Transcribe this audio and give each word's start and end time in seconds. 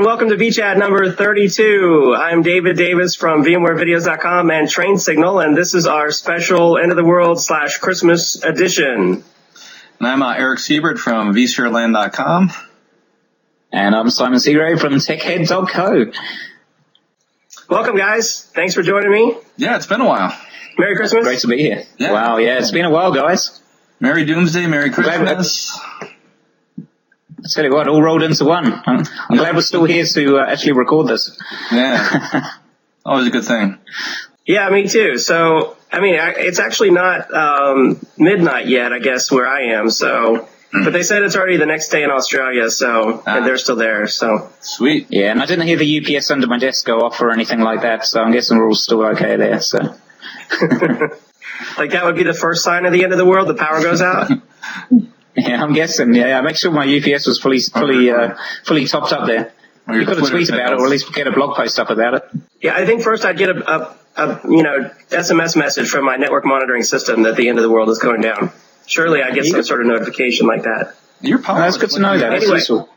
Hello 0.00 0.12
and 0.12 0.18
welcome 0.18 0.38
to 0.38 0.42
VChat 0.42 0.78
number 0.78 1.12
32. 1.12 2.16
I'm 2.18 2.40
David 2.40 2.78
Davis 2.78 3.16
from 3.16 3.44
VMwareVideos.com 3.44 4.50
and 4.50 4.66
Train 4.66 4.96
Signal, 4.96 5.40
and 5.40 5.54
this 5.54 5.74
is 5.74 5.86
our 5.86 6.10
special 6.10 6.78
end 6.78 6.90
of 6.90 6.96
the 6.96 7.04
world 7.04 7.38
slash 7.38 7.76
Christmas 7.76 8.42
edition. 8.42 9.22
And 9.98 10.08
I'm 10.08 10.22
uh, 10.22 10.32
Eric 10.32 10.58
Siebert 10.60 10.98
from 10.98 11.34
vSphereLand.com. 11.34 12.50
And 13.72 13.94
I'm 13.94 14.08
Simon 14.08 14.38
Seagrave 14.38 14.80
from 14.80 14.94
TechHead.co. 14.94 16.12
Welcome 17.68 17.96
guys. 17.98 18.50
Thanks 18.54 18.74
for 18.74 18.82
joining 18.82 19.10
me. 19.10 19.36
Yeah, 19.58 19.76
it's 19.76 19.86
been 19.86 20.00
a 20.00 20.08
while. 20.08 20.34
Merry 20.78 20.96
Christmas. 20.96 21.24
Great 21.24 21.40
to 21.40 21.48
be 21.48 21.58
here. 21.58 21.84
Yeah. 21.98 22.12
Wow, 22.12 22.38
yeah, 22.38 22.56
it's 22.56 22.70
been 22.70 22.86
a 22.86 22.90
while, 22.90 23.12
guys. 23.12 23.60
Merry 24.00 24.24
Doomsday, 24.24 24.66
Merry 24.66 24.88
Christmas. 24.88 25.78
I 27.44 27.48
tell 27.50 27.64
you 27.64 27.72
what, 27.72 27.88
all 27.88 28.02
rolled 28.02 28.22
into 28.22 28.44
one. 28.44 28.72
I'm, 28.86 29.04
I'm 29.28 29.36
glad 29.36 29.54
we're 29.54 29.62
still 29.62 29.84
here 29.84 30.04
to 30.04 30.38
uh, 30.38 30.46
actually 30.46 30.72
record 30.72 31.08
this. 31.08 31.38
Yeah. 31.72 32.50
Always 33.04 33.26
a 33.28 33.30
good 33.30 33.44
thing. 33.44 33.78
Yeah, 34.46 34.68
me 34.70 34.88
too. 34.88 35.16
So, 35.18 35.76
I 35.90 36.00
mean, 36.00 36.16
I- 36.18 36.34
it's 36.36 36.58
actually 36.58 36.90
not 36.90 37.32
um, 37.32 37.98
midnight 38.18 38.66
yet, 38.66 38.92
I 38.92 38.98
guess, 38.98 39.30
where 39.30 39.46
I 39.46 39.72
am. 39.78 39.90
So, 39.90 40.48
but 40.72 40.92
they 40.92 41.02
said 41.02 41.22
it's 41.22 41.34
already 41.34 41.56
the 41.56 41.66
next 41.66 41.88
day 41.88 42.02
in 42.04 42.10
Australia. 42.10 42.68
So, 42.70 43.22
Ah. 43.26 43.38
and 43.38 43.46
they're 43.46 43.58
still 43.58 43.76
there. 43.76 44.06
So, 44.06 44.50
Sweet. 44.60 45.06
Yeah, 45.10 45.30
and 45.30 45.40
I 45.42 45.46
didn't 45.46 45.66
hear 45.66 45.76
the 45.78 46.16
UPS 46.16 46.30
under 46.30 46.46
my 46.46 46.58
desk 46.58 46.84
go 46.86 47.00
off 47.00 47.20
or 47.22 47.30
anything 47.30 47.60
like 47.60 47.82
that, 47.82 48.04
so 48.04 48.20
I'm 48.20 48.32
guessing 48.32 48.58
we're 48.58 48.68
all 48.68 48.74
still 48.74 49.02
okay 49.06 49.36
there. 49.36 49.60
So 49.60 49.78
like 51.78 51.90
that 51.92 52.04
would 52.04 52.16
be 52.16 52.22
the 52.24 52.34
first 52.34 52.62
sign 52.64 52.84
of 52.86 52.92
the 52.92 53.02
end 53.04 53.12
of 53.12 53.18
the 53.18 53.26
world. 53.26 53.48
The 53.48 53.54
power 53.54 53.80
goes 53.82 54.02
out. 54.02 54.30
Yeah, 55.48 55.62
I'm 55.62 55.72
guessing. 55.72 56.14
Yeah, 56.14 56.38
I 56.38 56.40
make 56.42 56.56
sure 56.56 56.70
my 56.70 56.86
UPS 56.86 57.26
was 57.26 57.38
fully 57.40 57.60
fully 57.60 58.10
uh, 58.10 58.34
fully 58.64 58.86
topped 58.86 59.12
up 59.12 59.26
there. 59.26 59.52
You've 59.88 60.06
got 60.06 60.22
to 60.22 60.30
tweet 60.30 60.48
about 60.48 60.72
it, 60.74 60.78
or 60.80 60.84
at 60.84 60.90
least 60.90 61.12
get 61.14 61.26
a 61.26 61.32
blog 61.32 61.56
post 61.56 61.78
up 61.80 61.90
about 61.90 62.14
it. 62.14 62.24
Yeah, 62.60 62.74
I 62.76 62.86
think 62.86 63.02
first 63.02 63.24
I'd 63.24 63.38
get 63.38 63.48
a, 63.50 63.70
a, 63.72 63.96
a 64.16 64.40
you 64.48 64.62
know 64.62 64.90
SMS 65.08 65.56
message 65.56 65.88
from 65.88 66.04
my 66.04 66.16
network 66.16 66.44
monitoring 66.44 66.82
system 66.84 67.22
that 67.24 67.36
the 67.36 67.48
end 67.48 67.58
of 67.58 67.62
the 67.62 67.70
world 67.70 67.88
is 67.90 67.98
going 67.98 68.20
down. 68.20 68.52
Surely 68.86 69.22
I 69.22 69.30
get 69.32 69.44
some 69.46 69.62
sort 69.62 69.80
of 69.80 69.86
notification 69.88 70.46
like 70.46 70.62
that. 70.64 70.94
Your 71.22 71.38
power. 71.40 71.58
That's 71.58 71.76
good 71.76 71.90
to 71.90 72.00
know. 72.00 72.16
That 72.18 72.30
that's 72.30 72.44
Anyway. 72.44 72.58
useful. 72.58 72.88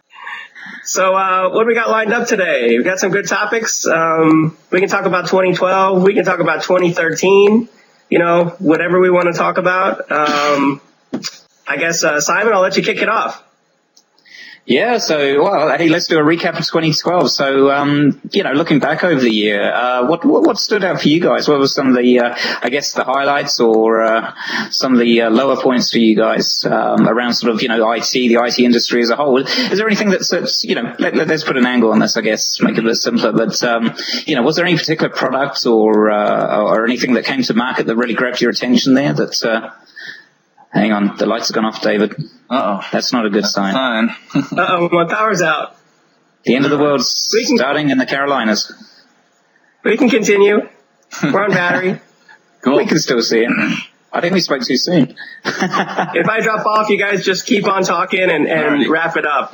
So 0.86 1.16
uh, 1.16 1.50
what 1.50 1.66
we 1.66 1.74
got 1.76 1.90
lined 1.90 2.14
up 2.14 2.28
today? 2.28 2.78
We 2.78 2.84
got 2.84 3.00
some 3.00 3.12
good 3.12 3.28
topics. 3.28 3.86
Um, 3.88 4.58
we 4.72 4.80
can 4.80 4.90
talk 4.90 5.06
about 5.06 5.28
2012. 5.28 6.04
We 6.04 6.14
can 6.14 6.26
talk 6.26 6.40
about 6.40 6.64
2013. 6.64 7.70
You 8.10 8.20
know, 8.20 8.56
whatever 8.60 9.00
we 9.00 9.10
want 9.10 9.32
to 9.32 9.38
talk 9.38 9.58
about. 9.58 10.12
Um, 10.12 10.82
I 11.68 11.78
guess 11.78 12.04
uh, 12.04 12.20
Simon, 12.20 12.54
I'll 12.54 12.62
let 12.62 12.78
you 12.78 12.84
kick 12.84 13.02
it 13.02 13.10
off. 13.10 13.44
Yeah, 14.66 14.98
so 15.00 15.44
well, 15.44 15.78
hey, 15.78 15.90
let's 15.90 16.08
do 16.08 16.18
a 16.18 16.22
recap 16.24 16.58
of 16.58 16.66
2012. 16.66 17.30
So, 17.30 17.70
um, 17.70 18.22
you 18.32 18.44
know, 18.44 18.54
looking 18.54 18.80
back 18.80 19.04
over 19.04 19.20
the 19.20 19.30
year, 19.30 19.62
uh, 19.62 20.08
what, 20.08 20.24
what 20.24 20.44
what 20.44 20.58
stood 20.58 20.86
out 20.86 21.02
for 21.02 21.10
you 21.10 21.20
guys? 21.20 21.50
What 21.50 21.60
were 21.60 21.68
some 21.68 21.90
of 21.90 21.96
the, 21.98 22.20
uh, 22.20 22.38
I 22.62 22.70
guess, 22.70 22.94
the 22.94 23.04
highlights 23.04 23.60
or 23.60 24.04
uh, 24.04 24.34
some 24.70 24.94
of 24.94 25.00
the 25.00 25.24
uh, 25.24 25.30
lower 25.32 25.62
points 25.62 25.92
for 25.92 25.98
you 25.98 26.16
guys 26.16 26.64
um, 26.64 27.10
around 27.10 27.34
sort 27.34 27.54
of 27.54 27.62
you 27.62 27.68
know 27.68 27.92
IT, 27.92 28.10
the 28.12 28.42
IT 28.42 28.58
industry 28.60 29.02
as 29.02 29.10
a 29.10 29.18
whole? 29.18 29.38
Is 29.38 29.78
there 29.78 29.88
anything 29.88 30.12
that's, 30.12 30.64
you 30.64 30.76
know, 30.76 30.96
let, 30.98 31.30
us 31.30 31.44
put 31.44 31.58
an 31.58 31.66
angle 31.66 31.92
on 31.92 32.00
this, 32.00 32.16
I 32.16 32.22
guess, 32.22 32.62
make 32.62 32.78
it 32.78 32.86
a 32.86 32.88
bit 32.88 32.96
simpler. 32.96 33.34
But 33.34 33.62
um, 33.64 33.94
you 34.26 34.38
know, 34.38 34.44
was 34.44 34.56
there 34.56 34.66
any 34.66 34.78
particular 34.78 35.10
product 35.10 35.66
or 35.66 36.10
uh, 36.10 36.64
or 36.64 36.86
anything 36.86 37.16
that 37.16 37.26
came 37.26 37.44
to 37.44 37.54
market 37.54 37.86
that 37.88 37.98
really 37.98 38.14
grabbed 38.14 38.40
your 38.40 38.52
attention 38.52 38.94
there? 38.94 39.12
That 39.12 39.44
uh, 39.44 39.72
hang 40.74 40.92
on, 40.92 41.18
the 41.18 41.26
lights 41.26 41.48
have 41.50 41.56
gone 41.56 41.66
off, 41.66 41.82
David. 41.82 42.14
Uh 42.50 42.80
oh. 42.82 42.88
That's 42.92 43.14
not 43.14 43.26
a 43.26 43.30
good 43.30 43.46
sign. 43.46 43.74
Fine. 43.74 44.10
Uh 44.58 44.66
oh, 44.70 44.90
my 44.92 45.06
power's 45.06 45.42
out. 45.42 45.76
The 46.44 46.56
end 46.56 46.66
of 46.66 46.72
the 46.72 46.78
world's 46.78 47.30
can- 47.48 47.58
starting 47.58 47.90
in 47.90 47.98
the 47.98 48.06
Carolinas. 48.06 48.72
We 49.84 49.98
can 49.98 50.10
continue. 50.10 50.68
We're 51.24 51.44
on 51.44 51.52
battery. 51.52 52.00
cool. 52.62 52.78
We 52.78 52.86
can 52.86 53.00
still 53.00 53.22
see 53.22 53.40
it. 53.40 53.52
I 54.12 54.22
think 54.22 54.34
we 54.34 54.42
spoke 54.42 54.62
too 54.62 54.78
soon. 54.78 55.16
If 55.46 56.30
I 56.30 56.40
drop 56.42 56.66
off, 56.66 56.90
you 56.90 57.00
guys 57.00 57.26
just 57.26 57.46
keep 57.46 57.66
on 57.68 57.84
talking 57.84 58.22
and, 58.30 58.48
and 58.48 58.88
wrap 58.88 59.18
it 59.18 59.26
up. 59.26 59.54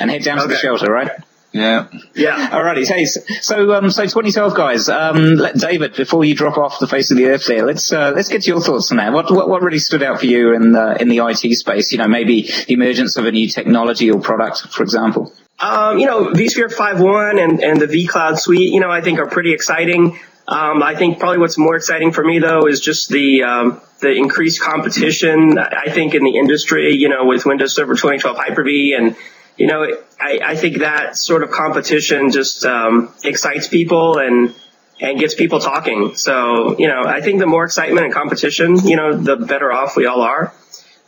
and 0.00 0.10
head 0.10 0.22
down 0.22 0.38
to 0.38 0.46
the 0.48 0.56
shelter, 0.56 0.90
right? 0.90 1.10
Yeah. 1.52 1.88
Yeah. 2.14 2.48
Alrighty, 2.50 2.86
hey, 2.88 3.04
so- 3.04 3.20
so 3.42 3.74
um, 3.74 3.90
so 3.90 4.02
2012 4.04 4.54
guys, 4.54 4.88
um, 4.88 5.34
let, 5.36 5.54
David, 5.54 5.94
before 5.94 6.24
you 6.24 6.34
drop 6.34 6.56
off 6.56 6.78
the 6.78 6.86
face 6.86 7.10
of 7.10 7.18
the 7.18 7.26
earth, 7.26 7.46
there, 7.46 7.64
let's 7.66 7.92
uh, 7.92 8.12
let's 8.16 8.28
get 8.28 8.46
your 8.46 8.60
thoughts 8.60 8.90
on 8.90 8.96
that. 8.96 9.12
What 9.12 9.30
what, 9.30 9.48
what 9.48 9.62
really 9.62 9.78
stood 9.78 10.02
out 10.02 10.20
for 10.20 10.26
you 10.26 10.54
in 10.54 10.72
the 10.72 11.00
in 11.00 11.08
the 11.08 11.18
IT 11.18 11.54
space? 11.56 11.92
You 11.92 11.98
know, 11.98 12.08
maybe 12.08 12.42
the 12.66 12.72
emergence 12.72 13.16
of 13.18 13.26
a 13.26 13.32
new 13.32 13.48
technology 13.48 14.10
or 14.10 14.20
product, 14.20 14.60
for 14.72 14.82
example. 14.82 15.32
Um, 15.60 15.98
you 15.98 16.06
know, 16.06 16.28
vSphere 16.32 16.74
5.1 16.74 17.40
and, 17.42 17.62
and 17.62 17.80
the 17.80 17.86
vCloud 17.86 18.38
suite, 18.38 18.72
you 18.72 18.80
know, 18.80 18.90
I 18.90 19.00
think 19.00 19.20
are 19.20 19.28
pretty 19.28 19.52
exciting. 19.52 20.18
Um, 20.48 20.82
I 20.82 20.96
think 20.96 21.20
probably 21.20 21.38
what's 21.38 21.56
more 21.56 21.76
exciting 21.76 22.10
for 22.10 22.24
me 22.24 22.40
though 22.40 22.66
is 22.66 22.80
just 22.80 23.10
the, 23.10 23.44
um, 23.44 23.80
the 24.00 24.10
increased 24.10 24.60
competition, 24.60 25.58
I 25.58 25.84
I 25.86 25.90
think 25.90 26.14
in 26.14 26.24
the 26.24 26.36
industry, 26.36 26.94
you 26.96 27.08
know, 27.08 27.26
with 27.26 27.46
Windows 27.46 27.76
Server 27.76 27.94
2012 27.94 28.36
Hyper-V 28.36 28.94
and, 28.98 29.14
you 29.56 29.66
know, 29.66 29.86
I, 30.20 30.40
I 30.42 30.56
think 30.56 30.78
that 30.78 31.16
sort 31.16 31.42
of 31.42 31.50
competition 31.50 32.30
just, 32.30 32.64
um, 32.64 33.14
excites 33.24 33.68
people 33.68 34.18
and, 34.18 34.54
and 35.00 35.18
gets 35.18 35.34
people 35.34 35.58
talking. 35.58 36.14
So, 36.14 36.78
you 36.78 36.88
know, 36.88 37.02
I 37.04 37.20
think 37.20 37.40
the 37.40 37.46
more 37.46 37.64
excitement 37.64 38.06
and 38.06 38.14
competition, 38.14 38.76
you 38.86 38.96
know, 38.96 39.16
the 39.16 39.36
better 39.36 39.72
off 39.72 39.96
we 39.96 40.06
all 40.06 40.20
are. 40.22 40.54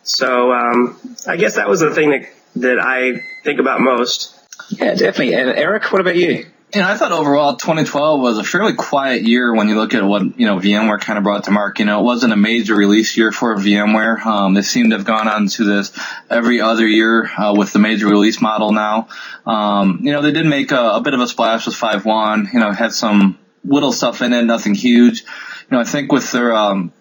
So, 0.02 0.52
um, 0.52 0.98
I 1.26 1.36
guess 1.36 1.54
that 1.54 1.68
was 1.68 1.80
the 1.80 1.94
thing 1.94 2.10
that, 2.10 2.28
that 2.56 2.78
I 2.80 3.22
think 3.42 3.60
about 3.60 3.80
most. 3.80 4.38
Yeah, 4.70 4.94
definitely. 4.94 5.34
Uh, 5.34 5.52
Eric, 5.52 5.92
what 5.92 6.00
about 6.00 6.16
you? 6.16 6.46
You 6.74 6.80
know, 6.80 6.88
I 6.88 6.96
thought 6.96 7.12
overall 7.12 7.54
2012 7.54 8.20
was 8.20 8.38
a 8.38 8.42
fairly 8.42 8.74
quiet 8.74 9.22
year 9.22 9.54
when 9.54 9.68
you 9.68 9.76
look 9.76 9.94
at 9.94 10.02
what, 10.02 10.40
you 10.40 10.44
know, 10.44 10.56
VMware 10.56 11.00
kind 11.00 11.16
of 11.16 11.22
brought 11.22 11.44
to 11.44 11.52
market. 11.52 11.80
You 11.80 11.84
know, 11.84 12.00
it 12.00 12.02
wasn't 12.02 12.32
a 12.32 12.36
major 12.36 12.74
release 12.74 13.16
year 13.16 13.30
for 13.30 13.54
VMware. 13.54 14.26
Um, 14.26 14.54
they 14.54 14.62
seem 14.62 14.90
to 14.90 14.96
have 14.96 15.06
gone 15.06 15.28
on 15.28 15.46
to 15.46 15.62
this 15.62 15.96
every 16.28 16.60
other 16.60 16.84
year, 16.84 17.30
uh, 17.38 17.54
with 17.56 17.72
the 17.72 17.78
major 17.78 18.08
release 18.08 18.40
model 18.40 18.72
now. 18.72 19.06
Um, 19.46 20.00
you 20.02 20.10
know, 20.10 20.20
they 20.20 20.32
did 20.32 20.46
make 20.46 20.72
a, 20.72 20.94
a 20.94 21.00
bit 21.00 21.14
of 21.14 21.20
a 21.20 21.28
splash 21.28 21.66
with 21.66 21.76
5.1, 21.76 22.52
you 22.52 22.58
know, 22.58 22.72
had 22.72 22.92
some 22.92 23.38
little 23.62 23.92
stuff 23.92 24.20
in 24.20 24.32
it, 24.32 24.42
nothing 24.42 24.74
huge. 24.74 25.20
You 25.20 25.76
know, 25.76 25.78
I 25.78 25.84
think 25.84 26.10
with 26.10 26.32
their, 26.32 26.56
um, 26.56 26.92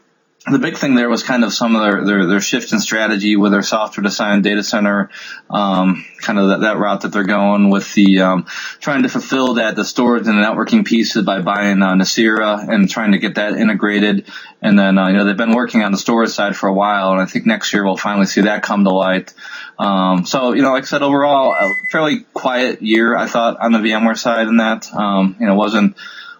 the 0.52 0.60
big 0.60 0.76
thing 0.76 0.96
there 0.96 1.10
was 1.10 1.24
kind 1.24 1.46
of 1.46 1.54
some 1.54 1.74
of 1.74 1.82
their, 1.82 2.04
their, 2.04 2.26
their 2.26 2.42
shift 2.42 2.74
in 2.74 2.80
strategy 2.82 3.38
with 3.38 3.54
their 3.54 3.62
software 3.62 4.04
defined 4.04 4.44
data 4.44 4.62
center, 4.62 5.10
um, 5.50 6.06
kind 6.20 6.38
of 6.38 6.50
that, 6.50 6.62
that 6.62 6.78
route 6.78 7.02
that 7.02 7.14
they're 7.14 7.24
going 7.24 7.70
with 7.70 7.94
the, 7.94 8.20
um, 8.20 8.46
trying 8.82 9.04
to 9.04 9.10
fulfill 9.10 9.54
that, 9.54 9.78
the 9.78 9.86
storage 9.86 10.28
and 10.28 10.38
the 10.38 10.42
networking 10.42 10.86
pieces 10.86 11.24
by 11.24 11.40
buying, 11.40 11.82
uh, 11.82 11.94
Nicira 11.94 12.68
and 12.68 12.90
trying 12.90 13.14
to 13.14 13.20
get 13.20 13.36
that 13.36 13.54
integrated. 13.54 14.30
And 14.62 14.78
then, 14.78 14.98
uh, 14.98 15.08
you 15.08 15.14
know, 15.14 15.24
they've 15.24 15.38
been 15.38 15.56
working 15.56 15.82
on 15.82 15.94
the 15.94 15.98
storage 15.98 16.32
side 16.32 16.58
for 16.58 16.68
a 16.68 16.74
while 16.74 17.14
and 17.14 17.22
I 17.22 17.26
think 17.26 17.46
next 17.46 17.72
year 17.72 17.86
we'll 17.86 17.96
finally 17.96 18.26
see 18.26 18.42
that 18.42 18.64
come 18.64 18.84
to 18.84 18.92
light. 18.92 19.34
Um, 19.80 20.26
so, 20.26 20.52
you 20.52 20.62
know, 20.62 20.74
like 20.74 20.84
I 20.84 20.88
said, 20.88 21.04
overall, 21.04 21.54
a 21.54 21.74
fairly 21.90 22.26
quiet 22.34 22.82
year, 22.82 23.16
I 23.16 23.28
thought, 23.28 23.62
on 23.62 23.72
the 23.72 23.80
VMware 23.80 24.18
side 24.18 24.48
in 24.50 24.58
that, 24.58 24.94
um, 24.94 25.38
you 25.40 25.46
know, 25.46 25.54
it 25.54 25.58
wasn't, 25.58 25.96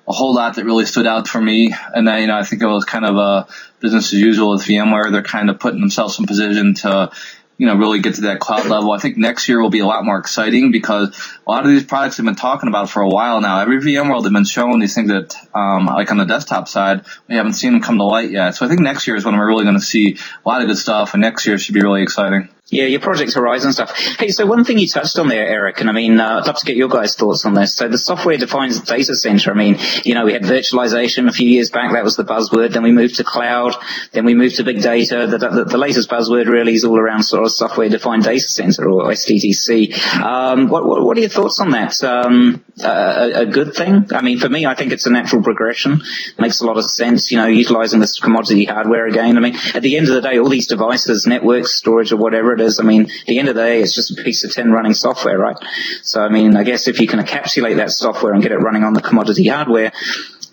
a 0.08 0.12
whole 0.12 0.34
lot 0.34 0.56
that 0.56 0.66
really 0.66 0.86
stood 0.86 1.08
out 1.08 1.28
for 1.28 1.40
me. 1.40 1.74
And 1.94 2.08
then, 2.08 2.22
you 2.22 2.28
know, 2.28 2.38
I 2.38 2.44
think 2.44 2.62
it 2.62 2.68
was 2.68 2.86
kind 2.86 3.06
of 3.06 3.16
a 3.16 3.48
business 3.80 4.14
as 4.14 4.20
usual 4.20 4.52
with 4.52 4.64
VMware. 4.64 5.12
They're 5.12 5.24
kind 5.24 5.50
of 5.50 5.60
putting 5.60 5.80
themselves 5.80 6.20
in 6.20 6.26
position 6.26 6.74
to, 6.76 7.12
you 7.58 7.68
know, 7.68 7.76
really 7.76 8.00
get 8.00 8.16
to 8.16 8.22
that 8.22 8.40
cloud 8.40 8.66
level. 8.66 8.92
I 8.92 8.98
think 8.98 9.18
next 9.18 9.48
year 9.48 9.62
will 9.62 9.70
be 9.70 9.80
a 9.80 9.86
lot 9.86 10.04
more 10.04 10.18
exciting 10.18 10.72
because 10.72 11.10
a 11.48 11.52
lot 11.52 11.64
of 11.64 11.70
these 11.70 11.84
products 11.84 12.18
have 12.18 12.26
been 12.26 12.36
talking 12.36 12.68
about 12.68 12.90
for 12.90 13.02
a 13.02 13.08
while 13.08 13.40
now. 13.40 13.62
Every 13.62 13.80
VMworld 13.80 14.24
they've 14.24 14.34
been 14.34 14.46
showing 14.46 14.80
these 14.80 14.96
things 14.96 15.10
that, 15.10 15.36
um, 15.56 15.86
like 15.86 16.12
on 16.12 16.18
the 16.18 16.26
desktop 16.26 16.68
side, 16.68 17.06
we 17.30 17.36
haven't 17.36 17.54
seen 17.54 17.74
them 17.74 17.82
come 17.82 17.98
to 17.98 18.04
light 18.04 18.32
yet. 18.32 18.56
So 18.56 18.66
I 18.66 18.70
think 18.70 18.82
next 18.82 19.08
year 19.08 19.16
is 19.16 19.24
when 19.24 19.38
we're 19.38 19.48
really 19.48 19.64
going 19.64 19.78
to 19.78 19.82
see 19.82 20.18
a 20.46 20.50
lot 20.50 20.62
of 20.62 20.68
good 20.68 20.78
stuff 20.78 21.14
and 21.14 21.22
next 21.22 21.46
year 21.46 21.58
should 21.58 21.76
be 21.76 21.82
really 21.82 22.04
exciting. 22.04 22.50
Yeah, 22.70 22.86
your 22.86 23.02
Project 23.02 23.34
Horizon 23.34 23.74
stuff. 23.74 23.92
Hey, 24.18 24.30
so 24.30 24.46
one 24.46 24.64
thing 24.64 24.80
you 24.80 24.88
touched 24.88 25.20
on 25.20 25.28
there, 25.28 25.46
Eric, 25.46 25.82
and 25.82 25.90
I 25.90 25.92
mean, 25.92 26.18
uh, 26.18 26.40
I'd 26.40 26.48
love 26.48 26.58
to 26.58 26.66
get 26.66 26.78
your 26.78 26.88
guys' 26.88 27.14
thoughts 27.14 27.46
on 27.46 27.54
this. 27.54 27.76
So 27.76 27.90
the 27.90 27.98
software 27.98 28.38
defines 28.38 28.80
data 28.80 29.16
center. 29.16 29.52
I 29.52 29.54
mean, 29.54 29.78
you 30.06 30.16
know, 30.16 30.24
we 30.24 30.32
had 30.32 30.44
virtualization 30.44 31.28
a 31.28 31.34
few 31.34 31.50
years 31.50 31.70
back. 31.70 31.92
That 31.92 32.06
was 32.06 32.16
the 32.16 32.24
buzzword. 32.24 32.72
Then 32.72 32.84
we 32.84 32.94
moved 32.94 33.16
to 33.18 33.26
cloud. 33.26 33.76
Then 34.14 34.24
we 34.24 34.34
moved 34.34 34.56
to 34.56 34.64
big 34.64 34.82
data. 34.82 35.28
The, 35.28 35.38
the, 35.38 35.66
the 35.66 35.78
latest 35.78 36.10
buzzword 36.10 36.48
really 36.48 36.74
is 36.74 36.86
all 36.86 36.98
around 36.98 37.24
sort 37.24 37.44
of 37.44 37.52
software 37.52 37.90
defined 37.90 38.24
data 38.24 38.40
center 38.40 38.90
or 38.90 39.10
SDDC. 39.10 40.22
Um, 40.22 40.70
what, 40.70 40.86
what, 40.86 41.04
what 41.04 41.18
are 41.18 41.20
your 41.22 41.30
thoughts 41.30 41.60
on 41.60 41.72
that? 41.72 42.02
Um, 42.02 42.64
a, 42.82 43.42
a 43.42 43.46
good 43.46 43.76
thing? 43.76 44.08
I 44.14 44.22
mean, 44.22 44.40
for 44.40 44.48
me, 44.48 44.66
I 44.66 44.74
think 44.74 44.94
it's 44.94 45.06
a 45.06 45.12
natural 45.12 45.44
progression. 45.44 46.02
It 46.02 46.40
makes 46.40 46.62
a 46.62 46.66
lot 46.66 46.78
of 46.78 46.90
sense, 46.90 47.30
you 47.30 47.38
know, 47.38 47.48
utilizing 47.48 48.00
this 48.00 48.20
commodity 48.20 48.66
hardware 48.66 49.06
again. 49.06 49.38
I 49.38 49.42
mean, 49.42 49.56
at 49.76 49.82
the 49.82 49.98
end 49.98 50.08
of 50.08 50.16
the 50.16 50.22
day, 50.22 50.40
all 50.40 50.50
these 50.50 50.68
devices, 50.68 51.28
networks, 51.28 51.74
storage 51.78 52.14
or 52.14 52.18
whatever 52.18 52.53
it 52.54 52.62
is, 52.62 52.80
I 52.80 52.84
mean, 52.84 53.04
at 53.04 53.26
the 53.28 53.40
end 53.40 53.50
of 53.50 53.56
the 53.56 53.62
day, 53.62 53.82
it's 53.82 53.96
just 53.96 54.18
a 54.18 54.24
piece 54.24 54.44
of 54.44 54.52
tin 54.52 54.72
running 54.72 54.94
software, 54.94 55.38
right? 55.38 55.58
So, 56.04 56.22
I 56.22 56.30
mean, 56.30 56.56
I 56.56 56.64
guess 56.64 56.88
if 56.88 57.00
you 57.00 57.08
can 57.08 57.20
encapsulate 57.20 57.78
that 57.78 57.92
software 57.92 58.34
and 58.34 58.42
get 58.42 58.52
it 58.52 58.58
running 58.58 58.84
on 58.84 58.94
the 58.94 59.02
commodity 59.02 59.48
hardware, 59.48 59.92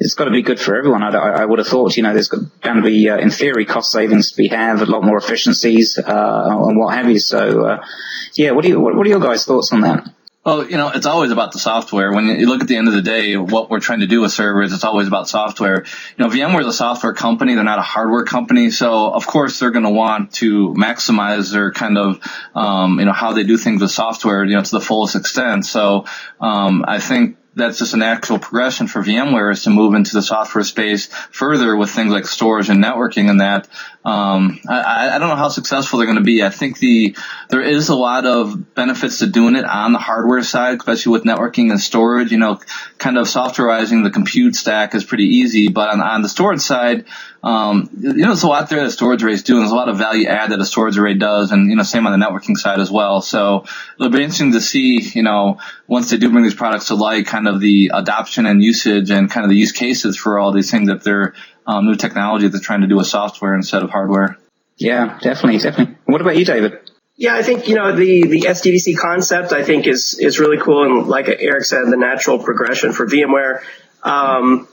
it's 0.00 0.14
got 0.14 0.24
to 0.24 0.30
be 0.30 0.42
good 0.42 0.58
for 0.58 0.76
everyone. 0.76 1.02
I, 1.02 1.10
I 1.10 1.44
would 1.44 1.58
have 1.58 1.68
thought, 1.68 1.96
you 1.96 2.02
know, 2.02 2.14
there's 2.14 2.28
going 2.28 2.50
to 2.62 2.82
be, 2.82 3.08
uh, 3.10 3.18
in 3.18 3.30
theory, 3.30 3.66
cost 3.66 3.92
savings 3.92 4.30
to 4.30 4.36
be 4.36 4.48
had, 4.48 4.80
a 4.80 4.86
lot 4.86 5.04
more 5.04 5.18
efficiencies, 5.18 5.98
uh, 5.98 6.66
and 6.68 6.78
what 6.78 6.94
have 6.94 7.10
you. 7.10 7.20
So, 7.20 7.66
uh, 7.66 7.86
yeah, 8.34 8.52
what 8.52 8.62
do 8.62 8.70
you, 8.70 8.80
what, 8.80 8.96
what 8.96 9.06
are 9.06 9.10
your 9.10 9.20
guys' 9.20 9.44
thoughts 9.44 9.72
on 9.72 9.82
that? 9.82 10.08
Well, 10.50 10.68
you 10.68 10.76
know, 10.76 10.88
it's 10.88 11.06
always 11.06 11.30
about 11.30 11.52
the 11.52 11.60
software. 11.60 12.12
When 12.12 12.26
you 12.26 12.48
look 12.48 12.60
at 12.60 12.66
the 12.66 12.74
end 12.74 12.88
of 12.88 12.94
the 12.94 13.02
day, 13.02 13.36
what 13.36 13.70
we're 13.70 13.78
trying 13.78 14.00
to 14.00 14.08
do 14.08 14.22
with 14.22 14.32
servers, 14.32 14.72
it's 14.72 14.82
always 14.82 15.06
about 15.06 15.28
software. 15.28 15.84
You 16.18 16.24
know, 16.24 16.28
VMware 16.28 16.62
is 16.62 16.66
a 16.66 16.72
software 16.72 17.12
company. 17.12 17.54
They're 17.54 17.62
not 17.62 17.78
a 17.78 17.82
hardware 17.82 18.24
company. 18.24 18.72
So 18.72 19.12
of 19.12 19.28
course 19.28 19.60
they're 19.60 19.70
going 19.70 19.84
to 19.84 19.92
want 19.92 20.32
to 20.34 20.74
maximize 20.74 21.52
their 21.52 21.70
kind 21.70 21.96
of, 21.96 22.20
um, 22.56 22.98
you 22.98 23.04
know, 23.04 23.12
how 23.12 23.32
they 23.32 23.44
do 23.44 23.56
things 23.58 23.80
with 23.80 23.92
software, 23.92 24.44
you 24.44 24.56
know, 24.56 24.62
to 24.64 24.70
the 24.72 24.80
fullest 24.80 25.14
extent. 25.14 25.66
So, 25.66 26.06
um, 26.40 26.84
I 26.84 26.98
think 26.98 27.36
that's 27.54 27.78
just 27.78 27.94
a 27.94 27.96
natural 27.96 28.38
progression 28.38 28.86
for 28.86 29.02
VMware 29.02 29.52
is 29.52 29.64
to 29.64 29.70
move 29.70 29.94
into 29.94 30.14
the 30.14 30.22
software 30.22 30.64
space 30.64 31.06
further 31.06 31.76
with 31.76 31.90
things 31.90 32.10
like 32.10 32.26
storage 32.26 32.68
and 32.68 32.82
networking 32.82 33.28
and 33.28 33.40
that. 33.40 33.68
Um, 34.02 34.58
I, 34.66 35.10
I 35.14 35.18
don't 35.18 35.28
know 35.28 35.36
how 35.36 35.50
successful 35.50 35.98
they're 35.98 36.06
going 36.06 36.16
to 36.16 36.24
be. 36.24 36.42
I 36.42 36.48
think 36.48 36.78
the 36.78 37.14
there 37.50 37.60
is 37.60 37.90
a 37.90 37.94
lot 37.94 38.24
of 38.24 38.74
benefits 38.74 39.18
to 39.18 39.26
doing 39.26 39.56
it 39.56 39.64
on 39.66 39.92
the 39.92 39.98
hardware 39.98 40.42
side, 40.42 40.78
especially 40.78 41.12
with 41.12 41.24
networking 41.24 41.70
and 41.70 41.78
storage. 41.78 42.32
You 42.32 42.38
know, 42.38 42.60
kind 42.96 43.18
of 43.18 43.26
softwareizing 43.26 44.02
the 44.02 44.10
compute 44.10 44.56
stack 44.56 44.94
is 44.94 45.04
pretty 45.04 45.24
easy, 45.24 45.68
but 45.68 45.90
on, 45.90 46.00
on 46.00 46.22
the 46.22 46.30
storage 46.30 46.62
side, 46.62 47.04
um, 47.42 47.90
you 47.98 48.14
know, 48.14 48.28
there's 48.28 48.42
a 48.42 48.48
lot 48.48 48.70
there 48.70 48.84
that 48.84 48.90
storage 48.90 49.22
arrays 49.22 49.42
do, 49.42 49.54
and 49.54 49.62
there's 49.62 49.72
a 49.72 49.76
lot 49.76 49.90
of 49.90 49.98
value 49.98 50.26
add 50.26 50.50
that 50.50 50.60
a 50.60 50.64
storage 50.64 50.96
array 50.96 51.14
does, 51.14 51.52
and 51.52 51.68
you 51.68 51.76
know, 51.76 51.82
same 51.82 52.06
on 52.06 52.18
the 52.18 52.24
networking 52.24 52.56
side 52.56 52.80
as 52.80 52.90
well. 52.90 53.20
So 53.20 53.66
it'll 53.98 54.10
be 54.10 54.22
interesting 54.22 54.52
to 54.52 54.62
see, 54.62 55.00
you 55.00 55.22
know, 55.22 55.58
once 55.86 56.08
they 56.08 56.16
do 56.16 56.30
bring 56.30 56.44
these 56.44 56.54
products 56.54 56.86
to 56.86 56.94
light, 56.94 57.26
kind 57.26 57.48
of 57.48 57.60
the 57.60 57.90
adoption 57.92 58.46
and 58.46 58.62
usage 58.62 59.10
and 59.10 59.30
kind 59.30 59.44
of 59.44 59.50
the 59.50 59.56
use 59.56 59.72
cases 59.72 60.16
for 60.16 60.38
all 60.38 60.52
these 60.52 60.70
things 60.70 60.88
that 60.88 61.02
they're 61.02 61.34
um, 61.70 61.86
new 61.86 61.94
technology 61.94 62.46
that 62.46 62.52
they're 62.52 62.60
trying 62.60 62.80
to 62.80 62.86
do 62.86 62.96
with 62.96 63.06
software 63.06 63.54
instead 63.54 63.82
of 63.82 63.90
hardware. 63.90 64.36
Yeah, 64.76 65.18
definitely, 65.20 65.58
definitely. 65.58 65.96
What 66.04 66.20
about 66.20 66.36
you, 66.36 66.44
David? 66.44 66.78
Yeah, 67.16 67.34
I 67.34 67.42
think 67.42 67.68
you 67.68 67.74
know 67.74 67.94
the 67.94 68.26
the 68.26 68.40
SDDC 68.42 68.96
concept. 68.96 69.52
I 69.52 69.62
think 69.62 69.86
is 69.86 70.18
is 70.18 70.38
really 70.38 70.58
cool, 70.58 70.84
and 70.84 71.06
like 71.06 71.28
Eric 71.28 71.64
said, 71.64 71.84
the 71.86 71.96
natural 71.96 72.38
progression 72.38 72.92
for 72.92 73.06
VMware. 73.06 73.62
Um, 74.02 74.66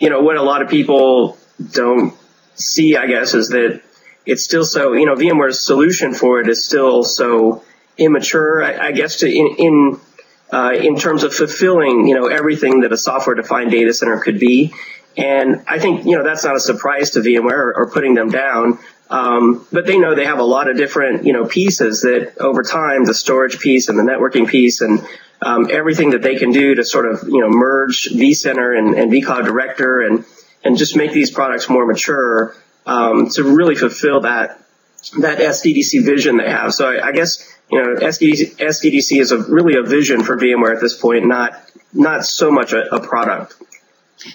you 0.00 0.10
know 0.10 0.22
what 0.22 0.36
a 0.36 0.42
lot 0.42 0.62
of 0.62 0.68
people 0.68 1.38
don't 1.72 2.14
see, 2.54 2.96
I 2.96 3.06
guess, 3.06 3.34
is 3.34 3.50
that 3.50 3.82
it's 4.26 4.42
still 4.42 4.64
so, 4.64 4.92
you 4.92 5.06
know, 5.06 5.14
VMware's 5.14 5.60
solution 5.60 6.14
for 6.14 6.40
it 6.40 6.48
is 6.48 6.64
still 6.64 7.04
so 7.04 7.64
immature, 7.98 8.62
I, 8.62 8.88
I 8.88 8.92
guess, 8.92 9.18
to 9.18 9.28
in, 9.28 9.56
in, 9.58 10.00
uh, 10.52 10.72
in 10.74 10.96
terms 10.96 11.24
of 11.24 11.34
fulfilling, 11.34 12.06
you 12.06 12.14
know, 12.14 12.26
everything 12.26 12.80
that 12.80 12.92
a 12.92 12.96
software 12.96 13.34
defined 13.34 13.70
data 13.70 13.92
center 13.92 14.18
could 14.18 14.38
be. 14.38 14.72
And 15.16 15.62
I 15.68 15.78
think, 15.78 16.04
you 16.06 16.16
know, 16.16 16.24
that's 16.24 16.44
not 16.44 16.56
a 16.56 16.60
surprise 16.60 17.10
to 17.10 17.20
VMware 17.20 17.76
or, 17.76 17.90
putting 17.92 18.14
them 18.14 18.30
down. 18.30 18.78
Um, 19.10 19.66
but 19.70 19.84
they 19.86 19.98
know 19.98 20.14
they 20.14 20.24
have 20.24 20.38
a 20.38 20.44
lot 20.44 20.70
of 20.70 20.76
different, 20.76 21.26
you 21.26 21.34
know, 21.34 21.44
pieces 21.44 22.00
that 22.00 22.38
over 22.38 22.62
time, 22.62 23.04
the 23.04 23.12
storage 23.12 23.60
piece 23.60 23.88
and 23.88 23.98
the 23.98 24.02
networking 24.02 24.48
piece 24.48 24.80
and 24.80 25.06
um, 25.42 25.68
everything 25.70 26.10
that 26.10 26.22
they 26.22 26.36
can 26.36 26.52
do 26.52 26.74
to 26.76 26.84
sort 26.84 27.06
of, 27.06 27.24
you 27.24 27.40
know, 27.40 27.50
merge 27.50 28.08
vCenter 28.10 28.78
and, 28.78 28.94
and 28.94 29.12
vCloud 29.12 29.44
Director 29.44 30.00
and, 30.00 30.24
and 30.64 30.78
just 30.78 30.96
make 30.96 31.12
these 31.12 31.30
products 31.30 31.68
more 31.68 31.84
mature 31.84 32.54
um, 32.86 33.28
to 33.30 33.44
really 33.44 33.74
fulfill 33.74 34.20
that 34.22 34.58
that 35.18 35.38
SDDC 35.38 36.04
vision 36.04 36.36
they 36.36 36.48
have. 36.48 36.72
So 36.72 36.88
I, 36.88 37.08
I 37.08 37.12
guess 37.12 37.48
you 37.70 37.82
know 37.82 37.96
SDDC, 37.96 38.56
SDDC 38.56 39.20
is 39.20 39.32
a, 39.32 39.38
really 39.38 39.76
a 39.76 39.82
vision 39.82 40.22
for 40.22 40.36
VMware 40.36 40.74
at 40.74 40.80
this 40.80 40.96
point, 40.96 41.26
not 41.26 41.52
not 41.92 42.24
so 42.24 42.50
much 42.50 42.72
a, 42.72 42.94
a 42.94 43.00
product. 43.00 43.54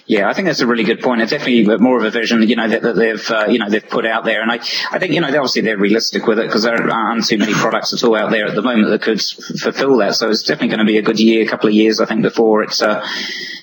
Yeah, 0.06 0.28
I 0.28 0.34
think 0.34 0.46
that's 0.46 0.60
a 0.60 0.66
really 0.66 0.84
good 0.84 1.00
point. 1.00 1.22
It's 1.22 1.30
definitely 1.30 1.76
more 1.78 1.98
of 1.98 2.04
a 2.04 2.10
vision, 2.10 2.42
you 2.42 2.56
know, 2.56 2.68
that, 2.68 2.82
that 2.82 2.96
they've, 2.96 3.30
uh, 3.30 3.46
you 3.48 3.58
know, 3.58 3.68
they've 3.68 3.86
put 3.88 4.06
out 4.06 4.24
there. 4.24 4.42
And 4.42 4.50
I, 4.50 4.56
I 4.90 4.98
think, 4.98 5.12
you 5.12 5.20
know, 5.20 5.28
obviously 5.28 5.62
they're 5.62 5.78
realistic 5.78 6.26
with 6.26 6.38
it 6.38 6.46
because 6.46 6.62
there 6.62 6.90
aren't 6.90 7.26
too 7.26 7.38
many 7.38 7.52
products 7.52 7.92
at 7.92 8.02
all 8.04 8.16
out 8.16 8.30
there 8.30 8.46
at 8.46 8.54
the 8.54 8.62
moment 8.62 8.90
that 8.90 9.02
could 9.02 9.20
fulfill 9.20 9.98
that. 9.98 10.14
So 10.14 10.30
it's 10.30 10.42
definitely 10.42 10.68
going 10.68 10.78
to 10.80 10.84
be 10.84 10.98
a 10.98 11.02
good 11.02 11.20
year, 11.20 11.44
a 11.44 11.48
couple 11.48 11.68
of 11.68 11.74
years, 11.74 12.00
I 12.00 12.06
think, 12.06 12.22
before 12.22 12.62
it's, 12.62 12.82
uh, 12.82 13.06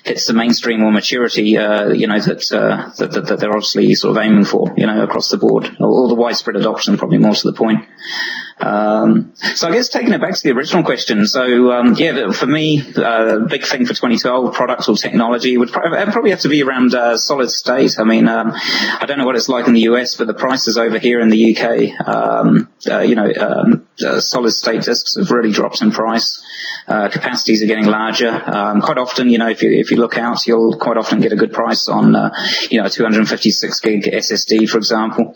hits 0.04 0.26
the 0.26 0.34
mainstream 0.34 0.82
or 0.82 0.92
maturity, 0.92 1.56
uh, 1.58 1.88
you 1.88 2.06
know, 2.06 2.20
that, 2.20 2.52
uh, 2.52 2.90
that, 2.96 3.10
that, 3.12 3.26
that, 3.26 3.40
they're 3.40 3.50
obviously 3.50 3.94
sort 3.94 4.16
of 4.16 4.22
aiming 4.22 4.44
for, 4.44 4.72
you 4.76 4.86
know, 4.86 5.02
across 5.02 5.30
the 5.30 5.36
board 5.36 5.76
or, 5.80 5.88
or 5.88 6.08
the 6.08 6.14
widespread 6.14 6.56
adoption, 6.56 6.96
probably 6.96 7.18
more 7.18 7.34
to 7.34 7.50
the 7.50 7.56
point. 7.56 7.84
Um, 8.58 9.34
so 9.36 9.68
I 9.68 9.72
guess 9.72 9.90
taking 9.90 10.14
it 10.14 10.20
back 10.20 10.34
to 10.34 10.42
the 10.42 10.52
original 10.52 10.82
question. 10.82 11.26
So 11.26 11.72
um, 11.72 11.94
yeah, 11.94 12.30
for 12.32 12.46
me, 12.46 12.82
uh, 12.96 13.40
big 13.40 13.64
thing 13.64 13.84
for 13.84 13.92
2012, 13.92 14.54
products 14.54 14.88
or 14.88 14.96
technology 14.96 15.58
would 15.58 15.70
probably 15.70 16.30
have 16.30 16.40
to 16.40 16.48
be 16.48 16.62
around 16.62 16.94
uh, 16.94 17.18
solid 17.18 17.50
state. 17.50 17.98
I 17.98 18.04
mean, 18.04 18.28
um, 18.28 18.52
I 18.54 19.04
don't 19.06 19.18
know 19.18 19.26
what 19.26 19.36
it's 19.36 19.50
like 19.50 19.66
in 19.66 19.74
the 19.74 19.82
US, 19.82 20.16
but 20.16 20.26
the 20.26 20.34
prices 20.34 20.78
over 20.78 20.98
here 20.98 21.20
in 21.20 21.28
the 21.28 21.54
UK, 21.54 22.08
um, 22.08 22.68
uh, 22.90 23.00
you 23.00 23.14
know, 23.14 23.30
um, 23.38 23.86
uh, 24.04 24.20
solid 24.20 24.52
state 24.52 24.82
disks 24.82 25.16
have 25.16 25.30
really 25.30 25.52
dropped 25.52 25.82
in 25.82 25.90
price. 25.90 26.42
Uh, 26.86 27.08
capacities 27.08 27.62
are 27.62 27.66
getting 27.66 27.86
larger. 27.86 28.30
Um, 28.30 28.80
quite 28.80 28.98
often, 28.98 29.28
you 29.28 29.38
know, 29.38 29.48
if 29.48 29.62
you 29.62 29.70
if 29.70 29.90
you 29.90 29.96
look 29.96 30.18
out, 30.18 30.46
you'll 30.46 30.78
quite 30.78 30.96
often 30.96 31.20
get 31.20 31.32
a 31.32 31.36
good 31.36 31.52
price 31.52 31.88
on, 31.88 32.14
uh, 32.14 32.30
you 32.70 32.80
know, 32.80 32.88
256 32.88 33.80
gig 33.80 34.04
SSD, 34.04 34.68
for 34.68 34.78
example. 34.78 35.34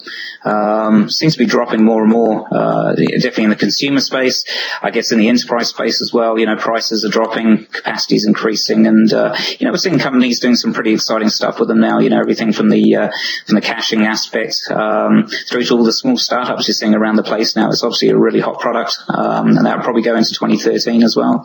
seems 1.08 1.34
to 1.34 1.38
be 1.38 1.46
dropping 1.46 1.84
more 1.84 2.02
and 2.02 2.10
more 2.10 2.48
definitely 2.96 3.44
in 3.44 3.50
the 3.50 3.56
consumer 3.56 4.00
space. 4.00 4.44
I 4.82 4.90
guess 4.90 5.12
in 5.12 5.18
the 5.18 5.28
enterprise 5.28 5.68
space 5.68 6.00
as 6.00 6.12
well, 6.12 6.38
you 6.38 6.46
know, 6.46 6.56
prices 6.56 7.04
are 7.04 7.08
dropping, 7.08 7.66
capacities 7.66 8.26
increasing, 8.26 8.86
and 8.86 9.12
uh, 9.12 9.36
you 9.58 9.66
know, 9.66 9.72
we're 9.72 9.78
seeing 9.78 9.98
companies 9.98 10.40
doing 10.40 10.56
some 10.56 10.72
pretty 10.72 10.92
exciting 10.92 11.28
stuff 11.28 11.58
with 11.58 11.68
them 11.68 11.80
now. 11.80 11.98
You 11.98 12.10
know, 12.10 12.20
everything 12.20 12.52
from 12.52 12.68
the 12.70 12.96
uh, 12.96 13.10
from 13.46 13.54
the 13.54 13.60
caching 13.60 14.02
aspect 14.02 14.70
um, 14.70 15.28
through 15.48 15.64
to 15.64 15.76
all 15.76 15.84
the 15.84 15.92
small 15.92 16.16
startups 16.16 16.68
you're 16.68 16.74
seeing 16.74 16.94
around 16.94 17.16
the 17.16 17.22
place 17.22 17.56
now. 17.56 17.68
It's 17.68 17.82
obviously 17.82 18.08
a 18.08 18.16
really 18.16 18.40
hot 18.40 18.60
product, 18.60 18.98
um, 19.08 19.56
and 19.56 19.66
that 19.66 19.76
will 19.76 19.84
probably 19.84 20.02
go 20.02 20.16
into 20.16 20.30
2013 20.30 21.02
as 21.02 21.16
well. 21.16 21.39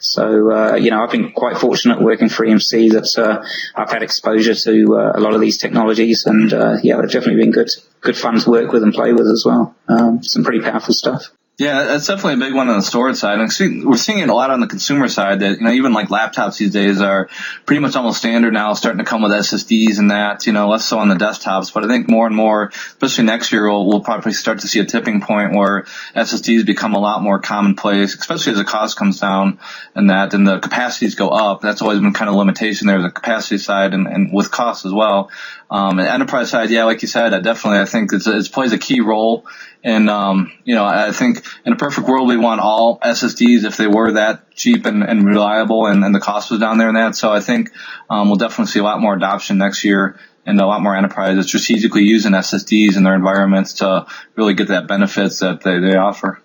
So, 0.00 0.50
uh, 0.50 0.76
you 0.76 0.90
know, 0.90 1.02
I've 1.02 1.10
been 1.10 1.32
quite 1.32 1.58
fortunate 1.58 2.00
working 2.00 2.28
for 2.28 2.46
EMC 2.46 2.92
that 2.92 3.18
uh, 3.18 3.46
I've 3.74 3.90
had 3.90 4.02
exposure 4.02 4.54
to 4.54 4.96
uh, 4.96 5.12
a 5.14 5.20
lot 5.20 5.34
of 5.34 5.40
these 5.40 5.58
technologies, 5.58 6.26
and 6.26 6.52
uh, 6.52 6.76
yeah, 6.82 6.96
they've 6.96 7.10
definitely 7.10 7.42
been 7.42 7.52
good 7.52 7.70
good 8.00 8.16
fun 8.16 8.38
to 8.38 8.50
work 8.50 8.72
with 8.72 8.82
and 8.82 8.94
play 8.94 9.12
with 9.12 9.26
as 9.26 9.44
well. 9.46 9.74
Um, 9.88 10.22
some 10.22 10.44
pretty 10.44 10.60
powerful 10.60 10.94
stuff. 10.94 11.30
Yeah, 11.58 11.82
that's 11.82 12.06
definitely 12.06 12.34
a 12.34 12.48
big 12.48 12.54
one 12.54 12.68
on 12.68 12.76
the 12.76 12.84
storage 12.84 13.16
side. 13.16 13.40
And 13.40 13.84
we're 13.84 13.96
seeing 13.96 14.20
it 14.20 14.28
a 14.28 14.34
lot 14.34 14.52
on 14.52 14.60
the 14.60 14.68
consumer 14.68 15.08
side 15.08 15.40
that, 15.40 15.58
you 15.58 15.64
know, 15.64 15.72
even 15.72 15.92
like 15.92 16.06
laptops 16.06 16.58
these 16.58 16.70
days 16.70 17.00
are 17.00 17.28
pretty 17.66 17.80
much 17.80 17.96
almost 17.96 18.18
standard 18.18 18.54
now, 18.54 18.74
starting 18.74 19.00
to 19.00 19.04
come 19.04 19.22
with 19.22 19.32
SSDs 19.32 19.98
and 19.98 20.12
that, 20.12 20.46
you 20.46 20.52
know, 20.52 20.68
less 20.68 20.84
so 20.84 21.00
on 21.00 21.08
the 21.08 21.16
desktops. 21.16 21.74
But 21.74 21.84
I 21.84 21.88
think 21.88 22.08
more 22.08 22.28
and 22.28 22.36
more, 22.36 22.68
especially 22.68 23.24
next 23.24 23.50
year, 23.50 23.68
we'll, 23.68 23.88
we'll 23.88 24.04
probably 24.04 24.34
start 24.34 24.60
to 24.60 24.68
see 24.68 24.78
a 24.78 24.84
tipping 24.84 25.20
point 25.20 25.52
where 25.52 25.82
SSDs 26.14 26.64
become 26.64 26.94
a 26.94 27.00
lot 27.00 27.22
more 27.22 27.40
commonplace, 27.40 28.14
especially 28.14 28.52
as 28.52 28.58
the 28.58 28.64
cost 28.64 28.96
comes 28.96 29.18
down 29.18 29.58
and 29.96 30.10
that 30.10 30.34
and 30.34 30.46
the 30.46 30.60
capacities 30.60 31.16
go 31.16 31.30
up. 31.30 31.60
That's 31.60 31.82
always 31.82 31.98
been 31.98 32.12
kind 32.12 32.28
of 32.28 32.36
a 32.36 32.38
limitation 32.38 32.86
there, 32.86 33.02
the 33.02 33.10
capacity 33.10 33.58
side 33.58 33.94
and, 33.94 34.06
and 34.06 34.32
with 34.32 34.52
cost 34.52 34.86
as 34.86 34.92
well. 34.92 35.32
Um, 35.70 35.98
and 35.98 36.08
enterprise 36.08 36.50
side, 36.50 36.70
yeah, 36.70 36.84
like 36.84 37.02
you 37.02 37.08
said, 37.08 37.34
I 37.34 37.40
definitely, 37.40 37.80
I 37.80 37.84
think 37.84 38.12
it's, 38.12 38.26
it 38.26 38.52
plays 38.52 38.72
a 38.72 38.78
key 38.78 39.00
role. 39.00 39.46
And, 39.84 40.08
um, 40.08 40.52
you 40.64 40.74
know, 40.74 40.84
I 40.84 41.12
think 41.12 41.44
in 41.64 41.72
a 41.72 41.76
perfect 41.76 42.08
world, 42.08 42.28
we 42.28 42.36
want 42.36 42.60
all 42.60 42.98
SSDs 43.00 43.64
if 43.64 43.76
they 43.76 43.86
were 43.86 44.12
that 44.12 44.54
cheap 44.54 44.86
and, 44.86 45.02
and 45.02 45.26
reliable 45.26 45.86
and, 45.86 46.04
and 46.04 46.14
the 46.14 46.20
cost 46.20 46.50
was 46.50 46.58
down 46.58 46.78
there 46.78 46.88
and 46.88 46.96
that. 46.96 47.14
So 47.14 47.30
I 47.32 47.40
think, 47.40 47.70
um, 48.08 48.28
we'll 48.28 48.38
definitely 48.38 48.72
see 48.72 48.80
a 48.80 48.84
lot 48.84 49.00
more 49.00 49.14
adoption 49.14 49.58
next 49.58 49.84
year 49.84 50.18
and 50.46 50.58
a 50.58 50.66
lot 50.66 50.80
more 50.80 50.96
enterprises 50.96 51.46
strategically 51.46 52.02
using 52.02 52.32
SSDs 52.32 52.96
in 52.96 53.02
their 53.02 53.14
environments 53.14 53.74
to 53.74 54.06
really 54.34 54.54
get 54.54 54.68
that 54.68 54.86
benefits 54.86 55.40
that 55.40 55.60
they, 55.60 55.78
they 55.78 55.96
offer. 55.96 56.40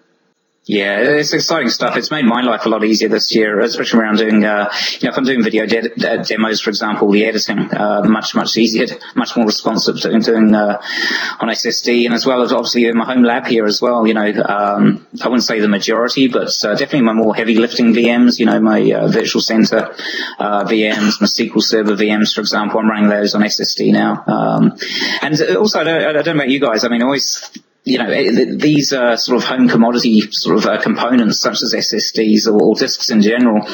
Yeah, 0.65 0.99
it's 0.99 1.33
exciting 1.33 1.67
stuff. 1.67 1.97
It's 1.97 2.09
made 2.09 2.23
my 2.23 2.41
life 2.41 2.65
a 2.65 2.69
lot 2.69 2.85
easier 2.85 3.09
this 3.09 3.35
year, 3.35 3.59
especially 3.59 3.99
around 3.99 4.19
doing, 4.19 4.45
uh, 4.45 4.71
you 4.91 4.99
know, 5.03 5.11
if 5.11 5.17
I'm 5.17 5.25
doing 5.25 5.43
video 5.43 5.65
de- 5.65 5.91
uh, 6.09 6.23
demos, 6.23 6.61
for 6.61 6.69
example, 6.69 7.11
the 7.11 7.25
editing, 7.25 7.59
uh, 7.59 8.03
much, 8.05 8.33
much 8.33 8.55
easier, 8.55 8.85
much 9.13 9.35
more 9.35 9.45
responsive 9.45 9.99
to 9.99 10.19
doing, 10.19 10.55
uh, 10.55 10.81
on 11.41 11.49
SSD 11.49 12.05
and 12.05 12.13
as 12.13 12.25
well 12.25 12.41
as 12.43 12.53
obviously 12.53 12.85
in 12.85 12.95
my 12.95 13.03
home 13.03 13.23
lab 13.23 13.45
here 13.45 13.65
as 13.65 13.81
well, 13.81 14.07
you 14.07 14.13
know, 14.13 14.25
um, 14.25 15.05
I 15.21 15.27
wouldn't 15.27 15.43
say 15.43 15.59
the 15.59 15.67
majority, 15.67 16.29
but 16.29 16.55
uh, 16.63 16.75
definitely 16.75 17.01
my 17.01 17.13
more 17.13 17.35
heavy 17.35 17.55
lifting 17.55 17.93
VMs, 17.93 18.39
you 18.39 18.45
know, 18.45 18.61
my 18.61 18.89
uh, 18.89 19.09
virtual 19.09 19.41
center, 19.41 19.93
VMs, 20.39 21.19
my 21.19 21.27
SQL 21.27 21.61
server 21.61 21.97
VMs, 21.97 22.33
for 22.33 22.39
example, 22.39 22.79
I'm 22.79 22.89
running 22.89 23.09
those 23.09 23.35
on 23.35 23.41
SSD 23.41 23.91
now. 23.91 24.23
Um, 24.27 24.77
and 25.21 25.57
also, 25.57 25.81
I 25.81 25.83
don't, 25.83 26.03
I 26.03 26.13
don't 26.13 26.25
know 26.37 26.43
about 26.43 26.49
you 26.49 26.61
guys, 26.61 26.85
I 26.85 26.87
mean, 26.87 27.01
I 27.01 27.05
always 27.05 27.51
you 27.83 27.97
know, 27.97 28.09
eh, 28.09 28.45
these 28.55 28.93
uh, 28.93 29.17
sort 29.17 29.37
of 29.37 29.43
home 29.43 29.67
commodity 29.67 30.21
sort 30.31 30.57
of 30.57 30.65
uh, 30.65 30.81
components, 30.81 31.39
such 31.39 31.61
as 31.61 31.73
SSDs 31.73 32.47
or, 32.47 32.61
or, 32.61 32.75
disks 32.75 33.09
in 33.09 33.21
general, 33.21 33.67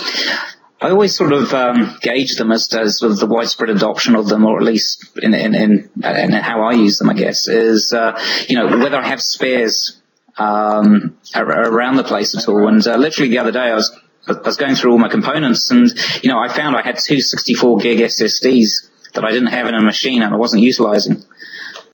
I 0.81 0.89
always 0.89 1.15
sort 1.15 1.33
of 1.33 1.53
um, 1.53 1.97
gauge 2.01 2.35
them 2.35 2.51
as 2.51 2.67
to 2.69 2.89
sort 2.89 3.11
of 3.11 3.19
the 3.19 3.27
widespread 3.27 3.69
adoption 3.69 4.15
of 4.15 4.27
them, 4.27 4.45
or 4.45 4.57
at 4.57 4.63
least 4.63 5.17
in 5.21 5.33
in, 5.33 5.53
in, 5.53 5.89
in 6.03 6.31
how 6.31 6.63
I 6.63 6.73
use 6.73 6.97
them. 6.97 7.09
I 7.09 7.13
guess 7.13 7.47
is 7.47 7.93
uh, 7.93 8.19
you 8.47 8.55
know 8.55 8.67
whether 8.77 8.97
I 8.97 9.07
have 9.07 9.21
spares 9.21 10.01
um, 10.37 11.17
around 11.35 11.97
the 11.97 12.03
place 12.03 12.35
at 12.35 12.47
all. 12.47 12.67
And 12.67 12.85
uh, 12.87 12.95
literally 12.95 13.29
the 13.29 13.39
other 13.39 13.51
day, 13.51 13.59
I 13.59 13.75
was 13.75 13.95
I 14.27 14.33
was 14.33 14.57
going 14.57 14.75
through 14.75 14.93
all 14.93 14.97
my 14.97 15.09
components, 15.09 15.69
and 15.69 15.91
you 16.23 16.29
know 16.29 16.39
I 16.39 16.47
found 16.47 16.75
I 16.75 16.81
had 16.81 16.97
two 16.97 17.21
64 17.21 17.77
gig 17.79 17.99
SSDs 17.99 18.89
that 19.13 19.23
I 19.23 19.31
didn't 19.31 19.47
have 19.47 19.67
in 19.67 19.75
a 19.75 19.81
machine 19.81 20.21
and 20.21 20.33
I 20.33 20.37
wasn't 20.37 20.63
utilizing. 20.63 21.23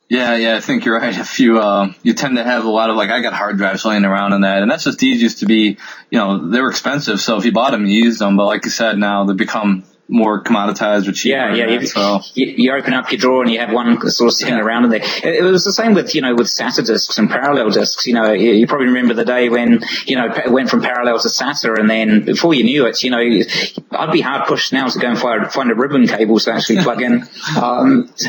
Yeah, 0.08 0.36
yeah, 0.36 0.56
I 0.56 0.60
think 0.60 0.86
you're 0.86 1.00
right. 1.00 1.18
If 1.26 1.40
you 1.40 1.60
uh, 1.60 1.92
you 2.04 2.14
tend 2.14 2.38
to 2.38 2.44
have 2.44 2.66
a 2.66 2.70
lot 2.70 2.90
of 2.90 2.96
like 2.96 3.10
I 3.10 3.22
got 3.22 3.34
hard 3.34 3.58
drives 3.58 3.86
laying 3.86 4.06
around 4.06 4.34
in 4.34 4.42
that, 4.42 4.62
and 4.62 4.70
that's 4.70 4.84
just 4.84 5.00
these 5.00 5.22
used 5.22 5.40
to 5.40 5.46
be, 5.46 5.78
you 6.12 6.20
know, 6.20 6.50
they 6.50 6.62
were 6.62 6.70
expensive. 6.70 7.20
So 7.20 7.38
if 7.38 7.46
you 7.46 7.52
bought 7.52 7.72
them, 7.72 7.86
you 7.86 8.04
used 8.04 8.20
them. 8.20 8.38
But 8.38 8.46
like 8.46 8.66
you 8.66 8.72
said, 8.72 8.98
now 8.98 9.26
they 9.26 9.34
become 9.34 9.84
more 10.08 10.44
commoditized 10.44 11.08
or 11.08 11.12
cheaper. 11.12 11.38
Yeah, 11.38 11.56
yeah. 11.56 11.80
You, 11.80 11.88
so. 11.88 12.22
you, 12.36 12.46
you, 12.58 12.72
open 12.74 12.94
up 12.94 13.12
your 13.12 13.18
drawer 13.18 13.42
and 13.42 13.52
you 13.52 13.60
have 13.60 13.72
one 13.72 14.00
sort 14.10 14.28
of 14.28 14.34
sitting 14.34 14.54
yeah. 14.54 14.62
around 14.62 14.86
in 14.86 14.90
there. 14.92 15.02
It, 15.02 15.36
it, 15.36 15.44
was 15.44 15.66
the 15.66 15.74
same 15.74 15.96
with, 15.96 16.14
you 16.14 16.22
know, 16.22 16.36
with 16.36 16.48
SATA 16.48 16.86
disks 16.86 17.18
and 17.18 17.30
parallel 17.30 17.72
disks. 17.72 18.06
You 18.06 18.14
know, 18.14 18.32
you, 18.32 18.52
you, 18.52 18.68
probably 18.68 18.88
remember 18.88 19.16
the 19.16 19.26
day 19.26 19.50
when, 19.50 19.82
you 20.06 20.16
know, 20.16 20.28
it 20.28 20.52
went 20.52 20.70
from 20.70 20.82
parallel 20.82 21.20
to 21.20 21.28
SATA 21.28 21.80
and 21.80 21.90
then 21.90 22.24
before 22.24 22.54
you 22.54 22.64
knew 22.64 22.86
it, 22.86 23.02
you 23.04 23.10
know, 23.10 23.18
I'd 23.92 24.12
be 24.12 24.22
hard 24.22 24.48
pushed 24.48 24.74
now 24.74 24.88
to 24.88 25.00
go 25.00 25.08
and 25.10 25.18
find, 25.18 25.52
find 25.52 25.72
a 25.72 25.76
ribbon 25.76 26.08
cable 26.08 26.40
to 26.40 26.54
actually 26.54 26.84
plug 26.84 27.02
in, 27.02 27.28
um, 27.62 28.14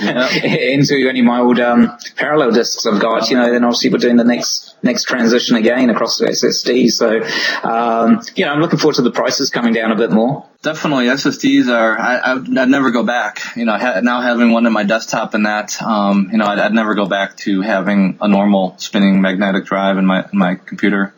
into 0.42 1.08
any 1.08 1.20
of 1.20 1.26
my 1.26 1.40
old, 1.40 1.60
um, 1.60 1.96
parallel 2.16 2.52
disks 2.52 2.86
I've 2.86 3.00
got, 3.00 3.28
you 3.28 3.36
know, 3.36 3.52
then 3.52 3.64
obviously 3.64 3.90
we're 3.90 3.98
doing 3.98 4.16
the 4.16 4.24
next, 4.24 4.76
next 4.82 5.04
transition 5.04 5.56
again 5.56 5.90
across 5.90 6.16
the 6.18 6.26
SSD. 6.26 6.90
So, 6.90 7.20
um, 7.68 8.22
you 8.34 8.46
know, 8.46 8.52
I'm 8.52 8.60
looking 8.60 8.78
forward 8.78 8.96
to 8.96 9.02
the 9.02 9.10
prices 9.10 9.50
coming 9.50 9.74
down 9.74 9.92
a 9.92 9.96
bit 9.96 10.10
more. 10.10 10.46
Definitely, 10.66 11.06
SSDs 11.06 11.72
are. 11.72 11.96
I, 11.96 12.32
I'd, 12.32 12.58
I'd 12.58 12.68
never 12.68 12.90
go 12.90 13.04
back. 13.04 13.40
You 13.54 13.66
know, 13.66 13.78
ha- 13.78 14.00
now 14.02 14.20
having 14.20 14.50
one 14.50 14.66
in 14.66 14.72
my 14.72 14.82
desktop 14.82 15.34
and 15.34 15.46
that, 15.46 15.80
um, 15.80 16.30
you 16.32 16.38
know, 16.38 16.44
I'd, 16.44 16.58
I'd 16.58 16.74
never 16.74 16.96
go 16.96 17.06
back 17.06 17.36
to 17.44 17.60
having 17.60 18.18
a 18.20 18.26
normal 18.26 18.76
spinning 18.78 19.20
magnetic 19.20 19.64
drive 19.64 19.96
in 19.96 20.04
my 20.04 20.24
in 20.24 20.36
my 20.36 20.56
computer. 20.56 21.14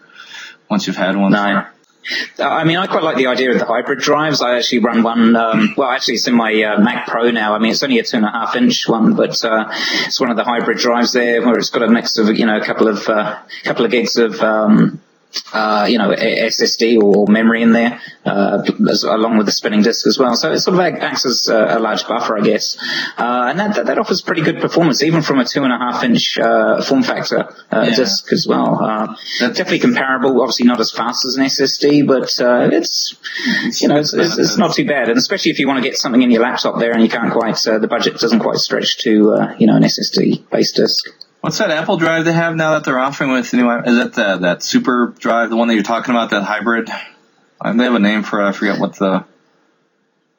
Once 0.69 0.87
you've 0.87 0.99
had 0.99 1.17
one. 1.17 1.33
Uh, 2.39 2.43
I 2.45 2.65
mean, 2.65 2.77
I 2.77 2.89
quite 2.89 3.03
like 3.03 3.17
the 3.17 3.29
idea 3.29 3.53
of 3.53 3.59
the 3.59 3.65
hybrid 3.65 4.01
drives. 4.01 4.43
I 4.43 4.59
actually 4.59 4.81
run 4.81 5.03
one. 5.03 5.35
Um, 5.35 5.73
well, 5.79 5.89
actually, 5.89 6.17
it's 6.17 6.29
in 6.29 6.35
my 6.35 6.53
uh, 6.65 6.79
Mac 6.79 7.07
Pro 7.07 7.31
now. 7.31 7.55
I 7.55 7.59
mean, 7.59 7.71
it's 7.71 7.83
only 7.83 8.01
a 8.01 8.03
two 8.03 8.19
and 8.19 8.27
a 8.27 8.31
half 8.31 8.55
inch 8.55 8.87
one, 8.87 9.15
but 9.15 9.43
uh, 9.47 9.65
it's 10.05 10.21
one 10.21 10.31
of 10.31 10.37
the 10.37 10.45
hybrid 10.45 10.77
drives 10.77 11.15
there, 11.15 11.41
where 11.41 11.57
it's 11.57 11.71
got 11.71 11.83
a 11.83 11.89
mix 11.89 12.19
of 12.19 12.37
you 12.37 12.45
know 12.45 12.59
a 12.59 12.65
couple 12.67 12.87
of 12.87 13.09
uh, 13.09 13.39
couple 13.65 13.87
of 13.87 13.91
gigs 13.91 14.19
of 14.19 14.39
um, 14.43 15.01
uh, 15.53 15.87
you 15.89 15.99
know, 15.99 16.11
SSD 16.11 17.03
or 17.03 17.27
memory 17.27 17.63
in 17.63 17.73
there, 17.73 18.01
uh, 18.25 18.63
as, 18.91 19.05
along 19.05 19.37
with 19.37 19.47
the 19.47 19.53
spinning 19.53 19.83
disk 19.83 20.07
as 20.07 20.19
well. 20.19 20.35
So 20.35 20.53
it 20.53 20.61
sort 20.61 20.75
of 20.75 20.81
acts 20.81 21.27
as 21.27 21.49
a, 21.49 21.79
a 21.79 21.79
large 21.79 22.07
buffer, 22.07 22.39
I 22.39 22.43
guess. 22.43 22.77
Uh, 23.17 23.47
and 23.51 23.59
that, 23.59 23.87
that, 23.87 23.99
offers 23.99 24.23
pretty 24.23 24.43
good 24.43 24.61
performance, 24.61 25.03
even 25.03 25.23
from 25.23 25.39
a 25.39 25.45
two 25.45 25.65
and 25.65 25.73
a 25.73 25.79
half 25.79 26.05
inch, 26.05 26.39
uh, 26.39 26.83
form 26.83 27.03
factor, 27.03 27.55
uh, 27.71 27.87
yeah. 27.89 27.97
disk 27.97 28.33
as 28.33 28.47
well. 28.47 28.83
Uh, 28.83 29.15
definitely 29.41 29.81
comparable, 29.81 30.41
obviously 30.41 30.67
not 30.67 30.81
as 30.81 30.93
fast 30.93 31.25
as 31.27 31.37
an 31.37 31.45
SSD, 31.45 32.07
but, 32.07 32.33
it's, 32.73 33.17
you 33.83 33.89
know, 33.89 33.97
it's, 33.97 34.13
it's, 34.13 34.39
it's, 34.39 34.57
not 34.57 34.75
too 34.75 34.87
bad. 34.87 35.09
And 35.09 35.19
especially 35.19 35.51
if 35.51 35.59
you 35.59 35.67
want 35.67 35.83
to 35.83 35.89
get 35.89 35.97
something 35.97 36.23
in 36.23 36.31
your 36.31 36.43
laptop 36.43 36.79
there 36.79 36.93
and 36.93 37.03
you 37.03 37.09
can't 37.09 37.33
quite, 37.33 37.57
the 37.57 37.89
budget 37.89 38.19
doesn't 38.19 38.41
quite 38.41 38.57
stretch 38.57 38.99
to, 38.99 39.55
you 39.59 39.67
know, 39.67 39.77
an 39.77 39.83
SSD 39.83 40.49
based 40.51 40.77
disk. 40.77 41.07
What's 41.41 41.59
that 41.59 41.71
Apple 41.71 41.97
Drive 41.97 42.25
they 42.25 42.33
have 42.33 42.57
now 42.57 42.73
that 42.73 42.85
they're 42.85 42.99
offering 42.99 43.31
with 43.31 43.53
anyway? 43.55 43.81
Is 43.87 43.99
it 43.99 44.15
the, 44.15 44.39
that 44.39 44.63
Super 44.63 45.15
Drive, 45.19 45.51
the 45.51 45.57
one 45.57 45.69
that 45.69 45.75
you're 45.75 45.85
talking 45.85 46.15
about, 46.15 46.31
that 46.31 46.43
hybrid? 46.43 46.91
Uh, 47.61 47.73
they 47.73 47.85
have 47.85 47.95
a 47.95 48.01
name 48.01 48.23
for 48.23 48.41
it. 48.41 48.49
I 48.49 48.53
forget 48.53 48.81
what 48.81 48.97
the. 48.97 49.25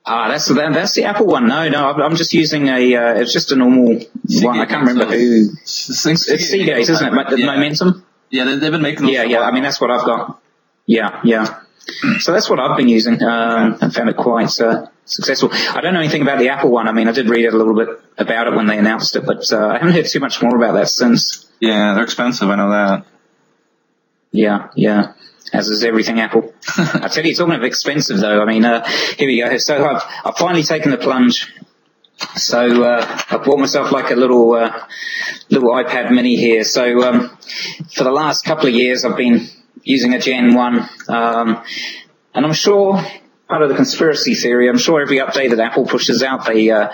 Ah, 0.05 0.27
that's 0.29 0.47
the 0.47 0.53
that's 0.55 0.93
the 0.95 1.05
Apple 1.05 1.27
one. 1.27 1.47
No, 1.47 1.69
no, 1.69 1.91
I'm 1.91 2.15
just 2.15 2.33
using 2.33 2.67
a. 2.67 2.95
Uh, 2.95 3.13
it's 3.15 3.31
just 3.31 3.51
a 3.51 3.55
normal 3.55 3.99
Seagate 4.27 4.45
one. 4.45 4.59
I 4.59 4.65
can't 4.65 4.87
remember 4.87 5.05
who. 5.05 5.49
It's, 5.61 5.71
Seagate, 5.71 6.79
isn't 6.79 6.95
it? 6.95 7.39
Yeah. 7.39 7.45
Momentus. 7.45 8.03
Yeah, 8.31 8.45
they, 8.45 8.51
have 8.51 8.71
been 8.71 8.81
making. 8.81 9.07
yeah, 9.09 9.23
yeah. 9.23 9.41
I 9.41 9.51
mean, 9.51 9.63
that's 9.63 9.81
what 9.81 9.91
I've 9.91 10.05
got. 10.05 10.41
Yeah, 10.85 11.21
yeah. 11.23 11.61
So 12.19 12.33
that's 12.33 12.49
what 12.49 12.59
I've 12.59 12.77
been 12.77 12.89
using. 12.89 13.21
Um, 13.23 13.77
I 13.81 13.89
found 13.89 14.09
it 14.09 14.17
quite 14.17 14.59
uh, 14.59 14.87
successful. 15.05 15.49
I 15.51 15.81
don't 15.81 15.93
know 15.93 15.99
anything 15.99 16.21
about 16.21 16.39
the 16.39 16.49
Apple 16.49 16.69
one. 16.69 16.87
I 16.87 16.91
mean, 16.91 17.07
I 17.07 17.11
did 17.11 17.29
read 17.29 17.45
a 17.45 17.55
little 17.55 17.75
bit 17.75 17.89
about 18.17 18.47
it 18.47 18.55
when 18.55 18.67
they 18.67 18.77
announced 18.77 19.15
it, 19.15 19.25
but 19.25 19.51
uh, 19.51 19.67
I 19.67 19.77
haven't 19.79 19.93
heard 19.93 20.05
too 20.05 20.19
much 20.19 20.41
more 20.41 20.55
about 20.55 20.73
that 20.73 20.89
since. 20.89 21.49
Yeah, 21.59 21.93
they're 21.93 22.03
expensive. 22.03 22.49
I 22.49 22.55
know 22.55 22.69
that. 22.69 23.05
Yeah, 24.31 24.69
yeah. 24.75 25.13
As 25.51 25.67
is 25.67 25.83
everything 25.83 26.19
Apple. 26.19 26.53
I 26.77 27.07
tell 27.07 27.25
you, 27.25 27.33
talking 27.33 27.55
of 27.55 27.63
expensive 27.63 28.19
though, 28.19 28.41
I 28.41 28.45
mean, 28.45 28.65
uh, 28.65 28.87
here 29.17 29.27
we 29.27 29.39
go. 29.39 29.57
So 29.57 29.83
I've, 29.83 30.03
I've 30.25 30.37
finally 30.37 30.63
taken 30.63 30.91
the 30.91 30.97
plunge. 30.97 31.51
So 32.35 32.83
uh, 32.83 33.21
I 33.29 33.37
bought 33.37 33.59
myself 33.59 33.91
like 33.91 34.11
a 34.11 34.15
little 34.15 34.53
uh, 34.53 34.87
little 35.49 35.69
iPad 35.69 36.11
Mini 36.11 36.35
here. 36.35 36.63
So 36.63 37.03
um, 37.03 37.37
for 37.93 38.03
the 38.03 38.11
last 38.11 38.45
couple 38.45 38.67
of 38.67 38.73
years, 38.73 39.05
I've 39.05 39.17
been 39.17 39.47
using 39.89 40.13
a 40.13 40.19
Gen 40.19 40.53
1. 40.53 40.89
Um, 41.07 41.63
and 42.35 42.45
I'm 42.45 42.53
sure 42.53 43.03
part 43.47 43.63
of 43.63 43.69
the 43.69 43.75
conspiracy 43.75 44.35
theory, 44.35 44.69
I'm 44.69 44.77
sure 44.77 45.01
every 45.01 45.17
update 45.17 45.49
that 45.49 45.59
Apple 45.59 45.87
pushes 45.87 46.21
out, 46.21 46.45
they, 46.45 46.69
uh, 46.69 46.89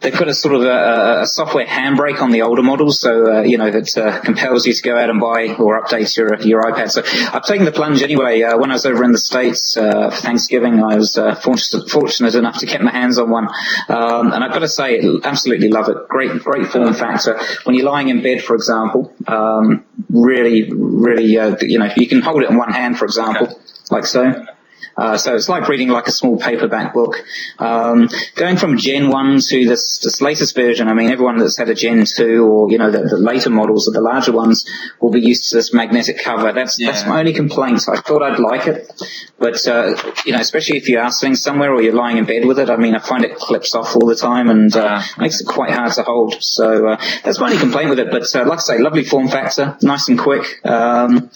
they 0.00 0.10
put 0.10 0.26
a 0.26 0.34
sort 0.34 0.56
of 0.56 0.62
a, 0.62 1.22
a, 1.22 1.26
software 1.26 1.66
handbrake 1.66 2.20
on 2.20 2.30
the 2.30 2.42
older 2.42 2.62
models, 2.62 3.00
so 3.00 3.38
uh, 3.38 3.42
you 3.42 3.58
know 3.58 3.68
that 3.70 3.96
uh, 3.98 4.20
compels 4.20 4.64
you 4.64 4.72
to 4.72 4.82
go 4.82 4.96
out 4.96 5.10
and 5.10 5.20
buy 5.20 5.54
or 5.54 5.82
update 5.82 6.16
your 6.16 6.40
your 6.40 6.62
iPad. 6.62 6.90
So 6.90 7.02
I've 7.04 7.44
taken 7.44 7.64
the 7.64 7.72
plunge 7.72 8.02
anyway. 8.02 8.42
Uh, 8.42 8.58
when 8.58 8.70
I 8.70 8.74
was 8.74 8.86
over 8.86 9.02
in 9.02 9.10
the 9.10 9.18
states 9.18 9.76
uh, 9.76 10.10
for 10.10 10.16
Thanksgiving, 10.16 10.84
I 10.84 10.94
was 10.96 11.18
uh, 11.18 11.34
fortunate, 11.34 11.90
fortunate, 11.90 12.36
enough 12.36 12.58
to 12.58 12.66
get 12.66 12.80
my 12.80 12.92
hands 12.92 13.18
on 13.18 13.28
one, 13.28 13.48
um, 13.88 14.32
and 14.32 14.44
I've 14.44 14.52
got 14.52 14.60
to 14.60 14.68
say, 14.68 15.00
absolutely 15.24 15.68
love 15.68 15.88
it. 15.88 16.08
Great, 16.08 16.30
great 16.44 16.68
form 16.68 16.94
factor. 16.94 17.40
When 17.64 17.74
you're 17.74 17.86
lying 17.86 18.08
in 18.08 18.22
bed, 18.22 18.42
for 18.42 18.54
example, 18.54 19.12
um, 19.26 19.84
really, 20.10 20.70
really, 20.72 21.38
uh, 21.38 21.56
you 21.60 21.78
know, 21.78 21.90
you 21.96 22.08
can 22.08 22.20
hold 22.20 22.42
it 22.42 22.50
in 22.50 22.56
one 22.56 22.72
hand, 22.72 22.98
for 22.98 23.04
example, 23.04 23.60
like 23.90 24.06
so. 24.06 24.46
Uh, 24.98 25.16
so 25.16 25.36
it's 25.36 25.48
like 25.48 25.68
reading 25.68 25.88
like 25.88 26.08
a 26.08 26.12
small 26.12 26.36
paperback 26.36 26.92
book. 26.92 27.24
Um, 27.60 28.08
going 28.34 28.56
from 28.56 28.78
Gen 28.78 29.10
1 29.10 29.40
to 29.40 29.64
this, 29.64 29.98
this 29.98 30.20
latest 30.20 30.56
version, 30.56 30.88
I 30.88 30.94
mean, 30.94 31.10
everyone 31.10 31.38
that's 31.38 31.56
had 31.56 31.68
a 31.68 31.74
Gen 31.74 32.04
2 32.04 32.44
or, 32.44 32.70
you 32.70 32.78
know, 32.78 32.90
the, 32.90 32.98
the 33.04 33.16
later 33.16 33.50
models 33.50 33.88
or 33.88 33.92
the 33.92 34.00
larger 34.00 34.32
ones 34.32 34.68
will 35.00 35.10
be 35.10 35.20
used 35.20 35.50
to 35.50 35.56
this 35.56 35.72
magnetic 35.72 36.18
cover. 36.18 36.52
That's, 36.52 36.80
yeah. 36.80 36.90
that's 36.90 37.06
my 37.06 37.20
only 37.20 37.32
complaint. 37.32 37.82
I 37.88 38.00
thought 38.00 38.22
I'd 38.22 38.40
like 38.40 38.66
it, 38.66 38.90
but, 39.38 39.64
uh, 39.68 39.94
you 40.26 40.32
know, 40.32 40.40
especially 40.40 40.78
if 40.78 40.88
you 40.88 40.98
are 40.98 41.12
sitting 41.12 41.36
somewhere 41.36 41.72
or 41.72 41.80
you're 41.80 41.94
lying 41.94 42.16
in 42.16 42.24
bed 42.24 42.44
with 42.44 42.58
it, 42.58 42.68
I 42.68 42.76
mean, 42.76 42.96
I 42.96 42.98
find 42.98 43.24
it 43.24 43.36
clips 43.36 43.76
off 43.76 43.94
all 43.94 44.08
the 44.08 44.16
time 44.16 44.50
and, 44.50 44.74
uh, 44.74 45.00
makes 45.16 45.40
it 45.40 45.46
quite 45.46 45.70
hard 45.70 45.92
to 45.92 46.02
hold. 46.02 46.42
So, 46.42 46.88
uh, 46.88 47.00
that's 47.22 47.38
my 47.38 47.46
only 47.46 47.58
complaint 47.58 47.90
with 47.90 48.00
it. 48.00 48.10
But, 48.10 48.24
uh, 48.34 48.46
like 48.46 48.58
I 48.58 48.62
say, 48.62 48.78
lovely 48.78 49.04
form 49.04 49.28
factor, 49.28 49.76
nice 49.80 50.08
and 50.08 50.18
quick. 50.18 50.60
Um, 50.66 51.30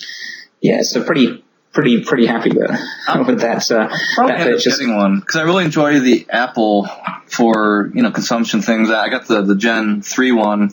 yeah, 0.60 0.78
it's 0.78 0.96
a 0.96 1.02
pretty, 1.02 1.44
pretty 1.72 2.04
pretty 2.04 2.26
happy 2.26 2.50
with, 2.50 2.70
with 3.26 3.40
that. 3.40 3.70
Uh, 3.70 3.88
that 4.26 4.38
purchase. 4.38 4.78
getting 4.78 4.96
one 4.96 5.20
because 5.20 5.36
I 5.36 5.42
really 5.42 5.64
enjoy 5.64 6.00
the 6.00 6.26
Apple 6.30 6.88
for 7.26 7.90
you 7.94 8.02
know 8.02 8.10
consumption 8.10 8.62
things. 8.62 8.90
I 8.90 9.08
got 9.08 9.26
the 9.26 9.42
the 9.42 9.56
Gen 9.56 10.02
three 10.02 10.32
one 10.32 10.72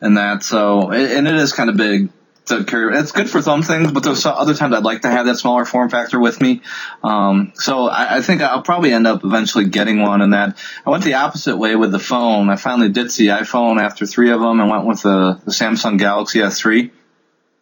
and 0.00 0.16
that 0.16 0.42
so 0.42 0.90
and 0.90 1.28
it 1.28 1.34
is 1.34 1.52
kind 1.52 1.70
of 1.70 1.76
big. 1.76 2.10
To 2.46 2.64
carry. 2.64 2.96
It's 2.96 3.12
good 3.12 3.28
for 3.28 3.42
some 3.42 3.62
things, 3.62 3.92
but 3.92 4.02
there's 4.02 4.24
other 4.24 4.54
times 4.54 4.74
I'd 4.74 4.82
like 4.82 5.02
to 5.02 5.10
have 5.10 5.26
that 5.26 5.36
smaller 5.36 5.66
form 5.66 5.90
factor 5.90 6.18
with 6.18 6.40
me. 6.40 6.62
Um, 7.04 7.52
so 7.56 7.88
I, 7.88 8.16
I 8.16 8.22
think 8.22 8.40
I'll 8.40 8.62
probably 8.62 8.90
end 8.90 9.06
up 9.06 9.22
eventually 9.22 9.66
getting 9.66 10.00
one. 10.00 10.22
And 10.22 10.32
that 10.32 10.56
I 10.86 10.88
went 10.88 11.04
the 11.04 11.12
opposite 11.12 11.58
way 11.58 11.76
with 11.76 11.92
the 11.92 11.98
phone. 11.98 12.48
I 12.48 12.56
finally 12.56 12.88
did 12.88 13.12
see 13.12 13.26
iPhone 13.26 13.78
after 13.78 14.06
three 14.06 14.30
of 14.30 14.40
them 14.40 14.60
and 14.60 14.70
went 14.70 14.86
with 14.86 15.02
the, 15.02 15.38
the 15.44 15.50
Samsung 15.50 15.98
Galaxy 15.98 16.38
S3, 16.38 16.90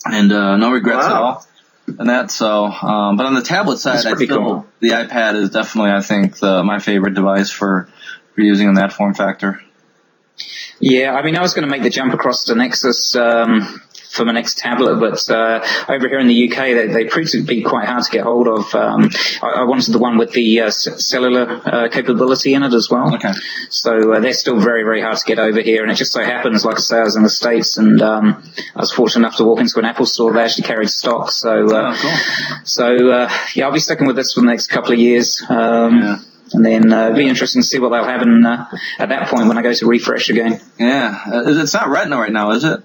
and 0.05 0.31
uh, 0.31 0.57
no 0.57 0.71
regrets 0.71 1.03
wow. 1.03 1.11
at 1.11 1.21
all 1.21 1.47
and 1.87 2.09
that. 2.09 2.31
So, 2.31 2.65
um, 2.67 3.17
but 3.17 3.27
on 3.27 3.35
the 3.35 3.43
tablet 3.43 3.79
side, 3.79 4.07
I 4.07 4.15
feel 4.15 4.29
cool. 4.29 4.67
the 4.81 4.91
iPad 4.91 5.35
is 5.37 5.51
definitely, 5.51 5.93
I 5.93 6.03
think, 6.03 6.39
the, 6.39 6.63
my 6.63 6.79
favorite 6.79 7.15
device 7.15 7.51
for, 7.51 7.89
for 8.35 8.41
using 8.41 8.69
in 8.69 8.75
that 8.75 8.93
form 8.93 9.15
factor. 9.15 9.63
Yeah, 10.79 11.15
I 11.15 11.23
mean, 11.23 11.37
I 11.37 11.41
was 11.41 11.55
going 11.55 11.67
to 11.67 11.71
make 11.71 11.83
the 11.83 11.91
jump 11.91 12.13
across 12.13 12.45
to 12.45 12.55
Nexus 12.55 13.17
um, 13.17 13.81
for 14.17 14.25
my 14.25 14.33
next 14.33 14.59
tablet, 14.59 14.99
but 14.99 15.29
uh, 15.31 15.65
over 15.89 16.09
here 16.09 16.19
in 16.19 16.27
the 16.27 16.51
UK, 16.51 16.57
they, 16.57 16.87
they 16.87 17.05
proved 17.05 17.33
to 17.33 17.43
be 17.43 17.63
quite 17.63 17.87
hard 17.87 18.03
to 18.05 18.11
get 18.11 18.25
hold 18.25 18.49
of. 18.49 18.75
Um, 18.75 19.11
I, 19.43 19.61
I, 19.61 19.63
wanted 19.65 19.93
the 19.93 19.99
one 19.99 20.19
with 20.19 20.33
the 20.33 20.63
uh, 20.63 20.71
cellular 20.71 21.61
uh, 21.65 21.89
capability 21.89 22.55
in 22.55 22.63
it 22.63 22.73
as 22.73 22.89
well. 22.91 23.15
Okay. 23.15 23.33
So 23.71 24.15
uh, 24.15 24.21
they're 24.21 24.33
still 24.33 24.59
very, 24.59 24.83
very 24.83 25.03
hard 25.03 25.19
to 25.19 25.25
get 25.25 25.39
over 25.39 25.61
here, 25.61 25.83
and 25.83 25.91
it 25.91 25.97
just 25.97 26.13
so 26.13 26.23
happens, 26.23 26.65
like 26.65 26.77
I 26.77 26.81
say, 26.81 26.99
I 26.99 27.05
was 27.05 27.17
in 27.17 27.23
the 27.23 27.31
States, 27.31 27.77
and 27.77 28.01
um, 28.03 28.43
I 28.75 28.81
was 28.81 28.93
fortunate 28.93 29.27
enough 29.27 29.37
to 29.37 29.45
walk 29.45 29.61
into 29.61 29.79
an 29.79 29.85
Apple 29.85 30.07
store. 30.07 30.33
They 30.33 30.43
actually 30.43 30.67
carried 30.67 30.91
stock, 30.91 31.31
so 31.31 31.67
uh, 31.77 31.95
oh, 31.95 31.99
cool. 32.01 32.57
so 32.65 33.11
uh, 33.11 33.31
yeah, 33.55 33.67
I'll 33.67 33.73
be 33.73 33.81
sticking 33.81 34.07
with 34.07 34.17
this 34.17 34.33
for 34.33 34.41
the 34.41 34.47
next 34.47 34.69
couple 34.69 34.93
of 34.93 34.99
years. 34.99 35.43
Um, 35.49 35.99
yeah 35.99 36.19
and 36.53 36.65
then 36.65 36.93
uh, 36.93 37.07
it'll 37.07 37.17
be 37.17 37.29
interesting 37.29 37.63
to 37.63 37.67
see 37.67 37.79
what 37.79 37.91
they'll 37.91 38.05
have 38.05 38.23
in, 38.23 38.45
uh, 38.45 38.67
at 38.99 39.09
that 39.09 39.29
point 39.29 39.49
when 39.49 39.59
I 39.59 39.63
go 39.63 39.73
to 39.73 39.87
refresh 39.87 40.29
again. 40.31 40.61
Yeah, 40.79 41.23
it's 41.47 41.75
not 41.75 41.89
Retina 41.89 42.17
right 42.17 42.33
now, 42.33 42.53
is 42.53 42.65
it? 42.65 42.83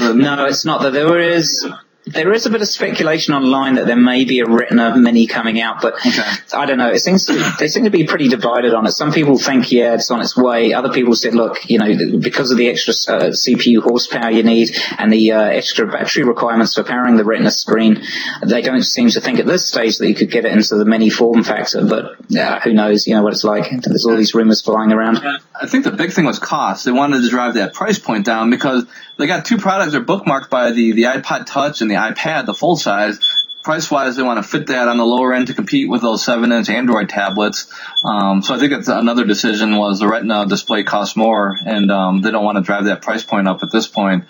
No, 0.00 0.46
it's 0.46 0.64
not 0.64 0.82
that. 0.82 0.92
There 0.92 1.18
is 1.18 1.66
there 2.04 2.32
is 2.32 2.46
a 2.46 2.50
bit 2.50 2.60
of 2.60 2.68
speculation 2.68 3.32
online 3.32 3.76
that 3.76 3.86
there 3.86 3.96
may 3.96 4.24
be 4.24 4.40
a 4.40 4.46
Retina 4.46 4.96
Mini 4.96 5.28
coming 5.28 5.60
out, 5.60 5.80
but 5.80 5.94
okay. 6.04 6.22
I 6.52 6.66
don't 6.66 6.78
know. 6.78 6.90
It 6.90 6.98
seems 6.98 7.26
to, 7.26 7.54
they 7.60 7.68
seem 7.68 7.84
to 7.84 7.90
be 7.90 8.04
pretty 8.06 8.28
divided 8.28 8.74
on 8.74 8.86
it. 8.86 8.92
Some 8.92 9.12
people 9.12 9.38
think, 9.38 9.70
yeah, 9.70 9.94
it's 9.94 10.10
on 10.10 10.20
its 10.20 10.36
way. 10.36 10.72
Other 10.72 10.92
people 10.92 11.14
said, 11.14 11.34
look, 11.34 11.70
you 11.70 11.78
know, 11.78 12.18
because 12.18 12.50
of 12.50 12.58
the 12.58 12.68
extra 12.68 12.92
uh, 13.14 13.30
CPU 13.30 13.82
horsepower 13.82 14.32
you 14.32 14.42
need 14.42 14.76
and 14.98 15.12
the 15.12 15.30
uh, 15.30 15.42
extra 15.42 15.86
battery 15.86 16.24
requirements 16.24 16.74
for 16.74 16.82
powering 16.82 17.16
the 17.16 17.24
Retina 17.24 17.52
screen, 17.52 18.02
they 18.44 18.62
don't 18.62 18.82
seem 18.82 19.08
to 19.10 19.20
think 19.20 19.38
at 19.38 19.46
this 19.46 19.68
stage 19.68 19.98
that 19.98 20.08
you 20.08 20.16
could 20.16 20.30
get 20.30 20.44
it 20.44 20.52
into 20.52 20.74
the 20.74 20.84
mini 20.84 21.08
form 21.08 21.44
factor. 21.44 21.86
But 21.86 22.16
uh, 22.36 22.58
who 22.60 22.72
knows? 22.72 23.06
You 23.06 23.14
know 23.14 23.22
what 23.22 23.32
it's 23.32 23.44
like. 23.44 23.70
There's 23.80 24.06
all 24.06 24.16
these 24.16 24.34
rumors 24.34 24.60
flying 24.60 24.90
around. 24.90 25.20
I 25.54 25.68
think 25.68 25.84
the 25.84 25.92
big 25.92 26.12
thing 26.12 26.24
was 26.24 26.40
cost. 26.40 26.84
They 26.84 26.90
wanted 26.90 27.22
to 27.22 27.28
drive 27.28 27.54
that 27.54 27.74
price 27.74 28.00
point 28.00 28.26
down 28.26 28.50
because 28.50 28.86
they 29.18 29.28
got 29.28 29.44
two 29.44 29.58
products 29.58 29.92
that 29.92 30.02
are 30.02 30.04
bookmarked 30.04 30.50
by 30.50 30.72
the 30.72 30.92
the 30.92 31.04
iPod 31.04 31.46
Touch 31.46 31.80
and 31.80 31.91
the 31.92 31.98
iPad, 31.98 32.46
the 32.46 32.54
full 32.54 32.76
size. 32.76 33.20
Price 33.62 33.88
wise, 33.90 34.16
they 34.16 34.24
want 34.24 34.42
to 34.42 34.48
fit 34.48 34.66
that 34.68 34.88
on 34.88 34.96
the 34.96 35.04
lower 35.04 35.32
end 35.32 35.46
to 35.46 35.54
compete 35.54 35.88
with 35.88 36.02
those 36.02 36.24
seven 36.24 36.50
inch 36.50 36.68
Android 36.68 37.08
tablets. 37.08 37.72
Um, 38.04 38.42
so 38.42 38.54
I 38.54 38.58
think 38.58 38.72
it's 38.72 38.88
another 38.88 39.24
decision 39.24 39.76
was 39.76 40.00
the 40.00 40.08
Retina 40.08 40.46
display 40.46 40.82
costs 40.82 41.16
more, 41.16 41.56
and 41.64 41.90
um, 41.92 42.22
they 42.22 42.32
don't 42.32 42.44
want 42.44 42.56
to 42.56 42.62
drive 42.62 42.86
that 42.86 43.02
price 43.02 43.22
point 43.22 43.46
up 43.46 43.62
at 43.62 43.70
this 43.70 43.86
point. 43.86 44.24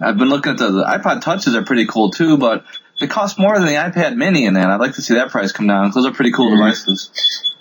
I've 0.00 0.18
been 0.18 0.28
looking 0.28 0.52
at 0.52 0.58
the, 0.58 0.70
the 0.70 0.84
iPod 0.84 1.22
Touches 1.22 1.56
are 1.56 1.64
pretty 1.64 1.86
cool 1.86 2.10
too, 2.10 2.36
but 2.36 2.64
they 3.00 3.08
cost 3.08 3.38
more 3.38 3.58
than 3.58 3.66
the 3.66 3.74
iPad 3.74 4.16
Mini, 4.16 4.46
and 4.46 4.54
then 4.54 4.70
I'd 4.70 4.80
like 4.80 4.94
to 4.94 5.02
see 5.02 5.14
that 5.14 5.30
price 5.30 5.50
come 5.50 5.66
down. 5.66 5.90
Those 5.90 6.06
are 6.06 6.12
pretty 6.12 6.32
cool 6.32 6.50
mm-hmm. 6.50 6.62
devices. 6.62 7.55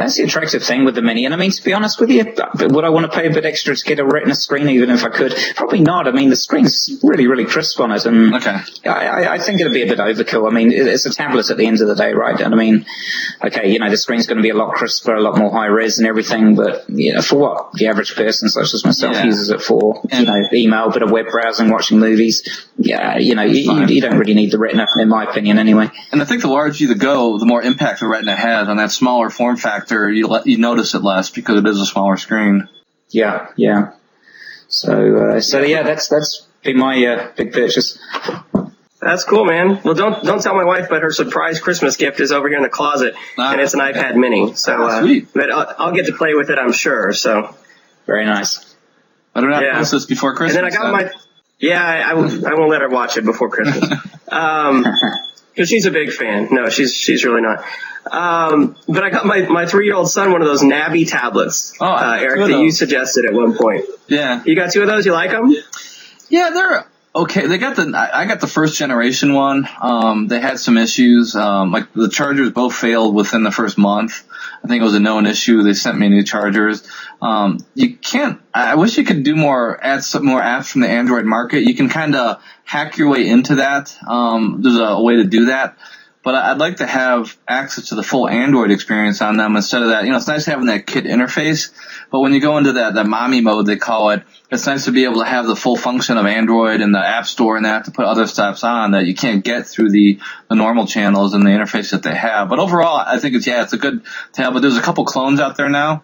That's 0.00 0.16
the 0.16 0.24
attractive 0.24 0.62
thing 0.62 0.84
with 0.84 0.94
the 0.94 1.02
Mini. 1.02 1.24
And 1.24 1.34
I 1.34 1.36
mean, 1.36 1.50
to 1.50 1.62
be 1.62 1.72
honest 1.72 2.00
with 2.00 2.10
you, 2.10 2.24
would 2.24 2.84
I 2.84 2.88
want 2.90 3.10
to 3.10 3.16
pay 3.16 3.26
a 3.26 3.30
bit 3.30 3.44
extra 3.44 3.74
to 3.74 3.84
get 3.84 3.98
a 3.98 4.04
Retina 4.04 4.34
screen, 4.34 4.68
even 4.68 4.90
if 4.90 5.04
I 5.04 5.10
could? 5.10 5.34
Probably 5.54 5.80
not. 5.80 6.06
I 6.08 6.12
mean, 6.12 6.30
the 6.30 6.36
screen's 6.36 6.90
really, 7.02 7.26
really 7.26 7.44
crisp 7.44 7.80
on 7.80 7.92
it, 7.92 8.06
and 8.06 8.34
okay. 8.34 8.58
I, 8.84 9.34
I 9.34 9.38
think 9.38 9.60
it'd 9.60 9.72
be 9.72 9.82
a 9.82 9.86
bit 9.86 9.98
overkill. 9.98 10.50
I 10.50 10.54
mean, 10.54 10.72
it's 10.72 11.06
a 11.06 11.12
tablet 11.12 11.50
at 11.50 11.56
the 11.56 11.66
end 11.66 11.80
of 11.80 11.88
the 11.88 11.94
day, 11.94 12.12
right? 12.12 12.40
And 12.40 12.54
I 12.54 12.56
mean, 12.56 12.86
okay, 13.44 13.70
you 13.70 13.78
know, 13.78 13.90
the 13.90 13.96
screen's 13.96 14.26
going 14.26 14.38
to 14.38 14.42
be 14.42 14.50
a 14.50 14.56
lot 14.56 14.74
crisper, 14.74 15.14
a 15.14 15.20
lot 15.20 15.38
more 15.38 15.50
high 15.50 15.66
res 15.66 15.98
and 15.98 16.06
everything, 16.06 16.54
but 16.54 16.88
you 16.88 17.14
know, 17.14 17.22
for 17.22 17.36
what 17.36 17.72
the 17.72 17.86
average 17.86 18.14
person, 18.14 18.48
such 18.48 18.74
as 18.74 18.84
myself, 18.84 19.14
yeah. 19.14 19.24
uses 19.24 19.50
it 19.50 19.62
for, 19.62 20.02
you 20.12 20.24
know, 20.24 20.42
email, 20.52 20.88
a 20.88 20.92
bit 20.92 21.02
of 21.02 21.10
web 21.10 21.26
browsing, 21.30 21.70
watching 21.70 21.98
movies. 21.98 22.66
Yeah, 22.78 23.18
you 23.18 23.34
know, 23.34 23.42
you, 23.42 23.86
you, 23.86 24.00
don't 24.00 24.18
really 24.18 24.34
need 24.34 24.50
the 24.50 24.58
Retina, 24.58 24.86
in 24.98 25.08
my 25.08 25.24
opinion, 25.24 25.58
anyway. 25.58 25.90
And 26.12 26.20
I 26.20 26.24
think 26.24 26.42
the 26.42 26.48
larger 26.48 26.84
you 26.84 26.94
go, 26.94 27.38
the 27.38 27.46
more 27.46 27.62
impact 27.62 28.00
the 28.00 28.08
Retina 28.08 28.36
has 28.36 28.68
on 28.68 28.76
that 28.76 28.90
smaller 28.90 29.30
form 29.30 29.56
factor 29.56 29.85
factor, 29.86 30.10
you 30.10 30.26
let, 30.26 30.46
you 30.46 30.58
notice 30.58 30.94
it 30.94 31.02
less 31.02 31.30
because 31.30 31.58
it 31.58 31.66
is 31.66 31.80
a 31.80 31.86
smaller 31.86 32.16
screen. 32.16 32.68
Yeah, 33.10 33.48
yeah. 33.56 33.92
So, 34.68 35.16
uh, 35.16 35.40
so 35.40 35.62
yeah, 35.62 35.82
that's 35.82 36.08
that's 36.08 36.46
been 36.62 36.78
my 36.78 37.04
uh, 37.04 37.32
big 37.36 37.52
purchase. 37.52 37.98
That's 39.00 39.24
cool, 39.24 39.44
man. 39.44 39.80
Well, 39.84 39.94
don't 39.94 40.24
don't 40.24 40.42
tell 40.42 40.54
my 40.54 40.64
wife, 40.64 40.88
but 40.88 41.02
her 41.02 41.12
surprise 41.12 41.60
Christmas 41.60 41.96
gift 41.96 42.18
is 42.18 42.32
over 42.32 42.48
here 42.48 42.56
in 42.56 42.64
the 42.64 42.68
closet, 42.68 43.14
ah, 43.38 43.52
and 43.52 43.60
it's 43.60 43.74
an 43.74 43.80
iPad 43.80 44.16
Mini. 44.16 44.54
So, 44.54 44.76
ah, 44.76 45.04
uh, 45.04 45.20
but 45.34 45.52
I'll, 45.52 45.74
I'll, 45.78 45.92
get 45.92 46.06
to 46.06 46.12
play 46.12 46.34
with 46.34 46.50
it, 46.50 46.58
I'm 46.58 46.72
sure. 46.72 47.12
So, 47.12 47.54
very 48.06 48.24
nice. 48.24 48.74
I 49.34 49.40
don't 49.40 49.52
have 49.52 49.62
yeah. 49.62 49.78
this 49.78 50.06
before 50.06 50.34
Christmas. 50.34 50.56
And 50.56 50.72
then 50.72 50.72
I 50.72 50.76
got 50.76 50.92
my. 50.92 51.10
Yeah, 51.58 51.82
I, 51.82 51.98
I, 51.98 52.10
I 52.10 52.14
won't 52.54 52.70
let 52.70 52.82
her 52.82 52.88
watch 52.88 53.16
it 53.16 53.24
before 53.24 53.48
Christmas. 53.48 53.90
um, 54.28 54.84
because 55.56 55.70
she's 55.70 55.86
a 55.86 55.90
big 55.90 56.12
fan. 56.12 56.48
No, 56.50 56.68
she's 56.68 56.94
she's 56.94 57.24
really 57.24 57.40
not. 57.40 57.64
Um, 58.10 58.76
but 58.86 59.02
I 59.02 59.10
got 59.10 59.26
my, 59.26 59.40
my 59.42 59.66
three 59.66 59.86
year 59.86 59.94
old 59.94 60.10
son 60.10 60.30
one 60.30 60.42
of 60.42 60.46
those 60.46 60.62
Nabi 60.62 61.08
tablets. 61.08 61.74
Oh, 61.80 61.86
uh, 61.86 62.18
Eric, 62.20 62.50
that 62.50 62.60
you 62.60 62.70
suggested 62.70 63.24
at 63.24 63.32
one 63.32 63.56
point. 63.56 63.84
Yeah. 64.06 64.42
You 64.44 64.54
got 64.54 64.72
two 64.72 64.82
of 64.82 64.88
those. 64.88 65.06
You 65.06 65.12
like 65.12 65.30
them? 65.30 65.54
Yeah, 66.28 66.50
they're 66.50 66.86
okay. 67.14 67.46
They 67.46 67.58
got 67.58 67.76
the 67.76 67.92
I 67.96 68.26
got 68.26 68.40
the 68.40 68.46
first 68.46 68.76
generation 68.76 69.32
one. 69.32 69.68
Um, 69.80 70.28
they 70.28 70.40
had 70.40 70.60
some 70.60 70.76
issues. 70.76 71.34
Um, 71.34 71.72
like 71.72 71.92
the 71.94 72.08
chargers 72.08 72.50
both 72.50 72.74
failed 72.74 73.14
within 73.14 73.42
the 73.42 73.50
first 73.50 73.78
month. 73.78 74.25
I 74.66 74.68
think 74.68 74.80
it 74.80 74.84
was 74.84 74.94
a 74.94 75.00
known 75.00 75.26
issue. 75.26 75.62
They 75.62 75.74
sent 75.74 75.96
me 75.96 76.08
new 76.08 76.24
chargers. 76.24 76.82
Um, 77.22 77.58
you 77.76 77.96
can't. 77.96 78.40
I 78.52 78.74
wish 78.74 78.98
you 78.98 79.04
could 79.04 79.22
do 79.22 79.36
more 79.36 79.78
add 79.80 80.02
some 80.02 80.26
more 80.26 80.40
apps 80.40 80.72
from 80.72 80.80
the 80.80 80.88
Android 80.88 81.24
market. 81.24 81.62
You 81.62 81.76
can 81.76 81.88
kind 81.88 82.16
of 82.16 82.42
hack 82.64 82.98
your 82.98 83.08
way 83.08 83.28
into 83.28 83.56
that. 83.56 83.96
Um, 84.04 84.62
there's 84.62 84.76
a 84.76 85.00
way 85.00 85.18
to 85.18 85.24
do 85.24 85.46
that 85.46 85.78
but 86.26 86.34
I'd 86.34 86.58
like 86.58 86.78
to 86.78 86.86
have 86.88 87.38
access 87.46 87.90
to 87.90 87.94
the 87.94 88.02
full 88.02 88.28
Android 88.28 88.72
experience 88.72 89.22
on 89.22 89.36
them 89.36 89.54
instead 89.54 89.82
of 89.82 89.90
that. 89.90 90.02
You 90.02 90.10
know, 90.10 90.16
it's 90.16 90.26
nice 90.26 90.44
having 90.44 90.66
that 90.66 90.84
kit 90.84 91.04
interface, 91.04 91.70
but 92.10 92.18
when 92.18 92.34
you 92.34 92.40
go 92.40 92.58
into 92.58 92.72
that, 92.72 92.94
the 92.94 93.04
mommy 93.04 93.40
mode, 93.40 93.66
they 93.66 93.76
call 93.76 94.10
it, 94.10 94.24
it's 94.50 94.66
nice 94.66 94.86
to 94.86 94.90
be 94.90 95.04
able 95.04 95.20
to 95.20 95.24
have 95.24 95.46
the 95.46 95.54
full 95.54 95.76
function 95.76 96.16
of 96.16 96.26
Android 96.26 96.80
and 96.80 96.92
the 96.92 96.98
App 96.98 97.26
Store 97.26 97.56
and 97.56 97.64
that 97.64 97.84
to 97.84 97.92
put 97.92 98.06
other 98.06 98.26
stuffs 98.26 98.64
on 98.64 98.90
that 98.90 99.06
you 99.06 99.14
can't 99.14 99.44
get 99.44 99.68
through 99.68 99.90
the, 99.90 100.18
the 100.48 100.56
normal 100.56 100.88
channels 100.88 101.32
and 101.32 101.44
the 101.44 101.50
interface 101.50 101.92
that 101.92 102.02
they 102.02 102.16
have. 102.16 102.48
But 102.48 102.58
overall, 102.58 102.96
I 102.98 103.20
think 103.20 103.36
it's, 103.36 103.46
yeah, 103.46 103.62
it's 103.62 103.72
a 103.72 103.78
good 103.78 104.02
tablet. 104.32 104.62
There's 104.62 104.76
a 104.76 104.82
couple 104.82 105.04
clones 105.04 105.38
out 105.38 105.56
there 105.56 105.68
now 105.68 106.02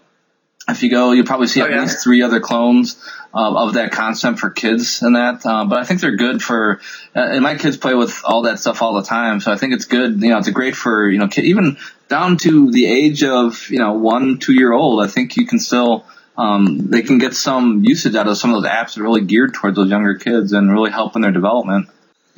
if 0.69 0.83
you 0.83 0.91
go, 0.91 1.13
you'll 1.13 1.27
probably 1.27 1.49
see 1.49 1.61
oh, 1.61 1.65
at 1.65 1.71
yeah. 1.71 1.81
least 1.81 2.03
three 2.03 2.23
other 2.23 2.41
clones 2.41 2.97
uh, 3.35 3.55
of 3.55 3.75
that 3.75 3.93
concept 3.93 4.39
for 4.39 4.51
kids 4.51 5.03
and 5.03 5.17
that. 5.17 5.45
Uh, 5.45 5.65
but 5.65 5.79
I 5.79 5.85
think 5.85 6.01
they're 6.01 6.17
good 6.17 6.43
for, 6.43 6.81
uh, 7.17 7.21
and 7.21 7.43
my 7.43 7.57
kids 7.57 7.77
play 7.77 7.95
with 7.95 8.21
all 8.25 8.43
that 8.43 8.59
stuff 8.59 8.83
all 8.83 8.95
the 8.95 9.03
time. 9.03 9.41
So 9.41 9.53
I 9.53 9.57
think 9.57 9.75
it's 9.75 9.87
good. 9.87 10.23
You 10.23 10.31
know, 10.31 10.39
it's 10.39 10.49
great 10.51 10.77
for, 10.77 11.09
you 11.09 11.19
know, 11.19 11.29
even 11.37 11.79
down 12.09 12.37
to 12.39 12.71
the 12.71 12.87
age 12.87 13.25
of, 13.25 13.71
you 13.71 13.79
know, 13.79 13.95
one, 13.95 14.39
two 14.39 14.53
year 14.53 14.73
old. 14.73 15.03
I 15.05 15.09
think 15.09 15.37
you 15.37 15.47
can 15.47 15.59
still, 15.59 16.05
um, 16.39 16.91
they 16.91 17.03
can 17.03 17.19
get 17.19 17.35
some 17.35 17.83
usage 17.85 18.15
out 18.15 18.29
of 18.29 18.37
some 18.37 18.55
of 18.55 18.63
those 18.63 18.71
apps 18.71 18.95
that 18.95 19.01
are 19.01 19.05
really 19.05 19.23
geared 19.23 19.55
towards 19.55 19.77
those 19.77 19.91
younger 19.91 20.15
kids 20.15 20.53
and 20.53 20.73
really 20.73 20.91
help 20.91 21.17
in 21.17 21.23
their 21.23 21.33
development. 21.33 21.89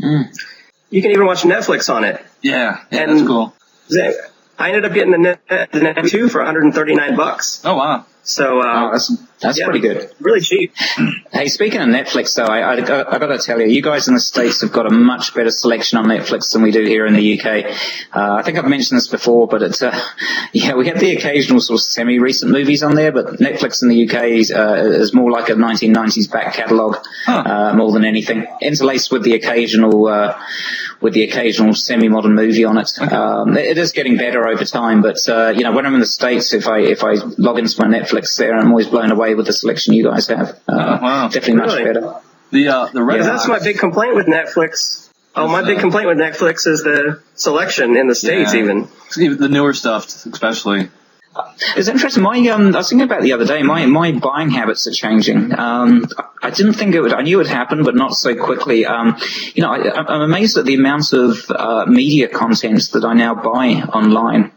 Mm. 0.00 0.34
You 0.90 1.02
can 1.02 1.10
even 1.10 1.26
watch 1.26 1.42
Netflix 1.42 1.92
on 1.92 2.04
it. 2.04 2.24
Yeah, 2.40 2.80
yeah 2.90 3.02
and 3.02 3.18
that's 3.18 3.26
cool. 3.26 3.54
I 4.58 4.68
ended 4.68 4.84
up 4.84 4.92
getting 4.94 5.10
the 5.10 5.18
Net, 5.18 5.40
the 5.48 5.80
Net 5.80 6.06
2 6.06 6.28
for 6.28 6.38
139 6.38 7.16
bucks. 7.16 7.60
Oh 7.64 7.74
wow. 7.74 8.06
So 8.24 8.60
uh, 8.60 8.88
oh, 8.88 8.92
that's 8.92 9.14
that's 9.44 9.58
yeah, 9.58 9.66
pretty 9.66 9.80
good. 9.80 10.10
Really 10.18 10.40
cheap. 10.40 10.72
Hey, 11.30 11.48
speaking 11.48 11.80
of 11.80 11.88
Netflix, 11.88 12.34
though, 12.34 12.44
I, 12.46 12.60
I, 12.60 13.14
I 13.14 13.18
got 13.18 13.26
to 13.26 13.38
tell 13.38 13.60
you, 13.60 13.66
you 13.66 13.82
guys 13.82 14.08
in 14.08 14.14
the 14.14 14.20
states 14.20 14.62
have 14.62 14.72
got 14.72 14.86
a 14.86 14.90
much 14.90 15.34
better 15.34 15.50
selection 15.50 15.98
on 15.98 16.06
Netflix 16.06 16.52
than 16.52 16.62
we 16.62 16.70
do 16.70 16.84
here 16.84 17.04
in 17.04 17.12
the 17.12 17.38
UK. 17.38 17.76
Uh, 18.14 18.36
I 18.36 18.42
think 18.42 18.56
I've 18.56 18.66
mentioned 18.66 18.96
this 18.96 19.08
before, 19.08 19.46
but 19.46 19.62
it's 19.62 19.82
uh, 19.82 20.00
yeah, 20.54 20.74
we 20.74 20.88
have 20.88 20.98
the 20.98 21.14
occasional 21.14 21.60
sort 21.60 21.80
of 21.80 21.84
semi-recent 21.84 22.50
movies 22.50 22.82
on 22.82 22.94
there, 22.94 23.12
but 23.12 23.38
Netflix 23.38 23.82
in 23.82 23.90
the 23.90 24.08
UK 24.08 24.24
is, 24.38 24.50
uh, 24.50 24.76
is 24.76 25.12
more 25.12 25.30
like 25.30 25.50
a 25.50 25.54
1990s 25.54 26.30
back 26.30 26.54
catalogue 26.54 27.04
huh. 27.26 27.42
Uh, 27.44 27.74
more 27.74 27.92
than 27.92 28.04
anything, 28.04 28.46
interlaced 28.62 29.12
with 29.12 29.22
the 29.22 29.34
occasional 29.34 30.06
uh, 30.06 30.40
with 31.02 31.12
the 31.12 31.24
occasional 31.24 31.74
semi-modern 31.74 32.34
movie 32.34 32.64
on 32.64 32.78
it. 32.78 32.90
Um, 32.98 33.58
it 33.58 33.76
is 33.76 33.92
getting 33.92 34.16
better 34.16 34.48
over 34.48 34.64
time, 34.64 35.02
but 35.02 35.18
uh, 35.28 35.48
you 35.48 35.64
know, 35.64 35.72
when 35.72 35.84
I'm 35.84 35.92
in 35.94 36.00
the 36.00 36.06
states, 36.06 36.54
if 36.54 36.66
I 36.66 36.78
if 36.80 37.04
I 37.04 37.14
log 37.36 37.58
into 37.58 37.78
my 37.78 37.98
Netflix 37.98 38.13
there, 38.36 38.54
I'm 38.54 38.70
always 38.70 38.88
blown 38.88 39.10
away 39.10 39.34
with 39.34 39.46
the 39.46 39.52
selection 39.52 39.94
you 39.94 40.04
guys 40.04 40.28
have. 40.28 40.50
Uh, 40.68 40.98
oh, 40.98 41.02
wow. 41.02 41.28
Definitely 41.28 41.54
much 41.54 41.66
really? 41.68 41.84
better. 41.84 42.14
The 42.50 42.68
uh, 42.68 42.86
the 42.92 43.04
yeah, 43.04 43.22
that's 43.22 43.48
my 43.48 43.58
big 43.58 43.78
complaint 43.78 44.14
with 44.14 44.26
Netflix. 44.26 45.10
Oh, 45.36 45.48
my 45.48 45.64
big 45.64 45.80
complaint 45.80 46.06
with 46.06 46.18
Netflix 46.18 46.66
is 46.66 46.84
the 46.84 47.20
selection 47.34 47.96
in 47.96 48.06
the 48.06 48.14
states, 48.14 48.54
yeah. 48.54 48.60
even. 48.60 48.88
even 49.18 49.38
the 49.38 49.48
newer 49.48 49.72
stuff, 49.72 50.06
especially. 50.26 50.88
It's 51.76 51.88
interesting. 51.88 52.22
My 52.22 52.38
um, 52.48 52.74
I 52.74 52.78
was 52.78 52.88
thinking 52.88 53.06
about 53.06 53.22
the 53.22 53.32
other 53.32 53.44
day. 53.44 53.62
My 53.62 53.86
my 53.86 54.12
buying 54.12 54.50
habits 54.50 54.86
are 54.86 54.92
changing. 54.92 55.58
Um, 55.58 56.06
I 56.40 56.50
didn't 56.50 56.74
think 56.74 56.94
it 56.94 57.00
would. 57.00 57.12
I 57.12 57.22
knew 57.22 57.38
it 57.38 57.44
would 57.44 57.46
happen, 57.48 57.82
but 57.82 57.96
not 57.96 58.14
so 58.14 58.36
quickly. 58.36 58.86
Um, 58.86 59.16
you 59.54 59.62
know, 59.62 59.72
I, 59.72 60.14
am 60.14 60.20
amazed 60.20 60.56
at 60.56 60.64
the 60.64 60.74
amount 60.74 61.12
of 61.12 61.50
uh, 61.50 61.86
media 61.86 62.28
content 62.28 62.90
that 62.92 63.04
I 63.04 63.14
now 63.14 63.34
buy 63.34 63.82
online. 63.82 64.52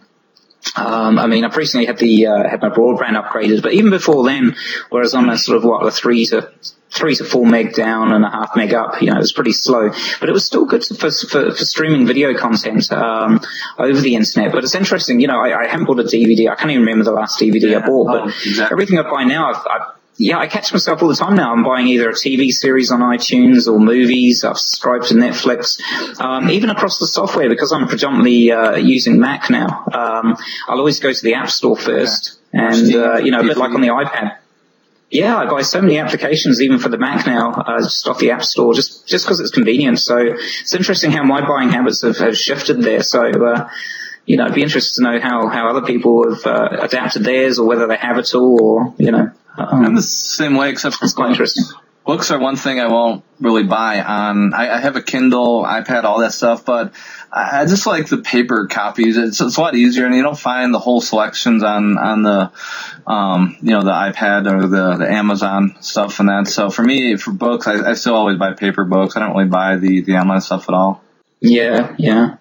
Um, 0.76 1.20
I 1.20 1.28
mean, 1.28 1.46
I've 1.46 1.56
recently 1.56 1.86
had 1.86 1.98
the 1.98 2.28
uh, 2.28 2.50
had 2.50 2.62
my 2.62 2.70
broadband 2.70 3.22
upgraded, 3.22 3.62
but 3.62 3.74
even 3.74 3.90
before 3.90 4.26
then, 4.26 4.56
whereas 4.90 5.14
on 5.14 5.30
a 5.30 5.38
sort 5.38 5.58
of 5.58 5.64
what 5.64 5.86
a 5.86 5.92
three 5.92 6.26
to 6.28 6.52
three 6.90 7.16
to 7.16 7.24
four 7.24 7.46
meg 7.46 7.74
down 7.74 8.12
and 8.12 8.24
a 8.24 8.30
half 8.30 8.56
meg 8.56 8.74
up. 8.74 9.02
You 9.02 9.12
know, 9.12 9.18
it 9.18 9.20
was 9.20 9.34
pretty 9.34 9.54
slow, 9.54 9.90
but 10.20 10.30
it 10.30 10.32
was 10.32 10.46
still 10.46 10.66
good 10.66 10.84
for, 10.86 11.12
for, 11.12 11.52
for 11.52 11.66
streaming 11.66 12.08
video 12.08 12.38
content 12.38 12.92
um, 12.92 13.42
over 13.78 14.00
the 14.00 14.16
internet. 14.16 14.52
But 14.52 14.64
it's 14.64 14.76
interesting, 14.76 15.20
you 15.20 15.28
know, 15.28 15.40
I, 15.40 15.66
I, 15.66 15.68
haven't 15.68 15.86
bought 15.86 16.00
a 16.00 16.04
DVD. 16.04 16.50
I 16.50 16.56
can't 16.56 16.72
even 16.72 16.84
remember 16.84 17.04
the 17.04 17.12
last 17.12 17.40
DVD 17.40 17.72
yeah, 17.72 17.80
I 17.80 17.86
bought, 17.86 18.08
but 18.08 18.22
oh, 18.22 18.28
exactly. 18.28 18.74
everything 18.74 19.00
I 19.00 19.04
buy 19.04 19.24
now, 19.26 19.52
I've, 19.52 19.68
I've 19.70 19.97
yeah, 20.18 20.40
I 20.40 20.48
catch 20.48 20.74
myself 20.74 21.04
all 21.04 21.10
the 21.10 21.16
time 21.16 21.36
now. 21.36 21.54
I'm 21.54 21.64
buying 21.64 21.88
either 21.88 22.10
a 22.10 22.14
TV 22.14 22.50
series 22.50 22.92
on 22.92 23.02
iTunes 23.02 23.72
or 23.72 23.80
movies. 23.80 24.44
I've 24.44 24.58
subscribed 24.58 25.06
to 25.08 25.14
Netflix, 25.14 25.80
um, 26.20 26.50
even 26.50 26.72
across 26.72 26.98
the 26.98 27.06
software 27.06 27.50
because 27.50 27.72
I'm 27.72 27.88
predominantly 27.88 28.52
uh, 28.52 28.78
using 28.78 29.20
Mac 29.20 29.52
now. 29.52 29.86
Um, 29.94 30.36
I'll 30.68 30.80
always 30.80 31.00
go 31.00 31.14
to 31.14 31.24
the 31.24 31.36
App 31.36 31.50
Store 31.50 31.78
first, 31.78 32.40
and 32.52 32.96
uh, 32.96 33.18
you 33.18 33.30
know, 33.30 33.42
a 33.42 33.44
bit 33.44 33.58
like 33.58 33.72
on 33.72 33.82
the 33.82 33.90
iPad. 33.90 34.38
Yeah, 35.12 35.38
I 35.38 35.46
buy 35.46 35.62
so 35.62 35.82
many 35.82 36.00
applications 36.00 36.62
even 36.62 36.80
for 36.80 36.90
the 36.90 36.98
Mac 36.98 37.28
now, 37.28 37.52
uh, 37.52 37.80
just 37.80 38.08
off 38.08 38.18
the 38.18 38.32
App 38.32 38.44
Store, 38.44 38.74
just 38.74 39.08
just 39.08 39.24
because 39.26 39.40
it's 39.40 39.52
convenient. 39.52 40.00
So 40.00 40.18
it's 40.18 40.74
interesting 40.74 41.12
how 41.12 41.24
my 41.24 41.48
buying 41.48 41.70
habits 41.70 42.02
have, 42.02 42.18
have 42.18 42.36
shifted 42.36 42.82
there. 42.82 43.04
So 43.04 43.22
uh, 43.22 43.70
you 44.26 44.38
know, 44.38 44.46
it'd 44.46 44.56
be 44.56 44.64
interesting 44.64 45.06
to 45.06 45.12
know 45.12 45.20
how 45.20 45.48
how 45.48 45.70
other 45.70 45.86
people 45.86 46.34
have 46.34 46.46
uh, 46.46 46.70
adapted 46.82 47.24
theirs, 47.24 47.60
or 47.60 47.68
whether 47.68 47.86
they 47.86 47.98
have 47.98 48.18
at 48.18 48.34
all, 48.34 48.60
or 48.64 48.96
you 48.98 49.12
know. 49.12 49.32
Um, 49.58 49.86
I'm 49.86 49.96
the 49.96 50.02
same 50.02 50.56
way, 50.56 50.70
except 50.70 50.98
it's 51.02 51.14
quite 51.14 51.32
interesting. 51.32 51.66
books 52.08 52.32
are 52.32 52.40
one 52.40 52.56
thing 52.56 52.80
I 52.80 52.88
won't 52.88 53.24
really 53.40 53.64
buy 53.64 54.02
on. 54.02 54.54
I, 54.54 54.78
I 54.78 54.80
have 54.80 54.96
a 54.96 55.02
Kindle, 55.02 55.64
iPad, 55.64 56.06
all 56.06 56.20
that 56.22 56.32
stuff, 56.32 56.64
but 56.64 56.94
I, 57.32 57.62
I 57.62 57.66
just 57.66 57.86
like 57.86 58.08
the 58.08 58.20
paper 58.20 58.68
copies. 58.68 59.18
It's, 59.18 59.42
it's 59.42 59.58
a 59.58 59.62
lot 59.62 59.76
easier, 59.76 60.06
and 60.06 60.16
you 60.16 60.24
don't 60.24 60.40
find 60.40 60.74
the 60.74 60.80
whole 60.80 61.02
selections 61.02 61.64
on 61.64 61.98
on 61.98 62.24
the, 62.24 62.52
um, 63.06 63.58
you 63.62 63.72
know, 63.72 63.84
the 63.84 63.92
iPad 63.92 64.52
or 64.52 64.68
the 64.68 64.98
the 64.98 65.12
Amazon 65.12 65.76
stuff 65.82 66.20
and 66.20 66.30
that. 66.30 66.48
So 66.48 66.70
for 66.70 66.84
me, 66.84 67.18
for 67.18 67.32
books, 67.32 67.68
I, 67.68 67.92
I 67.92 67.94
still 67.94 68.16
always 68.16 68.38
buy 68.38 68.54
paper 68.54 68.86
books. 68.86 69.16
I 69.16 69.20
don't 69.20 69.36
really 69.36 69.50
buy 69.50 69.76
the 69.76 70.02
the 70.02 70.18
online 70.18 70.42
stuff 70.42 70.70
at 70.70 70.76
all. 70.76 71.04
Yeah, 71.42 71.94
yeah. 72.00 72.38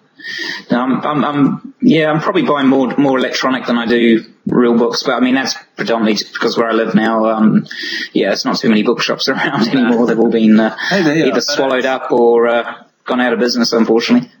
No, 0.71 0.81
I'm, 0.81 1.01
I'm, 1.01 1.25
I'm, 1.25 1.73
yeah, 1.81 2.09
I'm 2.09 2.19
probably 2.19 2.41
buying 2.41 2.67
more 2.67 2.95
more 2.97 3.17
electronic 3.17 3.65
than 3.65 3.77
I 3.77 3.85
do 3.85 4.23
real 4.47 4.77
books, 4.77 5.03
but 5.03 5.13
I 5.13 5.19
mean 5.19 5.35
that's 5.35 5.55
predominantly 5.75 6.25
because 6.33 6.57
where 6.57 6.69
I 6.69 6.73
live 6.73 6.95
now. 6.95 7.25
Um, 7.27 7.67
yeah, 8.13 8.31
it's 8.31 8.45
not 8.45 8.57
too 8.57 8.69
many 8.69 8.83
bookshops 8.83 9.27
around 9.29 9.67
anymore. 9.67 10.07
They've 10.07 10.19
all 10.19 10.31
been 10.31 10.59
uh, 10.59 10.75
hey, 10.89 11.27
either 11.27 11.41
swallowed 11.41 11.85
up 11.85 12.11
or 12.11 12.47
uh, 12.47 12.83
gone 13.05 13.21
out 13.21 13.33
of 13.33 13.39
business, 13.39 13.73
unfortunately. 13.73 14.31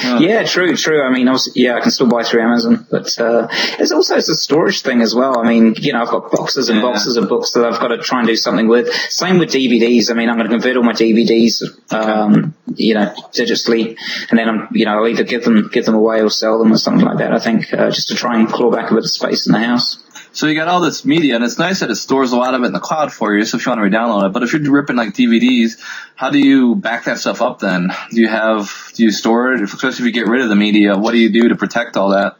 Yeah, 0.00 0.44
true, 0.44 0.76
true. 0.76 1.02
I 1.02 1.10
mean, 1.10 1.30
was, 1.30 1.50
yeah, 1.56 1.74
I 1.74 1.80
can 1.80 1.90
still 1.90 2.08
buy 2.08 2.22
through 2.22 2.42
Amazon, 2.42 2.86
but 2.90 3.18
uh, 3.18 3.48
it's 3.78 3.90
also 3.90 4.16
it's 4.16 4.28
a 4.28 4.34
storage 4.34 4.82
thing 4.82 5.02
as 5.02 5.14
well. 5.14 5.38
I 5.38 5.48
mean, 5.48 5.74
you 5.78 5.92
know, 5.92 6.02
I've 6.02 6.08
got 6.08 6.30
boxes 6.30 6.68
and 6.68 6.78
yeah. 6.78 6.84
boxes 6.84 7.16
of 7.16 7.28
books 7.28 7.52
that 7.52 7.64
I've 7.64 7.80
got 7.80 7.88
to 7.88 7.98
try 7.98 8.20
and 8.20 8.28
do 8.28 8.36
something 8.36 8.68
with. 8.68 8.92
Same 9.10 9.38
with 9.38 9.50
DVDs. 9.50 10.10
I 10.10 10.14
mean, 10.14 10.28
I'm 10.28 10.36
going 10.36 10.48
to 10.48 10.54
convert 10.54 10.76
all 10.76 10.84
my 10.84 10.92
DVDs, 10.92 11.62
um, 11.92 12.54
you 12.74 12.94
know, 12.94 13.12
digitally, 13.32 13.96
and 14.30 14.38
then 14.38 14.48
I'm, 14.48 14.68
you 14.72 14.84
know, 14.84 14.98
I'll 14.98 15.08
either 15.08 15.24
give 15.24 15.44
them 15.44 15.68
give 15.72 15.84
them 15.84 15.96
away 15.96 16.22
or 16.22 16.30
sell 16.30 16.58
them 16.58 16.72
or 16.72 16.78
something 16.78 17.04
like 17.04 17.18
that. 17.18 17.32
I 17.32 17.40
think 17.40 17.72
uh, 17.72 17.90
just 17.90 18.08
to 18.08 18.14
try 18.14 18.38
and 18.38 18.48
claw 18.48 18.70
back 18.70 18.90
a 18.90 18.94
bit 18.94 19.04
of 19.04 19.10
space 19.10 19.46
in 19.46 19.52
the 19.52 19.60
house. 19.60 20.04
So 20.32 20.46
you 20.46 20.54
got 20.54 20.68
all 20.68 20.80
this 20.80 21.04
media, 21.04 21.36
and 21.36 21.44
it's 21.44 21.58
nice 21.58 21.80
that 21.80 21.90
it 21.90 21.96
stores 21.96 22.32
a 22.32 22.36
lot 22.36 22.54
of 22.54 22.62
it 22.62 22.66
in 22.66 22.72
the 22.72 22.80
cloud 22.80 23.12
for 23.12 23.34
you, 23.34 23.44
so 23.44 23.56
if 23.56 23.64
you 23.64 23.70
want 23.70 23.78
to 23.78 23.84
re-download 23.84 24.26
it. 24.26 24.32
But 24.32 24.42
if 24.42 24.52
you're 24.52 24.70
ripping 24.70 24.96
like 24.96 25.14
DVDs, 25.14 25.80
how 26.14 26.30
do 26.30 26.38
you 26.38 26.74
back 26.74 27.04
that 27.04 27.18
stuff 27.18 27.40
up 27.40 27.58
then? 27.58 27.90
Do 28.10 28.20
you 28.20 28.28
have, 28.28 28.92
do 28.94 29.04
you 29.04 29.10
store 29.10 29.54
it? 29.54 29.62
Especially 29.62 29.90
if 29.90 30.06
you 30.06 30.12
get 30.12 30.28
rid 30.28 30.42
of 30.42 30.48
the 30.48 30.56
media, 30.56 30.96
what 30.96 31.12
do 31.12 31.18
you 31.18 31.30
do 31.30 31.48
to 31.48 31.56
protect 31.56 31.96
all 31.96 32.10
that? 32.10 32.36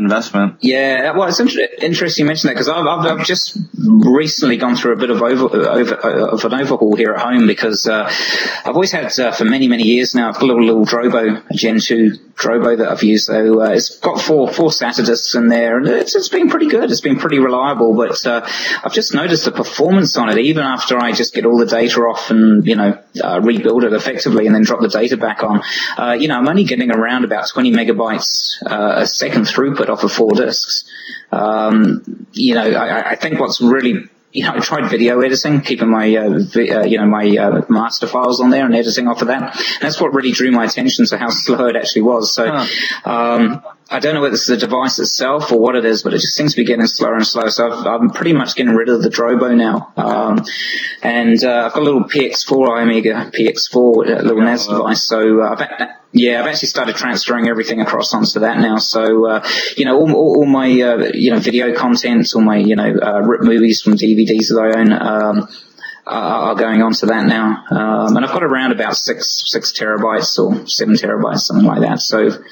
Investment. 0.00 0.56
Yeah, 0.60 1.16
well, 1.16 1.28
it's 1.28 1.40
inter- 1.40 1.68
interesting 1.80 2.24
you 2.24 2.26
mention 2.26 2.48
that 2.48 2.54
because 2.54 2.68
I've, 2.68 2.86
I've, 2.86 3.20
I've, 3.20 3.26
just 3.26 3.58
recently 3.76 4.56
gone 4.56 4.76
through 4.76 4.92
a 4.92 4.96
bit 4.96 5.10
of 5.10 5.22
over, 5.22 5.44
over 5.44 5.94
of 5.94 6.44
an 6.44 6.54
overhaul 6.54 6.96
here 6.96 7.12
at 7.12 7.20
home 7.20 7.46
because 7.46 7.86
uh, 7.86 8.04
I've 8.64 8.74
always 8.74 8.92
had 8.92 9.18
uh, 9.18 9.32
for 9.32 9.44
many 9.44 9.68
many 9.68 9.84
years 9.84 10.14
now. 10.14 10.28
I've 10.28 10.34
got 10.34 10.44
a 10.44 10.46
little, 10.46 10.64
little 10.64 10.84
Drobo 10.84 11.42
Gen 11.52 11.80
two 11.80 12.12
Drobo 12.40 12.78
that 12.78 12.90
I've 12.90 13.02
used. 13.02 13.26
So 13.26 13.62
uh, 13.62 13.70
it's 13.70 13.98
got 13.98 14.20
four 14.20 14.50
four 14.52 14.70
SATA 14.70 15.04
discs 15.04 15.34
in 15.34 15.48
there, 15.48 15.78
and 15.78 15.86
it's, 15.86 16.14
it's 16.14 16.28
been 16.28 16.48
pretty 16.48 16.68
good. 16.68 16.90
It's 16.90 17.00
been 17.00 17.18
pretty 17.18 17.38
reliable. 17.38 17.94
But 17.94 18.24
uh, 18.26 18.46
I've 18.82 18.92
just 18.92 19.14
noticed 19.14 19.44
the 19.44 19.52
performance 19.52 20.16
on 20.16 20.30
it, 20.30 20.38
even 20.38 20.64
after 20.64 20.98
I 20.98 21.12
just 21.12 21.34
get 21.34 21.44
all 21.44 21.58
the 21.58 21.66
data 21.66 22.00
off 22.00 22.30
and 22.30 22.66
you 22.66 22.76
know 22.76 22.98
uh, 23.22 23.40
rebuild 23.42 23.84
it 23.84 23.92
effectively 23.92 24.46
and 24.46 24.54
then 24.54 24.62
drop 24.62 24.80
the 24.80 24.88
data 24.88 25.16
back 25.16 25.42
on. 25.42 25.62
Uh, 25.96 26.12
you 26.12 26.28
know, 26.28 26.38
I'm 26.38 26.48
only 26.48 26.64
getting 26.64 26.90
around 26.90 27.24
about 27.24 27.48
20 27.48 27.72
megabytes 27.72 28.62
a 28.62 29.06
second 29.06 29.42
throughput 29.42 29.88
off 29.90 30.04
of 30.04 30.12
four 30.12 30.32
discs. 30.32 30.90
Um, 31.32 32.26
you 32.32 32.54
know, 32.54 32.62
I, 32.62 33.10
I 33.10 33.16
think 33.16 33.38
what's 33.38 33.60
really 33.60 34.08
you 34.32 34.44
know, 34.44 34.52
I 34.54 34.60
tried 34.60 34.88
video 34.88 35.20
editing, 35.20 35.60
keeping 35.60 35.88
my, 35.88 36.14
uh, 36.14 36.38
vi- 36.38 36.70
uh, 36.70 36.84
you 36.84 36.98
know, 36.98 37.06
my 37.06 37.28
uh, 37.36 37.62
master 37.68 38.06
files 38.06 38.40
on 38.40 38.50
there 38.50 38.64
and 38.64 38.74
editing 38.74 39.08
off 39.08 39.22
of 39.22 39.28
that. 39.28 39.42
And 39.42 39.52
that's 39.80 40.00
what 40.00 40.14
really 40.14 40.30
drew 40.30 40.52
my 40.52 40.64
attention 40.64 41.04
to 41.06 41.18
how 41.18 41.30
slow 41.30 41.66
it 41.66 41.76
actually 41.76 42.02
was. 42.02 42.32
So, 42.32 42.46
huh. 42.48 43.10
um, 43.10 43.62
I 43.92 43.98
don't 43.98 44.14
know 44.14 44.20
whether 44.20 44.34
it's 44.34 44.46
the 44.46 44.56
device 44.56 45.00
itself 45.00 45.50
or 45.50 45.58
what 45.58 45.74
it 45.74 45.84
is, 45.84 46.04
but 46.04 46.14
it 46.14 46.20
just 46.20 46.36
seems 46.36 46.52
to 46.52 46.56
be 46.58 46.64
getting 46.64 46.86
slower 46.86 47.16
and 47.16 47.26
slower. 47.26 47.50
So 47.50 47.68
i 47.68 47.94
am 47.96 48.10
pretty 48.10 48.32
much 48.32 48.54
getting 48.54 48.74
rid 48.74 48.88
of 48.88 49.02
the 49.02 49.08
Drobo 49.08 49.56
now. 49.56 49.92
Um, 49.96 50.44
and 51.02 51.42
uh, 51.42 51.64
I've 51.66 51.72
got 51.72 51.82
a 51.82 51.84
little 51.84 52.04
PX4 52.04 52.68
iOmega 52.68 53.34
PX4 53.34 54.22
little 54.22 54.42
NAS 54.42 54.68
device. 54.68 55.04
So 55.04 55.40
uh, 55.40 55.56
I've, 55.58 55.88
yeah, 56.12 56.40
I've 56.40 56.46
actually 56.46 56.68
started 56.68 56.94
transferring 56.94 57.48
everything 57.48 57.80
across 57.80 58.14
onto 58.14 58.40
that 58.40 58.58
now. 58.58 58.78
So 58.78 59.26
uh, 59.26 59.48
you 59.76 59.84
know, 59.84 59.96
all, 59.98 60.12
all, 60.12 60.36
all 60.38 60.46
my 60.46 60.68
uh, 60.68 61.10
you 61.12 61.32
know 61.32 61.40
video 61.40 61.74
content, 61.74 62.32
all 62.36 62.42
my 62.42 62.58
you 62.58 62.76
know 62.76 62.94
uh, 62.94 63.20
rip 63.22 63.42
movies 63.42 63.82
from 63.82 63.94
DVDs 63.94 64.48
that 64.50 64.72
I 64.72 64.80
own. 64.80 64.92
Um, 64.92 65.48
are 66.06 66.56
going 66.56 66.82
on 66.82 66.92
to 66.92 67.06
that 67.06 67.24
now. 67.26 67.64
Um, 67.70 68.16
and 68.16 68.24
I've 68.24 68.32
got 68.32 68.42
around 68.42 68.72
about 68.72 68.96
six, 68.96 69.44
six 69.46 69.72
terabytes 69.72 70.38
or 70.38 70.66
seven 70.66 70.94
terabytes, 70.94 71.40
something 71.40 71.66
like 71.66 71.82
that. 71.82 72.00
So 72.00 72.42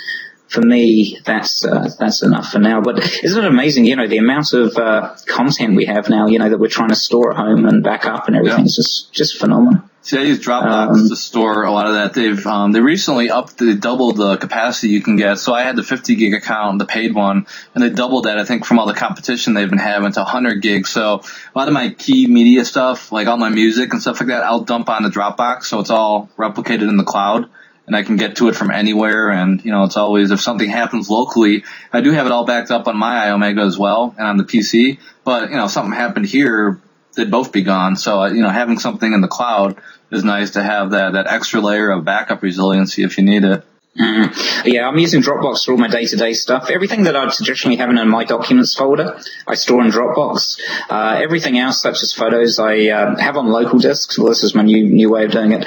for 0.49 0.63
me, 0.63 1.19
that's 1.25 1.65
uh, 1.65 1.91
that's 1.99 2.23
enough 2.23 2.51
for 2.51 2.59
now. 2.59 2.81
But 2.81 2.99
isn't 3.23 3.45
it 3.45 3.47
amazing? 3.47 3.85
You 3.85 3.97
know, 3.97 4.09
the 4.09 4.19
amount 4.19 4.53
of 4.55 4.77
uh, 4.77 5.15
content 5.27 5.77
we 5.77 5.85
have 5.85 6.09
now. 6.09 6.27
You 6.27 6.39
know 6.39 6.49
that 6.49 6.59
we're 6.59 6.69
trying 6.69 6.89
to 6.89 6.97
store 6.97 7.33
at 7.33 7.37
home 7.37 7.67
and 7.67 7.85
back 7.85 8.07
up 8.07 8.29
and 8.29 8.37
everything. 8.37 8.65
Yeah. 8.65 8.73
just 8.75 9.13
just 9.13 9.39
phenomenal. 9.39 9.83
See, 10.01 10.17
I 10.17 10.23
use 10.23 10.39
Dropbox 10.39 10.89
um, 10.95 11.09
to 11.11 11.17
store 11.17 11.65
a 11.65 11.71
lot 11.71 11.87
of 11.87 11.95
that. 11.95 12.15
They've 12.15 12.47
um, 12.47 12.73
they 12.73 12.81
recently 12.81 13.31
upped, 13.31 13.59
they 13.59 13.75
doubled 13.75 14.17
the 14.17 14.39
capacity 14.39 14.89
you 14.89 15.03
can 15.03 15.17
get. 15.17 15.39
So 15.39 15.53
I 15.53 15.65
had 15.65 15.77
the 15.77 15.83
50 15.83 16.15
gig 16.15 16.33
account, 16.33 16.79
the 16.79 16.87
paid 16.87 17.15
one, 17.15 17.47
and 17.75 17.85
they 17.85 17.91
doubled 17.91 18.25
that. 18.25 18.39
I 18.39 18.45
think 18.47 18.65
from 18.65 18.79
all 18.79 18.87
the 18.87 18.95
competition 18.95 19.53
they've 19.53 19.69
been 19.69 19.79
having 19.79 20.13
to 20.13 20.21
100 20.21 20.63
gigs. 20.63 20.89
So 20.89 21.21
a 21.55 21.59
lot 21.59 21.69
of 21.69 21.75
my 21.75 21.91
key 21.91 22.27
media 22.27 22.65
stuff, 22.65 23.13
like 23.13 23.27
all 23.27 23.37
my 23.37 23.51
music 23.51 23.93
and 23.93 24.01
stuff 24.01 24.21
like 24.21 24.29
that, 24.29 24.45
I'll 24.45 24.63
dump 24.63 24.89
on 24.89 25.03
the 25.03 25.11
Dropbox. 25.11 25.65
So 25.65 25.81
it's 25.81 25.91
all 25.91 26.31
replicated 26.39 26.89
in 26.89 26.97
the 26.97 27.05
cloud 27.05 27.51
and 27.89 27.97
I 27.97 28.03
can 28.03 28.17
get 28.17 28.37
to 28.37 28.49
it 28.49 28.55
from 28.55 28.71
anywhere. 28.71 29.31
And, 29.31 29.65
you 29.65 29.73
know, 29.73 29.85
it's 29.85 29.97
always, 29.97 30.31
if 30.31 30.41
something 30.41 30.69
happens 30.69 31.09
locally, 31.09 31.65
I 31.93 32.03
do 32.03 32.13
have 32.13 32.27
it 32.27 32.33
all 32.33 32.45
backed 32.45 32.71
up 32.71 32.87
on 32.87 32.97
my 32.97 33.27
iOmega 33.27 33.67
as 33.67 33.79
well 33.79 34.15
and 34.17 34.27
on 34.27 34.37
the 34.37 34.45
PC. 34.45 34.99
But, 35.25 35.51
you 35.51 35.57
know, 35.57 35.65
if 35.65 35.71
something 35.71 35.95
happened 35.95 36.27
here, 36.27 36.81
they'd 37.17 37.31
both 37.31 37.51
be 37.51 37.63
gone. 37.63 37.97
So, 37.97 38.21
uh, 38.21 38.29
you 38.29 38.43
know, 38.43 38.51
having 38.51 38.79
something 38.79 39.13
in 39.13 39.23
the 39.23 39.29
cloud 39.29 39.81
is 40.11 40.23
nice 40.23 40.53
to 40.53 40.63
have 40.63 40.91
that, 40.91 41.15
that 41.15 41.27
extra 41.27 41.61
layer 41.61 41.91
of 41.91 42.05
backup 42.05 42.43
resiliency 42.43 43.03
if 43.03 43.19
you 43.19 43.25
need 43.25 43.45
it. 43.45 43.65
Mm. 43.99 44.73
Yeah, 44.73 44.89
I'm 44.89 44.99
using 44.99 45.23
Dropbox 45.23 45.65
for 45.65 45.73
all 45.73 45.79
my 45.79 45.89
day-to-day 45.89 46.33
stuff. 46.35 46.71
Everything 46.71 47.03
that 47.05 47.17
I'd 47.17 47.33
traditionally 47.33 47.77
have 47.79 47.91
in 47.91 48.09
my 48.09 48.25
documents 48.25 48.77
folder, 48.77 49.21
I 49.47 49.55
store 49.55 49.85
in 49.85 49.91
Dropbox. 49.91 50.61
Uh, 50.89 51.21
everything 51.21 51.59
else, 51.59 51.83
such 51.83 52.03
as 52.03 52.13
photos, 52.13 52.61
I 52.61 52.89
uh, 52.89 53.17
have 53.17 53.37
on 53.37 53.49
local 53.49 53.81
disks. 53.81 54.17
Well, 54.17 54.29
this 54.29 54.45
is 54.45 54.55
my 54.55 54.63
new 54.63 54.89
new 54.89 55.11
way 55.11 55.25
of 55.25 55.33
doing 55.33 55.53
it. 55.53 55.67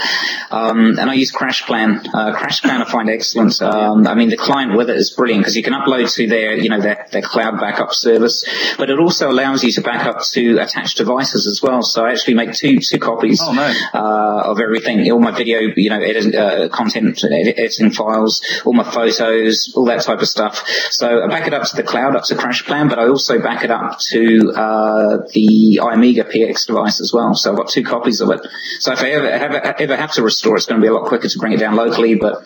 Um, 0.49 0.97
and 0.97 1.09
I 1.09 1.13
use 1.15 1.33
CrashPlan. 1.33 2.07
Uh, 2.13 2.33
CrashPlan 2.37 2.81
I 2.81 2.89
find 2.89 3.09
excellent. 3.09 3.61
Um, 3.61 4.07
I 4.07 4.15
mean, 4.15 4.29
the 4.29 4.37
client 4.37 4.77
with 4.77 4.89
it 4.89 4.95
is 4.95 5.11
brilliant 5.11 5.41
because 5.41 5.57
you 5.57 5.63
can 5.63 5.73
upload 5.73 6.13
to 6.15 6.27
their, 6.27 6.57
you 6.57 6.69
know, 6.69 6.79
their, 6.79 7.07
their 7.11 7.21
cloud 7.21 7.59
backup 7.59 7.93
service, 7.93 8.45
but 8.77 8.89
it 8.89 8.99
also 8.99 9.29
allows 9.29 9.63
you 9.63 9.71
to 9.73 9.81
back 9.81 10.05
up 10.05 10.21
to 10.31 10.57
attached 10.59 10.97
devices 10.97 11.47
as 11.47 11.61
well. 11.61 11.81
So 11.83 12.05
I 12.05 12.11
actually 12.11 12.35
make 12.35 12.53
two 12.53 12.79
two 12.79 12.97
copies 12.99 13.41
oh, 13.43 13.51
nice. 13.51 13.77
Uh, 13.93 14.43
of 14.45 14.61
everything, 14.61 15.11
all 15.11 15.19
my 15.19 15.31
video, 15.31 15.59
you 15.75 15.89
know, 15.89 15.99
edit, 15.99 16.33
uh, 16.33 16.69
content 16.69 17.21
editing 17.25 17.91
files 17.91 18.20
files, 18.21 18.41
all 18.65 18.73
my 18.73 18.83
photos, 18.83 19.73
all 19.75 19.85
that 19.85 20.01
type 20.01 20.19
of 20.19 20.27
stuff. 20.27 20.67
So 20.91 21.23
I 21.23 21.27
back 21.27 21.47
it 21.47 21.53
up 21.53 21.63
to 21.67 21.75
the 21.75 21.83
cloud, 21.83 22.15
up 22.15 22.23
to 22.25 22.35
CrashPlan, 22.35 22.89
but 22.89 22.99
I 22.99 23.07
also 23.07 23.39
back 23.41 23.63
it 23.63 23.71
up 23.71 23.99
to 24.11 24.51
uh, 24.55 25.17
the 25.33 25.79
iOmega 25.81 26.31
PX 26.31 26.67
device 26.67 27.01
as 27.01 27.11
well. 27.13 27.35
So 27.35 27.51
I've 27.51 27.57
got 27.57 27.69
two 27.69 27.83
copies 27.83 28.21
of 28.21 28.29
it. 28.31 28.47
So 28.79 28.93
if 28.93 29.01
I 29.01 29.11
ever, 29.11 29.27
ever, 29.27 29.75
ever 29.79 29.95
have 29.95 30.11
to 30.13 30.23
restore, 30.23 30.55
it's 30.57 30.65
going 30.65 30.79
to 30.79 30.85
be 30.85 30.89
a 30.89 30.93
lot 30.93 31.07
quicker 31.07 31.27
to 31.27 31.39
bring 31.39 31.53
it 31.53 31.59
down 31.59 31.75
locally, 31.75 32.15
but 32.15 32.45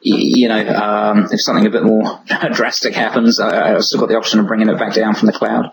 you 0.00 0.48
know, 0.48 0.60
um, 0.68 1.28
if 1.32 1.40
something 1.40 1.66
a 1.66 1.70
bit 1.70 1.82
more 1.82 2.20
drastic 2.52 2.94
happens, 2.94 3.40
I, 3.40 3.70
have 3.70 3.82
still 3.82 3.98
got 3.98 4.08
the 4.08 4.16
option 4.16 4.38
of 4.38 4.46
bringing 4.46 4.68
it 4.68 4.78
back 4.78 4.94
down 4.94 5.14
from 5.14 5.26
the 5.26 5.32
cloud. 5.32 5.72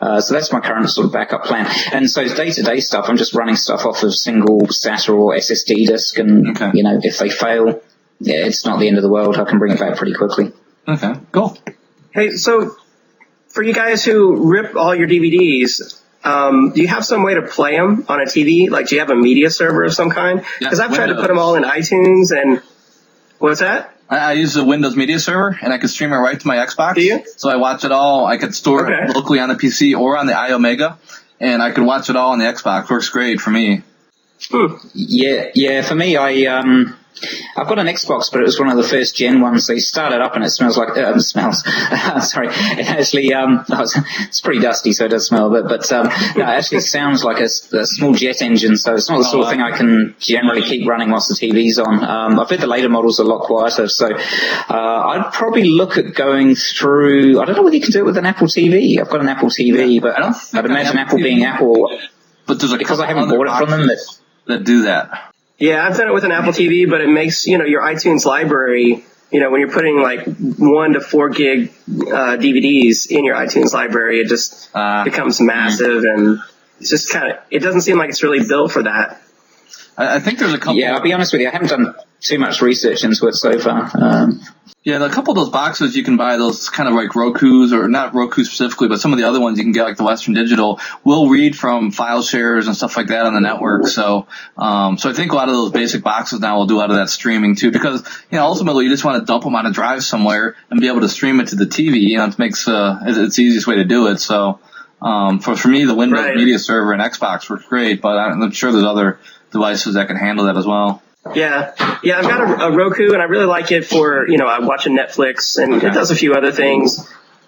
Uh, 0.00 0.20
so 0.20 0.34
that's 0.34 0.52
my 0.52 0.60
current 0.60 0.88
sort 0.90 1.06
of 1.06 1.12
backup 1.12 1.44
plan. 1.44 1.66
And 1.92 2.08
so 2.08 2.26
day 2.26 2.50
to 2.50 2.62
day 2.62 2.78
stuff, 2.78 3.06
I'm 3.08 3.16
just 3.16 3.34
running 3.34 3.56
stuff 3.56 3.84
off 3.84 4.02
of 4.04 4.14
single 4.14 4.60
SATA 4.60 5.12
or 5.12 5.34
SSD 5.34 5.86
disk, 5.88 6.18
and 6.18 6.50
okay. 6.50 6.70
you 6.74 6.84
know, 6.84 7.00
if 7.02 7.18
they 7.18 7.30
fail, 7.30 7.82
it's 8.26 8.64
not 8.64 8.78
the 8.78 8.88
end 8.88 8.96
of 8.96 9.02
the 9.02 9.08
world. 9.08 9.36
I 9.36 9.44
can 9.44 9.58
bring 9.58 9.72
it 9.72 9.78
back 9.78 9.96
pretty 9.96 10.14
quickly. 10.14 10.52
Okay, 10.86 11.14
cool. 11.32 11.56
Hey, 12.12 12.30
so 12.30 12.76
for 13.48 13.62
you 13.62 13.72
guys 13.72 14.04
who 14.04 14.50
rip 14.50 14.76
all 14.76 14.94
your 14.94 15.08
DVDs, 15.08 16.02
um, 16.24 16.72
do 16.72 16.80
you 16.80 16.88
have 16.88 17.04
some 17.04 17.22
way 17.22 17.34
to 17.34 17.42
play 17.42 17.76
them 17.76 18.04
on 18.08 18.20
a 18.20 18.24
TV? 18.24 18.70
Like, 18.70 18.88
do 18.88 18.96
you 18.96 19.00
have 19.00 19.10
a 19.10 19.16
media 19.16 19.50
server 19.50 19.84
of 19.84 19.94
some 19.94 20.10
kind? 20.10 20.44
Because 20.58 20.78
yeah, 20.78 20.86
I've 20.86 20.94
tried 20.94 21.08
to 21.08 21.14
put 21.14 21.28
them 21.28 21.38
all 21.38 21.54
in 21.54 21.62
iTunes 21.62 22.30
and 22.30 22.62
what's 23.38 23.60
that? 23.60 23.94
I, 24.08 24.18
I 24.18 24.32
use 24.32 24.54
the 24.54 24.64
Windows 24.64 24.96
Media 24.96 25.18
Server, 25.18 25.58
and 25.60 25.72
I 25.72 25.78
can 25.78 25.88
stream 25.88 26.12
it 26.12 26.16
right 26.16 26.38
to 26.38 26.46
my 26.46 26.56
Xbox. 26.56 26.94
Do 26.94 27.02
you? 27.02 27.24
So 27.36 27.50
I 27.50 27.56
watch 27.56 27.84
it 27.84 27.92
all. 27.92 28.26
I 28.26 28.36
could 28.36 28.54
store 28.54 28.86
okay. 28.86 29.10
it 29.10 29.14
locally 29.14 29.40
on 29.40 29.48
the 29.48 29.54
PC 29.54 29.98
or 29.98 30.16
on 30.16 30.26
the 30.26 30.32
iOmega, 30.32 30.98
and 31.40 31.62
I 31.62 31.70
could 31.70 31.84
watch 31.84 32.10
it 32.10 32.16
all 32.16 32.32
on 32.32 32.38
the 32.38 32.44
Xbox. 32.44 32.90
Works 32.90 33.08
great 33.08 33.40
for 33.40 33.50
me. 33.50 33.82
Hmm. 34.50 34.76
Yeah, 34.92 35.50
yeah. 35.54 35.82
For 35.82 35.94
me, 35.94 36.16
I 36.16 36.44
um, 36.58 36.96
I've 37.56 37.68
got 37.68 37.78
an 37.78 37.86
Xbox, 37.86 38.30
but 38.30 38.40
it 38.40 38.44
was 38.44 38.58
one 38.58 38.68
of 38.68 38.76
the 38.76 38.82
first 38.82 39.16
gen 39.16 39.40
ones. 39.40 39.66
So 39.66 39.72
you 39.72 39.80
start 39.80 40.12
it 40.12 40.20
up 40.20 40.34
and 40.34 40.44
it 40.44 40.50
smells 40.50 40.76
like, 40.76 40.96
uh, 40.96 41.18
smells, 41.18 41.62
sorry, 42.30 42.48
it 42.48 42.86
actually, 42.86 43.32
um, 43.32 43.64
it's 43.68 44.40
pretty 44.40 44.60
dusty, 44.60 44.92
so 44.92 45.06
it 45.06 45.08
does 45.08 45.26
smell 45.26 45.54
a 45.54 45.62
bit, 45.62 45.68
but, 45.68 45.90
um, 45.92 46.06
no, 46.36 46.44
it 46.44 46.48
actually 46.48 46.80
sounds 46.80 47.24
like 47.24 47.38
a, 47.38 47.44
a, 47.76 47.86
small 47.86 48.14
jet 48.14 48.42
engine, 48.42 48.76
so 48.76 48.94
it's 48.94 49.08
not 49.08 49.18
the 49.18 49.24
sort 49.24 49.44
of 49.44 49.50
thing 49.50 49.60
I 49.60 49.76
can 49.76 50.14
generally 50.18 50.62
keep 50.62 50.88
running 50.88 51.10
whilst 51.10 51.28
the 51.28 51.34
TV's 51.34 51.78
on. 51.78 52.02
Um, 52.04 52.40
I've 52.40 52.50
heard 52.50 52.60
the 52.60 52.66
later 52.66 52.88
models 52.88 53.20
are 53.20 53.24
a 53.24 53.26
lot 53.26 53.44
quieter, 53.46 53.88
so, 53.88 54.08
uh, 54.14 54.68
I'd 54.68 55.30
probably 55.32 55.64
look 55.64 55.96
at 55.96 56.14
going 56.14 56.54
through, 56.54 57.40
I 57.40 57.44
don't 57.44 57.56
know 57.56 57.62
whether 57.62 57.76
you 57.76 57.82
can 57.82 57.92
do 57.92 58.00
it 58.00 58.06
with 58.06 58.16
an 58.16 58.26
Apple 58.26 58.48
TV. 58.48 59.00
I've 59.00 59.08
got 59.08 59.20
an 59.20 59.28
Apple 59.28 59.48
TV, 59.48 60.00
but 60.00 60.20
I'd 60.20 60.64
imagine 60.64 60.98
Apple 60.98 61.18
being 61.18 61.44
Apple, 61.44 61.90
But 62.46 62.58
there's 62.58 62.72
a 62.72 62.78
because 62.78 63.00
I 63.00 63.06
haven't 63.06 63.28
bought 63.28 63.46
it 63.46 63.58
from 63.58 63.70
them. 63.70 63.86
That, 63.86 64.18
that 64.46 64.64
do 64.64 64.82
that. 64.82 65.33
Yeah, 65.58 65.86
I've 65.86 65.96
done 65.96 66.08
it 66.08 66.14
with 66.14 66.24
an 66.24 66.32
Apple 66.32 66.52
TV, 66.52 66.88
but 66.88 67.00
it 67.00 67.08
makes, 67.08 67.46
you 67.46 67.58
know, 67.58 67.64
your 67.64 67.82
iTunes 67.82 68.24
library, 68.24 69.04
you 69.30 69.40
know, 69.40 69.50
when 69.50 69.60
you're 69.60 69.70
putting 69.70 70.00
like 70.02 70.24
one 70.58 70.94
to 70.94 71.00
four 71.00 71.28
gig 71.30 71.70
uh, 71.88 72.36
DVDs 72.36 73.06
in 73.08 73.24
your 73.24 73.36
iTunes 73.36 73.72
library, 73.72 74.20
it 74.20 74.28
just 74.28 74.70
Uh, 74.74 75.04
becomes 75.04 75.40
massive 75.40 76.02
and 76.02 76.40
it's 76.80 76.90
just 76.90 77.10
kind 77.10 77.32
of, 77.32 77.38
it 77.50 77.60
doesn't 77.60 77.82
seem 77.82 77.98
like 77.98 78.10
it's 78.10 78.22
really 78.22 78.44
built 78.46 78.72
for 78.72 78.82
that. 78.82 79.20
I, 79.96 80.16
I 80.16 80.20
think 80.20 80.38
there's 80.38 80.54
a 80.54 80.58
couple. 80.58 80.76
yeah, 80.76 80.94
I'll 80.94 81.02
be 81.02 81.12
honest 81.12 81.32
with 81.32 81.42
you, 81.42 81.48
I 81.48 81.50
haven't 81.50 81.68
done 81.68 81.94
too 82.20 82.38
much 82.38 82.62
research 82.62 83.04
into 83.04 83.26
it 83.26 83.34
so 83.34 83.58
far. 83.58 83.90
Um, 83.94 84.40
Yeah, 84.82 85.02
a 85.02 85.08
couple 85.10 85.32
of 85.32 85.36
those 85.36 85.48
boxes 85.50 85.96
you 85.96 86.02
can 86.04 86.16
buy 86.18 86.36
those 86.36 86.68
kind 86.68 86.88
of 86.88 86.94
like 86.94 87.14
Roku's 87.14 87.72
or 87.72 87.88
not 87.88 88.14
Roku 88.14 88.44
specifically, 88.44 88.88
but 88.88 89.00
some 89.00 89.12
of 89.12 89.18
the 89.18 89.24
other 89.24 89.40
ones 89.40 89.56
you 89.56 89.64
can 89.64 89.72
get 89.72 89.84
like 89.84 89.96
the 89.96 90.04
Western 90.04 90.34
Digital 90.34 90.78
will 91.04 91.28
read 91.30 91.56
from 91.56 91.90
file 91.90 92.22
shares 92.22 92.66
and 92.66 92.76
stuff 92.76 92.94
like 92.96 93.06
that 93.06 93.24
on 93.24 93.32
the 93.32 93.40
network. 93.40 93.86
So, 93.86 94.26
um, 94.58 94.98
so 94.98 95.08
I 95.08 95.14
think 95.14 95.32
a 95.32 95.36
lot 95.36 95.48
of 95.48 95.54
those 95.54 95.70
basic 95.72 96.02
boxes 96.02 96.40
now 96.40 96.58
will 96.58 96.66
do 96.66 96.76
a 96.76 96.80
lot 96.80 96.90
of 96.90 96.96
that 96.96 97.08
streaming 97.08 97.56
too, 97.56 97.70
because 97.70 98.02
you 98.30 98.36
know 98.38 98.44
ultimately 98.44 98.84
you 98.84 98.90
just 98.90 99.04
want 99.04 99.20
to 99.20 99.24
dump 99.24 99.44
them 99.44 99.54
on 99.54 99.64
a 99.64 99.70
drive 99.72 100.04
somewhere 100.04 100.54
and 100.70 100.80
be 100.80 100.88
able 100.88 101.00
to 101.00 101.08
stream 101.08 101.40
it 101.40 101.48
to 101.48 101.56
the 101.56 101.66
TV. 101.66 102.00
You 102.00 102.18
know, 102.18 102.26
it 102.26 102.38
makes 102.38 102.68
uh, 102.68 103.00
it's 103.06 103.36
the 103.36 103.42
easiest 103.42 103.66
way 103.66 103.76
to 103.76 103.84
do 103.84 104.08
it. 104.08 104.18
So, 104.18 104.60
um, 105.00 105.40
for 105.40 105.56
for 105.56 105.68
me, 105.68 105.84
the 105.86 105.94
Windows 105.94 106.20
Right. 106.20 106.36
Media 106.36 106.58
Server 106.58 106.92
and 106.92 107.00
Xbox 107.00 107.48
work 107.48 107.66
great, 107.68 108.02
but 108.02 108.18
I'm 108.18 108.50
sure 108.50 108.70
there's 108.70 108.84
other 108.84 109.18
devices 109.54 109.94
that 109.94 110.08
can 110.08 110.16
handle 110.16 110.44
that 110.44 110.56
as 110.58 110.66
well. 110.66 111.00
Yeah, 111.34 111.72
yeah, 112.02 112.18
I've 112.18 112.28
got 112.28 112.40
a, 112.60 112.66
a 112.66 112.76
Roku 112.76 113.14
and 113.14 113.22
I 113.22 113.24
really 113.24 113.46
like 113.46 113.72
it 113.72 113.86
for, 113.86 114.28
you 114.28 114.36
know, 114.36 114.46
I'm 114.46 114.66
watching 114.66 114.94
Netflix 114.94 115.56
and 115.56 115.72
Okay. 115.76 115.86
it 115.86 115.94
does 115.94 116.10
a 116.10 116.14
few 116.14 116.34
other 116.34 116.52
things. 116.52 116.98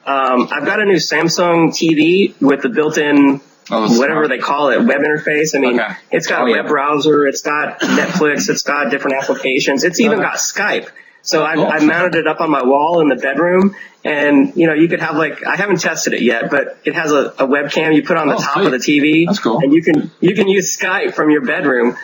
Um, 0.06 0.48
I've 0.50 0.64
got 0.64 0.80
a 0.80 0.86
new 0.86 0.94
Samsung 0.96 1.68
TV 1.70 2.40
with 2.40 2.62
the 2.62 2.70
built-in 2.70 3.42
Oh, 3.68 3.98
whatever 3.98 4.28
they 4.28 4.38
call 4.38 4.70
it, 4.70 4.78
web 4.78 5.00
interface. 5.00 5.56
I 5.56 5.58
mean, 5.58 5.80
Okay. 5.80 5.92
it's 6.12 6.28
got 6.28 6.42
Oh, 6.42 6.46
a 6.46 6.50
yeah. 6.50 6.56
web 6.62 6.68
browser, 6.68 7.26
it's 7.26 7.42
got 7.42 7.80
Netflix, 7.80 8.48
it's 8.48 8.62
got 8.62 8.90
different 8.92 9.16
applications. 9.20 9.82
It's 9.82 9.98
even 9.98 10.20
Okay. 10.20 10.28
got 10.28 10.36
Skype. 10.36 10.88
So 11.22 11.44
I, 11.44 11.56
Cool. 11.56 11.66
I 11.66 11.80
mounted 11.80 12.14
it 12.14 12.28
up 12.28 12.40
on 12.40 12.48
my 12.48 12.62
wall 12.62 13.00
in 13.00 13.08
the 13.08 13.16
bedroom, 13.16 13.74
and 14.06 14.54
you 14.56 14.66
know 14.68 14.74
you 14.74 14.88
could 14.88 15.00
have 15.00 15.16
like 15.16 15.44
I 15.44 15.56
haven't 15.56 15.80
tested 15.80 16.12
it 16.14 16.22
yet, 16.22 16.50
but 16.50 16.78
it 16.84 16.94
has 16.94 17.10
a, 17.12 17.26
a 17.38 17.46
webcam 17.46 17.94
you 17.94 18.02
put 18.04 18.16
on 18.16 18.28
the 18.28 18.34
Oh, 18.36 18.38
top 18.38 18.54
sweet. 18.54 18.66
of 18.66 18.72
the 18.72 18.78
TV, 18.78 19.26
That's 19.26 19.40
cool. 19.40 19.58
and 19.58 19.72
you 19.72 19.82
can 19.82 20.10
you 20.20 20.34
can 20.34 20.48
use 20.48 20.76
Skype 20.78 21.14
from 21.14 21.30
your 21.30 21.42
bedroom. 21.44 21.96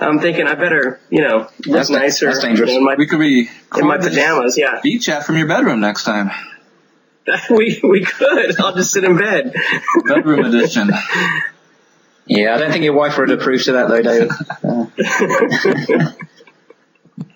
I'm 0.00 0.20
thinking 0.20 0.46
I 0.46 0.54
better 0.54 1.00
you 1.10 1.22
know 1.26 1.38
look 1.38 1.50
That's- 1.64 1.90
nicer 1.90 2.26
that's 2.26 2.40
dangerous. 2.42 2.70
in 2.70 2.84
my, 2.84 2.94
We 2.96 3.06
could 3.06 3.18
be 3.18 3.48
in 3.76 3.86
my 3.86 3.98
pajamas. 3.98 4.56
Yeah, 4.56 4.80
vChat 4.84 5.24
from 5.24 5.36
your 5.36 5.48
bedroom 5.48 5.80
next 5.80 6.04
time. 6.04 6.30
we 7.50 7.80
we 7.82 8.04
could. 8.04 8.60
I'll 8.60 8.74
just 8.74 8.92
sit 8.92 9.04
in 9.04 9.16
bed. 9.18 9.54
Bedroom 10.06 10.44
edition. 10.50 10.90
yeah, 12.26 12.54
I 12.54 12.58
don't 12.58 12.70
think 12.70 12.84
your 12.84 12.94
wife 12.94 13.18
would 13.18 13.30
approve 13.30 13.62
to 13.64 13.72
that 13.72 13.88
though, 13.88 14.02
David. 14.02 14.30
Uh, 14.62 16.12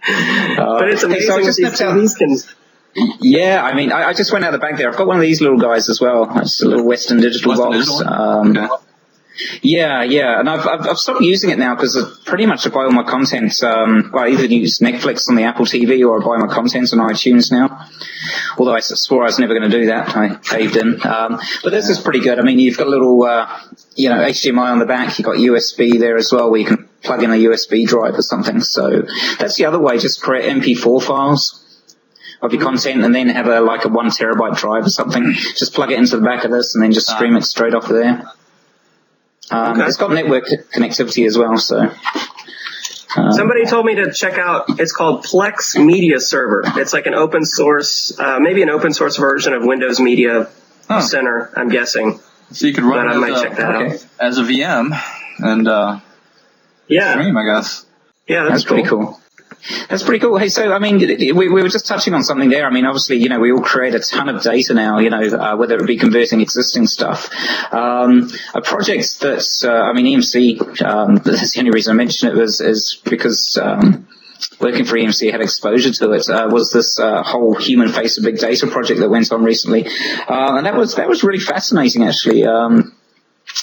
But 0.04 0.90
it's 0.90 1.04
okay, 1.04 1.12
amazing 1.14 1.26
so 1.28 1.34
I 1.34 1.42
what 1.42 1.56
these 1.56 1.80
TVs 1.80 2.18
can. 2.18 2.61
Yeah, 2.94 3.62
I 3.62 3.74
mean, 3.74 3.90
I, 3.90 4.08
I 4.08 4.12
just 4.12 4.32
went 4.32 4.44
out 4.44 4.52
the 4.52 4.58
back 4.58 4.76
there. 4.76 4.88
I've 4.88 4.96
got 4.96 5.06
one 5.06 5.16
of 5.16 5.22
these 5.22 5.40
little 5.40 5.58
guys 5.58 5.88
as 5.88 6.00
well. 6.00 6.30
It's 6.38 6.62
a 6.62 6.68
little 6.68 6.86
Western 6.86 7.20
Digital 7.20 7.50
Western 7.50 7.70
box. 7.72 7.88
Digital? 7.88 8.12
Um, 8.12 8.56
Okay. 8.56 8.68
Yeah, 9.62 10.02
yeah, 10.02 10.38
and 10.38 10.48
I've, 10.48 10.66
I've, 10.66 10.86
I've 10.86 10.98
stopped 10.98 11.22
using 11.22 11.50
it 11.50 11.58
now 11.58 11.74
because 11.74 12.20
pretty 12.26 12.46
much 12.46 12.66
I 12.66 12.70
buy 12.70 12.84
all 12.84 12.92
my 12.92 13.02
content. 13.02 13.62
Um, 13.62 14.10
well, 14.12 14.24
I 14.24 14.28
either 14.28 14.44
use 14.44 14.78
Netflix 14.78 15.28
on 15.28 15.36
the 15.36 15.44
Apple 15.44 15.64
TV 15.64 16.06
or 16.06 16.20
I 16.20 16.24
buy 16.24 16.44
my 16.44 16.52
content 16.52 16.92
on 16.92 16.98
iTunes 16.98 17.50
now. 17.50 17.88
Although 18.58 18.74
I 18.74 18.80
swore 18.80 19.22
I 19.22 19.26
was 19.26 19.38
never 19.38 19.58
going 19.58 19.70
to 19.70 19.78
do 19.80 19.86
that, 19.86 20.14
I 20.14 20.36
caved 20.36 20.76
in. 20.76 21.04
Um, 21.06 21.40
but 21.64 21.70
this 21.70 21.88
is 21.88 21.98
pretty 21.98 22.20
good. 22.20 22.38
I 22.38 22.42
mean, 22.42 22.58
you've 22.58 22.76
got 22.76 22.86
a 22.86 22.90
little, 22.90 23.22
uh, 23.22 23.60
you 23.96 24.10
know, 24.10 24.16
HDMI 24.16 24.70
on 24.70 24.78
the 24.78 24.86
back. 24.86 25.18
You've 25.18 25.26
got 25.26 25.36
USB 25.36 25.98
there 25.98 26.16
as 26.16 26.30
well, 26.30 26.50
where 26.50 26.60
you 26.60 26.66
can 26.66 26.88
plug 27.02 27.22
in 27.22 27.30
a 27.30 27.36
USB 27.36 27.86
drive 27.86 28.14
or 28.14 28.22
something. 28.22 28.60
So 28.60 29.02
that's 29.38 29.56
the 29.56 29.64
other 29.64 29.78
way. 29.78 29.98
Just 29.98 30.20
create 30.20 30.44
MP4 30.44 31.02
files 31.02 31.61
of 32.42 32.52
your 32.52 32.60
content 32.62 33.04
and 33.04 33.14
then 33.14 33.28
have 33.28 33.46
a 33.46 33.60
like 33.60 33.84
a 33.84 33.88
one 33.88 34.08
terabyte 34.08 34.56
drive 34.58 34.84
or 34.86 34.90
something. 34.90 35.32
Just 35.32 35.72
plug 35.74 35.92
it 35.92 35.98
into 35.98 36.16
the 36.16 36.24
back 36.24 36.44
of 36.44 36.50
this 36.50 36.74
and 36.74 36.82
then 36.84 36.92
just 36.92 37.08
stream 37.08 37.36
it 37.36 37.44
straight 37.44 37.72
off 37.74 37.84
of 37.84 37.96
there. 37.96 38.30
Um, 39.50 39.72
Okay. 39.78 39.86
It's 39.86 39.96
got 39.96 40.10
network 40.12 40.44
connectivity 40.74 41.26
as 41.26 41.38
well, 41.38 41.56
so. 41.58 41.90
Um, 43.14 43.30
Somebody 43.32 43.66
told 43.66 43.84
me 43.84 43.96
to 43.96 44.10
check 44.12 44.38
out. 44.38 44.64
It's 44.80 44.92
called 44.92 45.24
Plex 45.24 45.76
Media 45.82 46.18
Server. 46.18 46.62
It's 46.80 46.94
like 46.94 47.06
an 47.06 47.14
open 47.14 47.44
source, 47.44 48.18
uh, 48.18 48.38
maybe 48.40 48.62
an 48.62 48.70
open 48.70 48.92
source 48.94 49.16
version 49.18 49.52
of 49.52 49.62
Windows 49.64 50.00
Media 50.00 50.48
Huh. 50.88 51.00
Center. 51.02 51.50
I'm 51.54 51.68
guessing. 51.68 52.18
So 52.52 52.66
you 52.66 52.72
could 52.74 52.84
run 52.84 53.06
But 53.06 53.12
I 53.12 53.16
it 53.16 53.20
might 53.20 53.32
as, 53.32 53.42
check 53.42 53.52
a, 53.52 53.56
that 53.56 53.74
okay. 53.76 53.94
out. 53.94 54.06
as 54.18 54.38
a 54.38 54.42
VM 54.42 54.98
and 55.38 55.68
uh, 55.68 56.00
Yeah, 56.88 57.12
stream, 57.12 57.36
I 57.36 57.44
guess. 57.44 57.86
yeah, 58.26 58.44
that's, 58.44 58.50
That's 58.50 58.64
pretty 58.64 58.88
cool. 58.88 59.20
That's 59.88 60.02
pretty 60.02 60.18
cool. 60.18 60.38
Hey, 60.38 60.48
so 60.48 60.72
I 60.72 60.78
mean, 60.78 60.98
we, 60.98 61.48
we 61.48 61.62
were 61.62 61.68
just 61.68 61.86
touching 61.86 62.14
on 62.14 62.24
something 62.24 62.48
there. 62.48 62.66
I 62.66 62.70
mean, 62.70 62.84
obviously, 62.84 63.18
you 63.18 63.28
know, 63.28 63.38
we 63.38 63.52
all 63.52 63.62
create 63.62 63.94
a 63.94 64.00
ton 64.00 64.28
of 64.28 64.42
data 64.42 64.74
now. 64.74 64.98
You 64.98 65.10
know, 65.10 65.20
uh, 65.20 65.56
whether 65.56 65.76
it 65.76 65.86
be 65.86 65.96
converting 65.96 66.40
existing 66.40 66.86
stuff. 66.86 67.30
Um, 67.72 68.30
a 68.54 68.60
project 68.60 69.20
that's, 69.20 69.64
uh, 69.64 69.70
I 69.72 69.92
mean, 69.92 70.20
EMC. 70.20 70.82
Um, 70.82 71.16
that's 71.16 71.54
the 71.54 71.60
only 71.60 71.70
reason 71.70 71.92
I 71.92 71.96
mention 71.96 72.28
it 72.28 72.34
was 72.34 72.60
is 72.60 73.00
because. 73.04 73.58
Um, 73.60 74.08
Working 74.60 74.84
for 74.84 74.96
EMC 74.96 75.30
had 75.30 75.40
exposure 75.40 75.92
to 75.92 76.12
it 76.12 76.28
uh, 76.28 76.48
was 76.50 76.72
this 76.72 76.98
uh, 76.98 77.22
whole 77.22 77.54
human 77.54 77.88
face 77.88 78.18
of 78.18 78.24
big 78.24 78.38
data 78.38 78.66
project 78.66 78.98
that 78.98 79.08
went 79.08 79.30
on 79.30 79.44
recently, 79.44 79.86
uh, 79.86 80.56
and 80.56 80.66
that 80.66 80.74
was 80.74 80.96
that 80.96 81.08
was 81.08 81.22
really 81.22 81.38
fascinating 81.38 82.02
actually. 82.02 82.44
Um, 82.44 82.92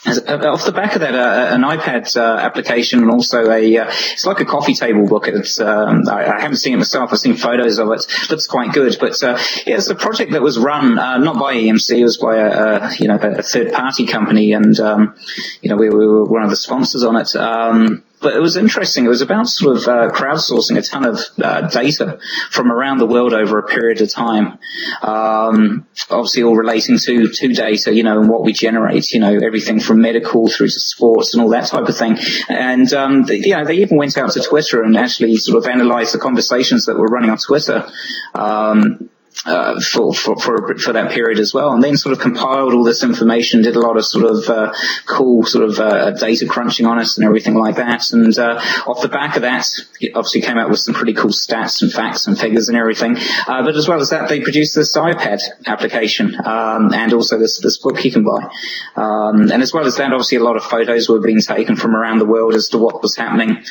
off 0.06 0.66
the 0.66 0.72
back 0.72 0.96
of 0.96 1.02
that, 1.02 1.16
uh, 1.16 1.54
an 1.54 1.62
iPad 1.62 2.16
uh, 2.16 2.38
application 2.38 3.02
and 3.02 3.12
also 3.12 3.50
a, 3.52 3.78
uh, 3.78 3.86
it's 3.88 4.26
like 4.26 4.40
a 4.40 4.46
coffee 4.46 4.74
table 4.74 5.08
book. 5.08 5.28
It's, 5.28 5.60
um, 5.60 6.08
I, 6.08 6.26
I 6.26 6.42
haven't 6.42 6.58
seen 6.58 6.74
it 6.74 6.78
myself. 6.78 7.12
I've 7.12 7.20
seen 7.20 7.36
photos 7.36 7.80
of 7.80 7.90
it. 7.92 8.06
It 8.24 8.30
looks 8.30 8.48
quite 8.48 8.72
good. 8.74 8.98
But, 9.00 9.22
uh, 9.24 9.38
yeah, 9.66 9.78
it's 9.78 9.90
a 9.90 9.96
project 9.96 10.32
that 10.34 10.42
was 10.42 10.58
run, 10.58 10.98
uh, 10.98 11.18
not 11.18 11.40
by 11.40 11.56
EMC, 11.56 11.98
it 11.98 12.04
was 12.04 12.18
by 12.18 12.38
a, 12.38 12.50
a 12.50 12.96
you 13.00 13.08
know, 13.08 13.16
a 13.16 13.42
third 13.42 13.74
party 13.74 14.06
company. 14.06 14.54
And, 14.54 14.80
um, 14.80 15.16
you 15.62 15.70
know, 15.70 15.76
we, 15.76 15.90
we 15.90 16.08
were 16.08 16.26
one 16.26 16.44
of 16.44 16.50
the 16.50 16.56
sponsors 16.56 17.04
on 17.04 17.16
it. 17.16 17.36
Um, 17.36 18.04
but 18.22 18.36
it 18.36 18.40
was 18.40 18.58
interesting. 18.58 19.06
It 19.06 19.10
was 19.10 19.22
about 19.22 19.48
sort 19.48 19.78
of 19.78 19.84
uh, 19.84 20.10
crowdsourcing 20.12 20.78
a 20.78 20.82
ton 20.82 21.06
of 21.06 21.20
uh, 21.42 21.68
data 21.70 22.20
from 22.50 22.72
around 22.72 22.98
the 22.98 23.06
world 23.06 23.34
over 23.34 23.60
a 23.60 23.68
period 23.68 24.02
of 24.02 24.10
time. 24.10 24.60
Um, 25.02 25.88
obviously, 26.10 26.44
all 26.44 26.56
relating 26.56 26.98
to 27.00 27.30
to 27.30 27.48
data, 27.54 27.94
you 27.94 28.04
know, 28.04 28.20
and 28.20 28.30
what 28.30 28.44
we 28.44 28.54
generate. 28.54 29.12
You 29.12 29.20
know, 29.20 29.34
everything 29.34 29.80
from 29.80 30.02
medical 30.02 30.48
through 30.50 30.68
to 30.68 30.80
sports 30.80 31.34
and 31.34 31.44
all 31.44 31.50
that 31.50 31.68
type 31.68 31.88
of 31.88 31.98
thing. 31.98 32.18
And 32.50 32.92
um, 32.94 33.24
they, 33.24 33.38
you 33.38 33.56
know, 33.56 33.66
they 33.66 33.78
even 33.78 33.98
went 33.98 34.18
out 34.18 34.32
to 34.32 34.42
Twitter 34.42 34.84
and 34.84 34.98
actually 34.98 35.38
sort 35.38 35.58
of 35.58 35.72
analysed 35.72 36.14
the 36.14 36.20
conversations 36.20 36.86
that 36.86 36.98
were 36.98 37.08
running 37.08 37.30
on 37.30 37.38
Twitter. 37.38 37.90
Um, 38.34 39.10
uh, 39.46 39.80
for, 39.80 40.14
for, 40.14 40.36
for, 40.38 40.78
for 40.78 40.94
that 40.94 41.12
period 41.12 41.40
as 41.40 41.54
well. 41.54 41.72
And 41.72 41.84
then 41.84 41.98
sort 41.98 42.14
of 42.14 42.20
compiled 42.20 42.74
all 42.74 42.84
this 42.84 43.04
information, 43.04 43.62
did 43.62 43.76
a 43.76 43.80
lot 43.80 43.98
of 43.98 44.06
sort 44.06 44.26
of, 44.26 44.50
uh, 44.50 44.74
cool 45.06 45.44
sort 45.44 45.66
of, 45.66 45.80
uh, 45.80 46.12
data 46.12 46.46
crunching 46.46 46.86
on 46.86 47.00
it 47.00 47.10
and 47.18 47.26
everything 47.26 47.56
like 47.56 47.76
that. 47.76 48.12
And, 48.12 48.38
uh, 48.38 48.62
off 48.86 49.02
the 49.02 49.10
back 49.10 49.36
of 49.36 49.44
that, 49.44 49.66
it 50.00 50.12
obviously 50.16 50.42
came 50.42 50.58
out 50.58 50.70
with 50.70 50.80
some 50.80 50.94
pretty 50.94 51.14
cool 51.14 51.32
stats 51.32 51.82
and 51.82 51.92
facts 51.92 52.28
and 52.28 52.38
figures 52.38 52.70
and 52.70 52.78
everything. 52.78 53.18
Uh, 53.48 53.64
but 53.64 53.76
as 53.76 53.88
well 53.88 54.00
as 54.00 54.10
that, 54.10 54.30
they 54.30 54.42
produced 54.42 54.76
this 54.76 54.96
iPad 54.96 55.40
application, 55.66 56.36
um, 56.46 56.94
and 56.94 57.14
also 57.14 57.38
this, 57.38 57.60
this 57.60 57.78
book 57.78 58.04
you 58.04 58.12
can 58.12 58.24
buy. 58.24 58.50
Um, 58.96 59.52
and 59.52 59.62
as 59.62 59.74
well 59.74 59.86
as 59.86 59.98
that, 59.98 60.12
obviously 60.12 60.38
a 60.38 60.44
lot 60.44 60.56
of 60.56 60.64
photos 60.64 61.10
were 61.10 61.20
being 61.20 61.40
taken 61.40 61.76
from 61.76 61.96
around 61.96 62.20
the 62.20 62.26
world 62.26 62.56
as 62.56 62.70
to 62.70 62.78
what 62.78 63.02
was 63.02 63.16
happening 63.16 63.64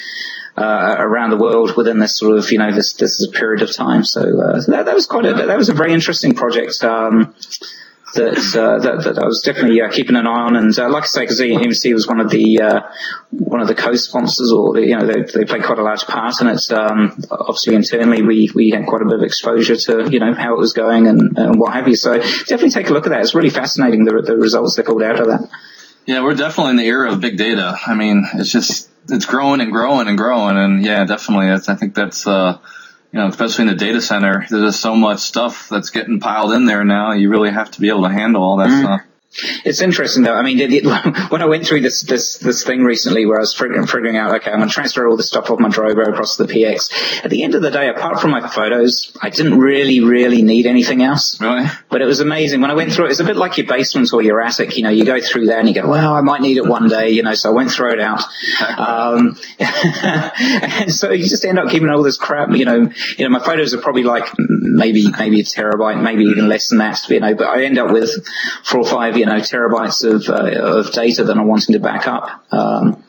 uh, 0.58 0.96
around 0.98 1.30
the 1.30 1.36
world 1.36 1.76
within 1.76 1.98
this 1.98 2.16
sort 2.16 2.36
of 2.36 2.50
you 2.50 2.58
know 2.58 2.72
this 2.72 2.94
this 2.94 3.26
period 3.28 3.62
of 3.62 3.72
time. 3.72 4.04
So 4.04 4.20
uh, 4.20 4.60
that, 4.68 4.86
that 4.86 4.94
was 4.94 5.06
quite 5.06 5.26
a 5.26 5.34
that 5.34 5.56
was 5.56 5.68
a 5.68 5.74
very 5.74 5.92
interesting 5.92 6.34
project. 6.34 6.82
Um, 6.82 7.34
that, 8.14 8.56
uh, 8.56 8.78
that 8.78 9.04
that 9.04 9.18
I 9.18 9.26
was 9.26 9.42
definitely 9.44 9.82
uh, 9.82 9.90
keeping 9.90 10.16
an 10.16 10.26
eye 10.26 10.30
on, 10.30 10.56
and 10.56 10.76
uh, 10.78 10.88
like 10.88 11.04
I 11.04 11.06
say, 11.06 11.20
because 11.22 11.40
EMC 11.40 11.92
was 11.92 12.06
one 12.06 12.20
of 12.20 12.30
the 12.30 12.60
uh, 12.60 12.80
one 13.30 13.60
of 13.60 13.68
the 13.68 13.74
co-sponsors, 13.74 14.50
or 14.50 14.78
you 14.78 14.96
know 14.96 15.06
they 15.06 15.22
they 15.22 15.44
played 15.44 15.62
quite 15.62 15.78
a 15.78 15.82
large 15.82 16.06
part 16.06 16.40
in 16.40 16.48
it. 16.48 16.72
Um, 16.72 17.22
obviously, 17.30 17.74
internally, 17.74 18.22
we 18.22 18.50
we 18.54 18.70
had 18.70 18.86
quite 18.86 19.02
a 19.02 19.04
bit 19.04 19.14
of 19.14 19.22
exposure 19.22 19.76
to 19.76 20.08
you 20.10 20.20
know 20.20 20.32
how 20.34 20.54
it 20.54 20.58
was 20.58 20.72
going 20.72 21.06
and, 21.06 21.36
and 21.36 21.60
what 21.60 21.74
have 21.74 21.86
you. 21.86 21.96
So 21.96 22.18
definitely 22.18 22.70
take 22.70 22.88
a 22.88 22.92
look 22.92 23.06
at 23.06 23.10
that. 23.10 23.20
It's 23.20 23.34
really 23.34 23.50
fascinating 23.50 24.04
the 24.04 24.22
the 24.22 24.36
results 24.36 24.76
that 24.76 24.86
called 24.86 25.02
out 25.02 25.20
of 25.20 25.26
that. 25.26 25.50
Yeah, 26.06 26.22
we're 26.22 26.34
definitely 26.34 26.70
in 26.70 26.76
the 26.76 26.86
era 26.86 27.12
of 27.12 27.20
big 27.20 27.36
data. 27.36 27.78
I 27.86 27.94
mean, 27.94 28.26
it's 28.34 28.50
just 28.50 28.88
it's 29.10 29.26
growing 29.26 29.60
and 29.60 29.72
growing 29.72 30.08
and 30.08 30.18
growing, 30.18 30.56
and 30.56 30.84
yeah, 30.84 31.04
definitely. 31.04 31.48
It's, 31.48 31.68
I 31.68 31.74
think 31.74 31.94
that's 31.94 32.26
uh, 32.26 32.58
you 33.12 33.18
know, 33.18 33.28
especially 33.28 33.62
in 33.62 33.68
the 33.68 33.74
data 33.74 34.00
center, 34.00 34.46
there's 34.50 34.62
just 34.62 34.80
so 34.80 34.94
much 34.94 35.20
stuff 35.20 35.68
that's 35.68 35.90
getting 35.90 36.20
piled 36.20 36.52
in 36.52 36.66
there 36.66 36.84
now. 36.84 37.12
You 37.12 37.30
really 37.30 37.50
have 37.50 37.70
to 37.72 37.80
be 37.80 37.88
able 37.88 38.02
to 38.02 38.10
handle 38.10 38.42
all 38.42 38.56
that 38.58 38.68
stuff. 38.80 39.00
It's 39.64 39.80
interesting 39.82 40.22
though. 40.22 40.34
I 40.34 40.42
mean, 40.42 40.58
it, 40.58 40.72
it, 40.72 40.84
when 41.30 41.42
I 41.42 41.46
went 41.46 41.66
through 41.66 41.82
this, 41.82 42.02
this, 42.02 42.38
this 42.38 42.64
thing 42.64 42.82
recently 42.82 43.26
where 43.26 43.36
I 43.36 43.40
was 43.40 43.54
figuring, 43.54 43.86
figuring 43.86 44.16
out, 44.16 44.34
okay, 44.36 44.50
I'm 44.50 44.58
going 44.58 44.68
to 44.68 44.74
transfer 44.74 45.06
all 45.06 45.16
the 45.16 45.22
stuff 45.22 45.50
off 45.50 45.60
my 45.60 45.68
Drobo 45.68 46.08
across 46.08 46.36
the 46.36 46.44
PX. 46.44 47.24
At 47.24 47.30
the 47.30 47.42
end 47.42 47.54
of 47.54 47.62
the 47.62 47.70
day, 47.70 47.88
apart 47.88 48.20
from 48.20 48.30
my 48.30 48.46
photos, 48.48 49.16
I 49.20 49.30
didn't 49.30 49.58
really, 49.58 50.00
really 50.00 50.42
need 50.42 50.66
anything 50.66 51.02
else. 51.02 51.40
Really? 51.40 51.66
But 51.90 52.02
it 52.02 52.06
was 52.06 52.20
amazing. 52.20 52.60
When 52.60 52.70
I 52.70 52.74
went 52.74 52.92
through 52.92 53.06
it, 53.06 53.10
it's 53.10 53.20
a 53.20 53.24
bit 53.24 53.36
like 53.36 53.58
your 53.58 53.66
basement 53.66 54.12
or 54.12 54.22
your 54.22 54.40
attic. 54.40 54.76
You 54.76 54.84
know, 54.84 54.90
you 54.90 55.04
go 55.04 55.20
through 55.20 55.46
there 55.46 55.58
and 55.58 55.68
you 55.68 55.74
go, 55.74 55.88
well, 55.88 56.14
I 56.14 56.20
might 56.22 56.40
need 56.40 56.56
it 56.56 56.66
one 56.66 56.88
day, 56.88 57.10
you 57.10 57.22
know, 57.22 57.34
so 57.34 57.50
I 57.50 57.52
won't 57.52 57.70
throw 57.70 57.92
it 57.92 58.00
out. 58.00 58.22
Um, 58.78 59.36
and 59.58 60.92
so 60.92 61.10
you 61.10 61.26
just 61.26 61.44
end 61.44 61.58
up 61.58 61.68
keeping 61.70 61.88
all 61.88 62.02
this 62.02 62.16
crap, 62.16 62.50
you 62.50 62.64
know, 62.64 62.90
you 63.16 63.24
know, 63.24 63.28
my 63.28 63.44
photos 63.44 63.74
are 63.74 63.80
probably 63.80 64.04
like 64.04 64.32
maybe, 64.38 65.10
maybe 65.18 65.40
a 65.40 65.44
terabyte, 65.44 66.00
maybe 66.00 66.24
even 66.24 66.48
less 66.48 66.68
than 66.68 66.78
that, 66.78 67.08
you 67.08 67.20
know, 67.20 67.34
but 67.34 67.48
I 67.48 67.64
end 67.64 67.78
up 67.78 67.90
with 67.90 68.10
four 68.64 68.80
or 68.80 68.86
five, 68.86 69.16
you 69.18 69.26
know, 69.26 69.34
terabytes 69.34 70.04
of, 70.04 70.28
uh, 70.28 70.78
of 70.78 70.92
data 70.92 71.24
that 71.24 71.36
I'm 71.36 71.46
wanting 71.46 71.74
to 71.74 71.80
back 71.80 72.06
up. 72.06 72.44
Um, 72.52 73.04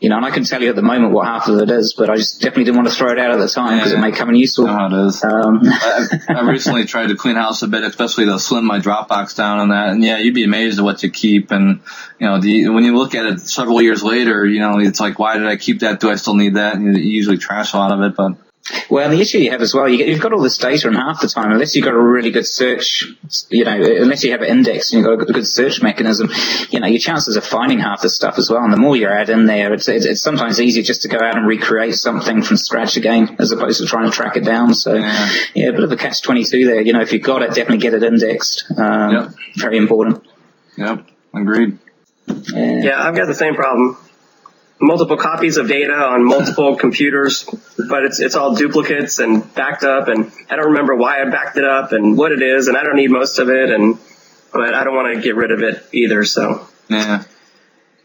you 0.00 0.08
know, 0.08 0.16
and 0.16 0.24
I 0.24 0.30
can 0.30 0.44
tell 0.44 0.62
you 0.62 0.70
at 0.70 0.76
the 0.76 0.82
moment 0.82 1.12
what 1.12 1.26
half 1.26 1.48
of 1.48 1.58
it 1.58 1.70
is, 1.70 1.94
but 1.98 2.08
I 2.08 2.16
just 2.16 2.40
definitely 2.40 2.64
didn't 2.64 2.76
want 2.76 2.88
to 2.88 2.94
throw 2.94 3.10
it 3.10 3.18
out 3.18 3.32
at 3.32 3.38
the 3.38 3.48
time 3.48 3.78
because 3.78 3.90
yeah. 3.90 3.98
it 3.98 4.00
may 4.00 4.12
come 4.12 4.28
in 4.28 4.36
useful. 4.36 4.68
Oh, 4.68 4.86
it 4.86 5.06
is. 5.06 5.24
Um, 5.24 5.60
I, 5.64 6.06
I 6.28 6.40
recently 6.42 6.84
tried 6.84 7.08
to 7.08 7.16
clean 7.16 7.34
house 7.34 7.62
a 7.62 7.68
bit, 7.68 7.82
especially 7.82 8.26
to 8.26 8.38
slim 8.38 8.64
my 8.64 8.78
Dropbox 8.78 9.34
down 9.34 9.58
on 9.58 9.68
that. 9.70 9.88
And 9.88 10.04
yeah, 10.04 10.18
you'd 10.18 10.34
be 10.34 10.44
amazed 10.44 10.78
at 10.78 10.84
what 10.84 11.02
you 11.02 11.10
keep. 11.10 11.50
And, 11.50 11.80
you 12.20 12.26
know, 12.28 12.40
the, 12.40 12.68
when 12.68 12.84
you 12.84 12.96
look 12.96 13.16
at 13.16 13.26
it 13.26 13.40
several 13.40 13.82
years 13.82 14.04
later, 14.04 14.46
you 14.46 14.60
know, 14.60 14.78
it's 14.78 15.00
like, 15.00 15.18
why 15.18 15.36
did 15.36 15.48
I 15.48 15.56
keep 15.56 15.80
that? 15.80 15.98
Do 15.98 16.10
I 16.10 16.14
still 16.14 16.34
need 16.34 16.54
that? 16.54 16.76
And 16.76 16.96
you 16.96 17.02
usually 17.02 17.38
trash 17.38 17.72
a 17.72 17.76
lot 17.76 17.90
of 17.90 18.00
it, 18.02 18.16
but 18.16 18.36
well, 18.90 19.10
the 19.10 19.20
issue 19.20 19.38
you 19.38 19.50
have 19.50 19.62
as 19.62 19.74
well, 19.74 19.88
you 19.88 20.12
have 20.12 20.20
got 20.20 20.32
all 20.32 20.42
this 20.42 20.58
data, 20.58 20.88
and 20.88 20.96
half 20.96 21.20
the 21.20 21.28
time, 21.28 21.52
unless 21.52 21.74
you've 21.74 21.84
got 21.84 21.94
a 21.94 22.00
really 22.00 22.30
good 22.30 22.46
search, 22.46 23.06
you 23.50 23.64
know, 23.64 23.72
unless 23.72 24.24
you 24.24 24.32
have 24.32 24.42
an 24.42 24.48
index 24.48 24.92
and 24.92 25.00
you've 25.00 25.18
got 25.18 25.28
a 25.28 25.32
good 25.32 25.46
search 25.46 25.82
mechanism, 25.82 26.30
you 26.70 26.80
know, 26.80 26.86
your 26.86 26.98
chances 26.98 27.36
of 27.36 27.44
finding 27.44 27.78
half 27.78 28.02
the 28.02 28.08
stuff 28.08 28.38
as 28.38 28.50
well. 28.50 28.62
And 28.62 28.72
the 28.72 28.76
more 28.76 28.96
you 28.96 29.08
add 29.08 29.30
in 29.30 29.46
there, 29.46 29.72
it's, 29.72 29.88
it's, 29.88 30.04
it's 30.04 30.22
sometimes 30.22 30.60
easier 30.60 30.82
just 30.82 31.02
to 31.02 31.08
go 31.08 31.18
out 31.18 31.36
and 31.36 31.46
recreate 31.46 31.94
something 31.94 32.42
from 32.42 32.56
scratch 32.56 32.96
again, 32.96 33.36
as 33.38 33.52
opposed 33.52 33.80
to 33.80 33.86
trying 33.86 34.04
to 34.04 34.10
track 34.10 34.36
it 34.36 34.44
down. 34.44 34.74
So, 34.74 34.94
yeah, 34.94 35.30
yeah 35.54 35.68
a 35.68 35.72
bit 35.72 35.84
of 35.84 35.92
a 35.92 35.96
catch 35.96 36.22
twenty 36.22 36.44
two 36.44 36.66
there. 36.66 36.80
You 36.80 36.92
know, 36.92 37.00
if 37.00 37.12
you've 37.12 37.22
got 37.22 37.42
it, 37.42 37.48
definitely 37.48 37.78
get 37.78 37.94
it 37.94 38.02
indexed. 38.02 38.70
Um, 38.76 39.12
yep. 39.12 39.34
Very 39.56 39.78
important. 39.78 40.26
Yep, 40.76 41.08
agreed. 41.34 41.78
Yeah. 42.26 42.82
yeah, 42.82 43.02
I've 43.02 43.16
got 43.16 43.26
the 43.26 43.34
same 43.34 43.54
problem 43.54 43.96
multiple 44.80 45.16
copies 45.16 45.56
of 45.56 45.68
data 45.68 45.92
on 45.92 46.24
multiple 46.24 46.76
computers, 46.84 47.44
but 47.88 48.04
it's 48.04 48.20
it's 48.20 48.34
all 48.34 48.54
duplicates 48.54 49.18
and 49.18 49.54
backed 49.54 49.84
up, 49.84 50.08
and 50.08 50.30
I 50.50 50.56
don't 50.56 50.68
remember 50.68 50.94
why 50.94 51.20
I 51.20 51.24
backed 51.26 51.56
it 51.56 51.64
up 51.64 51.92
and 51.92 52.16
what 52.16 52.32
it 52.32 52.42
is, 52.42 52.68
and 52.68 52.76
I 52.76 52.82
don't 52.82 52.96
need 52.96 53.10
most 53.10 53.38
of 53.38 53.48
it, 53.48 53.70
and 53.70 53.98
but 54.52 54.74
I 54.74 54.84
don't 54.84 54.94
want 54.94 55.14
to 55.14 55.20
get 55.22 55.36
rid 55.36 55.50
of 55.50 55.62
it 55.62 55.84
either. 55.92 56.24
So 56.24 56.66
yeah, 56.88 57.24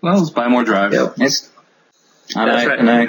well, 0.02 0.18
let's 0.18 0.30
buy 0.30 0.48
more 0.48 0.64
drives. 0.64 0.96
Yep. 0.96 1.14
It's, 1.18 1.50
I 2.36 2.46
know, 2.46 2.68
right. 2.68 2.80
I 2.80 2.84
know. 2.84 3.08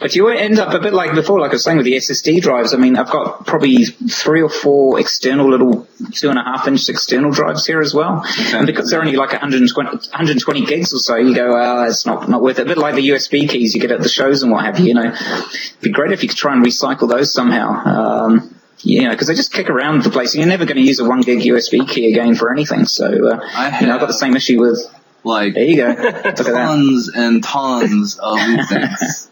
But 0.00 0.14
you 0.14 0.28
end 0.28 0.58
up 0.58 0.74
a 0.74 0.78
bit 0.78 0.92
like 0.92 1.14
before, 1.14 1.40
like 1.40 1.50
I 1.50 1.54
was 1.54 1.64
saying 1.64 1.78
with 1.78 1.86
the 1.86 1.94
SSD 1.94 2.42
drives. 2.42 2.74
I 2.74 2.76
mean, 2.76 2.96
I've 2.96 3.10
got 3.10 3.46
probably 3.46 3.84
three 3.86 4.42
or 4.42 4.50
four 4.50 5.00
external 5.00 5.48
little 5.48 5.88
two 6.12 6.28
and 6.28 6.38
a 6.38 6.42
half 6.42 6.68
inch 6.68 6.88
external 6.88 7.30
drives 7.30 7.66
here 7.66 7.80
as 7.80 7.94
well. 7.94 8.18
Okay. 8.18 8.58
And 8.58 8.66
because 8.66 8.90
they're 8.90 9.00
only 9.00 9.16
like 9.16 9.30
120, 9.30 9.88
120 9.88 10.66
gigs 10.66 10.92
or 10.92 10.98
so, 10.98 11.16
you 11.16 11.34
go, 11.34 11.52
oh, 11.54 11.84
it's 11.84 12.04
not, 12.04 12.28
not 12.28 12.42
worth 12.42 12.58
it. 12.58 12.62
A 12.62 12.64
bit 12.66 12.78
like 12.78 12.96
the 12.96 13.08
USB 13.08 13.48
keys 13.48 13.74
you 13.74 13.80
get 13.80 13.92
at 13.92 14.00
the 14.00 14.08
shows 14.08 14.42
and 14.42 14.52
what 14.52 14.64
have 14.64 14.78
you, 14.78 14.88
you 14.88 14.94
know. 14.94 15.10
It'd 15.10 15.80
be 15.80 15.90
great 15.90 16.12
if 16.12 16.22
you 16.22 16.28
could 16.28 16.38
try 16.38 16.52
and 16.52 16.64
recycle 16.64 17.08
those 17.08 17.32
somehow. 17.32 17.70
Um, 17.70 18.54
you 18.80 19.02
know, 19.04 19.10
because 19.10 19.28
they 19.28 19.34
just 19.34 19.52
kick 19.52 19.70
around 19.70 20.02
the 20.02 20.10
place. 20.10 20.34
You're 20.34 20.46
never 20.46 20.66
going 20.66 20.76
to 20.76 20.82
use 20.82 21.00
a 21.00 21.08
one 21.08 21.22
gig 21.22 21.38
USB 21.38 21.88
key 21.88 22.10
again 22.12 22.34
for 22.34 22.52
anything. 22.52 22.84
So, 22.84 23.06
uh, 23.06 23.40
I 23.42 23.80
you 23.80 23.86
know, 23.86 23.94
I've 23.94 24.00
got 24.00 24.08
the 24.08 24.12
same 24.12 24.36
issue 24.36 24.60
with. 24.60 24.78
Like, 25.24 25.54
there 25.54 25.64
you 25.64 25.76
go. 25.76 25.88
Look 26.24 26.36
tons 26.36 27.10
and 27.14 27.42
tons 27.42 28.18
of 28.18 28.38
things. 28.68 29.30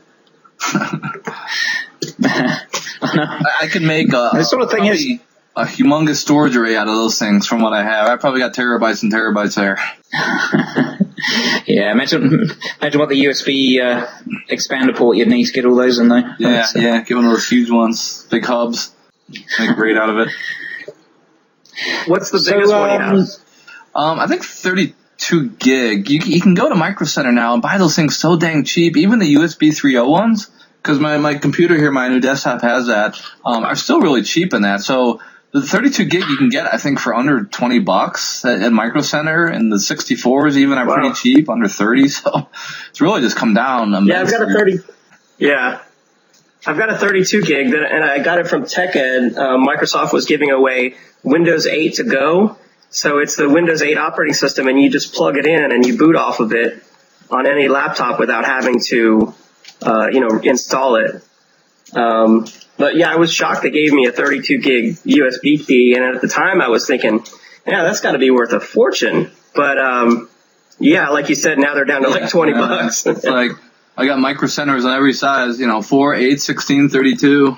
I 3.02 3.68
could 3.70 3.82
make 3.82 4.08
a, 4.08 4.30
the 4.32 4.44
sort 4.44 4.62
of 4.62 4.70
thing 4.70 4.86
is 4.86 5.20
a 5.54 5.64
humongous 5.64 6.16
storage 6.16 6.56
array 6.56 6.76
out 6.76 6.88
of 6.88 6.94
those 6.94 7.18
things 7.18 7.46
from 7.46 7.60
what 7.60 7.72
I 7.72 7.82
have. 7.82 8.06
I 8.08 8.16
probably 8.16 8.40
got 8.40 8.54
terabytes 8.54 9.02
and 9.02 9.12
terabytes 9.12 9.54
there. 9.54 9.78
yeah, 11.66 11.92
imagine 11.92 12.50
imagine 12.80 13.00
what 13.00 13.08
the 13.08 13.24
USB 13.24 13.80
uh, 13.80 14.06
expander 14.50 14.96
port 14.96 15.16
you'd 15.16 15.28
need 15.28 15.44
to 15.44 15.52
get 15.52 15.66
all 15.66 15.76
those 15.76 15.98
in 15.98 16.08
there. 16.08 16.36
Yeah, 16.38 16.62
so. 16.62 16.78
yeah, 16.78 17.02
get 17.02 17.14
one 17.14 17.26
of 17.26 17.32
those 17.32 17.48
huge 17.48 17.70
ones, 17.70 18.26
big 18.30 18.44
hubs. 18.44 18.94
Make 19.58 19.76
great 19.76 19.96
out 19.96 20.10
of 20.10 20.18
it. 20.18 20.28
What's 22.06 22.30
the 22.30 22.38
biggest 22.38 22.70
so, 22.70 22.76
um, 22.76 22.88
one 22.88 22.92
you 22.92 23.20
have? 23.20 23.28
Um, 23.94 24.20
I 24.20 24.26
think 24.26 24.44
30, 24.44 24.94
two 25.22 25.50
gig. 25.50 26.10
You, 26.10 26.20
you 26.24 26.40
can 26.40 26.54
go 26.54 26.68
to 26.68 26.74
Micro 26.74 27.06
Center 27.06 27.32
now 27.32 27.54
and 27.54 27.62
buy 27.62 27.78
those 27.78 27.94
things 27.94 28.18
so 28.18 28.36
dang 28.36 28.64
cheap. 28.64 28.96
Even 28.96 29.20
the 29.20 29.34
USB 29.36 29.68
3.0 29.68 30.08
ones, 30.08 30.50
because 30.82 30.98
my, 30.98 31.16
my 31.18 31.34
computer 31.34 31.76
here, 31.76 31.92
my 31.92 32.08
new 32.08 32.20
desktop 32.20 32.60
has 32.62 32.88
that, 32.88 33.20
um, 33.44 33.64
are 33.64 33.76
still 33.76 34.00
really 34.00 34.22
cheap 34.22 34.52
in 34.52 34.62
that. 34.62 34.80
So 34.80 35.20
the 35.52 35.62
32 35.62 36.06
gig 36.06 36.24
you 36.28 36.36
can 36.36 36.48
get, 36.48 36.72
I 36.72 36.76
think, 36.76 36.98
for 36.98 37.14
under 37.14 37.44
20 37.44 37.78
bucks 37.78 38.44
at, 38.44 38.62
at 38.62 38.72
Micro 38.72 39.00
Center, 39.00 39.46
and 39.46 39.70
the 39.70 39.76
64s 39.76 40.56
even 40.56 40.76
are 40.78 40.86
wow. 40.86 40.94
pretty 40.94 41.14
cheap, 41.14 41.48
under 41.48 41.68
30. 41.68 42.08
So 42.08 42.48
it's 42.90 43.00
really 43.00 43.20
just 43.20 43.36
come 43.36 43.54
down. 43.54 44.06
Yeah, 44.06 44.22
I've 44.22 44.30
got 44.30 44.42
a 44.42 44.52
30. 44.52 44.78
Yeah. 45.38 45.82
I've 46.66 46.78
got 46.78 46.90
a 46.90 46.96
32 46.96 47.42
gig 47.42 47.70
that, 47.72 47.92
and 47.92 48.04
I 48.04 48.20
got 48.20 48.38
it 48.38 48.46
from 48.46 48.64
TechEd. 48.64 49.36
Uh, 49.36 49.56
Microsoft 49.56 50.12
was 50.12 50.26
giving 50.26 50.50
away 50.50 50.94
Windows 51.22 51.66
8 51.66 51.94
to 51.94 52.04
go 52.04 52.56
so 52.92 53.18
it's 53.18 53.36
the 53.36 53.48
Windows 53.48 53.82
8 53.82 53.96
operating 53.96 54.34
system 54.34 54.68
and 54.68 54.80
you 54.80 54.90
just 54.90 55.14
plug 55.14 55.38
it 55.38 55.46
in 55.46 55.72
and 55.72 55.84
you 55.84 55.96
boot 55.96 56.14
off 56.14 56.40
of 56.40 56.52
it 56.52 56.84
on 57.30 57.46
any 57.46 57.66
laptop 57.66 58.20
without 58.20 58.44
having 58.44 58.80
to, 58.88 59.34
uh, 59.80 60.08
you 60.12 60.20
know, 60.20 60.38
install 60.42 60.96
it. 60.96 61.22
Um, 61.94 62.46
but 62.76 62.94
yeah, 62.94 63.10
I 63.10 63.16
was 63.16 63.32
shocked 63.32 63.62
they 63.62 63.70
gave 63.70 63.92
me 63.94 64.06
a 64.06 64.12
32 64.12 64.58
gig 64.58 64.96
USB 65.06 65.66
key. 65.66 65.94
And 65.94 66.04
at 66.04 66.20
the 66.20 66.28
time 66.28 66.60
I 66.60 66.68
was 66.68 66.86
thinking, 66.86 67.24
yeah, 67.66 67.82
that's 67.82 68.00
gotta 68.00 68.18
be 68.18 68.30
worth 68.30 68.52
a 68.52 68.60
fortune. 68.60 69.30
But, 69.54 69.78
um, 69.78 70.28
yeah, 70.78 71.08
like 71.08 71.30
you 71.30 71.34
said, 71.34 71.58
now 71.58 71.74
they're 71.74 71.86
down 71.86 72.02
to 72.02 72.08
yeah, 72.08 72.14
like 72.14 72.30
20 72.30 72.52
bucks. 72.52 73.06
it's 73.06 73.24
like, 73.24 73.52
I 73.96 74.04
got 74.04 74.18
micro 74.18 74.48
centers 74.48 74.84
on 74.84 74.94
every 74.94 75.14
size, 75.14 75.58
you 75.58 75.66
know, 75.66 75.80
4, 75.80 76.14
8, 76.14 76.40
16, 76.40 76.88
32. 76.90 77.56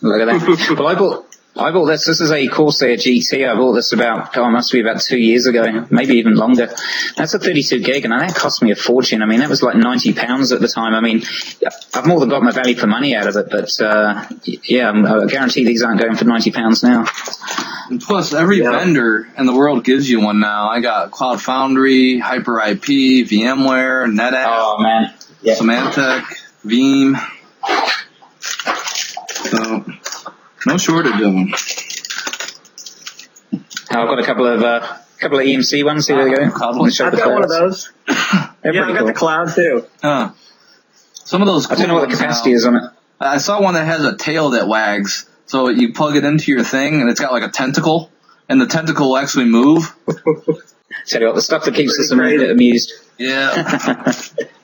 Look 0.00 0.20
at 0.20 0.26
that. 0.26 0.76
well, 0.78 1.26
I 1.56 1.70
bought, 1.70 1.84
this. 1.86 2.04
This 2.04 2.20
is 2.20 2.32
a 2.32 2.48
Corsair 2.48 2.96
GT. 2.96 3.48
I 3.48 3.54
bought 3.54 3.74
this 3.74 3.92
about, 3.92 4.36
oh, 4.36 4.46
it 4.46 4.50
must 4.50 4.72
be 4.72 4.80
about 4.80 5.00
two 5.00 5.18
years 5.18 5.46
ago, 5.46 5.86
maybe 5.88 6.14
even 6.14 6.34
longer. 6.34 6.68
That's 7.16 7.34
a 7.34 7.38
32 7.38 7.78
gig, 7.78 8.04
and 8.04 8.12
that 8.12 8.34
cost 8.34 8.60
me 8.60 8.72
a 8.72 8.74
fortune. 8.74 9.22
I 9.22 9.26
mean, 9.26 9.38
that 9.38 9.48
was 9.48 9.62
like 9.62 9.76
90 9.76 10.14
pounds 10.14 10.50
at 10.50 10.60
the 10.60 10.66
time. 10.66 10.94
I 10.94 11.00
mean, 11.00 11.22
I've 11.94 12.06
more 12.06 12.18
than 12.18 12.28
got 12.28 12.42
my 12.42 12.50
value 12.50 12.74
for 12.74 12.88
money 12.88 13.14
out 13.14 13.28
of 13.28 13.36
it, 13.36 13.50
but 13.50 13.80
uh, 13.80 14.26
yeah, 14.44 14.90
I 14.90 15.26
guarantee 15.26 15.64
these 15.64 15.84
aren't 15.84 16.00
going 16.00 16.16
for 16.16 16.24
90 16.24 16.50
pounds 16.50 16.82
now. 16.82 17.06
And 17.88 18.00
plus, 18.00 18.32
every 18.32 18.60
yeah. 18.60 18.72
vendor 18.72 19.28
in 19.38 19.46
the 19.46 19.54
world 19.54 19.84
gives 19.84 20.10
you 20.10 20.20
one 20.20 20.40
now. 20.40 20.68
I 20.68 20.80
got 20.80 21.12
Cloud 21.12 21.40
Foundry, 21.42 22.18
Hyper 22.18 22.58
IP, 22.58 23.28
VMware, 23.28 24.12
NetApp, 24.12 24.44
oh, 24.48 24.82
man. 24.82 25.14
Yeah. 25.40 25.54
Symantec, 25.54 26.24
Veeam. 26.64 27.14
So 29.28 29.84
no 30.66 30.78
shortage 30.78 31.14
of 31.14 31.20
them. 31.20 31.54
I've 33.90 34.08
got 34.08 34.18
a 34.18 34.24
couple 34.24 34.46
of 34.46 34.62
uh, 34.62 34.98
couple 35.20 35.38
of 35.38 35.44
EMC 35.44 35.84
ones. 35.84 36.06
Here 36.06 36.22
we 36.22 36.34
go. 36.34 36.44
I've 36.44 36.54
got 36.54 36.76
one 36.76 37.42
of 37.42 37.48
those. 37.48 37.92
yeah, 38.08 38.52
I've 38.64 38.74
got 38.74 39.06
the 39.06 39.14
cloud 39.14 39.54
too. 39.54 39.86
Uh, 40.02 40.30
some 41.12 41.42
of 41.42 41.46
those. 41.46 41.70
I 41.70 41.74
don't 41.74 41.88
know 41.88 41.94
what 41.94 42.08
the 42.08 42.14
capacity 42.16 42.50
now. 42.50 42.56
is 42.56 42.66
on 42.66 42.76
it. 42.76 42.82
I 43.20 43.38
saw 43.38 43.62
one 43.62 43.74
that 43.74 43.86
has 43.86 44.04
a 44.04 44.16
tail 44.16 44.50
that 44.50 44.68
wags. 44.68 45.28
So 45.46 45.68
you 45.68 45.92
plug 45.92 46.16
it 46.16 46.24
into 46.24 46.52
your 46.52 46.64
thing, 46.64 47.00
and 47.00 47.10
it's 47.10 47.20
got 47.20 47.32
like 47.32 47.42
a 47.42 47.50
tentacle, 47.50 48.10
and 48.48 48.60
the 48.60 48.66
tentacle 48.66 49.10
will 49.10 49.18
actually 49.18 49.46
move. 49.46 49.94
Tell 51.06 51.20
you 51.20 51.26
what, 51.26 51.34
the 51.34 51.42
stuff 51.42 51.64
that 51.64 51.74
keeps 51.74 51.98
us 51.98 52.10
amused. 52.10 52.92
Yeah. 53.18 54.12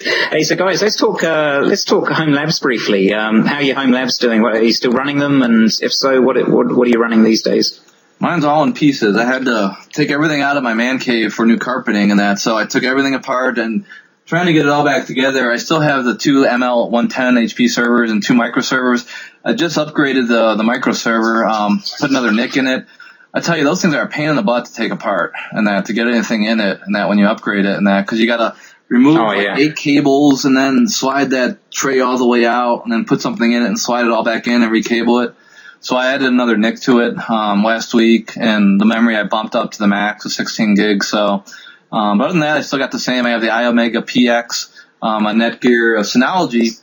Hey, 0.00 0.42
so 0.42 0.56
guys, 0.56 0.80
let's 0.82 0.96
talk. 0.96 1.22
Uh, 1.22 1.62
let's 1.64 1.84
talk 1.84 2.08
home 2.08 2.32
labs 2.32 2.58
briefly. 2.60 3.12
Um, 3.12 3.44
how 3.44 3.56
are 3.56 3.62
your 3.62 3.76
home 3.76 3.90
labs 3.90 4.18
doing? 4.18 4.42
What, 4.42 4.54
are 4.54 4.62
you 4.62 4.72
still 4.72 4.92
running 4.92 5.18
them? 5.18 5.42
And 5.42 5.70
if 5.80 5.92
so, 5.92 6.20
what, 6.22 6.36
what 6.48 6.74
what 6.74 6.86
are 6.86 6.90
you 6.90 6.98
running 6.98 7.22
these 7.22 7.42
days? 7.42 7.80
Mine's 8.18 8.44
all 8.44 8.62
in 8.62 8.72
pieces. 8.72 9.16
I 9.16 9.24
had 9.24 9.44
to 9.46 9.76
take 9.90 10.10
everything 10.10 10.40
out 10.40 10.56
of 10.56 10.62
my 10.62 10.74
man 10.74 10.98
cave 10.98 11.34
for 11.34 11.44
new 11.44 11.58
carpeting 11.58 12.10
and 12.10 12.20
that, 12.20 12.38
so 12.38 12.56
I 12.56 12.66
took 12.66 12.84
everything 12.84 13.14
apart 13.14 13.58
and 13.58 13.84
trying 14.24 14.46
to 14.46 14.52
get 14.52 14.64
it 14.64 14.68
all 14.70 14.84
back 14.84 15.06
together. 15.06 15.50
I 15.50 15.56
still 15.56 15.80
have 15.80 16.04
the 16.04 16.16
two 16.16 16.44
ML 16.44 16.90
110 16.90 17.34
HP 17.44 17.68
servers 17.68 18.10
and 18.10 18.22
two 18.22 18.34
micro 18.34 18.62
servers. 18.62 19.06
I 19.44 19.54
just 19.54 19.76
upgraded 19.76 20.28
the 20.28 20.54
the 20.54 20.64
micro 20.64 20.92
server, 20.92 21.44
um, 21.44 21.82
put 22.00 22.10
another 22.10 22.32
NIC 22.32 22.56
in 22.56 22.66
it. 22.66 22.86
I 23.34 23.40
tell 23.40 23.56
you, 23.56 23.64
those 23.64 23.80
things 23.80 23.94
are 23.94 24.02
a 24.02 24.08
pain 24.08 24.28
in 24.28 24.36
the 24.36 24.42
butt 24.42 24.66
to 24.66 24.74
take 24.74 24.92
apart 24.92 25.32
and 25.52 25.66
that 25.66 25.86
to 25.86 25.94
get 25.94 26.06
anything 26.06 26.44
in 26.44 26.60
it 26.60 26.80
and 26.84 26.94
that 26.94 27.08
when 27.08 27.18
you 27.18 27.26
upgrade 27.26 27.64
it 27.64 27.76
and 27.76 27.86
that 27.86 28.04
because 28.04 28.20
you 28.20 28.26
gotta 28.26 28.56
remove 28.92 29.16
oh, 29.16 29.32
yeah. 29.32 29.56
eight 29.56 29.74
cables 29.74 30.44
and 30.44 30.54
then 30.54 30.86
slide 30.86 31.30
that 31.30 31.70
tray 31.70 32.00
all 32.00 32.18
the 32.18 32.26
way 32.26 32.44
out 32.44 32.82
and 32.84 32.92
then 32.92 33.06
put 33.06 33.22
something 33.22 33.50
in 33.50 33.62
it 33.62 33.66
and 33.66 33.78
slide 33.78 34.04
it 34.04 34.12
all 34.12 34.22
back 34.22 34.46
in 34.46 34.62
and 34.62 34.70
recable 34.70 35.20
it. 35.20 35.34
So 35.80 35.96
I 35.96 36.12
added 36.12 36.28
another 36.28 36.58
NIC 36.58 36.80
to 36.82 37.00
it 37.00 37.30
um, 37.30 37.64
last 37.64 37.92
week, 37.92 38.36
and 38.36 38.80
the 38.80 38.84
memory 38.84 39.16
I 39.16 39.24
bumped 39.24 39.56
up 39.56 39.72
to 39.72 39.78
the 39.78 39.88
max 39.88 40.24
of 40.24 40.30
16 40.30 40.74
gigs. 40.74 41.08
So, 41.08 41.42
um, 41.90 42.18
but 42.18 42.24
other 42.24 42.32
than 42.34 42.40
that, 42.40 42.58
I 42.58 42.60
still 42.60 42.78
got 42.78 42.92
the 42.92 43.00
same. 43.00 43.26
I 43.26 43.30
have 43.30 43.40
the 43.40 43.48
iOmega 43.48 44.02
PX, 44.02 44.80
um, 45.00 45.26
a 45.26 45.30
Netgear 45.30 45.98
a 45.98 46.02
Synology, 46.02 46.80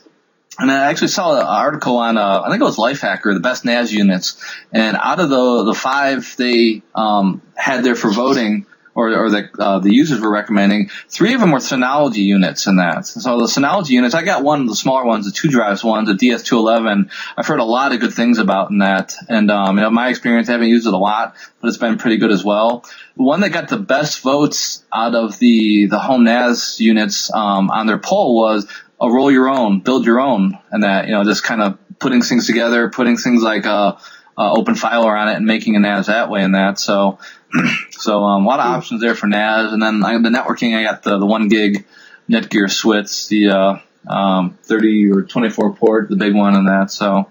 and 0.58 0.70
I 0.70 0.90
actually 0.90 1.08
saw 1.08 1.38
an 1.38 1.46
article 1.46 1.96
on, 1.96 2.18
uh, 2.18 2.42
I 2.44 2.50
think 2.50 2.60
it 2.60 2.64
was 2.64 2.76
Lifehacker, 2.76 3.32
the 3.32 3.40
best 3.40 3.64
NAS 3.64 3.90
units, 3.90 4.44
and 4.72 4.98
out 5.00 5.20
of 5.20 5.30
the 5.30 5.64
the 5.64 5.74
five 5.74 6.34
they 6.36 6.82
um, 6.94 7.40
had 7.54 7.84
there 7.84 7.94
for 7.94 8.10
voting, 8.10 8.66
or, 8.94 9.08
or 9.14 9.30
the, 9.30 9.50
uh, 9.58 9.78
the 9.78 9.94
users 9.94 10.20
were 10.20 10.30
recommending, 10.30 10.88
three 11.08 11.34
of 11.34 11.40
them 11.40 11.52
were 11.52 11.58
Synology 11.58 12.24
units 12.24 12.66
in 12.66 12.76
that. 12.76 13.06
So 13.06 13.38
the 13.38 13.46
Synology 13.46 13.90
units, 13.90 14.14
I 14.14 14.22
got 14.22 14.42
one 14.42 14.62
of 14.62 14.68
the 14.68 14.74
smaller 14.74 15.04
ones, 15.04 15.26
the 15.26 15.32
two 15.32 15.48
drives 15.48 15.84
ones, 15.84 16.08
the 16.08 16.14
DS211. 16.14 17.10
I've 17.36 17.46
heard 17.46 17.60
a 17.60 17.64
lot 17.64 17.92
of 17.92 18.00
good 18.00 18.14
things 18.14 18.38
about 18.38 18.70
in 18.70 18.78
that. 18.78 19.14
And, 19.28 19.50
um, 19.50 19.76
you 19.76 19.82
know, 19.82 19.90
my 19.90 20.08
experience, 20.08 20.48
I 20.48 20.52
haven't 20.52 20.68
used 20.68 20.86
it 20.86 20.94
a 20.94 20.98
lot, 20.98 21.36
but 21.60 21.68
it's 21.68 21.78
been 21.78 21.98
pretty 21.98 22.16
good 22.16 22.32
as 22.32 22.44
well. 22.44 22.84
The 23.16 23.22
one 23.22 23.40
that 23.40 23.50
got 23.50 23.68
the 23.68 23.78
best 23.78 24.20
votes 24.20 24.84
out 24.92 25.14
of 25.14 25.38
the, 25.38 25.86
the 25.86 25.98
home 25.98 26.24
NAS 26.24 26.80
units, 26.80 27.32
um, 27.32 27.70
on 27.70 27.86
their 27.86 27.98
poll 27.98 28.36
was 28.36 28.66
a 29.00 29.10
roll 29.10 29.30
your 29.30 29.48
own, 29.48 29.80
build 29.80 30.04
your 30.04 30.20
own, 30.20 30.58
and 30.70 30.82
that, 30.82 31.06
you 31.06 31.12
know, 31.12 31.24
just 31.24 31.42
kind 31.42 31.62
of 31.62 31.78
putting 31.98 32.22
things 32.22 32.46
together, 32.46 32.90
putting 32.90 33.16
things 33.16 33.42
like, 33.42 33.66
uh, 33.66 33.96
uh, 34.40 34.54
OpenFiler 34.54 35.20
on 35.20 35.28
it 35.28 35.36
and 35.36 35.44
making 35.44 35.76
a 35.76 35.80
NAS 35.80 36.06
that 36.06 36.30
way 36.30 36.42
and 36.42 36.54
that. 36.54 36.78
So, 36.78 37.18
so 37.90 38.24
um, 38.24 38.46
a 38.46 38.48
lot 38.48 38.58
of 38.58 38.66
options 38.66 39.02
there 39.02 39.14
for 39.14 39.26
NAS, 39.26 39.72
and 39.72 39.82
then 39.82 40.02
I, 40.02 40.14
the 40.14 40.30
networking. 40.30 40.74
I 40.74 40.82
got 40.82 41.02
the 41.02 41.18
the 41.18 41.26
one 41.26 41.48
gig 41.48 41.84
Netgear 42.28 42.70
switch, 42.70 43.28
the 43.28 43.50
uh, 43.50 43.78
um, 44.08 44.56
30 44.62 45.10
or 45.12 45.22
24 45.22 45.74
port, 45.74 46.08
the 46.08 46.16
big 46.16 46.34
one, 46.34 46.54
and 46.56 46.68
that. 46.68 46.90
So 46.90 47.30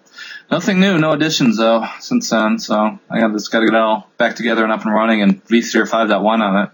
nothing 0.51 0.79
new, 0.79 0.99
no 0.99 1.13
additions 1.13 1.57
though 1.57 1.87
since 1.99 2.29
then. 2.29 2.59
So 2.59 2.99
I 3.09 3.19
got 3.19 3.33
this, 3.33 3.47
got 3.47 3.61
to 3.61 3.65
get 3.65 3.73
it 3.73 3.79
all 3.79 4.07
back 4.19 4.35
together 4.35 4.63
and 4.63 4.71
up 4.71 4.85
and 4.85 4.93
running, 4.93 5.23
and 5.23 5.43
vSphere 5.45 5.89
5.1 5.89 6.23
on 6.23 6.63
it. 6.63 6.69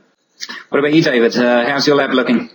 What 0.68 0.80
about 0.80 0.94
you, 0.94 1.02
David? 1.02 1.38
Uh, 1.38 1.66
how's 1.66 1.88
your 1.88 1.96
lab 1.96 2.12
looking? 2.12 2.50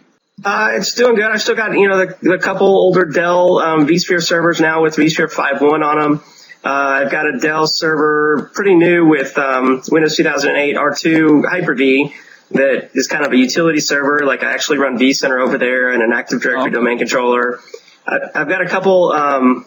Uh, 0.44 0.72
it's 0.72 0.94
doing 0.94 1.14
good. 1.14 1.24
I 1.24 1.38
still 1.38 1.54
got, 1.54 1.72
you 1.72 1.88
know, 1.88 2.04
the, 2.04 2.16
the 2.20 2.38
couple 2.38 2.66
older 2.66 3.06
Dell 3.06 3.58
um, 3.58 3.86
vSphere 3.86 4.22
servers 4.22 4.60
now 4.60 4.82
with 4.82 4.96
vSphere 4.96 5.32
5.1 5.32 5.82
on 5.82 5.98
them. 5.98 6.22
Uh, 6.62 7.02
I've 7.04 7.10
got 7.10 7.26
a 7.26 7.38
Dell 7.38 7.66
server, 7.66 8.50
pretty 8.54 8.74
new 8.74 9.06
with 9.06 9.36
um, 9.38 9.82
Windows 9.90 10.16
2008 10.16 10.76
R2 10.76 11.48
Hyper-V 11.48 12.14
that 12.52 12.90
is 12.94 13.06
kind 13.06 13.24
of 13.24 13.32
a 13.32 13.36
utility 13.36 13.80
server. 13.80 14.26
Like 14.26 14.42
I 14.42 14.52
actually 14.52 14.78
run 14.78 14.98
vCenter 14.98 15.40
over 15.40 15.56
there 15.56 15.90
and 15.90 16.02
an 16.02 16.12
Active 16.12 16.42
Directory 16.42 16.70
oh. 16.70 16.74
domain 16.74 16.98
controller. 16.98 17.60
I, 18.06 18.18
have 18.34 18.48
got 18.48 18.60
a 18.60 18.68
couple 18.68 19.12
um, 19.12 19.66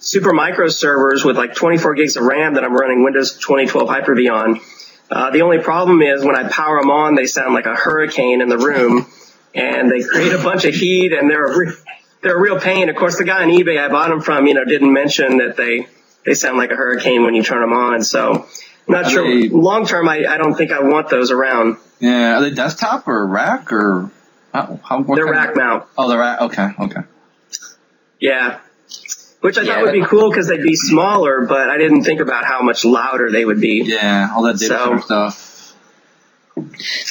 Supermicro 0.00 0.70
servers 0.70 1.24
with 1.24 1.36
like 1.36 1.54
24 1.54 1.94
gigs 1.94 2.16
of 2.16 2.24
RAM 2.24 2.54
that 2.54 2.64
I'm 2.64 2.74
running 2.74 3.04
Windows 3.04 3.34
2012 3.34 3.88
Hyper-V 3.88 4.28
on. 4.28 4.60
Uh, 5.10 5.30
the 5.30 5.42
only 5.42 5.58
problem 5.58 6.02
is 6.02 6.24
when 6.24 6.36
I 6.36 6.48
power 6.48 6.80
them 6.80 6.90
on, 6.90 7.14
they 7.14 7.26
sound 7.26 7.54
like 7.54 7.66
a 7.66 7.74
hurricane 7.74 8.40
in 8.40 8.48
the 8.48 8.58
room, 8.58 9.06
and 9.54 9.90
they 9.90 10.02
create 10.02 10.32
a 10.32 10.42
bunch 10.42 10.64
of 10.64 10.74
heat, 10.74 11.12
and 11.12 11.30
they're 11.30 11.44
a 11.44 11.58
re- 11.58 11.74
they're 12.22 12.36
a 12.36 12.40
real 12.40 12.58
pain. 12.58 12.88
Of 12.88 12.96
course, 12.96 13.18
the 13.18 13.24
guy 13.24 13.42
on 13.42 13.50
eBay 13.50 13.78
I 13.78 13.88
bought 13.88 14.08
them 14.08 14.22
from, 14.22 14.46
you 14.46 14.54
know, 14.54 14.64
didn't 14.64 14.92
mention 14.92 15.38
that 15.38 15.56
they 15.56 15.86
they 16.24 16.34
sound 16.34 16.56
like 16.56 16.70
a 16.70 16.76
hurricane 16.76 17.22
when 17.22 17.34
you 17.34 17.42
turn 17.42 17.60
them 17.60 17.72
on. 17.72 18.02
So 18.02 18.46
not 18.88 19.06
are 19.06 19.10
sure. 19.10 19.28
They, 19.28 19.48
Long 19.48 19.86
term, 19.86 20.08
I, 20.08 20.24
I 20.28 20.36
don't 20.36 20.54
think 20.54 20.72
I 20.72 20.80
want 20.80 21.08
those 21.08 21.30
around. 21.30 21.76
Yeah, 22.00 22.38
are 22.38 22.40
they 22.42 22.50
desktop 22.50 23.08
or 23.08 23.26
rack 23.26 23.72
or 23.72 24.10
how? 24.52 24.78
how 24.82 25.02
they're 25.02 25.26
rack 25.26 25.50
of, 25.50 25.56
mount. 25.56 25.86
Oh, 25.96 26.08
they're 26.08 26.18
rack. 26.18 26.40
Okay, 26.42 26.68
okay. 26.78 27.00
Yeah, 28.20 28.60
which 29.40 29.58
I 29.58 29.62
yeah, 29.62 29.74
thought 29.74 29.84
would 29.84 29.92
be 29.92 30.04
cool 30.04 30.30
because 30.30 30.48
they'd 30.48 30.62
be 30.62 30.76
smaller, 30.76 31.44
but 31.46 31.68
I 31.68 31.78
didn't 31.78 32.04
think 32.04 32.20
about 32.20 32.44
how 32.44 32.62
much 32.62 32.84
louder 32.84 33.30
they 33.30 33.44
would 33.44 33.60
be. 33.60 33.82
Yeah, 33.84 34.30
all 34.34 34.42
that 34.44 34.58
data 34.58 34.78
so, 34.78 34.98
stuff. 35.00 35.43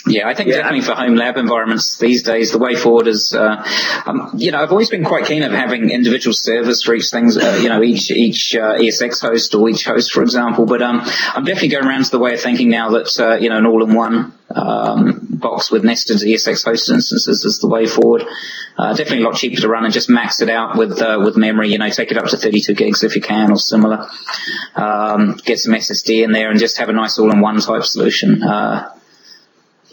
Yeah, 0.06 0.28
I 0.28 0.34
think 0.34 0.50
yeah. 0.50 0.58
definitely 0.58 0.82
for 0.82 0.94
home 0.94 1.16
lab 1.16 1.38
environments 1.38 1.98
these 1.98 2.24
days, 2.24 2.52
the 2.52 2.58
way 2.58 2.76
forward 2.76 3.08
is, 3.08 3.34
uh, 3.34 3.64
um, 4.06 4.32
you 4.36 4.52
know, 4.52 4.62
I've 4.62 4.72
always 4.72 4.90
been 4.90 5.04
quite 5.04 5.26
keen 5.26 5.44
of 5.44 5.52
having 5.52 5.90
individual 5.90 6.34
servers 6.34 6.84
for 6.84 6.94
each 6.94 7.10
things, 7.12 7.38
uh, 7.38 7.60
you 7.62 7.70
know, 7.70 7.82
each 7.82 8.12
each 8.12 8.56
uh, 8.56 8.78
ESX 8.78 9.22
host 9.22 9.56
or 9.56 9.70
each 9.70 9.86
host, 9.86 10.12
for 10.12 10.22
example. 10.22 10.66
But 10.66 10.82
um, 10.82 11.02
I'm 11.02 11.44
definitely 11.44 11.70
going 11.70 11.86
around 11.86 12.06
to 12.06 12.12
the 12.12 12.20
way 12.20 12.34
of 12.34 12.42
thinking 12.42 12.70
now 12.70 12.92
that 12.92 13.20
uh, 13.20 13.36
you 13.36 13.50
know 13.50 13.58
an 13.58 13.66
all-in-one 13.66 14.34
um, 14.56 15.28
box 15.32 15.72
with 15.72 15.84
nested 15.84 16.18
ESX 16.18 16.66
host 16.66 16.90
instances 16.90 17.46
is 17.46 17.60
the 17.60 17.68
way 17.68 17.86
forward. 17.86 18.26
Uh, 18.78 18.94
definitely 18.94 19.24
a 19.24 19.28
lot 19.28 19.36
cheaper 19.36 19.62
to 19.62 19.68
run 19.68 19.86
and 19.86 19.94
just 19.94 20.10
max 20.10 20.42
it 20.42 20.50
out 20.50 20.78
with 20.78 21.02
uh, 21.02 21.22
with 21.24 21.38
memory. 21.38 21.70
You 21.70 21.78
know, 21.78 21.90
take 21.90 22.12
it 22.12 22.18
up 22.18 22.26
to 22.26 22.38
32 22.38 22.74
gigs 22.74 23.04
if 23.04 23.16
you 23.16 23.22
can 23.22 23.52
or 23.52 23.58
similar. 23.58 24.08
Um, 24.76 25.38
get 25.46 25.60
some 25.60 25.74
SSD 25.74 26.24
in 26.24 26.32
there 26.32 26.50
and 26.50 26.60
just 26.60 26.78
have 26.78 26.90
a 26.90 26.94
nice 26.94 27.18
all-in-one 27.20 27.60
type 27.62 27.84
solution. 27.84 28.42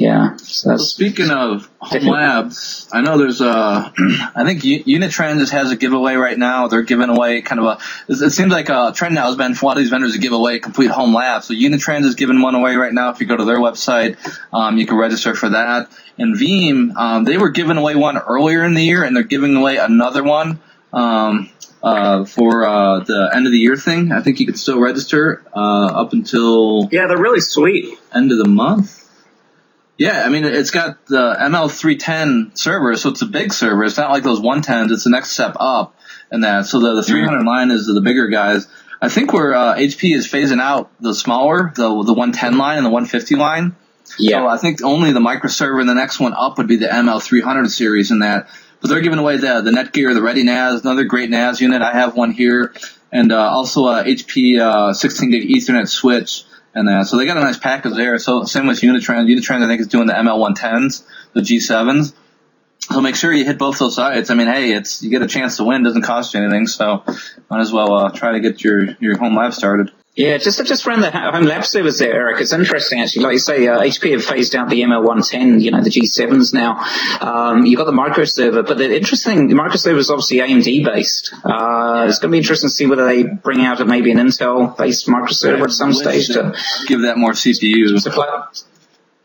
Yeah. 0.01 0.37
So 0.39 0.79
speaking 0.79 1.29
of 1.31 1.69
home 1.79 2.07
labs, 2.07 2.89
I 2.91 3.03
know 3.03 3.19
there's 3.19 3.43
a, 3.43 3.93
I 4.35 4.45
think 4.47 4.63
Unitrends 4.63 5.51
has 5.51 5.71
a 5.73 5.77
giveaway 5.77 6.15
right 6.15 6.39
now. 6.39 6.69
They're 6.69 6.85
giving 6.85 7.11
away 7.11 7.43
kind 7.43 7.61
of 7.61 7.67
a, 7.67 7.79
it 8.09 8.31
seems 8.31 8.51
like 8.51 8.71
a 8.71 8.93
trend 8.95 9.15
now 9.15 9.27
has 9.27 9.37
been 9.37 9.55
for 9.55 9.67
a 9.67 9.69
lot 9.69 9.77
of 9.77 9.83
these 9.83 9.91
vendors 9.91 10.15
to 10.15 10.19
give 10.19 10.33
away 10.33 10.59
complete 10.59 10.91
home 10.91 11.13
lab. 11.13 11.43
So 11.43 11.53
Unitrends 11.53 12.07
is 12.07 12.15
giving 12.15 12.41
one 12.41 12.55
away 12.55 12.77
right 12.77 12.95
now. 12.95 13.11
If 13.11 13.21
you 13.21 13.27
go 13.27 13.37
to 13.37 13.45
their 13.45 13.59
website, 13.59 14.17
um, 14.55 14.79
you 14.79 14.87
can 14.87 14.97
register 14.97 15.35
for 15.35 15.51
that. 15.51 15.91
And 16.17 16.35
Veeam, 16.35 16.97
um, 16.97 17.25
they 17.25 17.37
were 17.37 17.51
giving 17.51 17.77
away 17.77 17.95
one 17.95 18.17
earlier 18.17 18.65
in 18.65 18.73
the 18.73 18.83
year 18.83 19.05
and 19.05 19.15
they're 19.15 19.23
giving 19.23 19.55
away 19.55 19.77
another 19.77 20.25
one. 20.25 20.61
Um, 20.95 21.51
uh, 21.83 22.25
for 22.27 22.67
uh, 22.67 23.01
the 23.01 23.31
end 23.35 23.47
of 23.47 23.53
the 23.53 23.59
year 23.59 23.75
thing. 23.75 24.13
I 24.13 24.21
think 24.21 24.39
you 24.39 24.45
can 24.45 24.55
still 24.55 24.79
register 24.79 25.43
uh, 25.55 25.87
up 25.87 26.13
until 26.13 26.89
yeah, 26.93 27.07
they're 27.07 27.17
really 27.17 27.41
sweet. 27.41 27.99
End 28.15 28.33
of 28.33 28.39
the 28.39 28.49
month. 28.49 29.00
Yeah, 30.01 30.25
I 30.25 30.31
mean, 30.31 30.47
it's 30.47 30.71
got 30.71 31.05
the 31.05 31.37
ML310 31.39 32.57
server, 32.57 32.97
so 32.97 33.11
it's 33.11 33.21
a 33.21 33.27
big 33.27 33.53
server. 33.53 33.85
It's 33.85 33.99
not 33.99 34.11
like 34.11 34.23
those 34.23 34.41
110s. 34.41 34.91
It's 34.93 35.05
the 35.05 35.11
next 35.11 35.33
step 35.33 35.57
up 35.61 35.95
and 36.31 36.43
that. 36.43 36.65
So 36.65 36.81
the, 36.81 36.95
the 36.95 37.03
300 37.03 37.45
line 37.45 37.71
is 37.71 37.85
the 37.85 38.01
bigger 38.01 38.29
guys. 38.29 38.67
I 39.03 39.11
think 39.11 39.35
where 39.35 39.55
uh, 39.55 39.77
HP 39.77 40.17
is 40.17 40.27
phasing 40.27 40.59
out 40.59 40.91
the 41.03 41.15
smaller, 41.15 41.75
the 41.77 41.83
the 41.83 42.15
110 42.15 42.57
line 42.57 42.79
and 42.79 42.87
the 42.87 42.91
150 42.91 43.35
line. 43.35 43.77
Yeah. 44.19 44.39
So 44.39 44.47
I 44.49 44.57
think 44.57 44.83
only 44.83 45.13
the 45.13 45.21
microserver 45.21 45.81
and 45.81 45.89
the 45.89 45.95
next 45.95 46.19
one 46.19 46.33
up 46.33 46.57
would 46.57 46.67
be 46.67 46.77
the 46.77 46.87
ML300 46.87 47.69
series 47.69 48.11
in 48.11 48.21
that. 48.21 48.49
But 48.81 48.89
they're 48.89 49.03
giving 49.03 49.19
away 49.19 49.37
the 49.37 49.61
the 49.61 49.71
Netgear, 49.71 50.15
the 50.15 50.23
Ready 50.23 50.45
NAS, 50.45 50.81
another 50.81 51.05
great 51.05 51.29
NAS 51.29 51.61
unit. 51.61 51.83
I 51.83 51.93
have 51.93 52.17
one 52.17 52.31
here, 52.31 52.73
and 53.13 53.33
uh, 53.33 53.51
also 53.51 53.89
a 53.89 54.03
HP 54.03 54.59
uh, 54.59 54.95
16 54.95 55.31
gig 55.31 55.47
Ethernet 55.47 55.89
switch 55.89 56.45
and 56.75 56.89
uh, 56.89 57.05
so 57.05 57.17
they 57.17 57.27
got 57.27 57.37
a 57.37 57.41
nice 57.41 57.59
package 57.59 57.95
there. 57.95 58.19
So 58.19 58.45
same 58.45 58.67
with 58.67 58.81
Unitrends. 58.81 59.27
Unitrends 59.27 59.65
I 59.65 59.67
think 59.67 59.81
is 59.81 59.89
doing 59.89 60.07
the 60.07 60.13
ML110s, 60.13 61.05
the 61.33 61.41
G7s. 61.41 62.15
So 62.91 63.01
make 63.01 63.15
sure 63.15 63.33
you 63.33 63.45
hit 63.45 63.59
both 63.59 63.79
those 63.79 63.95
sides. 63.95 64.31
I 64.31 64.35
mean, 64.35 64.49
hey, 64.49 64.73
it's 64.73 65.03
you 65.03 65.11
get 65.11 65.23
a 65.23 65.29
chance 65.29 65.59
to 65.59 65.65
win. 65.65 65.83
Doesn't 65.83 66.03
cost 66.03 66.35
you 66.35 66.43
anything. 66.43 66.67
So 66.67 67.05
might 67.49 67.61
as 67.61 67.73
well 67.73 67.93
uh, 67.93 68.11
try 68.11 68.33
to 68.33 68.41
get 68.41 68.63
your 68.65 68.97
your 69.01 69.19
home 69.19 69.37
lab 69.37 69.53
started. 69.53 69.93
Yeah, 70.17 70.39
just 70.39 70.65
just 70.67 70.87
around 70.87 71.03
the 71.03 71.11
home 71.13 71.45
lab 71.45 71.65
servers 71.65 71.99
there, 71.99 72.13
Eric. 72.13 72.41
It's 72.41 72.53
interesting 72.53 73.01
actually. 73.01 73.23
Like 73.23 73.33
you 73.35 73.39
say, 73.39 73.69
uh, 73.69 73.81
HP 73.81 74.11
have 74.11 74.25
phased 74.25 74.57
out 74.57 74.69
the 74.69 74.83
ML110, 74.83 75.63
you 75.63 75.71
know, 75.71 75.83
the 75.83 75.89
G7s 75.89 76.53
now. 76.53 76.85
Um, 77.21 77.65
you've 77.65 77.79
got 77.79 77.85
the 77.85 77.93
microserver, 77.93 78.67
but 78.67 78.77
the 78.77 78.95
interesting, 78.95 79.47
the 79.47 79.55
microserver 79.55 79.99
is 79.99 80.11
obviously 80.11 80.39
AMD 80.39 80.85
based. 80.85 81.33
Uh, 81.45 82.07
it's 82.09 82.19
going 82.19 82.31
to 82.31 82.33
be 82.33 82.39
interesting 82.39 82.69
to 82.69 82.75
see 82.75 82.87
whether 82.87 83.07
they 83.07 83.23
bring 83.23 83.61
out 83.61 83.81
a, 83.81 83.85
maybe 83.85 84.11
an 84.11 84.19
Intel 84.19 84.77
based 84.77 85.07
microserver 85.07 85.63
at 85.63 85.71
some 85.71 85.93
stage 85.93 86.27
to 86.29 86.57
give 86.89 87.03
that 87.03 87.17
more 87.17 87.33
CPU. 87.33 88.01
Supply, 88.01 88.47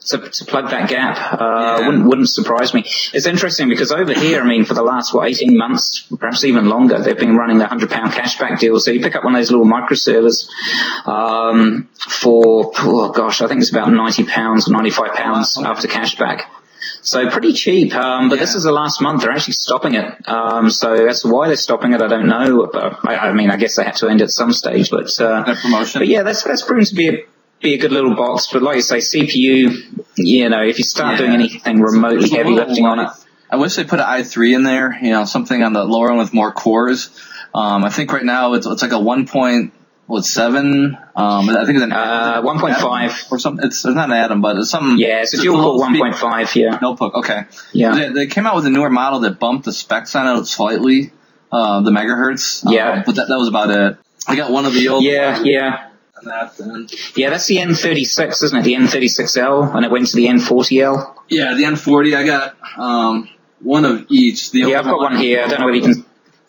to, 0.08 0.18
to 0.18 0.46
plug 0.46 0.70
that 0.72 0.90
gap. 0.90 1.18
Uh, 1.34 1.78
yeah. 1.80 1.88
wouldn't, 1.88 2.06
wouldn't 2.06 2.30
surprise 2.30 2.74
me. 2.74 2.82
It's 3.14 3.26
interesting 3.26 3.70
because 3.70 3.92
over 3.92 4.14
here, 4.14 4.42
I 4.42 4.48
mean, 4.48 4.66
for 4.66 4.74
the 4.74 4.84
last, 4.84 5.14
what, 5.14 5.28
18 5.28 5.58
months, 5.58 6.08
perhaps 6.20 6.44
even 6.44 6.70
longer, 6.70 7.00
they've 7.00 7.18
been 7.18 7.36
running 7.36 7.58
the 7.58 7.66
£100 7.66 7.88
cashback 7.88 8.60
deal. 8.60 8.80
So 8.80 8.92
you 8.92 9.02
pick 9.02 9.16
up 9.16 9.24
one 9.24 9.36
of 9.36 9.40
those 9.40 9.52
little 9.52 9.66
microservers, 9.66 10.48
um, 11.08 11.90
for, 11.98 12.72
oh 12.78 13.12
gosh, 13.12 13.42
I 13.42 13.48
think 13.48 13.62
it's 13.62 13.72
about 13.72 13.90
£90 13.90 14.68
or 14.68 14.72
£95 14.72 15.66
after 15.66 15.88
cashback. 15.88 16.44
So 17.02 17.30
pretty 17.30 17.54
cheap, 17.54 17.96
um, 17.96 18.30
but 18.30 18.36
yeah. 18.36 18.42
this 18.42 18.56
is 18.56 18.64
the 18.64 18.72
last 18.72 19.00
month. 19.00 19.22
They're 19.22 19.32
actually 19.32 19.54
stopping 19.54 19.94
it. 19.94 20.28
Um, 20.28 20.72
so 20.72 21.06
that's 21.06 21.24
why 21.24 21.48
they're 21.48 21.56
stopping 21.56 21.94
it. 21.94 22.02
I 22.02 22.08
don't 22.08 22.28
know. 22.28 22.70
I, 22.74 23.16
I, 23.16 23.34
mean, 23.34 23.52
I 23.52 23.58
guess 23.58 23.76
they 23.76 23.84
had 23.84 23.96
to 23.98 24.08
end 24.08 24.22
at 24.22 24.32
some 24.32 24.52
stage, 24.52 24.90
but, 24.90 25.20
uh, 25.20 25.56
promotion. 25.62 26.00
but 26.00 26.08
yeah, 26.08 26.24
that's, 26.24 26.44
that's 26.44 26.64
proven 26.64 26.86
to 26.86 26.96
be 26.96 27.10
a 27.10 27.18
be 27.66 27.74
a 27.74 27.78
good 27.78 27.92
little 27.92 28.16
box, 28.16 28.50
but 28.52 28.62
like 28.62 28.78
you 28.78 28.82
say, 28.82 28.98
CPU, 28.98 30.06
you 30.16 30.50
know, 30.50 30.64
if 30.64 30.78
you 30.78 30.84
start 30.84 31.14
yeah. 31.14 31.18
doing 31.18 31.34
anything 31.34 31.82
remotely 31.82 32.30
heavy 32.30 32.52
lifting 32.52 32.86
on 32.86 33.00
it. 33.00 33.10
I 33.50 33.58
wish 33.58 33.76
they 33.76 33.84
put 33.84 34.00
an 34.00 34.06
i3 34.06 34.56
in 34.56 34.64
there, 34.64 34.98
you 35.02 35.12
know, 35.12 35.26
something 35.26 35.62
on 35.62 35.74
the 35.74 35.84
lower 35.84 36.10
end 36.10 36.20
with 36.20 36.34
more 36.34 36.52
cores. 36.52 37.10
Um, 37.54 37.84
I 37.84 37.90
think 37.90 38.12
right 38.12 38.24
now 38.24 38.54
it's, 38.54 38.66
it's 38.66 38.82
like 38.82 38.92
a 38.92 39.00
1. 39.00 39.28
Point, 39.28 39.74
What 40.08 40.24
seven? 40.24 40.98
Um, 41.16 41.50
I 41.50 41.66
think 41.66 41.78
it's 41.78 41.84
an 41.84 41.92
uh, 41.92 42.42
one 42.44 42.60
point 42.60 42.76
five 42.76 43.12
or 43.32 43.40
something. 43.40 43.66
It's, 43.66 43.84
it's 43.86 43.96
not 43.96 44.10
an 44.10 44.16
atom, 44.16 44.40
but 44.40 44.58
it's 44.58 44.70
something. 44.70 45.00
Yeah, 45.00 45.24
it's 45.24 45.34
a 45.34 45.42
dual 45.42 45.60
core 45.60 45.80
one 45.80 45.98
point 45.98 46.16
five. 46.16 46.56
Yeah, 46.56 46.78
notebook. 46.80 47.16
Okay. 47.16 47.46
Yeah, 47.74 47.96
they, 47.96 48.10
they, 48.10 48.28
came 48.28 48.46
out 48.46 48.56
with 48.56 48.68
a 48.68 48.70
newer 48.70 48.92
model 48.92 49.22
that 49.22 49.40
bumped 49.40 49.66
the 49.66 49.74
specs 49.74 50.16
on 50.16 50.38
it 50.38 50.46
slightly, 50.46 51.12
uh, 51.52 51.82
the 51.82 51.90
megahertz. 51.90 52.72
Yeah, 52.72 52.90
uh, 52.90 53.04
but 53.04 53.16
that 53.16 53.30
that 53.30 53.38
was 53.38 53.48
about 53.48 53.72
it. 53.72 53.98
I 54.28 54.36
got 54.36 54.52
one 54.52 54.66
of 54.66 54.74
the 54.74 54.90
old. 54.90 55.04
Yeah, 55.04 55.42
yeah. 55.44 55.85
That. 56.26 57.14
Yeah, 57.16 57.30
that's 57.30 57.48
the 57.48 57.58
N36, 57.58 58.44
isn't 58.44 58.60
it? 58.60 58.64
The 58.64 58.74
N36L, 58.74 59.76
and 59.76 59.86
it 59.86 59.92
went 59.92 60.08
to 60.08 60.16
the 60.16 60.28
N40L. 60.28 61.16
yeah, 61.30 61.54
the 61.56 61.64
N40, 61.64 62.16
I 62.16 62.26
got 62.26 62.58
um, 62.78 63.30
one 63.62 63.86
of 63.86 64.06
each. 64.10 64.52
The 64.52 64.60
Yeah, 64.60 64.80
I've 64.80 64.86
got 64.86 64.98
one 64.98 65.16
here. 65.18 65.44
I 65.44 65.48
don't 65.48 65.60
know 65.60 65.66
whether 65.66 65.78
you 65.78 65.94
can. 65.94 66.06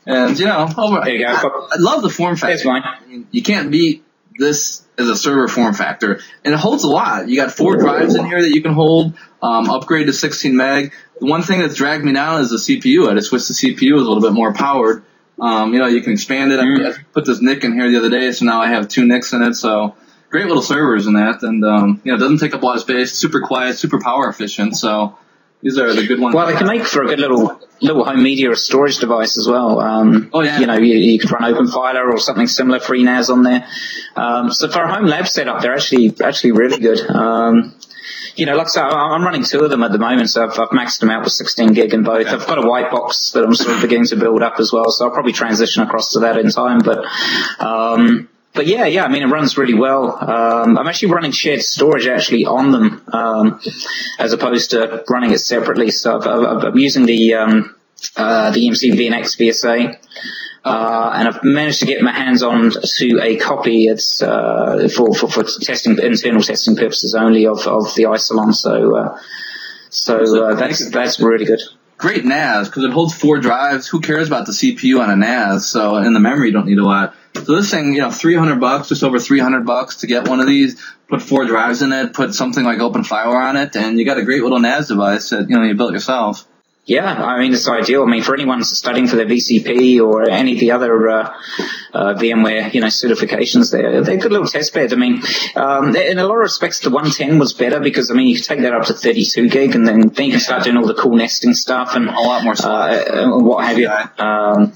And 0.08 0.38
you 0.38 0.46
know, 0.46 0.68
over, 0.78 1.00
There 1.04 1.14
you 1.14 1.26
go. 1.26 1.32
I, 1.32 1.68
I 1.72 1.76
love 1.78 2.02
the 2.02 2.10
form 2.10 2.36
factor. 2.36 2.54
There's 2.54 2.64
mine. 2.64 2.82
I 2.84 3.04
mean, 3.06 3.26
you 3.32 3.42
can't 3.42 3.70
beat 3.70 4.04
this 4.38 4.86
as 4.98 5.08
a 5.08 5.16
server 5.16 5.48
form 5.48 5.74
factor, 5.74 6.20
and 6.44 6.54
it 6.54 6.60
holds 6.60 6.84
a 6.84 6.88
lot. 6.88 7.28
You 7.28 7.36
got 7.36 7.52
four 7.52 7.76
drives 7.76 8.14
in 8.14 8.24
here 8.24 8.40
that 8.40 8.54
you 8.54 8.62
can 8.62 8.72
hold. 8.72 9.14
Um, 9.42 9.68
upgrade 9.68 10.06
to 10.06 10.12
16 10.12 10.56
meg. 10.56 10.92
The 11.20 11.26
one 11.26 11.42
thing 11.42 11.60
that's 11.60 11.74
dragged 11.74 12.04
me 12.04 12.12
down 12.12 12.40
is 12.40 12.50
the 12.50 12.56
CPU. 12.56 13.10
I 13.10 13.14
just 13.14 13.32
wish 13.32 13.46
the 13.46 13.54
CPU 13.54 13.94
was 13.94 14.02
a 14.02 14.08
little 14.08 14.22
bit 14.22 14.32
more 14.32 14.52
powered. 14.52 15.04
Um, 15.40 15.72
you 15.74 15.78
know, 15.80 15.86
you 15.86 16.00
can 16.02 16.12
expand 16.12 16.52
it. 16.52 16.60
I, 16.60 16.64
Mm. 16.64 16.94
I 16.94 16.98
put 17.12 17.24
this 17.26 17.40
NIC 17.42 17.64
in 17.64 17.72
here 17.74 17.90
the 17.90 17.98
other 17.98 18.10
day, 18.10 18.32
so 18.32 18.44
now 18.46 18.60
I 18.62 18.68
have 18.68 18.88
two 18.88 19.04
NICs 19.06 19.32
in 19.34 19.42
it. 19.42 19.54
So 19.54 19.94
great 20.30 20.46
little 20.46 20.62
servers 20.62 21.06
in 21.06 21.14
that, 21.14 21.42
and 21.42 21.64
um, 21.64 22.00
you 22.04 22.10
know, 22.12 22.16
it 22.16 22.20
doesn't 22.20 22.38
take 22.38 22.54
up 22.54 22.62
a 22.62 22.66
lot 22.66 22.76
of 22.76 22.82
space. 22.82 23.12
Super 23.12 23.40
quiet, 23.40 23.76
super 23.76 24.00
power 24.00 24.28
efficient. 24.28 24.76
So 24.76 25.16
these 25.62 25.78
are 25.78 25.92
the 25.92 26.06
good 26.06 26.20
ones. 26.20 26.34
Well, 26.34 26.46
they 26.46 26.54
can 26.54 26.66
make 26.66 26.84
for 26.84 27.02
a 27.02 27.06
good 27.06 27.18
little 27.20 27.60
little 27.82 28.04
home 28.04 28.22
media 28.22 28.50
or 28.50 28.54
storage 28.54 28.98
device 28.98 29.36
as 29.36 29.46
well. 29.46 29.78
Um, 29.80 30.30
Oh, 30.32 30.40
yeah. 30.40 30.58
You 30.60 30.66
know, 30.66 30.78
you, 30.78 30.94
you 30.96 31.18
could 31.18 31.30
run 31.30 31.42
OpenFiler 31.52 32.10
or 32.10 32.18
something 32.18 32.46
similar, 32.46 32.78
FreeNAS 32.78 33.28
on 33.28 33.42
there. 33.42 33.66
Um, 34.16 34.50
so 34.50 34.68
for 34.68 34.82
a 34.82 34.90
home 34.94 35.04
lab 35.04 35.28
setup, 35.28 35.60
they're 35.60 35.74
actually 35.74 36.14
actually 36.24 36.52
really 36.52 36.78
good. 36.78 37.00
Um, 37.10 37.74
you 38.36 38.46
know, 38.46 38.56
like 38.56 38.68
I 38.76 38.80
I- 38.88 39.14
I'm 39.14 39.24
running 39.24 39.44
two 39.44 39.60
of 39.60 39.70
them 39.70 39.82
at 39.82 39.92
the 39.92 39.98
moment, 39.98 40.30
so 40.30 40.44
I've, 40.44 40.58
I've 40.58 40.68
maxed 40.70 41.00
them 41.00 41.10
out 41.10 41.24
with 41.24 41.32
16 41.32 41.72
gig 41.72 41.94
in 41.94 42.02
both. 42.02 42.26
I've 42.26 42.46
got 42.46 42.62
a 42.62 42.66
white 42.68 42.90
box 42.90 43.30
that 43.32 43.44
I'm 43.44 43.54
sort 43.54 43.76
of 43.76 43.82
beginning 43.82 44.06
to 44.06 44.16
build 44.16 44.42
up 44.42 44.58
as 44.60 44.72
well, 44.72 44.90
so 44.90 45.04
I'll 45.06 45.10
probably 45.10 45.32
transition 45.32 45.82
across 45.82 46.12
to 46.12 46.20
that 46.20 46.38
in 46.38 46.50
time. 46.50 46.80
But 46.80 47.04
um, 47.60 48.28
but 48.54 48.66
yeah, 48.66 48.86
yeah, 48.86 49.04
I 49.04 49.08
mean, 49.08 49.22
it 49.22 49.26
runs 49.26 49.58
really 49.58 49.74
well. 49.74 50.16
Um, 50.18 50.78
I'm 50.78 50.86
actually 50.88 51.12
running 51.12 51.30
shared 51.32 51.62
storage 51.62 52.06
actually 52.06 52.46
on 52.46 52.72
them, 52.72 53.02
um, 53.12 53.60
as 54.18 54.32
opposed 54.32 54.70
to 54.70 55.04
running 55.10 55.32
it 55.32 55.38
separately. 55.40 55.90
So 55.90 56.18
I've, 56.18 56.64
I'm 56.64 56.78
using 56.78 57.04
the, 57.04 57.34
um, 57.34 57.74
uh, 58.16 58.50
the 58.50 58.60
EMC 58.60 58.92
VNX 58.92 59.38
VSA. 59.38 59.98
Uh, 60.64 61.12
and 61.14 61.28
I've 61.28 61.44
managed 61.44 61.78
to 61.80 61.86
get 61.86 62.02
my 62.02 62.10
hands 62.10 62.42
on 62.42 62.72
to 62.72 63.20
a 63.22 63.36
copy. 63.36 63.86
It's 63.86 64.20
uh, 64.20 64.88
for, 64.94 65.14
for 65.14 65.28
for 65.28 65.44
testing 65.44 65.96
internal 66.02 66.42
testing 66.42 66.74
purposes 66.74 67.14
only 67.14 67.46
of, 67.46 67.66
of 67.68 67.94
the 67.94 68.04
Isilon. 68.04 68.52
So 68.52 68.96
uh, 68.96 69.18
so 69.90 70.44
uh, 70.44 70.54
that's 70.56 70.90
that's 70.90 71.20
really 71.20 71.44
good. 71.44 71.60
great 71.98 72.24
NAS 72.24 72.68
because 72.68 72.82
it 72.82 72.90
holds 72.90 73.14
four 73.14 73.38
drives. 73.38 73.86
Who 73.86 74.00
cares 74.00 74.26
about 74.26 74.46
the 74.46 74.52
CPU 74.52 75.00
on 75.00 75.08
a 75.08 75.14
NAS? 75.14 75.66
So 75.66 75.94
and 75.94 76.16
the 76.16 76.20
memory 76.20 76.48
you 76.48 76.52
don't 76.52 76.66
need 76.66 76.78
a 76.78 76.84
lot. 76.84 77.14
So 77.34 77.54
this 77.54 77.70
thing, 77.70 77.92
you 77.92 78.00
know, 78.00 78.10
300 78.10 78.60
bucks, 78.60 78.88
just 78.88 79.04
over 79.04 79.20
300 79.20 79.64
bucks 79.64 79.98
to 79.98 80.08
get 80.08 80.26
one 80.26 80.40
of 80.40 80.48
these. 80.48 80.82
Put 81.08 81.22
four 81.22 81.44
drives 81.44 81.82
in 81.82 81.92
it. 81.92 82.12
Put 82.12 82.34
something 82.34 82.64
like 82.64 82.78
OpenFiler 82.78 83.48
on 83.48 83.56
it, 83.56 83.76
and 83.76 84.00
you 84.00 84.04
got 84.04 84.18
a 84.18 84.24
great 84.24 84.42
little 84.42 84.58
NAS 84.58 84.88
device 84.88 85.30
that 85.30 85.48
you 85.48 85.56
know 85.56 85.62
you 85.62 85.74
built 85.74 85.92
yourself. 85.92 86.44
Yeah, 86.88 87.12
I 87.12 87.40
mean 87.40 87.52
it's 87.52 87.68
ideal. 87.68 88.04
I 88.04 88.06
mean 88.06 88.22
for 88.22 88.32
anyone 88.34 88.62
studying 88.62 89.08
for 89.08 89.16
their 89.16 89.26
VCP 89.26 90.00
or 90.00 90.30
any 90.30 90.52
of 90.52 90.60
the 90.60 90.70
other 90.70 91.08
uh, 91.08 91.34
uh, 91.92 92.14
VMware, 92.14 92.72
you 92.72 92.80
know, 92.80 92.86
certifications, 92.86 93.72
they're 93.72 94.02
they're 94.02 94.18
good 94.18 94.30
little 94.30 94.46
test 94.46 94.72
beds. 94.72 94.92
I 94.92 94.96
mean, 94.96 95.20
um, 95.56 95.96
in 95.96 96.18
a 96.20 96.24
lot 96.24 96.34
of 96.34 96.38
respects, 96.42 96.78
the 96.80 96.90
110 96.90 97.40
was 97.40 97.54
better 97.54 97.80
because 97.80 98.12
I 98.12 98.14
mean 98.14 98.28
you 98.28 98.36
can 98.36 98.44
take 98.44 98.60
that 98.60 98.72
up 98.72 98.84
to 98.86 98.94
32 98.94 99.48
gig, 99.48 99.74
and 99.74 99.86
then 99.86 100.00
then 100.10 100.26
you 100.26 100.32
can 100.32 100.40
start 100.40 100.62
doing 100.62 100.76
all 100.76 100.86
the 100.86 100.94
cool 100.94 101.16
nesting 101.16 101.54
stuff 101.54 101.96
and 101.96 102.08
A 102.08 102.12
lot 102.12 102.44
more 102.44 102.54
uh, 102.56 103.30
what 103.40 103.64
have 103.64 103.78
you. 103.78 103.88
Um, 103.88 104.72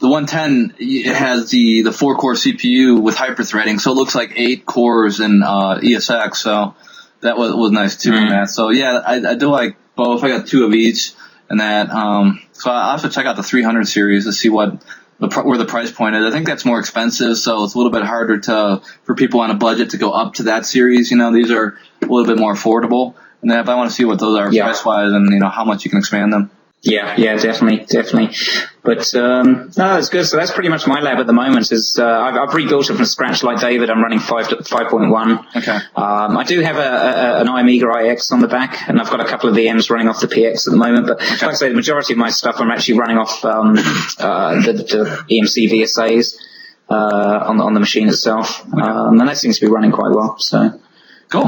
The 0.00 0.08
110 0.08 1.14
has 1.14 1.50
the 1.50 1.82
the 1.82 1.92
four 1.92 2.16
core 2.16 2.34
CPU 2.34 3.00
with 3.00 3.14
hyperthreading, 3.14 3.78
so 3.80 3.92
it 3.92 3.94
looks 3.94 4.16
like 4.16 4.32
eight 4.34 4.66
cores 4.66 5.20
in 5.20 5.42
uh, 5.44 5.78
ESX. 5.80 6.34
So 6.34 6.74
that 7.20 7.38
was 7.38 7.54
was 7.54 7.70
nice 7.70 7.94
too. 7.96 8.12
in 8.12 8.24
Mm. 8.24 8.30
that. 8.30 8.50
So 8.50 8.70
yeah, 8.70 8.98
I, 9.06 9.14
I 9.32 9.34
do 9.36 9.48
like 9.50 9.76
both. 9.94 10.24
I 10.24 10.28
got 10.28 10.48
two 10.48 10.64
of 10.66 10.74
each, 10.74 11.12
and 11.48 11.60
that. 11.60 11.90
Um, 11.90 12.42
so 12.52 12.70
I 12.70 12.86
will 12.86 12.90
have 12.92 13.02
to 13.02 13.08
check 13.10 13.26
out 13.26 13.36
the 13.36 13.42
300 13.42 13.86
series 13.86 14.24
to 14.24 14.32
see 14.32 14.48
what 14.48 14.82
the 15.20 15.28
where 15.42 15.58
the 15.58 15.64
price 15.64 15.90
point 15.92 16.16
is. 16.16 16.24
I 16.24 16.30
think 16.30 16.46
that's 16.46 16.64
more 16.64 16.78
expensive, 16.80 17.36
so 17.38 17.64
it's 17.64 17.74
a 17.74 17.78
little 17.78 17.92
bit 17.92 18.02
harder 18.02 18.38
to 18.40 18.82
for 19.04 19.14
people 19.14 19.40
on 19.40 19.50
a 19.50 19.54
budget 19.54 19.90
to 19.90 19.96
go 19.96 20.10
up 20.10 20.34
to 20.34 20.44
that 20.44 20.66
series. 20.66 21.10
You 21.10 21.16
know, 21.16 21.32
these 21.32 21.50
are 21.50 21.78
a 22.02 22.06
little 22.06 22.26
bit 22.26 22.38
more 22.38 22.54
affordable. 22.54 23.14
And 23.42 23.50
then 23.50 23.58
if 23.60 23.68
I 23.68 23.74
want 23.74 23.90
to 23.90 23.94
see 23.94 24.04
what 24.04 24.18
those 24.18 24.38
are 24.38 24.50
Yeah. 24.52 24.64
price 24.64 24.84
wise, 24.84 25.12
and 25.12 25.30
you 25.32 25.38
know 25.38 25.50
how 25.50 25.64
much 25.64 25.84
you 25.84 25.90
can 25.90 25.98
expand 25.98 26.32
them. 26.32 26.50
Yeah, 26.84 27.14
yeah, 27.16 27.36
definitely, 27.36 27.86
definitely. 27.86 28.36
But 28.82 29.14
um, 29.14 29.70
no, 29.74 29.96
it's 29.96 30.10
good. 30.10 30.26
So 30.26 30.36
that's 30.36 30.50
pretty 30.50 30.68
much 30.68 30.86
my 30.86 31.00
lab 31.00 31.18
at 31.18 31.26
the 31.26 31.32
moment. 31.32 31.72
Is 31.72 31.98
uh, 31.98 32.06
I've, 32.06 32.36
I've 32.36 32.54
rebuilt 32.54 32.90
it 32.90 32.94
from 32.94 33.06
scratch, 33.06 33.42
like 33.42 33.58
David. 33.58 33.88
I'm 33.88 34.02
running 34.02 34.20
five 34.20 34.46
five 34.66 34.88
point 34.88 35.10
one. 35.10 35.46
Okay. 35.56 35.76
Um, 35.96 36.36
I 36.36 36.44
do 36.44 36.60
have 36.60 36.76
a, 36.76 36.80
a, 36.80 37.40
an 37.40 37.46
iOmega 37.46 38.12
IX 38.12 38.32
on 38.32 38.40
the 38.40 38.48
back, 38.48 38.86
and 38.86 39.00
I've 39.00 39.08
got 39.08 39.20
a 39.20 39.24
couple 39.24 39.48
of 39.48 39.56
VMs 39.56 39.88
running 39.88 40.08
off 40.08 40.20
the 40.20 40.26
PX 40.26 40.66
at 40.66 40.72
the 40.72 40.76
moment. 40.76 41.06
But 41.06 41.20
like 41.20 41.42
I 41.42 41.54
say, 41.54 41.70
the 41.70 41.74
majority 41.74 42.12
of 42.12 42.18
my 42.18 42.28
stuff 42.28 42.56
I'm 42.58 42.70
actually 42.70 42.98
running 42.98 43.16
off 43.16 43.42
um, 43.46 43.78
uh, 44.18 44.60
the, 44.60 44.72
the 44.74 45.24
EMC 45.30 45.70
VSAs 45.70 46.36
uh, 46.90 47.46
on 47.48 47.56
the, 47.56 47.64
on 47.64 47.72
the 47.72 47.80
machine 47.80 48.08
itself, 48.10 48.62
um, 48.74 49.20
and 49.20 49.28
that 49.28 49.38
seems 49.38 49.58
to 49.58 49.66
be 49.66 49.72
running 49.72 49.90
quite 49.90 50.10
well. 50.10 50.36
So 50.38 50.78
Cool. 51.30 51.44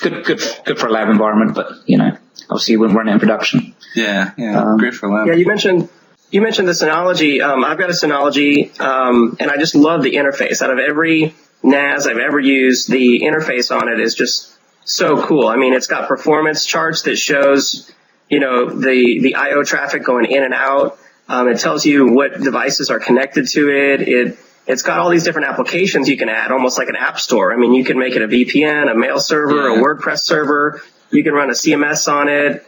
Good, 0.00 0.24
good, 0.24 0.40
good 0.64 0.78
for 0.78 0.86
a 0.88 0.90
lab 0.90 1.08
environment. 1.08 1.54
But 1.54 1.72
you 1.86 1.98
know, 1.98 2.16
obviously 2.48 2.72
you 2.72 2.80
wouldn't 2.80 2.96
run 2.96 3.08
it 3.08 3.12
in 3.12 3.20
production. 3.20 3.74
yeah, 3.94 4.32
yeah, 4.36 4.60
um, 4.60 4.78
great 4.78 4.94
for 4.94 5.08
lab. 5.08 5.26
Yeah, 5.26 5.34
you 5.34 5.46
mentioned 5.46 5.88
you 6.30 6.40
mentioned 6.40 6.68
the 6.68 6.72
Synology. 6.72 7.42
Um, 7.42 7.64
I've 7.64 7.78
got 7.78 7.90
a 7.90 7.92
Synology, 7.92 8.78
um, 8.80 9.36
and 9.40 9.50
I 9.50 9.56
just 9.56 9.74
love 9.74 10.02
the 10.02 10.14
interface. 10.14 10.62
Out 10.62 10.70
of 10.70 10.78
every 10.78 11.34
NAS 11.62 12.06
I've 12.06 12.18
ever 12.18 12.38
used, 12.38 12.90
the 12.90 13.20
interface 13.20 13.74
on 13.74 13.88
it 13.88 14.00
is 14.00 14.14
just 14.14 14.56
so 14.84 15.24
cool. 15.24 15.48
I 15.48 15.56
mean, 15.56 15.74
it's 15.74 15.86
got 15.86 16.08
performance 16.08 16.64
charts 16.64 17.02
that 17.02 17.16
shows, 17.16 17.90
you 18.28 18.40
know, 18.40 18.70
the 18.70 19.20
the 19.20 19.34
I/O 19.34 19.64
traffic 19.64 20.04
going 20.04 20.30
in 20.30 20.42
and 20.42 20.54
out. 20.54 20.98
Um, 21.28 21.48
it 21.48 21.60
tells 21.60 21.86
you 21.86 22.12
what 22.12 22.40
devices 22.40 22.90
are 22.90 22.98
connected 22.98 23.48
to 23.48 23.68
it. 23.70 24.02
It 24.02 24.38
it's 24.70 24.82
got 24.82 24.98
all 24.98 25.10
these 25.10 25.24
different 25.24 25.48
applications 25.48 26.08
you 26.08 26.16
can 26.16 26.28
add, 26.28 26.52
almost 26.52 26.78
like 26.78 26.88
an 26.88 26.96
app 26.96 27.18
store. 27.18 27.52
I 27.52 27.56
mean, 27.56 27.72
you 27.74 27.84
can 27.84 27.98
make 27.98 28.16
it 28.16 28.22
a 28.22 28.28
VPN, 28.28 28.90
a 28.90 28.94
mail 28.94 29.18
server, 29.20 29.68
Yeah. 29.68 29.78
a 29.80 29.82
WordPress 29.82 30.20
server. 30.20 30.82
You 31.10 31.22
can 31.24 31.32
run 31.34 31.48
a 31.50 31.54
CMS 31.54 32.10
on 32.10 32.28
it 32.28 32.66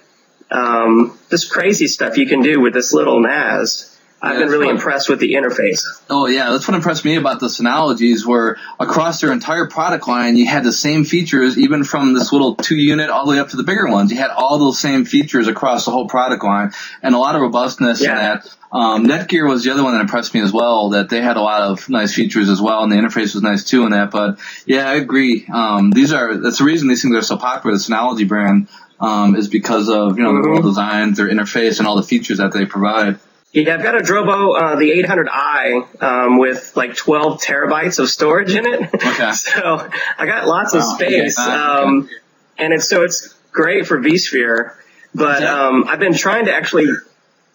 um, 0.51 1.19
this 1.31 1.49
crazy 1.49 1.87
stuff 1.87 2.19
you 2.19 2.27
can 2.27 2.43
do 2.43 2.61
with 2.61 2.75
this 2.75 2.93
little 2.93 3.21
NAS. 3.21 3.92
I've 4.25 4.35
Yeah, 4.35 4.39
been 4.41 4.49
really 4.51 4.67
fun. 4.67 4.77
impressed 4.77 5.09
with 5.09 5.19
the 5.19 5.35
interface. 5.35 5.83
Oh 6.09 6.27
yeah, 6.27 6.51
that's 6.51 6.69
what 6.69 6.77
impressed 6.77 7.05
me 7.05 7.17
about 7.17 7.41
the 7.41 7.49
Synologies 7.49 8.25
where 8.25 8.57
across 8.79 9.21
their 9.21 9.33
entire 9.33 9.67
product 9.67 10.07
line 10.07 10.37
you 10.37 10.47
had 10.47 10.63
the 10.63 10.73
same 10.73 11.05
features 11.05 11.59
even 11.59 11.83
from 11.83 12.15
this 12.15 12.33
little 12.33 12.55
two 12.55 12.77
unit 12.77 13.11
all 13.11 13.25
the 13.27 13.33
way 13.33 13.41
up 13.41 13.49
to 13.49 13.57
the 13.57 13.65
bigger 13.65 13.89
ones. 13.89 14.13
You 14.13 14.19
had 14.19 14.31
all 14.31 14.59
those 14.59 14.79
same 14.79 15.05
features 15.05 15.49
across 15.49 15.85
the 15.87 15.91
whole 15.91 16.07
product 16.09 16.45
line 16.45 16.71
and 17.03 17.17
a 17.17 17.19
lot 17.19 17.35
of 17.35 17.41
robustness 17.43 18.01
in 18.01 18.15
that. 18.15 18.47
Um, 18.71 19.07
Netgear 19.07 19.47
was 19.49 19.65
the 19.65 19.71
other 19.73 19.83
one 19.83 19.93
that 19.95 20.01
impressed 20.01 20.33
me 20.35 20.41
as 20.41 20.53
well, 20.53 20.91
that 20.91 21.11
they 21.11 21.21
had 21.21 21.37
a 21.37 21.43
lot 21.43 21.61
of 21.63 21.89
nice 21.91 22.15
features 22.15 22.49
as 22.49 22.59
well, 22.59 22.83
and 22.85 22.91
the 22.93 22.97
interface 22.97 23.35
was 23.35 23.43
nice 23.43 23.65
too 23.65 23.85
in 23.85 23.91
that. 23.91 24.11
But 24.13 24.39
yeah, 24.65 24.89
I 24.89 24.95
agree. 24.95 25.47
Um, 25.53 25.91
these 25.91 26.13
are, 26.13 26.39
that's 26.39 26.59
the 26.59 26.65
reason 26.65 26.89
these 26.89 27.03
things 27.03 27.15
are 27.17 27.23
so 27.23 27.37
popular, 27.37 27.77
the 27.77 27.83
Synology 27.83 28.27
brand, 28.27 28.69
um, 28.99 29.35
is 29.37 29.49
because 29.49 29.91
of, 29.91 30.17
you 30.17 30.23
know, 30.23 30.33
their 30.33 30.43
Mhm. 30.45 30.53
well 30.55 30.63
design, 30.63 31.13
their 31.13 31.29
interface, 31.29 31.81
and 31.81 31.89
all 31.89 31.97
the 31.97 32.03
features 32.03 32.39
that 32.39 32.53
they 32.53 32.65
provide. 32.65 33.19
Yeah, 33.53 33.75
I've 33.75 33.83
got 33.83 33.95
a 33.95 34.01
Drobo, 34.01 34.59
uh, 34.59 34.77
the 34.77 34.91
800i, 35.03 36.03
um, 36.03 36.39
with 36.39 36.73
like 36.75 36.97
12 36.97 37.39
terabytes 37.43 37.99
of 37.99 38.09
storage 38.09 38.55
in 38.55 38.65
it. 38.65 38.81
Okay. 38.95 39.33
so 39.33 39.89
I 40.19 40.25
got 40.27 40.47
lots 40.47 40.73
of 40.73 40.81
Wow, 40.81 40.95
okay. 40.95 41.29
space. 41.29 41.39
Uh, 41.39 41.83
Um, 41.85 42.09
and 42.57 42.73
it's, 42.73 42.89
so 42.89 43.03
it's 43.03 43.35
great 43.53 43.87
for 43.87 43.99
vSphere, 43.99 44.73
but, 45.15 45.37
Okay. 45.43 45.47
um, 45.47 45.85
I've 45.87 45.99
been 45.99 46.15
trying 46.15 46.47
to 46.47 46.55
actually, 46.55 46.87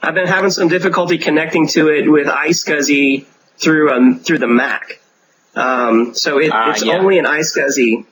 I've 0.01 0.13
been 0.13 0.27
having 0.27 0.51
some 0.51 0.67
difficulty 0.67 1.17
connecting 1.17 1.67
to 1.69 1.89
it 1.89 2.07
with 2.09 2.27
iSCSI 2.27 3.25
through, 3.57 3.91
um, 3.91 4.19
through 4.19 4.37
the 4.37 4.47
Mac. 4.47 4.99
Um, 5.55 6.13
so 6.13 6.37
it, 6.37 6.51
Ah, 6.53 6.71
it's 6.71 6.83
yeah. 6.85 6.97
only 6.99 7.17
an 7.17 7.25
iSCSI. 7.25 8.05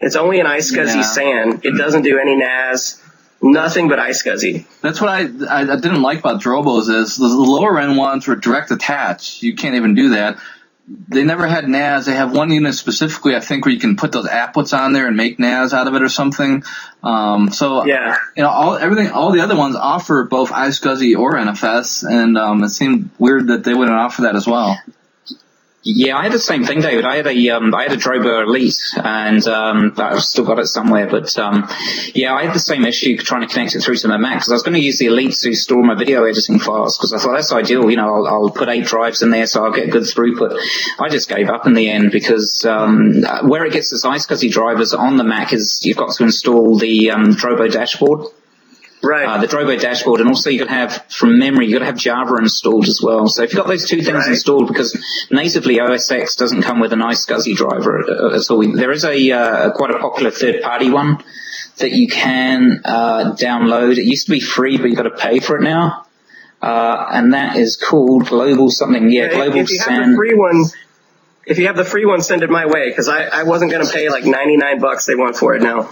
It's 0.00 0.16
only 0.16 0.40
an 0.40 0.46
iSCSI 0.46 0.96
Yeah. 0.96 1.02
SAN. 1.02 1.60
It 1.64 1.78
doesn't 1.78 2.02
do 2.02 2.18
any 2.18 2.36
NAS, 2.36 3.01
nothing 3.42 3.88
but 3.88 3.98
iSCSI. 3.98 4.64
That's 4.80 5.00
what 5.00 5.10
I, 5.10 5.20
I 5.48 5.72
I 5.72 5.76
didn't 5.76 6.02
like 6.02 6.20
about 6.20 6.40
Drobos 6.40 6.88
is 6.88 7.16
the 7.16 7.26
lower 7.26 7.78
end 7.78 7.96
ones 7.96 8.26
were 8.26 8.36
direct 8.36 8.70
attach. 8.70 9.42
You 9.42 9.54
can't 9.54 9.74
even 9.74 9.94
do 9.94 10.10
that. 10.10 10.38
They 11.08 11.22
never 11.22 11.46
had 11.46 11.68
NAS. 11.68 12.06
They 12.06 12.14
have 12.14 12.34
one 12.34 12.50
unit 12.50 12.74
specifically, 12.74 13.36
I 13.36 13.40
think, 13.40 13.64
where 13.64 13.72
you 13.72 13.78
can 13.80 13.96
put 13.96 14.10
those 14.10 14.26
applets 14.26 14.76
on 14.76 14.92
there 14.92 15.06
and 15.06 15.16
make 15.16 15.38
NAS 15.38 15.72
out 15.72 15.86
of 15.86 15.94
it 15.94 16.02
or 16.02 16.08
something. 16.08 16.64
Um, 17.04 17.50
so 17.52 17.86
Yeah. 17.86 18.16
you 18.36 18.42
know, 18.42 18.50
all 18.50 18.76
everything, 18.76 19.10
all 19.10 19.30
the 19.30 19.40
other 19.40 19.56
ones 19.56 19.76
offer 19.76 20.24
both 20.24 20.50
iSCSI 20.50 21.16
or 21.16 21.34
NFS, 21.34 22.04
and 22.08 22.36
um, 22.36 22.64
it 22.64 22.70
seemed 22.70 23.10
weird 23.18 23.46
that 23.46 23.62
they 23.64 23.74
wouldn't 23.74 23.96
offer 23.96 24.22
that 24.22 24.34
as 24.34 24.46
well. 24.46 24.76
Yeah, 25.84 26.16
I 26.16 26.22
had 26.22 26.32
the 26.32 26.38
same 26.38 26.64
thing, 26.64 26.80
David. 26.80 27.04
I 27.04 27.16
had 27.16 27.26
a 27.26 27.48
um, 27.50 27.74
I 27.74 27.82
had 27.82 27.92
a 27.92 27.96
Drobo 27.96 28.44
Elite, 28.44 28.80
and 28.96 29.44
um, 29.48 29.92
I've 29.96 30.22
still 30.22 30.44
got 30.44 30.60
it 30.60 30.66
somewhere. 30.66 31.08
But 31.08 31.36
um, 31.38 31.68
yeah, 32.14 32.34
I 32.34 32.44
had 32.44 32.54
the 32.54 32.60
same 32.60 32.84
issue 32.84 33.16
trying 33.16 33.40
to 33.40 33.52
connect 33.52 33.74
it 33.74 33.80
through 33.80 33.96
to 33.96 34.08
my 34.08 34.16
Mac 34.16 34.34
because 34.34 34.50
I 34.50 34.54
was 34.54 34.62
going 34.62 34.74
to 34.74 34.80
use 34.80 35.00
the 35.00 35.06
Elite 35.06 35.32
to 35.32 35.54
store 35.54 35.82
my 35.82 35.96
video 35.96 36.22
editing 36.22 36.60
files 36.60 36.96
because 36.96 37.12
I 37.12 37.18
thought 37.18 37.34
that's 37.34 37.52
ideal. 37.52 37.90
You 37.90 37.96
know, 37.96 38.14
I'll, 38.14 38.26
I'll, 38.28 38.50
put 38.50 38.68
eight 38.68 38.84
drives 38.84 39.22
in 39.22 39.30
there, 39.30 39.46
so 39.46 39.64
I'll 39.64 39.72
get 39.72 39.90
good 39.90 40.02
throughput. 40.04 40.56
I 41.00 41.08
just 41.08 41.28
gave 41.28 41.48
up 41.48 41.66
in 41.66 41.74
the 41.74 41.90
end 41.90 42.12
because 42.12 42.64
um, 42.64 43.22
where 43.42 43.64
it 43.64 43.72
gets 43.72 43.92
its 43.92 44.04
iSCSI 44.04 44.52
drivers 44.52 44.94
on 44.94 45.16
the 45.16 45.24
Mac 45.24 45.52
is 45.52 45.80
you've 45.82 45.96
got 45.96 46.14
to 46.14 46.22
install 46.22 46.78
the 46.78 47.10
um, 47.10 47.34
Drobo 47.34 47.70
dashboard. 47.72 48.26
Right. 49.02 49.26
Uh, 49.26 49.38
the 49.38 49.48
Drobo 49.48 49.80
dashboard, 49.80 50.20
and 50.20 50.28
also 50.28 50.48
you 50.48 50.60
got 50.60 50.68
to 50.68 50.74
have 50.74 51.04
from 51.08 51.38
memory, 51.38 51.66
you 51.66 51.72
got 51.72 51.80
to 51.80 51.86
have 51.86 51.96
Java 51.96 52.36
installed 52.36 52.86
as 52.86 53.00
well. 53.02 53.26
So 53.26 53.42
if 53.42 53.52
you've 53.52 53.58
got 53.58 53.66
those 53.66 53.88
two 53.88 54.00
things 54.00 54.18
right. 54.18 54.28
installed, 54.28 54.68
because 54.68 54.96
natively 55.30 55.80
OS 55.80 56.10
X 56.10 56.36
doesn't 56.36 56.62
come 56.62 56.78
with 56.78 56.92
a 56.92 56.96
nice 56.96 57.26
iSCSI 57.26 57.56
driver 57.56 57.98
at 58.34 58.50
all. 58.50 58.76
There 58.76 58.92
is 58.92 59.04
a 59.04 59.32
uh, 59.32 59.72
quite 59.72 59.90
a 59.90 59.98
popular 59.98 60.30
third-party 60.30 60.90
one 60.90 61.22
that 61.78 61.90
you 61.90 62.06
can 62.06 62.80
uh, 62.84 63.34
download. 63.34 63.98
It 63.98 64.04
used 64.04 64.26
to 64.26 64.32
be 64.32 64.40
free, 64.40 64.76
but 64.76 64.86
you've 64.86 64.96
got 64.96 65.04
to 65.04 65.10
pay 65.16 65.40
for 65.40 65.56
it 65.56 65.62
now. 65.62 66.06
Uh, 66.60 67.06
and 67.10 67.34
that 67.34 67.56
is 67.56 67.76
called 67.76 68.28
Global 68.28 68.70
something. 68.70 69.10
Yeah, 69.10 69.30
Global 69.30 69.58
if 69.58 69.70
you 69.70 69.80
have 69.80 70.10
the 70.10 70.14
free 70.16 70.34
one, 70.34 70.64
if 71.44 71.58
you 71.58 71.66
have 71.66 71.76
the 71.76 71.84
free 71.84 72.06
one, 72.06 72.22
send 72.22 72.42
it 72.42 72.50
my 72.50 72.66
way 72.66 72.88
because 72.88 73.08
I, 73.08 73.24
I 73.24 73.42
wasn't 73.42 73.72
going 73.72 73.84
to 73.84 73.92
pay 73.92 74.08
like 74.08 74.24
99 74.24 74.80
bucks 74.80 75.06
they 75.06 75.14
want 75.14 75.36
for 75.36 75.54
it 75.54 75.62
now. 75.62 75.90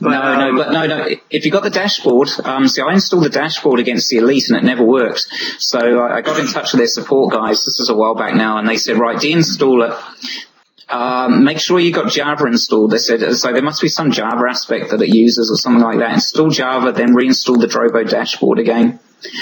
But, 0.00 0.10
no, 0.10 0.22
um, 0.22 0.38
no, 0.38 0.62
but 0.62 0.72
no, 0.72 0.86
no. 0.86 1.08
If 1.30 1.44
you 1.44 1.50
got 1.50 1.64
the 1.64 1.70
dashboard, 1.70 2.28
um, 2.44 2.68
see, 2.68 2.82
I 2.82 2.92
installed 2.92 3.24
the 3.24 3.30
dashboard 3.30 3.80
against 3.80 4.08
the 4.10 4.18
Elite 4.18 4.48
and 4.48 4.58
it 4.58 4.64
never 4.64 4.84
worked. 4.84 5.26
So 5.58 5.98
I, 6.00 6.18
I 6.18 6.20
got 6.20 6.38
in 6.38 6.46
touch 6.46 6.72
with 6.72 6.78
their 6.78 6.86
support 6.86 7.32
guys. 7.32 7.64
This 7.64 7.78
was 7.80 7.88
a 7.88 7.94
while 7.94 8.14
back 8.14 8.34
now, 8.34 8.58
and 8.58 8.68
they 8.68 8.76
said, 8.76 8.98
right, 8.98 9.16
deinstall 9.16 9.90
it. 9.90 10.42
Um, 10.88 11.42
make 11.42 11.58
sure 11.58 11.80
you 11.80 11.92
got 11.92 12.12
Java 12.12 12.46
installed. 12.46 12.92
They 12.92 12.98
said 12.98 13.34
so. 13.34 13.52
There 13.52 13.62
must 13.62 13.82
be 13.82 13.88
some 13.88 14.12
Java 14.12 14.44
aspect 14.48 14.90
that 14.90 15.02
it 15.02 15.08
uses 15.08 15.50
or 15.50 15.56
something 15.56 15.82
like 15.82 15.98
that. 15.98 16.12
Install 16.14 16.50
Java, 16.50 16.92
then 16.92 17.12
reinstall 17.12 17.58
the 17.58 17.66
Drobo 17.66 18.08
dashboard 18.08 18.60
again. 18.60 19.00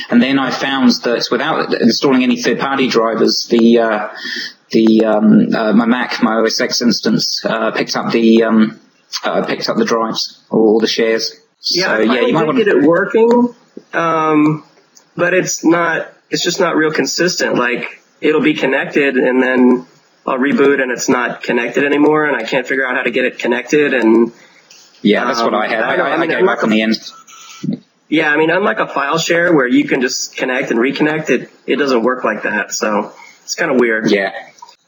And 0.09 0.23
then 0.23 0.39
I 0.39 0.51
found 0.51 0.93
that 1.03 1.29
without 1.31 1.75
installing 1.75 2.23
any 2.23 2.41
third-party 2.41 2.89
drivers, 2.89 3.47
the 3.51 3.79
uh, 3.79 4.09
the 4.71 5.05
um, 5.05 5.55
uh, 5.55 5.73
my 5.73 5.87
Mac, 5.87 6.23
my 6.23 6.35
OS 6.35 6.61
X 6.61 6.83
instance, 6.83 7.45
uh, 7.45 7.71
picked 7.71 7.97
up 7.97 8.13
the 8.13 8.45
um, 8.45 8.81
uh, 9.23 9.47
picked 9.47 9.69
up 9.69 9.77
the 9.77 9.85
drives 9.85 10.45
or 10.51 10.81
the 10.81 10.87
shares. 10.87 11.41
Yeah, 11.71 11.97
so, 11.97 11.99
yeah, 12.01 12.21
you 12.21 12.35
might 12.35 12.47
want 12.47 12.59
to 12.59 12.65
get 12.65 12.75
it 12.75 12.83
working, 12.83 13.55
um, 13.93 14.65
but 15.17 15.35
it's 15.35 15.65
not. 15.65 16.13
It's 16.31 16.43
just 16.43 16.61
not 16.61 16.77
real 16.77 16.93
consistent. 16.93 17.55
Like 17.57 18.03
it'll 18.21 18.43
be 18.43 18.55
connected, 18.55 19.17
and 19.17 19.43
then 19.43 19.87
I'll 20.27 20.39
reboot, 20.39 20.83
and 20.83 20.91
it's 20.91 21.09
not 21.09 21.43
connected 21.43 21.85
anymore, 21.85 22.27
and 22.27 22.37
I 22.37 22.43
can't 22.43 22.67
figure 22.67 22.87
out 22.87 22.97
how 22.97 23.03
to 23.03 23.11
get 23.11 23.25
it 23.25 23.39
connected. 23.39 23.95
And 23.95 24.33
yeah, 25.03 25.25
that's 25.25 25.41
what 25.41 25.55
I 25.55 25.69
had. 25.69 25.83
I, 25.83 25.95
I, 25.95 26.09
I, 26.17 26.21
I 26.21 26.27
gave 26.27 26.47
up 26.47 26.63
on 26.63 26.71
the 26.71 26.83
end. 26.83 26.97
Yeah, 28.09 28.31
I 28.31 28.37
mean, 28.37 28.51
unlike 28.51 28.79
a 28.79 28.87
file 28.87 29.19
share 29.19 29.53
where 29.55 29.67
you 29.67 29.85
can 29.89 30.01
just 30.01 30.37
connect 30.37 30.71
and 30.71 30.79
reconnect, 30.79 31.31
it 31.31 31.51
it 31.67 31.77
doesn't 31.77 32.03
work 32.03 32.25
like 32.25 32.43
that. 32.43 32.73
So 32.73 33.13
it's 33.43 33.55
kind 33.55 33.71
of 33.71 33.79
weird. 33.81 34.11
Yeah. 34.11 34.33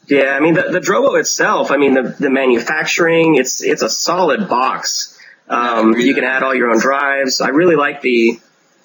Yeah, 0.08 0.36
I 0.36 0.40
mean 0.40 0.54
the, 0.54 0.62
the 0.62 0.80
Drobo 0.80 1.18
itself. 1.18 1.70
I 1.70 1.76
mean 1.76 1.94
the 1.94 2.14
the 2.18 2.30
manufacturing. 2.30 3.36
It's 3.36 3.62
it's 3.62 3.82
a 3.82 3.90
solid 3.90 4.48
box. 4.48 5.18
Um, 5.48 5.94
you 5.96 6.14
can 6.14 6.24
add 6.24 6.42
all 6.42 6.54
your 6.54 6.70
own 6.70 6.80
drives. 6.80 7.40
I 7.40 7.48
really 7.48 7.76
like 7.76 8.02
the 8.02 8.40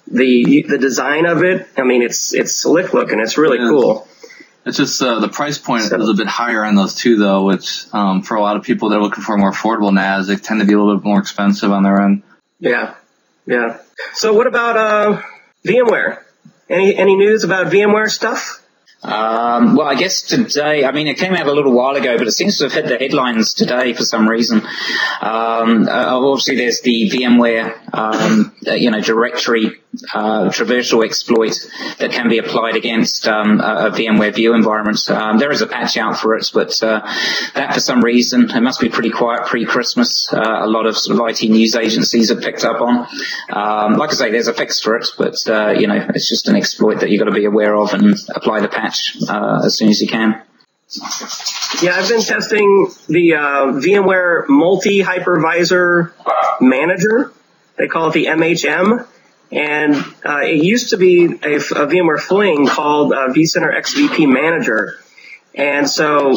the 0.08 0.66
the 0.68 0.78
design 0.78 1.26
of 1.26 1.44
it. 1.44 1.68
I 1.78 1.84
mean 1.84 2.02
it's 2.02 2.34
it's 2.34 2.56
slick 2.56 2.94
looking. 2.94 3.20
It's 3.20 3.38
really 3.38 3.60
yeah. 3.60 3.70
cool. 3.70 4.08
It's 4.66 4.78
just 4.78 5.02
uh, 5.02 5.20
the 5.20 5.30
price 5.30 5.58
point 5.58 5.84
so, 5.86 6.00
is 6.00 6.10
a 6.10 6.14
bit 6.14 6.28
higher 6.28 6.64
on 6.64 6.76
those 6.76 6.94
two, 6.94 7.18
though, 7.18 7.46
which 7.46 7.88
um, 7.94 8.22
for 8.22 8.36
a 8.36 8.42
lot 8.42 8.58
of 8.58 8.64
people 8.64 8.90
that 8.90 8.98
are 8.98 9.02
looking 9.02 9.24
for 9.24 9.36
more 9.36 9.52
affordable 9.52 9.92
NAS, 9.92 10.28
they 10.28 10.36
tend 10.36 10.60
to 10.60 10.68
be 10.68 10.74
a 10.74 10.78
little 10.78 10.98
bit 10.98 11.04
more 11.04 11.20
expensive 11.20 11.72
on 11.72 11.82
their 11.82 12.00
end. 12.00 12.22
Yeah, 12.60 12.94
yeah. 13.48 13.80
So 14.14 14.34
what 14.34 14.46
about 14.46 14.78
uh, 14.78 15.22
VMware? 15.66 16.22
Any 16.70 16.96
any 16.96 17.16
news 17.16 17.44
about 17.44 17.68
VMware 17.68 18.10
stuff? 18.10 18.61
Um, 19.04 19.76
well, 19.76 19.88
I 19.88 19.96
guess 19.96 20.22
today, 20.22 20.86
I 20.86 20.92
mean, 20.92 21.08
it 21.08 21.18
came 21.18 21.34
out 21.34 21.48
a 21.48 21.52
little 21.52 21.74
while 21.74 21.96
ago, 21.96 22.18
but 22.18 22.28
it 22.28 22.34
seems 22.34 22.58
to 22.60 22.66
have 22.66 22.74
hit 22.74 22.86
the 22.88 22.98
headlines 22.98 23.54
today 23.54 23.94
for 23.94 24.04
some 24.04 24.30
reason. 24.30 24.62
Um, 25.22 25.88
uh, 25.88 26.20
obviously, 26.20 26.56
there's 26.56 26.82
the 26.82 27.10
VMware, 27.10 27.96
um, 27.96 28.56
uh, 28.68 28.74
you 28.74 28.92
know, 28.92 29.02
directory 29.02 29.81
uh, 30.14 30.50
traversal 30.50 31.04
exploit 31.04 31.54
that 32.00 32.12
can 32.12 32.30
be 32.30 32.38
applied 32.38 32.76
against 32.76 33.28
um, 33.28 33.60
a, 33.60 33.88
a, 33.88 33.92
VMware 33.92 34.34
view 34.34 34.54
environment. 34.54 34.98
Um, 35.10 35.38
there 35.38 35.52
is 35.52 35.62
a 35.62 35.68
patch 35.68 35.98
out 35.98 36.18
for 36.18 36.36
it, 36.36 36.50
but 36.54 36.82
uh, 36.82 37.02
that 37.56 37.74
for 37.74 37.80
some 37.82 38.02
reason 38.02 38.50
it 38.50 38.62
must 38.62 38.80
be 38.80 38.90
pretty 38.90 39.10
quiet 39.10 39.48
pre-Christmas. 39.48 40.32
Uh, 40.32 40.40
a 40.40 40.68
lot 40.68 40.86
of 40.86 40.98
sort 40.98 41.20
of 41.20 41.28
IT 41.28 41.50
news 41.50 41.76
agencies 41.76 42.30
have 42.30 42.42
picked 42.42 42.64
up 42.64 42.80
on. 42.80 43.08
Um, 43.50 43.98
like 43.98 44.12
I 44.12 44.14
say, 44.14 44.32
there's 44.32 44.48
a 44.48 44.54
fix 44.54 44.80
for 44.80 44.96
it, 44.96 45.08
but 45.18 45.36
uh, 45.48 45.72
you 45.72 45.88
know 45.88 46.08
it's 46.16 46.30
just 46.30 46.48
an 46.48 46.56
exploit 46.56 47.02
that 47.02 47.10
you've 47.10 47.20
got 47.20 47.26
to 47.26 47.36
be 47.36 47.46
aware 47.46 47.76
of 47.76 47.94
and 47.94 48.16
apply 48.34 48.62
the 48.62 48.70
patch 48.70 49.18
uh, 49.28 49.62
as 49.66 49.78
soon 49.78 49.90
as 49.90 50.02
you 50.02 50.08
can. 50.08 50.42
Yeah, 51.82 51.96
I've 51.96 52.10
been 52.10 52.22
testing 52.22 52.92
the 53.08 53.36
uh, 53.36 53.40
VMware 53.80 54.48
Multi 54.50 55.02
Hypervisor 55.02 56.12
Manager. 56.60 57.32
They 57.78 57.88
call 57.88 58.10
it 58.10 58.14
the 58.14 58.26
MHM 58.26 59.08
and 59.52 59.96
uh, 60.26 60.42
it 60.44 60.64
used 60.64 60.92
to 60.92 60.98
be 60.98 61.26
a, 61.26 61.56
a 61.56 61.88
VMware 61.88 62.20
Fling 62.20 62.68
called 62.68 63.12
uh, 63.12 63.28
vCenter 63.28 63.78
XVP 63.78 64.32
Manager. 64.32 64.98
And 65.54 65.90
so 65.90 66.36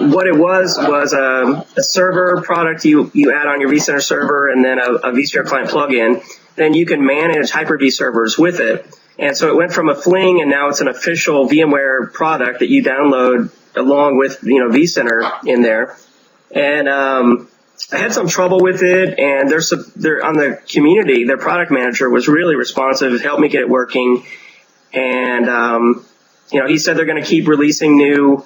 what 0.00 0.26
it 0.26 0.36
was 0.36 0.76
was 0.76 1.12
a, 1.12 1.64
a, 1.76 1.82
server 1.82 2.42
product 2.42 2.84
you, 2.84 3.10
you 3.14 3.32
add 3.32 3.46
on 3.46 3.60
your 3.60 3.70
vCenter 3.70 4.02
server 4.02 4.48
and 4.48 4.64
then 4.64 4.80
a, 4.80 4.92
a 4.92 5.12
vSphere 5.12 5.46
client 5.46 5.70
plugin. 5.70 6.24
Then 6.56 6.74
you 6.74 6.86
can 6.86 7.04
manage 7.04 7.50
Hyper-V 7.50 7.90
servers 7.90 8.36
with 8.36 8.58
it. 8.58 8.86
And 9.18 9.36
so 9.36 9.48
it 9.48 9.56
went 9.56 9.72
from 9.72 9.88
a 9.88 9.94
Fling 9.94 10.40
and 10.40 10.50
now 10.50 10.68
it's 10.68 10.80
an 10.80 10.88
official 10.88 11.48
VMware 11.48 12.12
product 12.12 12.58
that 12.60 12.68
you 12.68 12.82
download 12.82 13.52
along 13.76 14.18
with, 14.18 14.42
you 14.42 14.58
know, 14.58 14.74
vCenter 14.74 15.46
in 15.46 15.62
there. 15.62 15.96
And, 16.50 16.88
um, 16.88 17.48
I 17.92 17.96
had 17.96 18.12
some 18.12 18.28
trouble 18.28 18.60
with 18.60 18.82
it, 18.82 19.18
and 19.18 19.50
there's 19.50 19.72
they're 19.96 20.24
on 20.24 20.36
the 20.36 20.60
community. 20.68 21.24
Their 21.24 21.38
product 21.38 21.70
manager 21.70 22.08
was 22.08 22.28
really 22.28 22.54
responsive, 22.54 23.20
helped 23.20 23.40
me 23.40 23.48
get 23.48 23.62
it 23.62 23.68
working, 23.68 24.24
and 24.92 25.48
um, 25.48 26.06
you 26.52 26.60
know 26.60 26.66
he 26.66 26.78
said 26.78 26.96
they're 26.96 27.06
going 27.06 27.22
to 27.22 27.28
keep 27.28 27.48
releasing 27.48 27.96
new 27.96 28.44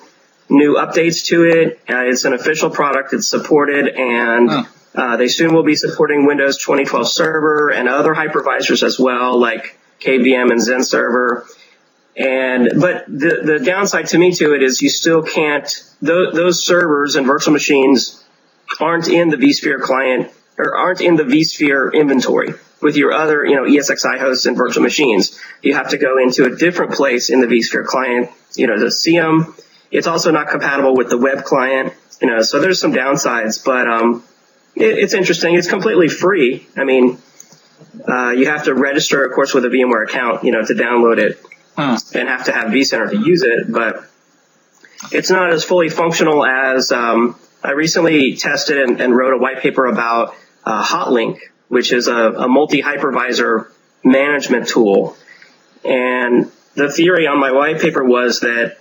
new 0.49 0.77
updates 0.77 1.27
to 1.27 1.45
it. 1.45 1.81
Uh, 1.89 2.05
it's 2.05 2.25
an 2.25 2.33
official 2.33 2.71
product; 2.71 3.13
it's 3.13 3.29
supported, 3.29 3.89
and 3.89 4.51
oh. 4.51 4.69
uh, 4.95 5.17
they 5.17 5.29
soon 5.29 5.53
will 5.53 5.65
be 5.65 5.75
supporting 5.75 6.27
Windows 6.27 6.59
2012 6.59 7.11
Server 7.11 7.71
and 7.71 7.89
other 7.89 8.15
hypervisors 8.15 8.83
as 8.83 8.99
well, 8.99 9.39
like 9.39 9.79
KVM 10.01 10.53
and 10.53 10.61
Xen 10.61 10.85
Server. 10.85 11.47
And 12.17 12.81
but 12.81 13.07
the 13.09 13.41
the 13.43 13.65
downside 13.65 14.07
to 14.09 14.19
me 14.19 14.33
to 14.37 14.55
it 14.55 14.63
is 14.63 14.81
you 14.81 14.89
still 14.89 15.23
can't 15.23 15.67
th- 16.01 16.33
those 16.33 16.65
servers 16.65 17.17
and 17.17 17.27
virtual 17.27 17.53
machines 17.53 18.24
aren't 18.81 19.09
in 19.09 19.29
the 19.29 19.37
vSphere 19.37 19.81
client 19.81 20.31
or 20.59 20.77
aren't 20.77 21.01
in 21.01 21.17
the 21.17 21.25
vSphere 21.25 21.93
inventory 21.93 22.55
with 22.81 22.97
your 22.97 23.13
other, 23.13 23.45
you 23.45 23.57
know, 23.57 23.65
ESXi 23.65 24.19
hosts 24.19 24.47
and 24.47 24.57
virtual 24.57 24.83
machines. 24.83 25.41
You 25.63 25.75
have 25.75 25.89
to 25.91 25.99
go 25.99 26.19
into 26.19 26.45
a 26.45 26.55
different 26.55 26.93
place 26.93 27.31
in 27.31 27.41
the 27.41 27.47
vSphere 27.47 27.87
client, 27.87 28.31
you 28.57 28.67
know, 28.67 28.77
to 28.77 28.91
see 28.91 29.19
them. 29.19 29.55
It's 29.91 30.07
also 30.07 30.31
not 30.31 30.49
compatible 30.49 30.95
with 30.95 31.09
the 31.09 31.19
web 31.19 31.45
client, 31.45 31.95
you 32.21 32.29
know, 32.29 32.43
so 32.43 32.61
there's 32.61 32.81
some 32.81 32.93
downsides, 32.93 33.65
but, 33.65 33.89
um, 33.89 34.23
it, 34.77 34.99
it's 34.99 35.15
interesting. 35.15 35.55
It's 35.55 35.69
completely 35.69 36.09
free. 36.09 36.67
I 36.77 36.85
mean, 36.85 37.19
uh, 38.07 38.31
you 38.31 38.47
have 38.47 38.65
to 38.65 38.75
register, 38.75 39.25
of 39.25 39.33
course, 39.33 39.55
with 39.55 39.65
a 39.65 39.69
VMware 39.69 40.05
account, 40.05 40.45
you 40.45 40.53
know, 40.53 40.65
to 40.65 40.75
download 40.75 41.19
it 41.19 41.41
huh. 41.77 41.99
and 42.15 42.29
have 42.29 42.45
to 42.47 42.53
have 42.53 42.71
vCenter 42.71 43.11
to 43.11 43.19
use 43.19 43.43
it, 43.43 43.73
but 43.73 44.05
it's 45.11 45.31
not 45.31 45.51
as 45.51 45.65
fully 45.65 45.89
functional 45.89 46.45
as, 46.45 46.93
um, 46.93 47.37
I 47.65 47.71
recently 47.71 48.37
tested 48.37 48.77
and, 48.77 49.01
and 49.01 49.17
wrote 49.17 49.33
a 49.33 49.39
white 49.39 49.61
paper 49.61 49.87
about 49.87 50.35
uh, 50.65 50.85
Hotlink, 50.85 51.39
which 51.69 51.93
is 51.93 52.09
a, 52.09 52.15
a 52.15 52.47
multi-hypervisor 52.47 53.69
management 54.05 54.69
tool. 54.69 55.17
And 55.83 56.53
the 56.75 56.93
theory 56.93 57.27
on 57.27 57.41
my 57.41 57.53
white 57.53 57.81
paper 57.81 58.05
was 58.05 58.41
that, 58.41 58.77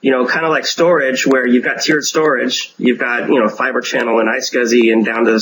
you 0.00 0.10
know, 0.10 0.26
kind 0.26 0.44
of 0.44 0.50
like 0.50 0.66
storage 0.66 1.24
where 1.24 1.46
you've 1.46 1.62
got 1.62 1.80
tiered 1.80 2.02
storage, 2.02 2.74
you've 2.76 2.98
got, 2.98 3.28
you 3.28 3.38
know, 3.38 3.48
fiber 3.48 3.80
channel 3.80 4.18
and 4.18 4.28
iSCSI 4.28 4.92
and 4.92 5.04
down 5.04 5.26
to, 5.26 5.38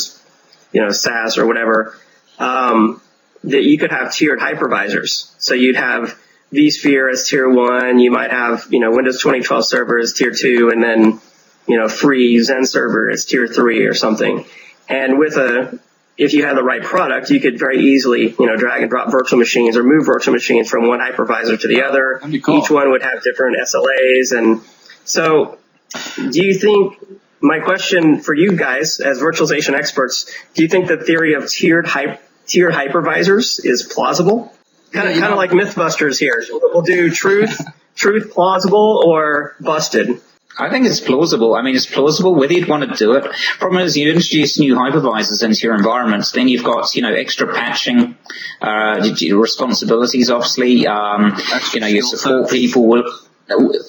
you 0.73 0.83
know, 0.83 0.91
SAS 0.91 1.39
or 1.39 1.47
whatever, 1.47 1.97
um, 2.39 3.01
that 3.45 3.63
you 3.63 3.79
could 3.79 3.91
have 3.91 4.13
tiered 4.13 4.39
hypervisors. 4.39 5.33
So 5.39 5.55
you'd 5.55 5.77
have 5.77 6.19
vSphere 6.53 7.11
as 7.11 7.27
tier 7.27 7.49
one, 7.49 7.99
you 7.99 8.11
might 8.11 8.31
have, 8.31 8.67
you 8.69 8.81
know, 8.81 8.91
Windows 8.91 9.19
2012 9.23 9.67
server 9.67 9.99
as 9.99 10.13
tier 10.13 10.33
two, 10.33 10.69
and 10.71 10.83
then 10.83 11.21
you 11.67 11.79
know, 11.79 11.89
free 11.89 12.37
Xen 12.37 12.67
server 12.67 13.11
is 13.11 13.25
tier 13.25 13.47
three 13.47 13.85
or 13.87 13.95
something. 13.95 14.45
And 14.89 15.19
with 15.19 15.37
a, 15.37 15.79
if 16.19 16.35
you 16.35 16.45
had 16.45 16.57
the 16.57 16.63
right 16.63 16.83
product, 16.83 17.31
you 17.31 17.41
could 17.41 17.59
very 17.59 17.79
easily, 17.79 18.35
you 18.39 18.47
know, 18.47 18.57
drag 18.57 18.83
and 18.83 18.91
drop 18.91 19.11
virtual 19.11 19.39
machines 19.39 19.77
or 19.77 19.83
move 19.83 20.07
virtual 20.07 20.35
machines 20.35 20.69
from 20.69 20.87
one 20.87 20.99
hypervisor 20.99 21.59
to 21.61 21.69
the 21.69 21.83
other. 21.83 22.21
Cool. 22.43 22.59
Each 22.59 22.71
one 22.71 22.91
would 22.91 23.03
have 23.03 23.23
different 23.23 23.57
SLAs. 23.59 24.37
And 24.37 24.61
so 25.05 25.59
Do 26.17 26.45
you 26.45 26.55
think 26.55 26.99
my 27.41 27.61
question 27.61 28.21
for 28.21 28.35
you 28.35 28.57
guys 28.57 29.01
as 29.01 29.21
virtualization 29.21 29.75
experts, 29.75 30.33
do 30.55 30.63
you 30.63 30.69
think 30.69 30.89
the 30.89 30.97
theory 30.97 31.35
of 31.35 31.49
tiered 31.49 31.87
hy- 31.87 32.19
tiered 32.47 32.73
hypervisors 32.73 33.65
is 33.65 33.83
plausible? 33.83 34.55
Kind 34.93 35.09
of, 35.09 35.19
kind 35.19 35.33
of 35.33 35.39
like 35.39 35.51
MythBusters 35.51 36.19
here. 36.19 36.45
We'll 36.51 36.83
do 36.83 37.11
truth, 37.11 37.61
truth 37.95 38.33
plausible 38.33 39.03
or 39.07 39.57
busted. 39.59 40.21
I 40.59 40.69
think 40.69 40.87
it's 40.87 41.01
plausible. 41.01 41.55
I 41.55 41.63
mean, 41.63 41.75
it's 41.75 41.87
plausible 41.87 42.35
whether 42.35 42.53
you'd 42.53 42.69
want 42.69 42.89
to 42.89 42.95
do 42.95 43.15
it. 43.15 43.25
Problem 43.59 43.83
is, 43.83 43.97
you 43.97 44.13
introduce 44.13 44.59
new 44.59 44.75
hypervisors 44.75 45.43
into 45.43 45.61
your 45.63 45.75
environments, 45.75 46.33
then 46.33 46.49
you've 46.49 46.65
got, 46.65 46.95
you 46.95 47.03
know, 47.03 47.13
extra 47.13 47.53
patching, 47.53 48.17
uh, 48.61 49.01
responsibilities, 49.33 50.31
obviously. 50.31 50.87
Um, 50.87 51.39
you 51.73 51.81
know, 51.81 51.87
your 51.87 52.03
support 52.03 52.51
people 52.51 52.87
will, 52.87 53.05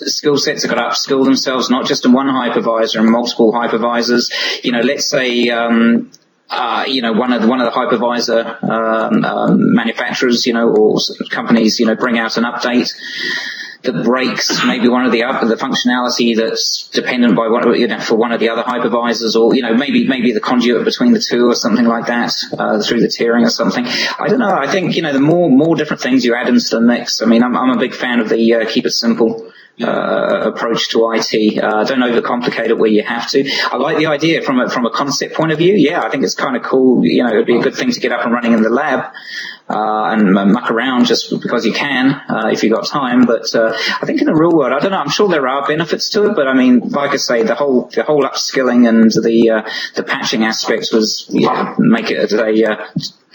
skill 0.06 0.38
sets 0.38 0.64
have 0.64 0.74
got 0.74 0.82
to 0.82 0.90
upskill 0.90 1.26
themselves, 1.26 1.70
not 1.70 1.86
just 1.86 2.06
in 2.06 2.14
one 2.14 2.28
hypervisor 2.28 3.00
and 3.00 3.10
multiple 3.10 3.52
hypervisors. 3.52 4.32
You 4.64 4.72
know, 4.72 4.82
let's 4.82 5.10
say, 5.10 5.50
um, 5.50 6.12
uh, 6.50 6.86
you 6.88 7.02
know, 7.02 7.14
one 7.14 7.34
of 7.34 7.42
the, 7.42 7.48
one 7.48 7.60
of 7.60 7.74
the 7.74 7.78
hypervisor 7.78 8.64
um, 8.64 9.26
um, 9.26 9.76
manufacturers, 9.76 10.46
you 10.46 10.54
know, 10.54 10.70
or 10.70 10.98
companies, 11.30 11.80
you 11.80 11.86
know, 11.86 11.96
bring 11.96 12.18
out 12.18 12.38
an 12.38 12.46
update 12.46 12.94
that 13.84 14.04
breaks 14.04 14.66
maybe 14.66 14.88
one 14.88 15.06
of 15.06 15.12
the 15.12 15.24
other, 15.24 15.48
the 15.48 15.56
functionality 15.56 16.36
that's 16.36 16.90
dependent 16.94 17.36
by 17.36 17.48
one, 17.48 17.80
you 17.80 17.88
know, 17.88 18.00
for 18.00 18.16
one 18.16 18.32
of 18.32 18.40
the 18.40 18.50
other 18.50 18.64
hypervisors 18.64 19.36
or, 19.40 19.54
you 19.54 19.62
know, 19.62 19.76
maybe, 19.76 20.08
maybe 20.08 20.32
the 20.32 20.40
conduit 20.40 20.86
between 20.86 21.12
the 21.12 21.20
two 21.20 21.50
or 21.50 21.56
something 21.56 21.86
like 21.86 22.08
that, 22.08 22.34
uh, 22.58 22.82
through 22.82 23.02
the 23.02 23.08
tiering 23.08 23.46
or 23.46 23.50
something. 23.50 23.86
I 23.86 24.28
don't 24.28 24.40
know. 24.40 24.56
I 24.56 24.72
think, 24.72 24.96
you 24.96 25.02
know, 25.02 25.12
the 25.12 25.20
more, 25.20 25.50
more 25.50 25.76
different 25.76 26.02
things 26.02 26.24
you 26.24 26.34
add 26.34 26.48
into 26.48 26.70
the 26.70 26.82
mix. 26.82 27.22
I 27.22 27.26
mean, 27.26 27.44
I'm, 27.44 27.58
I'm 27.58 27.72
a 27.72 27.80
big 27.80 27.94
fan 27.94 28.20
of 28.20 28.30
the, 28.30 28.54
uh, 28.56 28.70
keep 28.70 28.86
it 28.86 28.92
simple 28.92 29.52
uh, 29.82 30.52
approach 30.54 30.90
to 30.90 31.12
IT. 31.14 31.64
Uh, 31.64 31.84
don't 31.84 32.00
overcomplicate 32.00 32.70
it 32.70 32.78
where 32.78 32.90
you 32.90 33.04
have 33.04 33.30
to. 33.32 33.50
I 33.72 33.78
like 33.78 33.98
the 33.98 34.06
idea 34.08 34.42
from 34.42 34.60
a, 34.60 34.70
from 34.70 34.86
a 34.86 34.92
concept 34.92 35.34
point 35.34 35.52
of 35.52 35.58
view. 35.58 35.74
Yeah, 35.74 36.02
I 36.02 36.10
think 36.10 36.24
it's 36.24 36.36
kind 36.36 36.56
of 36.56 36.64
cool. 36.64 37.04
You 37.06 37.24
know, 37.24 37.30
it'd 37.30 37.48
be 37.48 37.58
a 37.58 37.62
good 37.62 37.76
thing 37.76 37.92
to 37.92 38.00
get 38.00 38.12
up 38.12 38.24
and 38.24 38.34
running 38.34 38.54
in 38.54 38.62
the 38.62 38.70
lab. 38.70 39.12
Uh, 39.70 40.12
and 40.12 40.34
muck 40.34 40.70
around 40.70 41.06
just 41.06 41.32
because 41.42 41.66
you 41.66 41.72
can, 41.72 42.12
uh, 42.30 42.50
if 42.52 42.64
you've 42.64 42.74
got 42.74 42.86
time. 42.86 43.26
But 43.26 43.56
uh, 43.56 43.74
I 43.74 44.06
think 44.06 44.20
in 44.20 44.28
the 44.28 44.36
real 44.36 44.54
world, 44.54 44.74
I 44.74 44.80
don't 44.80 44.92
know. 44.92 44.98
I'm 44.98 45.10
sure 45.10 45.30
there 45.30 45.48
are 45.48 45.66
benefits 45.66 46.10
to 46.10 46.30
it, 46.30 46.36
but 46.36 46.50
I 46.50 46.54
mean, 46.54 46.80
like 46.90 47.12
I 47.12 47.16
say, 47.16 47.44
the 47.44 47.56
whole 47.56 47.86
the 47.86 48.04
whole 48.04 48.24
upskilling 48.24 48.90
and 48.90 49.10
the 49.10 49.50
uh, 49.50 49.70
the 49.96 50.04
patching 50.04 50.44
aspects 50.44 50.92
was 50.92 51.28
yeah, 51.30 51.76
make 51.80 52.12
it 52.12 52.34
a 52.34 52.88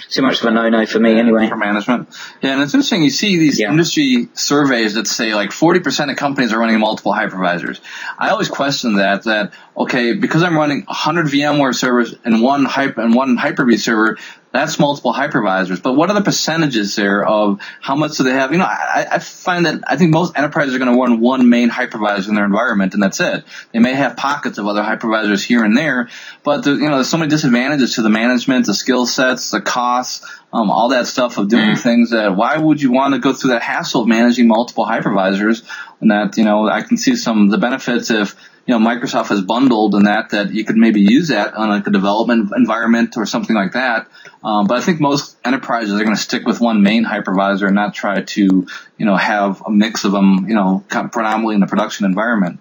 too 0.09 0.23
much 0.23 0.41
of 0.41 0.47
a 0.47 0.51
no-no 0.51 0.87
for 0.87 0.99
me 0.99 1.19
anyway. 1.19 1.49
For 1.49 1.57
management. 1.57 2.09
Yeah, 2.41 2.53
and 2.53 2.63
it's 2.63 2.75
interesting. 2.75 3.03
You 3.03 3.11
see 3.11 3.37
these 3.37 3.59
yeah. 3.59 3.71
industry 3.71 4.29
surveys 4.35 4.95
that 4.95 5.07
say 5.07 5.35
like 5.35 5.51
40% 5.51 6.11
of 6.11 6.17
companies 6.17 6.53
are 6.53 6.59
running 6.59 6.79
multiple 6.79 7.13
hypervisors. 7.13 7.81
I 8.19 8.31
always 8.31 8.49
question 8.49 8.95
that, 8.97 9.25
that, 9.25 9.53
okay, 9.77 10.15
because 10.15 10.43
I'm 10.43 10.57
running 10.57 10.85
100 10.85 11.27
VMware 11.27 11.75
servers 11.75 12.15
and 12.25 12.43
one 12.43 12.65
hyper, 12.65 13.01
and 13.01 13.15
one 13.15 13.37
Hyper-V 13.37 13.77
server, 13.77 14.19
that's 14.53 14.79
multiple 14.79 15.13
hypervisors. 15.13 15.83
But 15.83 15.93
what 15.93 16.11
are 16.11 16.15
the 16.15 16.23
percentages 16.23 16.97
there 16.97 17.25
of 17.25 17.61
how 17.81 17.97
much 17.97 18.17
do 18.17 18.25
they 18.25 18.33
have? 18.33 18.53
You 18.53 18.59
know, 18.59 18.65
I, 18.65 19.07
I 19.13 19.19
find 19.19 19.67
that 19.67 19.83
I 19.87 19.97
think 19.97 20.13
most 20.13 20.37
enterprises 20.37 20.75
are 20.75 20.79
going 20.79 20.93
to 20.93 20.99
run 20.99 21.21
one 21.21 21.49
main 21.49 21.71
hypervisor 21.71 22.29
in 22.29 22.35
their 22.35 22.47
environment, 22.47 22.95
and 22.95 23.03
that's 23.03 23.21
it. 23.21 23.45
They 23.73 23.79
may 23.79 23.95
have 23.95 24.17
pockets 24.17 24.59
of 24.59 24.67
other 24.67 24.83
hypervisors 24.83 25.45
here 25.45 25.65
and 25.65 25.77
there, 25.77 26.09
but 26.45 26.65
the, 26.65 26.73
you 26.73 26.89
know, 26.89 26.97
there's 26.97 27.09
so 27.09 27.19
many 27.19 27.29
disadvantages 27.29 27.97
to 27.97 28.03
the 28.03 28.09
management, 28.09 28.67
the 28.67 28.75
skill 28.75 29.07
sets, 29.07 29.51
the 29.51 29.61
costs, 29.61 30.25
um, 30.53 30.71
all 30.71 30.89
that 30.91 31.07
stuff 31.07 31.37
of 31.37 31.49
doing 31.49 31.71
mm-hmm. 31.71 31.81
things 31.81 32.11
that 32.11 32.35
why 32.35 32.57
would 32.57 32.81
you 32.81 32.91
want 32.91 33.13
to 33.15 33.21
go 33.21 33.35
through 33.35 33.51
that 33.51 33.63
hassle 33.63 34.03
of 34.03 34.09
managing 34.09 34.49
multiple 34.49 34.87
hypervisors? 34.87 35.63
And 36.01 36.11
that 36.11 36.39
you 36.39 36.45
know, 36.45 36.69
I 36.69 36.83
can 36.83 36.97
see 36.97 37.17
some 37.17 37.45
of 37.45 37.51
the 37.51 37.59
benefits 37.59 38.11
if 38.11 38.35
you 38.69 38.79
know, 38.79 38.87
Microsoft 38.87 39.29
has 39.29 39.41
bundled 39.41 39.95
and 39.95 40.07
that, 40.07 40.29
that 40.31 40.53
you 40.53 40.63
could 40.63 40.77
maybe 40.77 41.01
use 41.01 41.29
that 41.29 41.55
on 41.55 41.71
like 41.71 41.87
a 41.87 41.91
development 41.91 42.53
environment 42.55 43.17
or 43.17 43.25
something 43.25 43.57
like 43.57 43.73
that. 43.73 44.09
Um, 44.45 44.67
but 44.67 44.77
I 44.77 44.83
think 44.83 45.01
most 45.01 45.39
enterprises 45.43 45.99
are 45.99 46.05
going 46.05 46.15
to 46.15 46.23
stick 46.23 46.45
with 46.45 46.61
one 46.61 46.83
main 46.83 47.07
hypervisor 47.07 47.65
and 47.65 47.75
not 47.75 47.95
try 47.95 48.21
to, 48.21 48.67
you 48.99 49.07
know, 49.07 49.17
have 49.17 49.63
a 49.65 49.71
mix 49.71 50.05
of 50.05 50.13
them, 50.13 50.45
you 50.47 50.55
know, 50.55 50.85
predominantly 50.87 51.55
in 51.55 51.63
the 51.63 51.67
production 51.67 52.05
environment. 52.05 52.61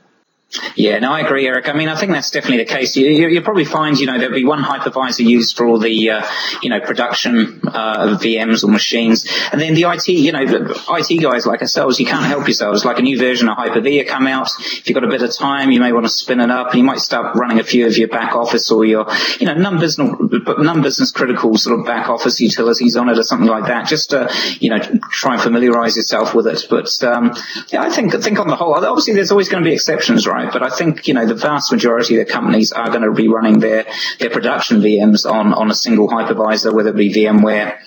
Yeah, 0.78 1.00
no, 1.00 1.12
I 1.12 1.22
agree, 1.22 1.46
Eric. 1.46 1.68
I 1.68 1.74
mean, 1.74 1.90
I 1.90 2.00
think 2.00 2.14
that's 2.14 2.32
definitely 2.32 2.64
the 2.64 2.72
case. 2.72 2.96
You, 2.96 3.28
will 3.28 3.42
probably 3.42 3.66
find, 3.66 4.00
you 4.00 4.06
know, 4.06 4.18
there'll 4.18 4.34
be 4.34 4.46
one 4.46 4.64
hypervisor 4.64 5.26
used 5.26 5.58
for 5.58 5.66
all 5.66 5.78
the, 5.78 6.10
uh, 6.10 6.26
you 6.62 6.70
know, 6.70 6.80
production 6.80 7.62
uh, 7.68 8.12
of 8.12 8.22
VMs 8.22 8.64
or 8.64 8.68
machines, 8.68 9.28
and 9.52 9.60
then 9.60 9.74
the 9.74 9.84
IT, 9.84 10.08
you 10.08 10.32
know, 10.32 10.40
IT 10.42 11.22
guys 11.22 11.46
like 11.46 11.62
ourselves, 11.62 12.00
you 12.00 12.06
can't 12.06 12.26
help 12.26 12.48
yourselves. 12.48 12.86
Like 12.86 12.98
a 12.98 13.02
new 13.02 13.18
version 13.20 13.50
of 13.50 13.58
Hyper-V 13.58 14.06
come 14.06 14.26
out, 14.26 14.50
if 14.60 14.88
you've 14.88 14.94
got 14.94 15.04
a 15.04 15.10
bit 15.10 15.22
of 15.22 15.36
time, 15.36 15.70
you 15.72 15.82
may 15.82 15.92
want 15.92 16.06
to 16.06 16.12
spin 16.12 16.40
it 16.40 16.50
up, 16.50 16.70
and 16.70 16.78
you 16.78 16.84
might 16.84 17.00
start 17.00 17.36
running 17.36 17.60
a 17.60 17.64
few 17.64 17.86
of 17.86 17.98
your 17.98 18.08
back 18.08 18.34
office 18.34 18.72
or 18.72 18.86
your, 18.86 19.06
you 19.42 19.48
know, 19.48 19.54
non-business, 19.54 20.16
non-business 20.58 21.12
critical 21.12 21.58
sort 21.58 21.78
of 21.78 21.86
back 21.86 22.08
office 22.08 22.40
utilities 22.40 22.96
on 22.96 23.10
it 23.10 23.20
or 23.20 23.24
something 23.24 23.50
like 23.50 23.66
that, 23.66 23.86
just 23.86 24.12
to, 24.12 24.30
you 24.62 24.70
know, 24.70 24.80
try 25.12 25.34
and 25.34 25.44
familiarize 25.44 25.98
yourself 25.98 26.34
with 26.34 26.48
it. 26.48 26.64
But 26.70 26.88
um, 27.04 27.36
yeah, 27.68 27.82
I 27.82 27.90
think 27.90 28.14
think 28.14 28.40
on 28.40 28.48
the 28.48 28.56
whole, 28.56 28.74
obviously 28.74 29.14
there's 29.14 29.32
always 29.32 29.50
going 29.50 29.62
to 29.62 29.70
be 29.70 29.74
exceptions, 29.74 30.26
right? 30.26 30.37
Right? 30.38 30.54
But 30.54 30.64
I 30.64 30.70
think, 30.70 31.08
you 31.08 31.14
know, 31.14 31.26
the 31.26 31.36
vast 31.36 31.72
majority 31.72 32.20
of 32.20 32.28
the 32.28 32.32
companies 32.32 32.72
are 32.72 32.90
going 32.90 33.02
to 33.02 33.12
be 33.12 33.28
running 33.28 33.60
their, 33.60 33.86
their 34.20 34.30
production 34.30 34.82
VMs 34.82 35.30
on, 35.30 35.54
on 35.54 35.72
a 35.72 35.74
single 35.74 36.08
hypervisor, 36.08 36.74
whether 36.74 36.90
it 36.90 36.96
be 36.96 37.14
VMware, 37.14 37.80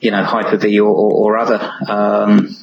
you 0.00 0.10
know, 0.10 0.24
Hyper-V 0.24 0.80
or, 0.80 0.88
or, 0.88 1.12
or 1.12 1.38
other. 1.38 1.72
Um, 1.86 2.56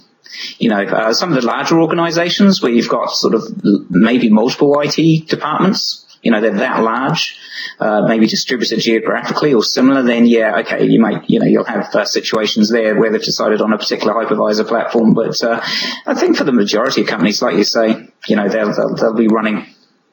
you 0.58 0.70
know, 0.70 0.82
uh, 0.82 1.14
some 1.14 1.30
of 1.30 1.42
the 1.42 1.48
larger 1.48 1.80
organizations 1.80 2.62
where 2.62 2.72
you've 2.72 2.90
got 2.90 3.12
sort 3.12 3.34
of 3.34 3.44
maybe 3.90 4.30
multiple 4.30 4.80
IT 4.82 5.28
departments, 5.28 6.06
you 6.22 6.32
know, 6.32 6.42
they're 6.42 6.52
that 6.58 6.82
large, 6.84 7.38
uh, 7.80 8.06
maybe 8.08 8.28
distributed 8.28 8.80
geographically 8.80 9.54
or 9.54 9.64
similar, 9.64 10.04
then 10.04 10.26
yeah, 10.26 10.60
okay, 10.60 10.86
you 10.86 11.00
might, 11.00 11.30
you 11.30 11.40
know, 11.40 11.46
you'll 11.46 11.64
have 11.64 11.94
uh, 11.94 12.06
situations 12.06 12.70
there 12.70 13.00
where 13.00 13.12
they've 13.12 13.24
decided 13.24 13.62
on 13.62 13.74
a 13.74 13.78
particular 13.78 14.14
hypervisor 14.14 14.68
platform. 14.68 15.14
But 15.14 15.42
uh, 15.44 15.62
I 16.06 16.14
think 16.16 16.38
for 16.38 16.44
the 16.44 16.52
majority 16.52 17.02
of 17.02 17.08
companies, 17.08 17.42
like 17.42 17.56
you 17.56 17.64
say, 17.64 18.10
you 18.28 18.36
know, 18.36 18.50
they'll, 18.50 18.74
they'll, 18.74 18.96
they'll 18.96 19.14
be 19.14 19.28
running 19.28 19.66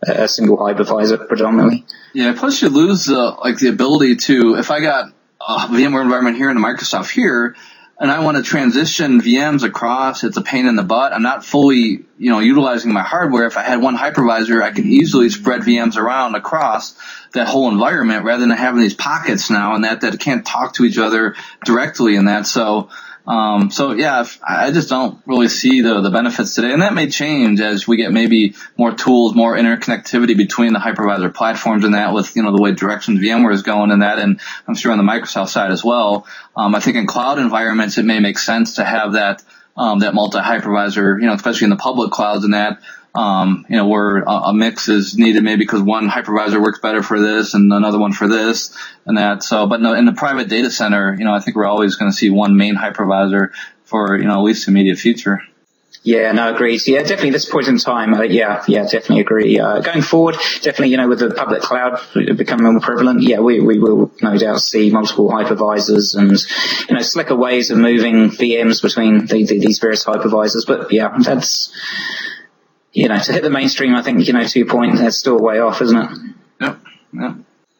a 0.02 0.28
single 0.28 0.58
hypervisor 0.58 1.26
predominantly. 1.26 1.84
Yeah, 2.12 2.34
plus 2.36 2.60
you 2.62 2.68
lose 2.68 3.08
uh, 3.08 3.36
like 3.36 3.58
the 3.58 3.68
ability 3.68 4.16
to, 4.16 4.56
if 4.56 4.70
I 4.70 4.80
got 4.80 5.12
a 5.40 5.66
VMware 5.68 6.02
environment 6.02 6.36
here 6.36 6.50
and 6.50 6.58
a 6.58 6.62
Microsoft 6.62 7.10
here, 7.10 7.56
and 7.98 8.10
I 8.10 8.24
want 8.24 8.36
to 8.36 8.42
transition 8.42 9.20
VMs 9.20 9.62
across, 9.62 10.24
it's 10.24 10.36
a 10.36 10.42
pain 10.42 10.66
in 10.66 10.74
the 10.74 10.82
butt. 10.82 11.12
I'm 11.12 11.22
not 11.22 11.44
fully, 11.44 12.04
you 12.18 12.30
know, 12.30 12.40
utilizing 12.40 12.92
my 12.92 13.02
hardware. 13.02 13.46
If 13.46 13.56
I 13.56 13.62
had 13.62 13.80
one 13.80 13.96
hypervisor, 13.96 14.62
I 14.62 14.72
can 14.72 14.86
easily 14.86 15.30
spread 15.30 15.60
VMs 15.60 15.96
around 15.96 16.34
across 16.34 16.98
that 17.32 17.46
whole 17.46 17.70
environment 17.70 18.24
rather 18.24 18.40
than 18.40 18.50
having 18.50 18.80
these 18.80 18.94
pockets 18.94 19.48
now 19.48 19.74
and 19.74 19.84
that, 19.84 20.00
that 20.00 20.18
can't 20.18 20.44
talk 20.44 20.74
to 20.74 20.84
each 20.84 20.98
other 20.98 21.36
directly 21.64 22.16
in 22.16 22.24
that. 22.24 22.46
So, 22.46 22.90
um, 23.26 23.70
so 23.70 23.92
yeah, 23.92 24.24
I 24.46 24.70
just 24.70 24.90
don't 24.90 25.20
really 25.24 25.48
see 25.48 25.80
the, 25.80 26.00
the 26.02 26.10
benefits 26.10 26.54
today. 26.54 26.72
And 26.72 26.82
that 26.82 26.92
may 26.92 27.08
change 27.08 27.60
as 27.60 27.88
we 27.88 27.96
get 27.96 28.12
maybe 28.12 28.54
more 28.76 28.92
tools, 28.92 29.34
more 29.34 29.56
interconnectivity 29.56 30.36
between 30.36 30.74
the 30.74 30.78
hypervisor 30.78 31.32
platforms 31.34 31.84
and 31.84 31.94
that 31.94 32.12
with, 32.12 32.36
you 32.36 32.42
know, 32.42 32.54
the 32.54 32.60
way 32.60 32.72
directions 32.72 33.20
VMware 33.20 33.54
is 33.54 33.62
going 33.62 33.90
and 33.90 34.02
that. 34.02 34.18
And 34.18 34.40
I'm 34.68 34.74
sure 34.74 34.92
on 34.92 34.98
the 34.98 35.04
Microsoft 35.04 35.48
side 35.48 35.70
as 35.70 35.82
well. 35.82 36.26
Um, 36.54 36.74
I 36.74 36.80
think 36.80 36.96
in 36.96 37.06
cloud 37.06 37.38
environments, 37.38 37.96
it 37.96 38.04
may 38.04 38.20
make 38.20 38.38
sense 38.38 38.74
to 38.74 38.84
have 38.84 39.14
that, 39.14 39.42
um, 39.76 40.00
that 40.00 40.14
multi-hypervisor, 40.14 41.20
you 41.20 41.26
know, 41.26 41.32
especially 41.34 41.64
in 41.64 41.70
the 41.70 41.76
public 41.76 42.10
clouds 42.10 42.44
and 42.44 42.52
that, 42.52 42.80
um, 43.14 43.64
you 43.68 43.76
know, 43.76 43.86
where 43.86 44.18
a, 44.18 44.30
a, 44.30 44.54
mix 44.54 44.88
is 44.88 45.16
needed 45.16 45.44
maybe 45.44 45.64
because 45.64 45.80
one 45.80 46.08
hypervisor 46.08 46.60
works 46.60 46.80
better 46.80 47.02
for 47.02 47.20
this 47.20 47.54
and 47.54 47.72
another 47.72 47.98
one 47.98 48.12
for 48.12 48.26
this 48.26 48.76
and 49.06 49.18
that. 49.18 49.44
So, 49.44 49.68
but 49.68 49.80
no, 49.80 49.94
in 49.94 50.04
the 50.04 50.12
private 50.12 50.48
data 50.48 50.70
center, 50.70 51.14
you 51.14 51.24
know, 51.24 51.32
I 51.32 51.38
think 51.38 51.56
we're 51.56 51.66
always 51.66 51.94
going 51.94 52.10
to 52.10 52.16
see 52.16 52.30
one 52.30 52.56
main 52.56 52.74
hypervisor 52.74 53.50
for, 53.84 54.16
you 54.16 54.24
know, 54.24 54.34
at 54.34 54.42
least 54.42 54.66
immediate 54.66 54.98
future. 54.98 55.40
Yeah, 56.02 56.32
no, 56.32 56.52
agreed. 56.52 56.86
Yeah, 56.86 57.00
definitely 57.00 57.30
this 57.30 57.48
point 57.48 57.66
in 57.66 57.78
time, 57.78 58.12
uh, 58.12 58.22
yeah, 58.22 58.62
yeah, 58.68 58.82
definitely 58.82 59.20
agree. 59.20 59.58
Uh, 59.58 59.80
going 59.80 60.02
forward, 60.02 60.34
definitely, 60.60 60.88
you 60.88 60.98
know, 60.98 61.08
with 61.08 61.20
the 61.20 61.30
public 61.30 61.62
cloud 61.62 61.98
becoming 62.36 62.70
more 62.70 62.80
prevalent, 62.80 63.22
yeah, 63.22 63.38
we, 63.38 63.60
we 63.60 63.78
will 63.78 64.12
no 64.20 64.36
doubt 64.36 64.58
see 64.58 64.90
multiple 64.90 65.30
hypervisors 65.30 66.14
and, 66.14 66.36
you 66.90 66.94
know, 66.94 67.00
slicker 67.00 67.34
ways 67.34 67.70
of 67.70 67.78
moving 67.78 68.28
VMs 68.28 68.82
between 68.82 69.24
the, 69.24 69.46
the, 69.46 69.58
these 69.58 69.78
various 69.78 70.04
hypervisors. 70.04 70.66
But 70.66 70.92
yeah, 70.92 71.16
that's, 71.18 71.72
you 72.94 73.08
know, 73.08 73.18
to 73.18 73.32
hit 73.32 73.42
the 73.42 73.50
mainstream, 73.50 73.94
I 73.94 74.02
think, 74.02 74.26
you 74.26 74.32
know, 74.32 74.44
two 74.44 74.64
point, 74.66 74.96
that's 74.96 75.18
still 75.18 75.38
way 75.38 75.58
off, 75.58 75.82
isn't 75.82 75.96
it? 75.96 76.10
Yep. 76.60 76.80
Yep. 77.12 77.36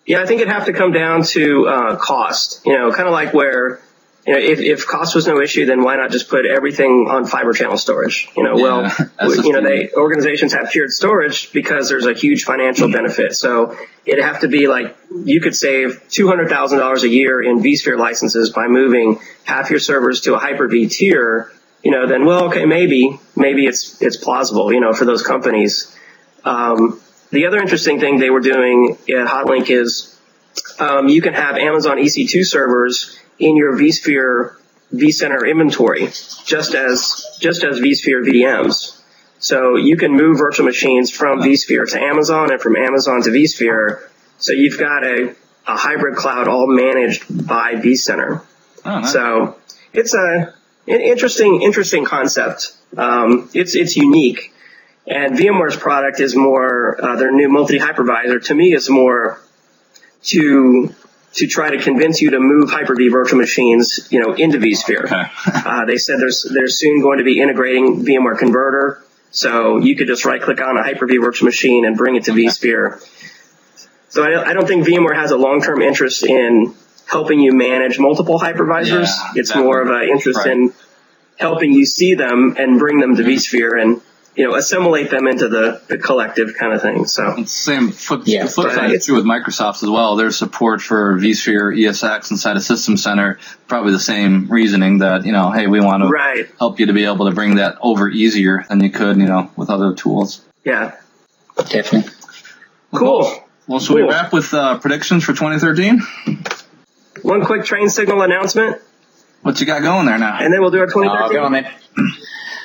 Yeah, 0.07 0.21
I 0.21 0.27
think 0.27 0.43
it'd 0.43 0.53
have 0.53 0.67
to 0.67 0.73
come 0.73 0.93
down 0.93 1.23
to 1.23 1.67
uh, 1.67 1.97
cost. 1.97 2.61
You 2.67 2.77
know, 2.77 2.91
kind 2.91 3.09
of 3.09 3.13
like 3.13 3.33
where, 3.33 3.81
you 4.27 4.35
know, 4.35 4.41
if, 4.41 4.59
if 4.59 4.87
cost 4.87 5.15
was 5.15 5.27
no 5.27 5.41
issue, 5.41 5.67
then 5.67 5.83
why 5.83 5.97
not 5.97 6.11
just 6.11 6.29
put 6.29 6.45
everything 6.45 7.07
on 7.09 7.27
fiber 7.27 7.53
channel 7.53 7.79
storage? 7.79 8.29
You 8.37 8.43
know, 8.43 8.59
yeah, 8.59 8.95
well, 9.21 9.45
you 9.45 9.53
know, 9.53 9.63
they 9.63 9.91
organizations 9.93 10.53
have 10.53 10.73
tiered 10.73 10.91
storage 10.91 11.53
because 11.53 11.89
there's 11.89 12.07
a 12.07 12.13
huge 12.13 12.43
financial 12.45 12.91
benefit. 12.91 13.35
So 13.35 13.79
it'd 14.05 14.23
have 14.23 14.41
to 14.41 14.49
be 14.49 14.67
like 14.67 14.97
you 15.25 15.41
could 15.41 15.55
save 15.55 16.07
two 16.11 16.27
hundred 16.27 16.51
thousand 16.51 16.81
dollars 16.81 17.05
a 17.05 17.09
year 17.09 17.41
in 17.41 17.61
vSphere 17.61 17.97
licenses 17.97 18.51
by 18.51 18.67
moving 18.67 19.21
half 19.45 19.71
your 19.71 19.81
servers 19.81 20.23
to 20.23 20.35
a 20.35 20.39
Hyper-V 20.39 20.89
tier 20.89 21.51
you 21.85 21.91
know, 21.91 22.07
then 22.07 22.25
well, 22.25 22.47
okay, 22.47 22.65
maybe 22.65 23.21
maybe 23.37 23.67
it's 23.67 24.01
it's 24.01 24.17
plausible, 24.17 24.73
you 24.73 24.81
know, 24.81 24.95
for 24.95 25.05
those 25.05 25.23
companies. 25.23 25.95
Um, 26.45 27.01
the 27.31 27.47
other 27.47 27.59
interesting 27.59 28.01
thing 28.01 28.19
they 28.19 28.31
were 28.31 28.41
doing 28.41 28.97
at 29.09 29.27
Hotlink 29.27 29.71
is 29.71 30.19
um, 30.79 31.09
you 31.09 31.21
can 31.21 31.35
have 31.35 31.57
Amazon 31.57 31.99
EC2 31.99 32.45
servers 32.45 33.19
in 33.39 33.57
your 33.57 33.77
vSphere 33.77 34.57
vCenter 34.95 35.49
inventory, 35.49 36.07
just 36.47 36.75
as 36.75 37.39
just 37.39 37.63
as 37.65 37.79
vSphere 37.81 38.25
VMs. 38.25 39.03
So 39.39 39.77
you 39.77 39.99
can 39.99 40.13
move 40.13 40.39
virtual 40.39 40.65
machines 40.65 41.11
from 41.11 41.41
vSphere 41.41 41.87
to 41.91 42.01
Amazon 42.01 42.51
and 42.51 42.63
from 42.63 42.77
Amazon 42.77 43.21
to 43.23 43.31
vSphere. 43.31 44.09
So 44.39 44.53
you've 44.53 44.79
got 44.79 45.05
a, 45.05 45.35
a 45.67 45.77
hybrid 45.77 46.17
cloud 46.17 46.49
all 46.49 46.67
managed 46.67 47.47
by 47.47 47.75
vCenter. 47.75 48.43
Oh, 48.87 49.01
nice. 49.01 49.13
So 49.13 49.59
it's 49.93 50.15
a 50.15 50.55
interesting 50.87 51.63
interesting 51.63 52.05
concept. 52.05 52.77
Um, 52.97 53.51
it's 53.55 53.75
it's 53.75 53.97
unique. 53.97 54.55
And 55.07 55.37
VMware's 55.37 55.77
product 55.77 56.21
is 56.21 56.35
more, 56.35 56.99
uh, 57.03 57.17
their 57.17 57.31
new 57.31 57.51
multi-hypervisor 57.51 58.43
to 58.47 58.55
me 58.55 58.73
is 58.73 58.89
more 58.89 59.39
to, 60.25 60.95
to 61.35 61.47
try 61.47 61.71
to 61.71 61.83
convince 61.83 62.23
you 62.23 62.31
to 62.31 62.41
move 62.41 62.71
Hyper-V 62.71 63.09
virtual 63.09 63.39
machines, 63.39 64.09
you 64.11 64.21
know, 64.21 64.33
into 64.33 64.59
vSphere. 64.59 65.05
Okay. 65.05 65.25
uh, 65.69 65.85
they 65.85 65.99
said 65.99 66.19
there's, 66.19 66.51
they're 66.55 66.69
soon 66.69 67.03
going 67.03 67.19
to 67.19 67.25
be 67.25 67.41
integrating 67.41 68.05
VMware 68.05 68.39
Converter. 68.39 69.05
So 69.31 69.79
you 69.79 69.95
could 69.97 70.07
just 70.07 70.25
right 70.25 70.41
click 70.41 70.61
on 70.63 70.79
a 70.79 70.83
Hyper-V 70.83 71.19
virtual 71.19 71.47
machine 71.47 71.85
and 71.85 71.99
bring 71.99 72.17
it 72.17 72.25
to 72.25 72.33
okay. 72.33 72.47
vSphere. 72.47 73.07
So 74.09 74.23
I, 74.23 74.51
I 74.51 74.53
don't 74.55 74.67
think 74.67 74.87
VMware 74.87 75.17
has 75.17 75.33
a 75.33 75.37
long-term 75.37 75.83
interest 75.83 76.25
in 76.25 76.75
helping 77.15 77.39
you 77.39 77.53
manage 77.53 77.99
multiple 77.99 78.41
hypervisors. 78.41 79.07
Yeah, 79.07 79.33
it's 79.37 79.55
more 79.55 79.81
of 79.81 79.89
an 79.89 80.09
interest 80.09 80.41
right. 80.41 80.49
in 80.49 80.73
helping 81.37 81.73
you 81.73 81.87
see 81.87 82.15
them 82.15 82.57
and 82.59 82.79
bring 82.81 82.99
them 82.99 83.15
to 83.15 83.23
vSphere 83.23 83.81
and 83.81 84.01
you 84.37 84.49
know, 84.49 84.57
assimilate 84.57 85.11
them 85.11 85.29
into 85.29 85.49
the, 85.49 85.81
the 85.87 85.97
collective 85.97 86.57
kind 86.59 86.73
of 86.73 86.83
thing. 86.83 87.07
So 87.07 87.35
it's 87.39 87.55
the 87.55 87.73
same 87.73 87.91
flip, 87.93 88.23
yeah, 88.25 88.45
the 88.45 88.51
flip 88.51 88.73
side 88.73 88.91
is 88.91 89.07
true 89.07 89.15
with 89.15 89.25
Microsoft 89.25 89.85
as 89.85 89.89
well. 89.89 90.17
Their 90.17 90.33
support 90.33 90.83
for 90.83 91.17
vSphere 91.17 91.79
ESX 91.79 92.33
inside 92.33 92.57
a 92.57 92.61
System 92.61 92.97
Center, 92.97 93.39
probably 93.69 93.93
the 93.93 94.01
same 94.01 94.49
reasoning 94.49 94.99
that, 94.99 95.25
you 95.25 95.31
know, 95.31 95.53
hey, 95.53 95.69
we 95.69 95.81
want 95.81 96.03
to 96.03 96.09
right. 96.09 96.49
help 96.59 96.81
you 96.81 96.87
to 96.87 96.93
be 96.93 97.05
able 97.05 97.29
to 97.29 97.33
bring 97.33 97.57
that 97.57 97.79
over 97.81 98.09
easier 98.09 98.65
than 98.69 98.83
you 98.83 98.91
could, 98.91 99.19
you 99.19 99.27
know, 99.27 99.53
with 99.55 99.71
other 99.71 99.95
tools. 99.95 100.45
Yeah. 100.65 100.97
Definitely. 101.57 102.11
Cool. 102.93 103.33
Well, 103.69 103.79
should 103.79 103.97
cool. 103.97 104.07
we 104.07 104.11
wrap 104.11 104.33
with 104.33 104.53
uh, 104.53 104.79
predictions 104.79 105.23
for 105.23 105.33
2013? 105.33 106.01
One 107.25 107.43
quick 107.43 107.63
TrainSignal 107.63 108.23
announcement. 108.23 108.83
What 109.41 109.59
you 109.59 109.67
got 109.67 109.81
going 109.81 110.05
there 110.05 110.19
now? 110.19 110.37
And 110.39 110.53
then 110.53 110.61
we'll 110.61 110.71
do 110.71 110.79
our 110.81 110.87
2013. 110.87 111.27
Oh, 111.27 111.33
go 111.33 111.45
on 111.45 111.53
then. 111.53 111.67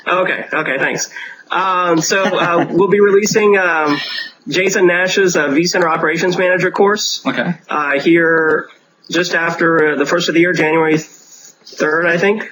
Okay, 0.06 0.46
okay, 0.52 0.78
thanks. 0.78 1.10
Um, 1.50 2.02
so 2.02 2.24
uh, 2.24 2.68
we'll 2.70 2.90
be 2.90 3.00
releasing 3.00 3.58
um, 3.58 3.98
Jason 4.50 4.86
Nash's 4.86 5.38
uh, 5.38 5.48
vCenter 5.48 5.86
Operations 5.86 6.38
Manager 6.38 6.72
course. 6.72 7.26
Okay. 7.26 7.54
Uh, 7.70 8.00
here 8.00 8.70
just 9.10 9.34
after 9.34 9.94
uh, 9.94 9.96
the 9.96 10.06
first 10.06 10.28
of 10.28 10.34
the 10.34 10.42
year, 10.42 10.52
January 10.52 10.98
third, 10.98 12.06
I 12.06 12.18
think. 12.18 12.52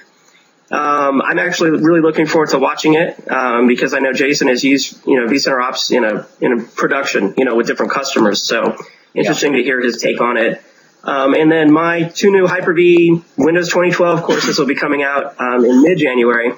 Um, 0.71 1.21
I'm 1.21 1.39
actually 1.39 1.71
really 1.71 2.01
looking 2.01 2.25
forward 2.25 2.49
to 2.49 2.59
watching 2.59 2.93
it 2.93 3.29
um, 3.29 3.67
because 3.67 3.93
I 3.93 3.99
know 3.99 4.13
Jason 4.13 4.47
has 4.47 4.63
used 4.63 5.05
you 5.05 5.19
know 5.19 5.27
vCenter 5.27 5.61
Ops 5.61 5.91
in 5.91 6.05
a 6.05 6.27
in 6.39 6.53
a 6.53 6.63
production 6.63 7.33
you 7.37 7.43
know 7.43 7.55
with 7.55 7.67
different 7.67 7.91
customers. 7.91 8.43
So 8.43 8.77
interesting 9.13 9.53
yeah. 9.53 9.57
to 9.59 9.63
hear 9.63 9.81
his 9.81 10.01
take 10.01 10.21
on 10.21 10.37
it. 10.37 10.61
Um, 11.07 11.33
and 11.33 11.49
then 11.49 11.71
my 11.71 12.03
two 12.03 12.31
new 12.31 12.45
Hyper-V 12.45 13.23
Windows 13.37 13.69
2012 13.69 14.23
courses 14.23 14.59
will 14.59 14.67
be 14.67 14.75
coming 14.75 15.03
out 15.03 15.39
um, 15.39 15.63
in 15.63 15.81
mid-January 15.81 16.51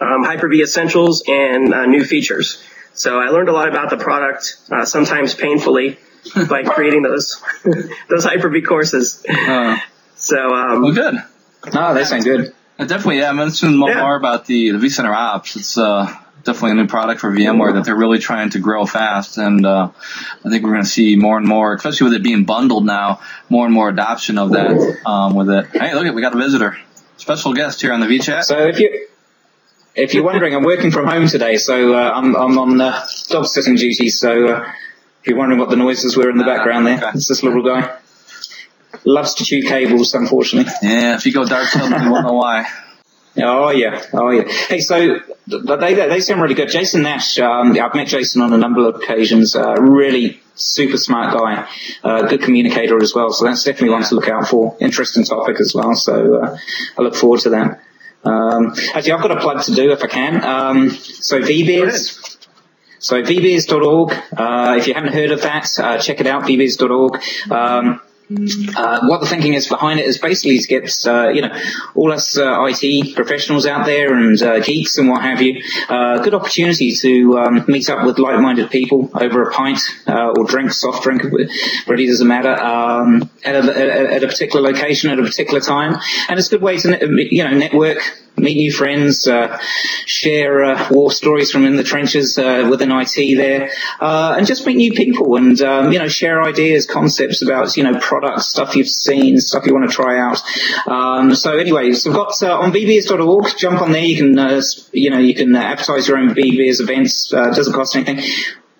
um, 0.00 0.24
Hyper-V 0.24 0.62
Essentials 0.62 1.24
and 1.26 1.74
uh, 1.74 1.86
new 1.86 2.04
features. 2.04 2.62
So 2.94 3.18
I 3.18 3.28
learned 3.28 3.48
a 3.48 3.52
lot 3.52 3.68
about 3.68 3.90
the 3.90 3.96
product, 3.96 4.56
uh, 4.70 4.84
sometimes 4.84 5.34
painfully, 5.34 5.98
by 6.48 6.62
creating 6.62 7.02
those 7.02 7.42
those 8.08 8.24
Hyper-V 8.24 8.62
courses. 8.62 9.24
Uh, 9.28 9.78
so 10.14 10.54
um, 10.54 10.82
well, 10.82 10.92
good. 10.92 11.14
No, 11.72 11.94
they 11.94 12.04
sound 12.04 12.24
good. 12.24 12.54
Uh, 12.78 12.84
definitely, 12.84 13.18
yeah. 13.18 13.30
I 13.30 13.32
mentioned 13.32 13.76
more, 13.76 13.90
yeah. 13.90 14.00
more 14.00 14.16
about 14.16 14.46
the 14.46 14.70
the 14.70 14.78
vCenter 14.78 15.14
Ops. 15.14 15.56
It's 15.56 15.76
uh, 15.76 16.14
definitely 16.44 16.72
a 16.72 16.74
new 16.74 16.86
product 16.86 17.20
for 17.20 17.30
VMware 17.30 17.74
that 17.74 17.84
they're 17.84 17.96
really 17.96 18.18
trying 18.18 18.50
to 18.50 18.58
grow 18.58 18.86
fast, 18.86 19.38
and 19.38 19.64
uh, 19.66 19.90
I 20.44 20.48
think 20.48 20.64
we're 20.64 20.72
going 20.72 20.84
to 20.84 20.88
see 20.88 21.16
more 21.16 21.36
and 21.36 21.46
more, 21.46 21.74
especially 21.74 22.06
with 22.06 22.14
it 22.14 22.22
being 22.22 22.44
bundled 22.44 22.86
now, 22.86 23.20
more 23.48 23.64
and 23.66 23.74
more 23.74 23.88
adoption 23.88 24.38
of 24.38 24.50
that 24.50 25.00
um, 25.06 25.34
with 25.34 25.50
it. 25.50 25.66
Hey, 25.72 25.94
look, 25.94 26.14
we 26.14 26.22
got 26.22 26.34
a 26.34 26.38
visitor, 26.38 26.76
special 27.16 27.54
guest 27.54 27.80
here 27.80 27.92
on 27.92 28.00
the 28.00 28.06
VChat. 28.06 28.44
So 28.44 28.58
if 28.66 28.80
you 28.80 29.06
if 29.94 30.14
you're 30.14 30.24
wondering, 30.24 30.54
I'm 30.54 30.64
working 30.64 30.90
from 30.90 31.06
home 31.06 31.26
today, 31.26 31.56
so 31.56 31.94
uh, 31.94 32.10
I'm, 32.14 32.36
I'm 32.36 32.58
on 32.58 32.80
uh, 32.80 33.06
dog 33.28 33.46
sitting 33.46 33.74
duty. 33.74 34.08
So 34.08 34.46
uh, 34.46 34.72
if 35.20 35.26
you're 35.26 35.36
wondering 35.36 35.58
what 35.58 35.68
the 35.68 35.76
noises 35.76 36.16
were 36.16 36.30
in 36.30 36.38
the 36.38 36.44
background 36.44 36.86
there, 36.86 36.98
okay. 36.98 37.10
it's 37.14 37.28
this 37.28 37.42
little 37.42 37.62
guy. 37.62 37.96
Loves 39.04 39.34
to 39.34 39.44
chew 39.44 39.62
cables, 39.62 40.14
unfortunately. 40.14 40.72
Yeah, 40.82 41.16
if 41.16 41.26
you 41.26 41.32
go 41.32 41.44
dark 41.44 41.72
you 41.74 41.80
won't 41.80 42.26
know 42.26 42.32
why. 42.34 42.66
Oh 43.42 43.70
yeah, 43.70 44.02
oh 44.12 44.30
yeah. 44.30 44.44
Hey, 44.68 44.80
so 44.80 45.20
they 45.46 45.94
they 45.94 46.20
sound 46.20 46.42
really 46.42 46.54
good. 46.54 46.68
Jason 46.68 47.02
Nash, 47.02 47.38
um, 47.38 47.78
I've 47.78 47.94
met 47.94 48.08
Jason 48.08 48.42
on 48.42 48.52
a 48.52 48.58
number 48.58 48.88
of 48.88 48.96
occasions. 48.96 49.56
Uh, 49.56 49.74
really 49.74 50.40
super 50.54 50.96
smart 50.96 51.36
guy, 51.36 51.68
uh, 52.04 52.22
good 52.26 52.42
communicator 52.42 53.02
as 53.02 53.14
well. 53.14 53.30
So 53.32 53.44
that's 53.44 53.64
definitely 53.64 53.90
one 53.90 54.02
to 54.04 54.14
look 54.14 54.28
out 54.28 54.48
for. 54.48 54.76
Interesting 54.80 55.24
topic 55.24 55.60
as 55.60 55.74
well. 55.74 55.94
So 55.94 56.42
uh, 56.42 56.58
I 56.98 57.02
look 57.02 57.14
forward 57.14 57.40
to 57.40 57.50
that. 57.50 57.82
Um, 58.24 58.74
actually, 58.94 59.12
I've 59.12 59.22
got 59.22 59.32
a 59.32 59.40
plug 59.40 59.62
to 59.64 59.74
do 59.74 59.92
if 59.92 60.02
I 60.02 60.06
can. 60.06 60.44
Um, 60.44 60.90
so 60.90 61.40
VBeers. 61.40 62.36
So 62.98 63.22
vbeers.org. 63.22 64.12
Uh, 64.36 64.76
if 64.78 64.86
you 64.86 64.92
haven't 64.92 65.14
heard 65.14 65.30
of 65.30 65.40
that, 65.42 65.66
uh, 65.78 65.98
check 65.98 66.20
it 66.20 66.26
out. 66.26 66.42
vbeers.org. 66.42 67.22
Um, 67.50 68.02
uh, 68.76 69.00
what 69.08 69.20
the 69.20 69.26
thinking 69.26 69.54
is 69.54 69.66
behind 69.66 69.98
it 69.98 70.06
is 70.06 70.18
basically 70.18 70.58
to 70.58 70.68
get 70.68 71.06
uh, 71.06 71.28
you 71.28 71.42
know 71.42 71.52
all 71.94 72.12
us 72.12 72.38
uh, 72.38 72.64
IT 72.68 73.14
professionals 73.16 73.66
out 73.66 73.86
there 73.86 74.14
and 74.14 74.40
uh, 74.42 74.60
geeks 74.60 74.98
and 74.98 75.08
what 75.08 75.22
have 75.22 75.42
you 75.42 75.60
uh, 75.88 76.22
good 76.22 76.34
opportunity 76.34 76.92
to 76.94 77.38
um, 77.38 77.64
meet 77.66 77.90
up 77.90 78.04
with 78.06 78.18
like-minded 78.18 78.70
people 78.70 79.10
over 79.14 79.42
a 79.42 79.52
pint 79.52 79.80
uh, 80.06 80.32
or 80.36 80.44
drink 80.44 80.72
soft 80.72 81.02
drink 81.02 81.22
really 81.88 82.06
doesn't 82.06 82.28
matter 82.28 82.52
um, 82.52 83.28
at, 83.44 83.56
a, 83.56 84.14
at 84.14 84.22
a 84.22 84.26
particular 84.26 84.70
location 84.70 85.10
at 85.10 85.18
a 85.18 85.22
particular 85.22 85.60
time. 85.60 85.98
And 86.28 86.38
it's 86.38 86.48
a 86.48 86.50
good 86.50 86.62
way 86.62 86.76
to 86.78 87.26
you 87.30 87.44
know 87.44 87.50
network 87.50 87.98
meet 88.36 88.56
new 88.56 88.72
friends, 88.72 89.26
uh, 89.26 89.58
share 90.06 90.64
uh, 90.64 90.88
war 90.90 91.10
stories 91.10 91.50
from 91.50 91.64
in 91.64 91.76
the 91.76 91.82
trenches 91.82 92.38
uh, 92.38 92.66
within 92.70 92.90
IT 92.90 93.36
there, 93.36 93.70
uh, 94.00 94.34
and 94.36 94.46
just 94.46 94.66
meet 94.66 94.76
new 94.76 94.92
people 94.92 95.36
and 95.36 95.60
um, 95.60 95.92
you 95.92 95.98
know 95.98 96.08
share 96.08 96.42
ideas, 96.42 96.86
concepts 96.86 97.42
about 97.42 97.76
you 97.76 97.82
know 97.82 97.98
products, 98.20 98.48
stuff 98.48 98.76
you've 98.76 98.88
seen, 98.88 99.38
stuff 99.38 99.66
you 99.66 99.74
want 99.74 99.88
to 99.88 99.94
try 99.94 100.18
out. 100.18 100.42
Um, 100.86 101.34
so 101.34 101.56
anyway, 101.56 101.92
so 101.92 102.10
we've 102.10 102.16
got 102.16 102.42
uh, 102.42 102.58
on 102.58 102.72
vbeers.org. 102.72 103.56
Jump 103.56 103.80
on 103.80 103.92
there. 103.92 104.02
You 104.02 104.16
can 104.16 104.38
uh, 104.38 104.60
you 104.92 105.10
know 105.10 105.18
you 105.18 105.34
can 105.34 105.54
advertise 105.54 106.08
your 106.08 106.18
own 106.18 106.30
vbeers 106.30 106.80
events. 106.80 107.32
it 107.32 107.54
doesn't 107.54 107.72
cost 107.72 107.96
anything. 107.96 108.22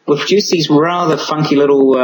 We've 0.06 0.18
produced 0.18 0.50
these 0.50 0.68
rather 0.68 1.16
funky 1.16 1.56
little 1.56 1.96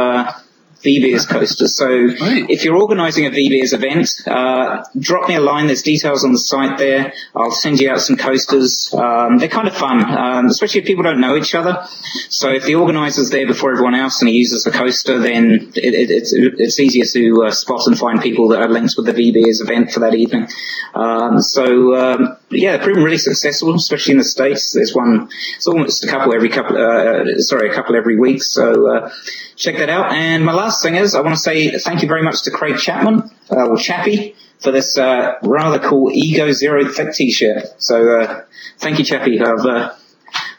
VBeers 0.83 1.27
coasters. 1.27 1.75
So 1.75 1.87
right. 1.87 2.45
if 2.49 2.63
you're 2.63 2.77
organising 2.77 3.25
a 3.25 3.29
VBeers 3.29 3.73
event, 3.73 4.09
uh, 4.27 4.83
drop 4.97 5.27
me 5.27 5.35
a 5.35 5.39
line. 5.39 5.67
There's 5.67 5.81
details 5.81 6.23
on 6.23 6.31
the 6.31 6.39
site 6.39 6.77
there. 6.77 7.13
I'll 7.35 7.51
send 7.51 7.79
you 7.79 7.91
out 7.91 8.01
some 8.01 8.17
coasters. 8.17 8.93
Um, 8.93 9.37
they're 9.37 9.49
kind 9.49 9.67
of 9.67 9.75
fun, 9.75 10.03
um, 10.05 10.45
especially 10.47 10.81
if 10.81 10.87
people 10.87 11.03
don't 11.03 11.19
know 11.19 11.35
each 11.35 11.55
other. 11.55 11.85
So 12.29 12.51
if 12.51 12.65
the 12.65 12.75
organiser's 12.75 13.29
there 13.29 13.47
before 13.47 13.71
everyone 13.71 13.95
else 13.95 14.21
and 14.21 14.29
he 14.29 14.35
uses 14.35 14.65
a 14.65 14.71
coaster, 14.71 15.19
then 15.19 15.71
it, 15.75 15.93
it, 15.93 16.11
it's, 16.11 16.33
it's 16.33 16.79
easier 16.79 17.05
to 17.05 17.45
uh, 17.47 17.51
spot 17.51 17.87
and 17.87 17.97
find 17.97 18.21
people 18.21 18.49
that 18.49 18.61
are 18.61 18.69
linked 18.69 18.93
with 18.97 19.05
the 19.05 19.13
VBeers 19.13 19.61
event 19.61 19.91
for 19.91 20.01
that 20.01 20.15
evening. 20.15 20.47
Um, 20.93 21.41
so 21.41 21.95
um, 21.95 22.37
yeah, 22.49 22.77
they're 22.77 22.83
proven 22.83 23.03
really 23.03 23.17
successful, 23.17 23.75
especially 23.75 24.13
in 24.13 24.17
the 24.17 24.23
states. 24.23 24.71
There's 24.71 24.95
one. 24.95 25.29
It's 25.55 25.67
almost 25.67 26.03
a 26.03 26.07
couple 26.07 26.33
every 26.33 26.49
couple. 26.49 26.77
Uh, 26.77 27.39
sorry, 27.39 27.69
a 27.69 27.73
couple 27.73 27.95
every 27.95 28.17
week. 28.17 28.43
So 28.43 28.89
uh, 28.89 29.11
check 29.55 29.77
that 29.77 29.89
out. 29.89 30.11
And 30.11 30.45
my 30.45 30.53
last 30.53 30.66
thing 30.71 30.95
is, 30.95 31.15
I 31.15 31.21
want 31.21 31.35
to 31.35 31.41
say 31.41 31.77
thank 31.77 32.01
you 32.01 32.07
very 32.07 32.23
much 32.23 32.43
to 32.43 32.51
Craig 32.51 32.77
Chapman, 32.77 33.29
uh, 33.51 33.67
or 33.67 33.77
Chappie, 33.77 34.35
for 34.59 34.71
this 34.71 34.97
uh, 34.97 35.35
rather 35.43 35.79
cool 35.79 36.11
Eager 36.11 36.51
Zero 36.53 36.87
Thick 36.87 37.13
T-shirt. 37.13 37.81
So 37.81 38.19
uh, 38.19 38.43
thank 38.77 38.99
you, 38.99 39.05
Chappie. 39.05 39.39
I've 39.39 39.65
uh, 39.65 39.93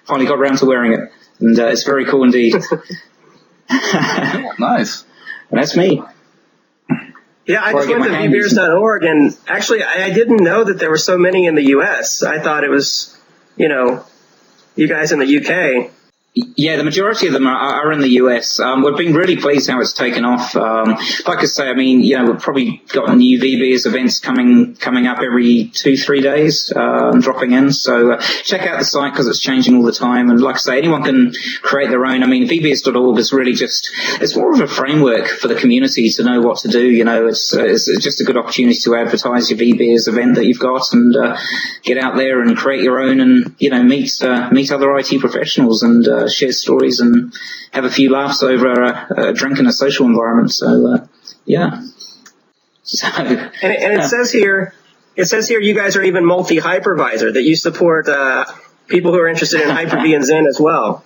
finally 0.04 0.26
got 0.26 0.38
around 0.38 0.58
to 0.58 0.66
wearing 0.66 0.92
it, 0.92 1.12
and 1.40 1.58
uh, 1.58 1.66
it's 1.66 1.84
very 1.84 2.06
cool 2.06 2.24
indeed. 2.24 2.54
nice. 4.58 5.04
And 5.50 5.58
that's 5.58 5.76
me. 5.76 6.02
Yeah, 7.46 7.62
I 7.62 7.72
just 7.72 7.88
went 7.88 8.04
to 8.04 8.10
vbeers.org 8.10 9.04
and 9.04 9.36
actually 9.46 9.82
I, 9.82 10.04
I 10.04 10.10
didn't 10.10 10.44
know 10.44 10.64
that 10.64 10.78
there 10.78 10.90
were 10.90 10.98
so 10.98 11.16
many 11.16 11.46
in 11.46 11.54
the 11.54 11.68
U.S. 11.68 12.22
I 12.22 12.40
thought 12.40 12.62
it 12.62 12.68
was, 12.68 13.18
you 13.56 13.68
know, 13.68 14.04
you 14.76 14.86
guys 14.86 15.12
in 15.12 15.18
the 15.18 15.38
UK. 15.38 15.90
Yeah, 16.56 16.76
the 16.76 16.84
majority 16.84 17.26
of 17.26 17.32
them 17.32 17.46
are, 17.46 17.56
are 17.56 17.92
in 17.92 18.00
the 18.00 18.10
US. 18.22 18.60
Um, 18.60 18.82
we've 18.82 18.96
been 18.96 19.14
really 19.14 19.36
pleased 19.36 19.68
how 19.68 19.80
it's 19.80 19.92
taken 19.92 20.24
off. 20.24 20.54
Um, 20.54 20.96
like 21.26 21.38
I 21.38 21.44
say, 21.46 21.68
I 21.68 21.74
mean, 21.74 22.02
you 22.02 22.16
know, 22.16 22.30
we've 22.30 22.40
probably 22.40 22.82
got 22.92 23.16
new 23.16 23.40
VBeers 23.40 23.86
events 23.86 24.20
coming 24.20 24.76
coming 24.76 25.06
up 25.06 25.18
every 25.18 25.64
two 25.74 25.96
three 25.96 26.20
days, 26.20 26.72
um, 26.74 27.20
dropping 27.20 27.52
in. 27.52 27.72
So 27.72 28.12
uh, 28.12 28.20
check 28.20 28.62
out 28.62 28.78
the 28.78 28.84
site 28.84 29.12
because 29.12 29.26
it's 29.26 29.40
changing 29.40 29.76
all 29.76 29.82
the 29.82 29.92
time. 29.92 30.30
And 30.30 30.40
like 30.40 30.56
I 30.56 30.58
say, 30.58 30.78
anyone 30.78 31.02
can 31.02 31.32
create 31.62 31.90
their 31.90 32.04
own. 32.06 32.22
I 32.22 32.26
mean, 32.26 32.48
vbeers.org 32.48 33.18
is 33.18 33.32
really 33.32 33.54
just 33.54 33.90
it's 34.20 34.36
more 34.36 34.52
of 34.52 34.60
a 34.60 34.68
framework 34.68 35.26
for 35.26 35.48
the 35.48 35.56
community 35.56 36.08
to 36.10 36.22
know 36.22 36.40
what 36.40 36.58
to 36.58 36.68
do. 36.68 36.88
You 36.88 37.04
know, 37.04 37.26
it's 37.26 37.54
uh, 37.54 37.64
it's 37.64 37.86
just 38.00 38.20
a 38.20 38.24
good 38.24 38.36
opportunity 38.36 38.78
to 38.84 38.94
advertise 38.94 39.50
your 39.50 39.58
VBS 39.58 40.08
event 40.08 40.36
that 40.36 40.46
you've 40.46 40.60
got 40.60 40.92
and 40.92 41.16
uh, 41.16 41.36
get 41.82 41.98
out 41.98 42.16
there 42.16 42.42
and 42.42 42.56
create 42.56 42.82
your 42.82 43.00
own 43.00 43.20
and 43.20 43.56
you 43.58 43.70
know 43.70 43.82
meet 43.82 44.12
uh, 44.22 44.50
meet 44.50 44.70
other 44.70 44.96
IT 44.96 45.18
professionals 45.20 45.82
and 45.82 46.06
uh, 46.28 46.30
share 46.30 46.52
stories 46.52 47.00
and 47.00 47.32
have 47.72 47.84
a 47.84 47.90
few 47.90 48.10
laughs 48.10 48.42
over 48.42 48.82
a, 48.82 49.28
a 49.28 49.32
drink 49.32 49.58
in 49.58 49.66
a 49.66 49.72
social 49.72 50.06
environment. 50.06 50.52
So, 50.52 50.94
uh, 50.94 51.06
yeah. 51.44 51.82
So, 52.82 53.06
and, 53.16 53.30
it, 53.30 53.82
and 53.82 54.00
it 54.00 54.04
says 54.04 54.30
here, 54.32 54.74
it 55.16 55.26
says 55.26 55.48
here 55.48 55.60
you 55.60 55.74
guys 55.74 55.96
are 55.96 56.02
even 56.02 56.24
multi-hypervisor 56.24 57.34
that 57.34 57.42
you 57.42 57.56
support 57.56 58.08
uh, 58.08 58.44
people 58.86 59.12
who 59.12 59.18
are 59.18 59.28
interested 59.28 59.60
in 59.60 59.68
Hyper-V 59.78 60.14
and 60.14 60.24
Xen 60.24 60.46
as 60.46 60.60
well. 60.60 61.04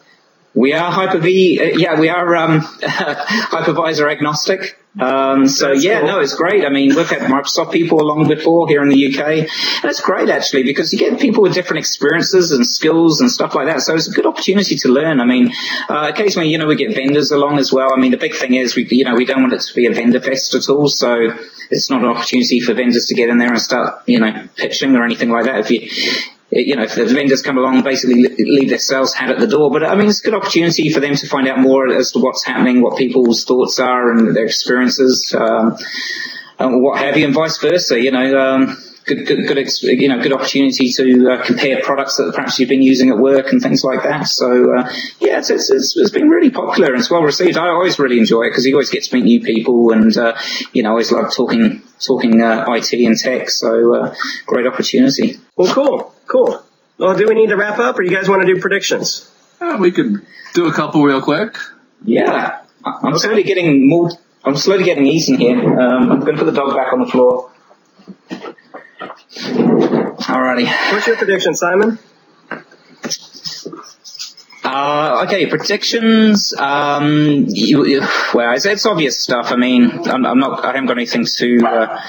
We 0.54 0.74
are 0.74 0.90
Hyper-V, 0.90 1.60
uh, 1.60 1.78
yeah, 1.78 1.98
we 1.98 2.10
are 2.10 2.36
um, 2.36 2.60
hypervisor 2.82 4.10
agnostic. 4.10 4.78
Um, 5.00 5.48
so 5.48 5.72
yeah, 5.72 6.00
cool. 6.00 6.08
no, 6.08 6.20
it's 6.20 6.34
great. 6.34 6.66
I 6.66 6.68
mean, 6.68 6.94
we've 6.94 7.08
had 7.08 7.22
Microsoft 7.22 7.72
people 7.72 8.02
along 8.02 8.28
before 8.28 8.68
here 8.68 8.82
in 8.82 8.90
the 8.90 9.06
UK, 9.06 9.26
and 9.48 9.84
it's 9.84 10.02
great 10.02 10.28
actually 10.28 10.64
because 10.64 10.92
you 10.92 10.98
get 10.98 11.18
people 11.18 11.42
with 11.42 11.54
different 11.54 11.78
experiences 11.78 12.52
and 12.52 12.66
skills 12.66 13.22
and 13.22 13.30
stuff 13.30 13.54
like 13.54 13.68
that. 13.68 13.80
So 13.80 13.94
it's 13.94 14.08
a 14.08 14.12
good 14.12 14.26
opportunity 14.26 14.76
to 14.76 14.88
learn. 14.88 15.20
I 15.20 15.24
mean, 15.24 15.52
uh, 15.88 16.10
occasionally, 16.12 16.50
you 16.50 16.58
know, 16.58 16.66
we 16.66 16.76
get 16.76 16.94
vendors 16.94 17.30
along 17.30 17.58
as 17.58 17.72
well. 17.72 17.94
I 17.94 17.96
mean, 17.98 18.10
the 18.10 18.18
big 18.18 18.34
thing 18.34 18.52
is 18.52 18.76
we, 18.76 18.86
you 18.90 19.04
know, 19.04 19.14
we 19.14 19.24
don't 19.24 19.40
want 19.40 19.54
it 19.54 19.62
to 19.62 19.74
be 19.74 19.86
a 19.86 19.92
vendor 19.92 20.20
fest 20.20 20.54
at 20.54 20.68
all. 20.68 20.88
So 20.88 21.38
it's 21.70 21.88
not 21.88 22.02
an 22.02 22.08
opportunity 22.08 22.60
for 22.60 22.74
vendors 22.74 23.06
to 23.06 23.14
get 23.14 23.30
in 23.30 23.38
there 23.38 23.48
and 23.48 23.62
start, 23.62 24.02
you 24.06 24.20
know, 24.20 24.46
pitching 24.56 24.94
or 24.94 25.04
anything 25.04 25.30
like 25.30 25.46
that. 25.46 25.60
If 25.60 25.70
you, 25.70 25.88
you 26.52 26.76
know, 26.76 26.82
if 26.82 26.94
the 26.94 27.06
vendors 27.06 27.40
come 27.40 27.56
along, 27.56 27.82
basically 27.82 28.22
leave 28.22 28.68
their 28.68 28.78
sales 28.78 29.14
hat 29.14 29.30
at 29.30 29.40
the 29.40 29.46
door. 29.46 29.70
But 29.70 29.84
I 29.84 29.94
mean, 29.94 30.08
it's 30.08 30.20
a 30.20 30.24
good 30.24 30.34
opportunity 30.34 30.90
for 30.90 31.00
them 31.00 31.14
to 31.14 31.26
find 31.26 31.48
out 31.48 31.58
more 31.58 31.88
as 31.88 32.12
to 32.12 32.18
what's 32.18 32.44
happening, 32.44 32.82
what 32.82 32.98
people's 32.98 33.44
thoughts 33.44 33.78
are, 33.78 34.12
and 34.12 34.36
their 34.36 34.44
experiences, 34.44 35.34
um, 35.38 35.78
and 36.58 36.82
what 36.82 36.98
have 36.98 37.16
you, 37.16 37.24
and 37.24 37.34
vice 37.34 37.56
versa. 37.56 37.98
You 37.98 38.10
know, 38.10 38.38
um, 38.38 38.76
good, 39.06 39.26
good, 39.26 39.46
good, 39.46 39.82
you 39.82 40.08
know, 40.08 40.22
good 40.22 40.34
opportunity 40.34 40.90
to 40.90 41.30
uh, 41.30 41.44
compare 41.44 41.80
products 41.82 42.18
that 42.18 42.34
perhaps 42.34 42.58
you've 42.58 42.68
been 42.68 42.82
using 42.82 43.08
at 43.08 43.16
work 43.16 43.50
and 43.50 43.62
things 43.62 43.82
like 43.82 44.02
that. 44.02 44.26
So, 44.26 44.76
uh, 44.76 44.92
yeah, 45.20 45.38
it's, 45.38 45.48
it's, 45.48 45.70
it's 45.70 46.10
been 46.10 46.28
really 46.28 46.50
popular 46.50 46.92
and 46.92 47.00
it's 47.00 47.10
well 47.10 47.22
received. 47.22 47.56
I 47.56 47.68
always 47.68 47.98
really 47.98 48.18
enjoy 48.18 48.42
it 48.42 48.50
because 48.50 48.66
you 48.66 48.74
always 48.74 48.90
get 48.90 49.04
to 49.04 49.14
meet 49.14 49.24
new 49.24 49.40
people 49.40 49.92
and, 49.92 50.14
uh, 50.16 50.36
you 50.74 50.82
know, 50.82 50.90
always 50.90 51.10
love 51.10 51.32
talking, 51.34 51.82
talking, 51.98 52.42
uh, 52.42 52.66
IT 52.68 52.92
and 52.92 53.16
tech. 53.16 53.48
So, 53.48 53.94
uh, 53.94 54.14
great 54.44 54.66
opportunity. 54.66 55.38
Well, 55.56 55.72
cool. 55.72 56.11
Cool. 56.26 56.62
Well, 56.98 57.16
do 57.16 57.26
we 57.26 57.34
need 57.34 57.48
to 57.48 57.56
wrap 57.56 57.78
up, 57.78 57.98
or 57.98 58.02
you 58.02 58.10
guys 58.10 58.28
want 58.28 58.42
to 58.42 58.54
do 58.54 58.60
predictions? 58.60 59.30
Uh, 59.60 59.76
we 59.80 59.90
could 59.90 60.26
do 60.54 60.66
a 60.66 60.72
couple 60.72 61.02
real 61.02 61.20
quick. 61.20 61.56
Yeah, 62.04 62.60
I'm 62.84 63.14
okay. 63.14 63.18
slowly 63.18 63.42
getting 63.42 63.88
more. 63.88 64.10
I'm 64.44 64.56
slowly 64.56 64.84
getting 64.84 65.06
easy 65.06 65.36
here. 65.36 65.58
Um, 65.58 66.10
I'm 66.10 66.20
going 66.20 66.36
to 66.36 66.44
put 66.44 66.46
the 66.46 66.52
dog 66.52 66.76
back 66.76 66.92
on 66.92 67.00
the 67.00 67.06
floor. 67.06 67.50
Alrighty. 69.32 70.92
What's 70.92 71.06
your 71.06 71.16
prediction, 71.16 71.54
Simon? 71.54 71.98
Uh, 74.64 75.24
okay, 75.26 75.46
predictions. 75.46 76.54
Um, 76.54 77.46
you, 77.48 77.84
you, 77.84 78.00
well, 78.32 78.54
it's, 78.54 78.64
it's, 78.64 78.86
obvious 78.86 79.18
stuff. 79.18 79.50
I 79.50 79.56
mean, 79.56 79.90
I'm, 80.08 80.24
I'm, 80.24 80.38
not. 80.38 80.64
I 80.64 80.68
haven't 80.68 80.86
got 80.86 80.96
anything 80.98 81.26
to. 81.26 81.66
Uh, 81.66 82.00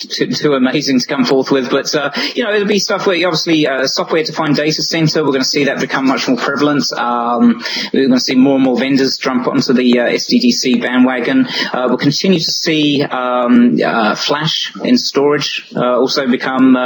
too, 0.00 0.28
too 0.28 0.54
amazing 0.54 1.00
to 1.00 1.06
come 1.06 1.24
forth 1.24 1.50
with. 1.50 1.70
But, 1.70 1.94
uh, 1.94 2.10
you 2.34 2.44
know, 2.44 2.52
it'll 2.52 2.68
be 2.68 2.78
stuff 2.78 3.06
where 3.06 3.16
obviously 3.26 3.66
uh, 3.66 3.86
software 3.86 4.22
defined 4.22 4.56
data 4.56 4.82
center, 4.82 5.22
we're 5.22 5.30
going 5.30 5.42
to 5.42 5.48
see 5.48 5.64
that 5.64 5.80
become 5.80 6.06
much 6.06 6.28
more 6.28 6.36
prevalent. 6.36 6.92
Um, 6.92 7.62
we're 7.92 8.06
going 8.06 8.12
to 8.12 8.20
see 8.20 8.34
more 8.34 8.56
and 8.56 8.64
more 8.64 8.78
vendors 8.78 9.18
jump 9.18 9.46
onto 9.46 9.72
the 9.72 10.00
uh, 10.00 10.08
SDDC 10.08 10.80
bandwagon. 10.80 11.46
Uh, 11.46 11.86
we'll 11.88 11.98
continue 11.98 12.38
to 12.38 12.50
see 12.50 13.02
um, 13.02 13.78
uh, 13.84 14.14
flash 14.14 14.74
in 14.82 14.96
storage 14.96 15.66
uh, 15.76 15.98
also 15.98 16.26
become 16.26 16.76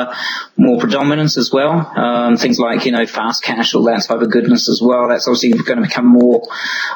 more 0.57 0.79
predominant 0.79 1.37
as 1.37 1.51
well. 1.53 1.73
Um, 1.97 2.37
things 2.37 2.59
like, 2.59 2.85
you 2.85 2.93
know, 2.93 3.07
fast 3.07 3.43
cache, 3.43 3.75
all 3.75 3.85
that 3.85 4.05
type 4.05 4.21
of 4.21 4.31
goodness 4.31 4.69
as 4.69 4.81
well. 4.83 5.09
That's 5.09 5.29
obviously 5.29 5.51
going 5.51 5.83
to 5.83 5.89
become 5.89 6.07
more, 6.07 6.43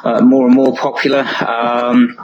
more 0.05 0.47
and 0.47 0.55
more 0.55 0.75
popular. 0.75 1.21
Um, 1.21 2.17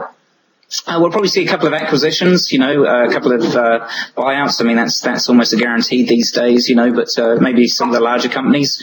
uh, 0.86 0.98
we'll 1.00 1.10
probably 1.10 1.28
see 1.28 1.44
a 1.44 1.48
couple 1.48 1.66
of 1.66 1.72
acquisitions, 1.74 2.52
you 2.52 2.58
know, 2.58 2.84
uh, 2.84 3.08
a 3.08 3.12
couple 3.12 3.32
of 3.32 3.42
uh, 3.42 3.88
buyouts. 4.16 4.60
I 4.60 4.64
mean, 4.64 4.76
that's 4.76 5.00
that's 5.00 5.28
almost 5.28 5.52
a 5.52 5.56
guarantee 5.56 6.04
these 6.04 6.32
days, 6.32 6.68
you 6.68 6.74
know. 6.74 6.92
But 6.92 7.16
uh, 7.18 7.36
maybe 7.40 7.66
some 7.68 7.88
of 7.88 7.94
the 7.94 8.00
larger 8.00 8.28
companies, 8.28 8.82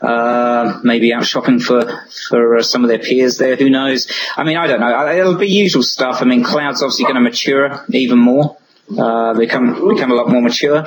uh, 0.00 0.80
maybe 0.82 1.12
out 1.12 1.24
shopping 1.24 1.60
for 1.60 2.04
for 2.28 2.56
uh, 2.56 2.62
some 2.62 2.84
of 2.84 2.88
their 2.88 2.98
peers 2.98 3.38
there. 3.38 3.56
Who 3.56 3.70
knows? 3.70 4.10
I 4.36 4.44
mean, 4.44 4.56
I 4.56 4.66
don't 4.66 4.80
know. 4.80 5.08
It'll 5.08 5.36
be 5.36 5.48
usual 5.48 5.82
stuff. 5.82 6.22
I 6.22 6.24
mean, 6.24 6.42
cloud's 6.42 6.82
obviously 6.82 7.04
going 7.04 7.16
to 7.16 7.20
mature 7.20 7.84
even 7.90 8.18
more 8.18 8.56
uh, 8.98 9.34
become 9.34 9.88
become 9.88 10.10
a 10.10 10.14
lot 10.14 10.28
more 10.28 10.42
mature. 10.42 10.84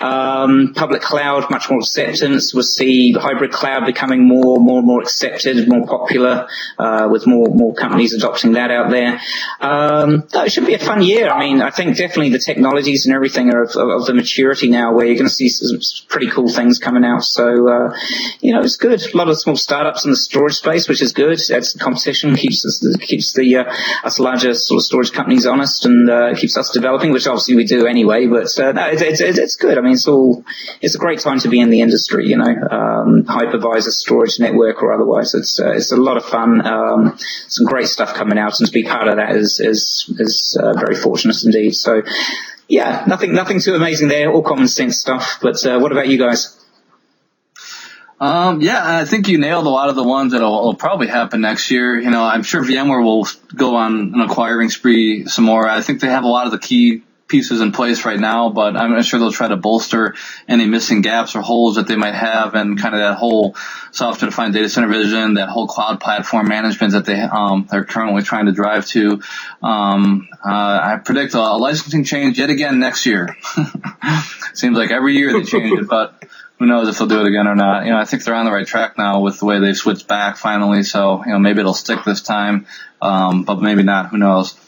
Um, 0.00 0.72
public 0.74 1.02
cloud, 1.02 1.50
much 1.50 1.68
more 1.68 1.80
acceptance. 1.80 2.54
We'll 2.54 2.62
see 2.62 3.12
hybrid 3.12 3.50
cloud 3.50 3.86
becoming 3.86 4.26
more, 4.26 4.58
more, 4.58 4.78
and 4.78 4.86
more 4.86 5.02
accepted, 5.02 5.68
more 5.68 5.86
popular, 5.86 6.48
uh, 6.78 7.08
with 7.10 7.26
more, 7.26 7.48
more 7.48 7.74
companies 7.74 8.14
adopting 8.14 8.52
that 8.52 8.70
out 8.70 8.90
there. 8.90 9.20
Um, 9.60 10.24
it 10.32 10.52
should 10.52 10.66
be 10.66 10.74
a 10.74 10.78
fun 10.78 11.02
year. 11.02 11.28
I 11.28 11.40
mean, 11.40 11.60
I 11.60 11.70
think 11.70 11.96
definitely 11.96 12.30
the 12.30 12.38
technologies 12.38 13.06
and 13.06 13.14
everything 13.14 13.50
are 13.50 13.62
of, 13.62 13.76
of 13.76 14.06
the 14.06 14.14
maturity 14.14 14.68
now, 14.68 14.94
where 14.94 15.06
you're 15.06 15.16
going 15.16 15.28
to 15.28 15.34
see 15.34 15.48
some 15.48 16.06
pretty 16.08 16.28
cool 16.28 16.48
things 16.48 16.78
coming 16.78 17.04
out. 17.04 17.24
So, 17.24 17.68
uh, 17.68 17.98
you 18.40 18.54
know, 18.54 18.62
it's 18.62 18.76
good. 18.76 19.02
A 19.12 19.16
lot 19.16 19.28
of 19.28 19.38
small 19.38 19.56
startups 19.56 20.04
in 20.04 20.12
the 20.12 20.16
storage 20.16 20.54
space, 20.54 20.88
which 20.88 21.02
is 21.02 21.12
good. 21.12 21.40
That's 21.48 21.76
competition 21.76 22.36
keeps 22.36 22.64
us 22.64 22.86
keeps 23.00 23.32
the 23.32 23.56
uh, 23.56 23.74
us 24.04 24.18
larger 24.18 24.54
sort 24.54 24.78
of 24.78 24.84
storage 24.84 25.12
companies 25.12 25.46
honest 25.46 25.84
and 25.84 26.08
uh, 26.08 26.34
keeps 26.34 26.56
us 26.56 26.70
developing, 26.70 27.12
which 27.12 27.26
obviously 27.26 27.39
we 27.48 27.64
do 27.64 27.86
anyway. 27.86 28.26
But 28.26 28.58
uh, 28.58 28.72
no, 28.72 28.88
it's, 28.88 29.20
it's, 29.20 29.38
it's 29.38 29.56
good. 29.56 29.78
I 29.78 29.80
mean, 29.80 29.92
it's 29.92 30.08
all 30.08 30.44
it's 30.80 30.94
a 30.94 30.98
great 30.98 31.20
time 31.20 31.38
to 31.40 31.48
be 31.48 31.60
in 31.60 31.70
the 31.70 31.80
industry. 31.80 32.26
You 32.26 32.38
know, 32.38 32.44
um, 32.44 33.24
hypervisor 33.24 33.90
storage 33.90 34.38
network 34.38 34.82
or 34.82 34.92
otherwise. 34.92 35.34
It's 35.34 35.60
uh, 35.60 35.72
it's 35.72 35.92
a 35.92 35.96
lot 35.96 36.16
of 36.16 36.24
fun. 36.24 36.66
Um, 36.66 37.18
some 37.48 37.66
great 37.66 37.86
stuff 37.86 38.14
coming 38.14 38.38
out, 38.38 38.58
and 38.58 38.66
to 38.66 38.72
be 38.72 38.84
part 38.84 39.08
of 39.08 39.16
that 39.16 39.36
is 39.36 39.60
is 39.60 40.12
is 40.18 40.58
uh, 40.60 40.74
very 40.74 40.96
fortunate 40.96 41.36
indeed. 41.44 41.74
So. 41.74 42.02
Yeah, 42.72 43.02
nothing, 43.08 43.32
nothing 43.32 43.58
too 43.58 43.74
amazing 43.74 44.06
there. 44.06 44.30
All 44.30 44.42
common 44.42 44.68
sense 44.68 45.00
stuff. 45.00 45.40
But 45.42 45.66
uh, 45.66 45.80
what 45.80 45.90
about 45.90 46.06
you 46.06 46.18
guys? 46.18 46.56
Um, 48.20 48.60
yeah, 48.60 49.00
I 49.00 49.06
think 49.06 49.28
you 49.28 49.38
nailed 49.38 49.64
a 49.64 49.70
lot 49.70 49.88
of 49.88 49.96
the 49.96 50.04
ones 50.04 50.32
that 50.32 50.42
will 50.42 50.74
probably 50.74 51.06
happen 51.06 51.40
next 51.40 51.70
year. 51.70 51.98
You 51.98 52.10
know, 52.10 52.22
I'm 52.22 52.42
sure 52.42 52.62
VMware 52.62 53.02
will 53.02 53.26
go 53.56 53.76
on 53.76 54.12
an 54.14 54.20
acquiring 54.20 54.68
spree 54.68 55.24
some 55.24 55.46
more. 55.46 55.66
I 55.66 55.80
think 55.80 56.02
they 56.02 56.08
have 56.08 56.24
a 56.24 56.28
lot 56.28 56.44
of 56.44 56.52
the 56.52 56.58
key 56.58 57.02
pieces 57.30 57.60
in 57.60 57.72
place 57.72 58.04
right 58.04 58.18
now, 58.18 58.50
but 58.50 58.76
I'm 58.76 59.00
sure 59.02 59.18
they'll 59.18 59.32
try 59.32 59.48
to 59.48 59.56
bolster 59.56 60.14
any 60.48 60.66
missing 60.66 61.00
gaps 61.00 61.34
or 61.34 61.40
holes 61.40 61.76
that 61.76 61.86
they 61.86 61.96
might 61.96 62.14
have 62.14 62.54
and 62.54 62.78
kind 62.78 62.94
of 62.94 63.00
that 63.00 63.16
whole 63.16 63.56
software 63.92 64.28
defined 64.28 64.52
data 64.52 64.68
center 64.68 64.88
vision, 64.88 65.34
that 65.34 65.48
whole 65.48 65.66
cloud 65.66 66.00
platform 66.00 66.48
management 66.48 66.92
that 66.92 67.06
they, 67.06 67.20
um, 67.20 67.66
they're 67.70 67.84
currently 67.84 68.22
trying 68.22 68.46
to 68.46 68.52
drive 68.52 68.86
to. 68.86 69.22
Um, 69.62 70.28
uh, 70.44 70.50
I 70.82 71.00
predict 71.02 71.34
a 71.34 71.56
licensing 71.56 72.04
change 72.04 72.38
yet 72.38 72.50
again 72.50 72.80
next 72.80 73.06
year. 73.06 73.36
Seems 74.54 74.76
like 74.76 74.90
every 74.90 75.14
year 75.14 75.32
they 75.32 75.44
change 75.44 75.78
it, 75.78 75.88
but 75.88 76.24
who 76.58 76.66
knows 76.66 76.88
if 76.88 76.98
they'll 76.98 77.08
do 77.08 77.20
it 77.20 77.26
again 77.26 77.46
or 77.46 77.54
not. 77.54 77.86
You 77.86 77.92
know, 77.92 77.98
I 77.98 78.04
think 78.04 78.22
they're 78.22 78.34
on 78.34 78.44
the 78.44 78.52
right 78.52 78.66
track 78.66 78.98
now 78.98 79.20
with 79.20 79.38
the 79.38 79.46
way 79.46 79.60
they've 79.60 79.76
switched 79.76 80.06
back 80.06 80.36
finally. 80.36 80.82
So, 80.82 81.24
you 81.24 81.32
know, 81.32 81.38
maybe 81.38 81.60
it'll 81.60 81.72
stick 81.72 82.00
this 82.04 82.20
time. 82.20 82.66
Um, 83.00 83.44
but 83.44 83.62
maybe 83.62 83.82
not. 83.82 84.10
Who 84.10 84.18
knows? 84.18 84.58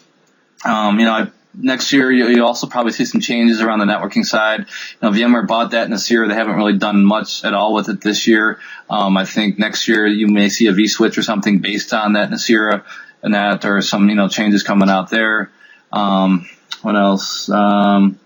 Um, 0.64 0.98
you 0.98 1.04
know, 1.04 1.12
I 1.12 1.30
next 1.54 1.92
year 1.92 2.10
you, 2.10 2.28
you 2.28 2.44
also 2.44 2.66
probably 2.66 2.92
see 2.92 3.04
some 3.04 3.20
changes 3.20 3.60
around 3.60 3.78
the 3.78 3.84
networking 3.84 4.24
side. 4.24 4.60
You 4.60 4.66
know, 5.02 5.10
VMware 5.10 5.46
bought 5.46 5.72
that 5.72 5.84
in 5.84 5.90
this 5.90 6.10
year. 6.10 6.26
They 6.28 6.34
haven't 6.34 6.56
really 6.56 6.78
done 6.78 7.04
much 7.04 7.44
at 7.44 7.54
all 7.54 7.74
with 7.74 7.88
it 7.88 8.00
this 8.00 8.26
year. 8.26 8.58
Um, 8.88 9.16
I 9.16 9.24
think 9.24 9.58
next 9.58 9.88
year 9.88 10.06
you 10.06 10.28
may 10.28 10.48
see 10.48 10.66
a 10.66 10.72
vSwitch 10.72 11.18
or 11.18 11.22
something 11.22 11.58
based 11.58 11.92
on 11.92 12.14
that 12.14 12.30
Nicira 12.30 12.84
and 13.22 13.34
that, 13.34 13.64
or 13.64 13.80
some 13.82 14.08
you 14.08 14.14
know 14.14 14.28
changes 14.28 14.62
coming 14.62 14.88
out 14.88 15.10
there. 15.10 15.50
Um, 15.92 16.48
what 16.82 16.96
else? 16.96 17.48
Um, 17.48 18.18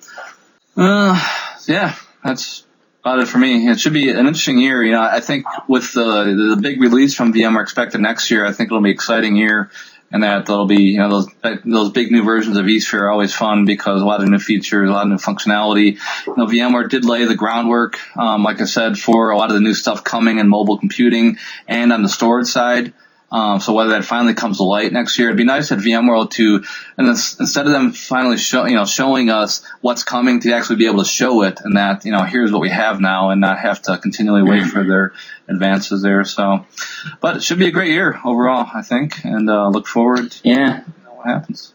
uh, 0.77 1.20
yeah, 1.66 1.95
that's 2.24 2.64
about 3.01 3.20
it 3.20 3.29
for 3.29 3.39
me. 3.39 3.68
It 3.68 3.79
should 3.79 3.93
be 3.93 4.11
an 4.11 4.18
interesting 4.18 4.59
year. 4.59 4.83
You 4.83 4.93
know, 4.93 5.03
I 5.03 5.20
think 5.20 5.47
with 5.68 5.93
the 5.93 6.55
the 6.55 6.59
big 6.61 6.81
release 6.81 7.14
from 7.14 7.33
VMware 7.33 7.62
expected 7.62 8.01
next 8.01 8.31
year, 8.31 8.47
I 8.47 8.53
think 8.53 8.68
it'll 8.68 8.81
be 8.81 8.91
an 8.91 8.95
exciting 8.95 9.37
year 9.37 9.70
and 10.12 10.22
that 10.22 10.46
there'll 10.46 10.66
be 10.66 10.82
you 10.82 10.98
know 10.98 11.09
those 11.09 11.61
those 11.64 11.90
big 11.90 12.11
new 12.11 12.22
versions 12.22 12.57
of 12.57 12.64
vSphere 12.64 13.02
are 13.02 13.11
always 13.11 13.34
fun 13.34 13.64
because 13.64 14.00
a 14.00 14.04
lot 14.04 14.22
of 14.22 14.28
new 14.28 14.38
features, 14.38 14.88
a 14.88 14.92
lot 14.92 15.07
of 15.07 15.09
new 15.09 15.16
functionality. 15.16 15.98
You 16.26 16.36
know, 16.36 16.46
VMware 16.46 16.88
did 16.88 17.04
lay 17.04 17.24
the 17.24 17.34
groundwork, 17.34 17.98
um, 18.16 18.42
like 18.42 18.61
I 18.61 18.64
said, 18.64 18.98
for 18.98 19.30
a 19.30 19.36
lot 19.36 19.50
of 19.50 19.54
the 19.54 19.61
new 19.61 19.74
stuff 19.74 20.04
coming 20.04 20.38
in 20.38 20.48
mobile 20.48 20.78
computing 20.78 21.38
and 21.66 21.92
on 21.92 22.02
the 22.02 22.09
storage 22.09 22.48
side. 22.48 22.92
Um, 23.30 23.59
so 23.59 23.72
whether 23.72 23.90
that 23.90 24.04
finally 24.04 24.34
comes 24.34 24.59
to 24.59 24.62
light 24.62 24.92
next 24.92 25.18
year, 25.18 25.28
it'd 25.28 25.36
be 25.36 25.44
nice 25.44 25.72
at 25.72 25.80
VMworld 25.80 26.30
to, 26.32 26.62
and 26.96 27.09
instead 27.09 27.66
of 27.66 27.72
them 27.72 27.90
finally 27.90 28.38
show, 28.38 28.66
you 28.66 28.76
know, 28.76 28.86
showing 28.86 29.30
us 29.30 29.64
what's 29.80 30.04
coming 30.04 30.38
to 30.40 30.52
actually 30.52 30.76
be 30.76 30.86
able 30.86 31.02
to 31.02 31.09
show 31.09 31.42
it 31.42 31.61
and 31.62 31.76
that, 31.76 32.04
you 32.04 32.12
know, 32.12 32.22
here's 32.22 32.52
what 32.52 32.61
we 32.61 32.70
have 32.70 33.00
now 33.00 33.30
and 33.30 33.40
not 33.40 33.59
have 33.59 33.82
to 33.82 33.98
continually 33.98 34.44
wait 34.44 34.64
for 34.66 34.84
their 34.84 35.12
advances 35.49 36.03
there. 36.03 36.24
So, 36.24 36.66
but 37.20 37.36
it 37.36 37.42
should 37.42 37.59
be 37.59 37.68
a 37.68 37.72
great 37.72 37.92
year 37.92 38.18
overall, 38.24 38.68
I 38.72 38.82
think, 38.82 39.24
and, 39.24 39.49
uh, 39.49 39.68
look 39.68 39.86
forward 39.86 40.30
to 40.30 40.40
yeah. 40.49 40.82
what 41.09 41.26
happens. 41.26 41.72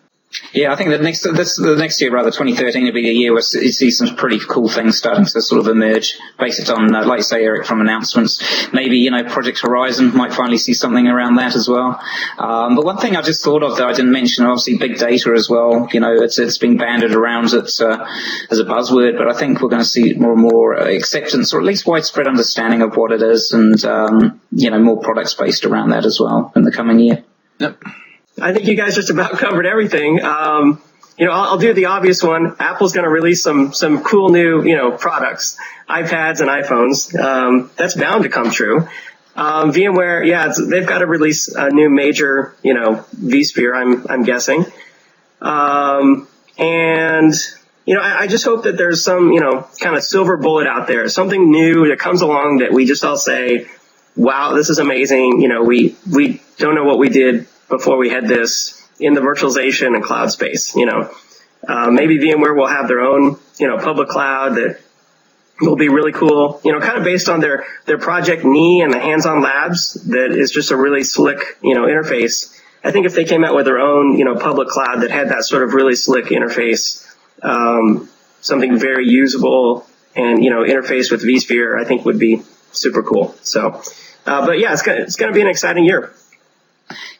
Yeah, 0.53 0.71
I 0.71 0.77
think 0.77 0.91
that 0.91 1.01
next 1.01 1.23
this 1.23 1.57
the 1.57 1.75
next 1.75 1.99
year, 1.99 2.11
rather 2.11 2.31
2013, 2.31 2.85
will 2.85 2.93
be 2.93 3.09
a 3.09 3.13
year 3.13 3.33
where 3.33 3.43
you 3.53 3.71
see 3.71 3.91
some 3.91 4.15
pretty 4.15 4.39
cool 4.39 4.69
things 4.69 4.97
starting 4.97 5.25
to 5.25 5.41
sort 5.41 5.59
of 5.59 5.67
emerge, 5.67 6.17
based 6.39 6.69
on, 6.69 6.95
uh, 6.95 7.05
like 7.05 7.23
say, 7.23 7.43
Eric, 7.43 7.65
from 7.65 7.81
announcements. 7.81 8.41
Maybe 8.71 8.97
you 8.97 9.11
know, 9.11 9.23
Project 9.25 9.59
Horizon 9.59 10.15
might 10.15 10.33
finally 10.33 10.57
see 10.57 10.73
something 10.73 11.07
around 11.07 11.35
that 11.35 11.55
as 11.55 11.67
well. 11.67 12.01
Um, 12.37 12.75
but 12.75 12.85
one 12.85 12.97
thing 12.97 13.17
I 13.17 13.21
just 13.21 13.43
thought 13.43 13.61
of 13.61 13.77
that 13.77 13.87
I 13.87 13.91
didn't 13.91 14.13
mention, 14.13 14.45
obviously, 14.45 14.77
big 14.77 14.97
data 14.97 15.33
as 15.33 15.49
well. 15.49 15.89
You 15.91 15.99
know, 15.99 16.13
it's 16.13 16.39
it's 16.39 16.57
been 16.57 16.77
banded 16.77 17.13
around 17.13 17.53
as, 17.53 17.81
uh, 17.81 18.07
as 18.49 18.59
a 18.59 18.63
buzzword, 18.63 19.17
but 19.17 19.27
I 19.27 19.37
think 19.37 19.61
we're 19.61 19.69
going 19.69 19.81
to 19.81 19.87
see 19.87 20.13
more 20.13 20.33
and 20.33 20.41
more 20.41 20.75
acceptance, 20.75 21.53
or 21.53 21.59
at 21.59 21.65
least 21.65 21.85
widespread 21.85 22.27
understanding 22.27 22.81
of 22.81 22.95
what 22.95 23.11
it 23.11 23.21
is, 23.21 23.51
and 23.51 23.83
um, 23.83 24.41
you 24.51 24.69
know, 24.69 24.79
more 24.79 25.01
products 25.01 25.33
based 25.33 25.65
around 25.65 25.89
that 25.89 26.05
as 26.05 26.19
well 26.21 26.53
in 26.55 26.63
the 26.63 26.71
coming 26.71 26.99
year. 26.99 27.23
Yep. 27.59 27.83
I 28.41 28.53
think 28.53 28.65
you 28.65 28.75
guys 28.75 28.95
just 28.95 29.09
about 29.09 29.31
covered 29.37 29.65
everything. 29.65 30.23
Um, 30.23 30.81
you 31.17 31.25
know, 31.25 31.33
I'll, 31.33 31.51
I'll, 31.51 31.57
do 31.57 31.73
the 31.73 31.85
obvious 31.85 32.23
one. 32.23 32.55
Apple's 32.59 32.93
going 32.93 33.03
to 33.03 33.09
release 33.09 33.43
some 33.43 33.73
some 33.73 34.03
cool 34.03 34.29
new 34.29 34.63
you 34.63 34.75
know 34.75 34.91
products, 34.91 35.57
iPads 35.87 36.41
and 36.41 36.49
iPhones. 36.49 37.17
Um, 37.17 37.69
that's 37.75 37.95
bound 37.95 38.23
to 38.23 38.29
come 38.29 38.49
true. 38.49 38.87
Um, 39.35 39.71
VMware, 39.71 40.25
yeah, 40.25 40.51
they've 40.69 40.85
got 40.85 40.99
to 40.99 41.07
release 41.07 41.47
a 41.47 41.69
new 41.69 41.89
major 41.89 42.55
you 42.63 42.73
know 42.73 43.05
vSphere. 43.15 43.75
I'm 43.75 44.07
I'm 44.09 44.23
guessing, 44.23 44.65
um, 45.41 46.27
and 46.57 47.33
you 47.85 47.95
know, 47.95 48.01
I, 48.01 48.21
I 48.21 48.27
just 48.27 48.45
hope 48.45 48.63
that 48.63 48.77
there's 48.77 49.03
some 49.03 49.31
you 49.31 49.41
know 49.41 49.67
kind 49.79 49.95
of 49.95 50.03
silver 50.03 50.37
bullet 50.37 50.67
out 50.67 50.87
there, 50.87 51.07
something 51.07 51.51
new 51.51 51.87
that 51.89 51.99
comes 51.99 52.21
along 52.21 52.59
that 52.59 52.73
we 52.73 52.85
just 52.85 53.03
all 53.03 53.17
say, 53.17 53.67
wow, 54.15 54.53
this 54.53 54.69
is 54.69 54.79
amazing. 54.79 55.41
You 55.41 55.49
know, 55.49 55.63
we 55.63 55.95
we 56.11 56.41
don't 56.57 56.75
know 56.75 56.83
what 56.83 56.97
we 56.97 57.09
did 57.09 57.47
before 57.71 57.97
we 57.97 58.09
had 58.09 58.27
this 58.27 58.87
in 58.99 59.15
the 59.15 59.21
virtualization 59.21 59.95
and 59.95 60.03
cloud 60.03 60.31
space. 60.31 60.75
You 60.75 60.85
know, 60.85 61.11
uh, 61.67 61.89
maybe 61.89 62.19
VMware 62.19 62.55
will 62.55 62.67
have 62.67 62.87
their 62.87 63.01
own, 63.01 63.39
you 63.59 63.67
know, 63.67 63.77
public 63.77 64.09
cloud 64.09 64.55
that 64.55 64.79
will 65.59 65.75
be 65.75 65.89
really 65.89 66.11
cool. 66.11 66.61
You 66.63 66.73
know, 66.73 66.79
kind 66.79 66.97
of 66.97 67.03
based 67.03 67.29
on 67.29 67.39
their 67.39 67.65
their 67.85 67.97
project 67.97 68.45
NEE 68.45 68.81
and 68.81 68.93
the 68.93 68.99
hands-on 68.99 69.41
labs 69.41 69.93
that 70.05 70.31
is 70.31 70.51
just 70.51 70.71
a 70.71 70.77
really 70.77 71.03
slick, 71.03 71.39
you 71.63 71.73
know, 71.73 71.83
interface. 71.83 72.55
I 72.83 72.91
think 72.91 73.05
if 73.05 73.13
they 73.13 73.25
came 73.25 73.43
out 73.43 73.55
with 73.55 73.65
their 73.65 73.79
own, 73.79 74.17
you 74.17 74.25
know, 74.25 74.35
public 74.35 74.67
cloud 74.67 75.01
that 75.01 75.11
had 75.11 75.29
that 75.29 75.43
sort 75.43 75.63
of 75.63 75.73
really 75.73 75.95
slick 75.95 76.25
interface, 76.25 77.07
um, 77.43 78.09
something 78.41 78.77
very 78.77 79.07
usable 79.07 79.87
and 80.15 80.43
you 80.43 80.49
know, 80.49 80.63
interface 80.63 81.11
with 81.11 81.23
vSphere, 81.23 81.79
I 81.79 81.85
think 81.85 82.05
would 82.05 82.19
be 82.19 82.41
super 82.71 83.03
cool. 83.03 83.35
So, 83.43 83.81
uh, 84.25 84.45
but 84.45 84.59
yeah, 84.59 84.73
it's 84.73 84.81
gonna, 84.81 85.01
it's 85.01 85.15
gonna 85.15 85.33
be 85.33 85.41
an 85.41 85.47
exciting 85.47 85.85
year. 85.85 86.13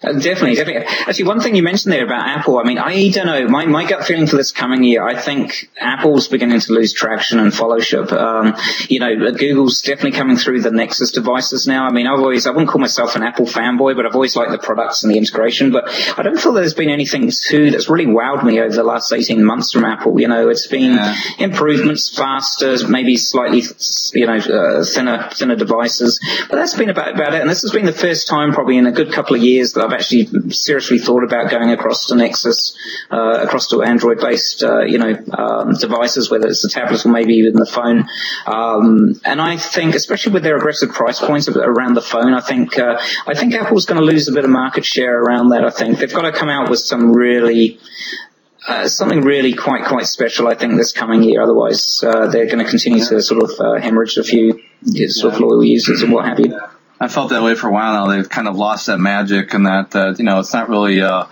Uh, 0.03 0.13
definitely, 0.13 0.55
definitely. 0.55 0.87
Actually, 0.87 1.25
one 1.25 1.39
thing 1.39 1.55
you 1.55 1.61
mentioned 1.61 1.93
there 1.93 2.03
about 2.03 2.27
Apple, 2.27 2.57
I 2.57 2.63
mean, 2.63 2.79
I 2.79 3.09
don't 3.09 3.27
know, 3.27 3.47
my, 3.47 3.65
my 3.65 3.87
gut 3.87 4.03
feeling 4.03 4.25
for 4.25 4.35
this 4.35 4.51
coming 4.51 4.83
year, 4.83 5.05
I 5.05 5.19
think 5.19 5.69
Apple's 5.79 6.27
beginning 6.27 6.59
to 6.59 6.73
lose 6.73 6.91
traction 6.91 7.39
and 7.39 7.53
fellowship. 7.53 8.11
Um, 8.11 8.55
you 8.89 8.99
know, 8.99 9.31
Google's 9.31 9.81
definitely 9.81 10.17
coming 10.17 10.37
through 10.37 10.61
the 10.61 10.71
Nexus 10.71 11.11
devices 11.11 11.67
now. 11.67 11.85
I 11.85 11.91
mean, 11.91 12.07
I've 12.07 12.19
always, 12.19 12.47
I 12.47 12.49
wouldn't 12.49 12.69
call 12.69 12.81
myself 12.81 13.15
an 13.15 13.21
Apple 13.21 13.45
fanboy, 13.45 13.95
but 13.95 14.07
I've 14.07 14.15
always 14.15 14.35
liked 14.35 14.51
the 14.51 14.57
products 14.57 15.03
and 15.03 15.13
the 15.13 15.19
integration, 15.19 15.71
but 15.71 15.83
I 16.17 16.23
don't 16.23 16.39
feel 16.39 16.53
there's 16.53 16.73
been 16.73 16.89
anything 16.89 17.29
too 17.31 17.69
that's 17.69 17.87
really 17.87 18.07
wowed 18.07 18.43
me 18.43 18.59
over 18.59 18.73
the 18.73 18.83
last 18.83 19.13
18 19.13 19.43
months 19.43 19.71
from 19.71 19.85
Apple. 19.85 20.19
You 20.19 20.27
know, 20.27 20.49
it's 20.49 20.65
been 20.65 20.93
yeah. 20.93 21.15
improvements, 21.37 22.09
faster, 22.09 22.75
maybe 22.87 23.17
slightly, 23.17 23.61
you 24.13 24.25
know, 24.25 24.37
uh, 24.37 24.83
thinner, 24.83 25.29
thinner 25.31 25.55
devices, 25.55 26.19
but 26.49 26.55
that's 26.55 26.73
been 26.73 26.89
about, 26.89 27.13
about 27.13 27.35
it. 27.35 27.41
And 27.41 27.49
this 27.49 27.61
has 27.61 27.71
been 27.71 27.85
the 27.85 27.93
first 27.93 28.27
time 28.27 28.51
probably 28.51 28.77
in 28.77 28.87
a 28.87 28.91
good 28.91 29.11
couple 29.11 29.35
of 29.35 29.43
years 29.43 29.73
that 29.73 29.83
I've 29.83 29.90
actually 29.91 30.51
seriously 30.51 30.99
thought 30.99 31.23
about 31.23 31.49
going 31.49 31.71
across 31.71 32.07
to 32.07 32.15
Nexus, 32.15 32.75
uh, 33.09 33.39
across 33.41 33.67
to 33.69 33.83
Android-based, 33.83 34.63
uh, 34.63 34.81
you 34.81 34.97
know, 34.97 35.15
um, 35.33 35.73
devices, 35.73 36.29
whether 36.29 36.47
it's 36.47 36.61
the 36.61 36.69
tablets 36.69 37.05
or 37.05 37.09
maybe 37.09 37.33
even 37.35 37.53
the 37.53 37.65
phone. 37.65 38.07
Um, 38.45 39.19
and 39.25 39.41
I 39.41 39.57
think, 39.57 39.95
especially 39.95 40.33
with 40.33 40.43
their 40.43 40.57
aggressive 40.57 40.91
price 40.91 41.19
points 41.19 41.47
around 41.47 41.95
the 41.95 42.01
phone, 42.01 42.33
I 42.33 42.41
think 42.41 42.77
uh, 42.77 42.99
I 43.27 43.33
think 43.33 43.53
Apple's 43.53 43.85
going 43.85 43.99
to 43.99 44.05
lose 44.05 44.27
a 44.27 44.33
bit 44.33 44.43
of 44.43 44.49
market 44.49 44.85
share 44.85 45.21
around 45.21 45.49
that. 45.49 45.65
I 45.65 45.69
think 45.69 45.99
they've 45.99 46.13
got 46.13 46.23
to 46.23 46.31
come 46.31 46.49
out 46.49 46.69
with 46.69 46.79
some 46.79 47.13
really 47.13 47.79
uh, 48.67 48.87
something 48.87 49.21
really 49.21 49.53
quite 49.53 49.85
quite 49.85 50.05
special, 50.05 50.47
I 50.47 50.55
think, 50.55 50.75
this 50.75 50.91
coming 50.91 51.23
year. 51.23 51.41
Otherwise, 51.41 52.03
uh, 52.03 52.27
they're 52.27 52.45
going 52.45 52.63
to 52.63 52.69
continue 52.69 53.03
to 53.05 53.21
sort 53.21 53.43
of 53.43 53.59
uh, 53.59 53.79
hemorrhage 53.81 54.17
a 54.17 54.23
few 54.23 54.61
sort 55.07 55.33
of 55.33 55.39
loyal 55.39 55.63
users 55.63 56.01
and 56.01 56.11
what 56.11 56.25
have 56.25 56.39
you. 56.39 56.59
I 57.01 57.07
felt 57.07 57.31
that 57.31 57.41
way 57.41 57.55
for 57.55 57.67
a 57.67 57.71
while 57.71 57.93
now. 57.93 58.15
They've 58.15 58.29
kind 58.29 58.47
of 58.47 58.55
lost 58.55 58.85
that 58.85 58.99
magic 58.99 59.55
and 59.55 59.65
that, 59.65 59.95
uh, 59.95 60.13
you 60.19 60.23
know, 60.23 60.39
it's 60.39 60.53
not 60.53 60.69
really, 60.69 61.01
uh, 61.01 61.25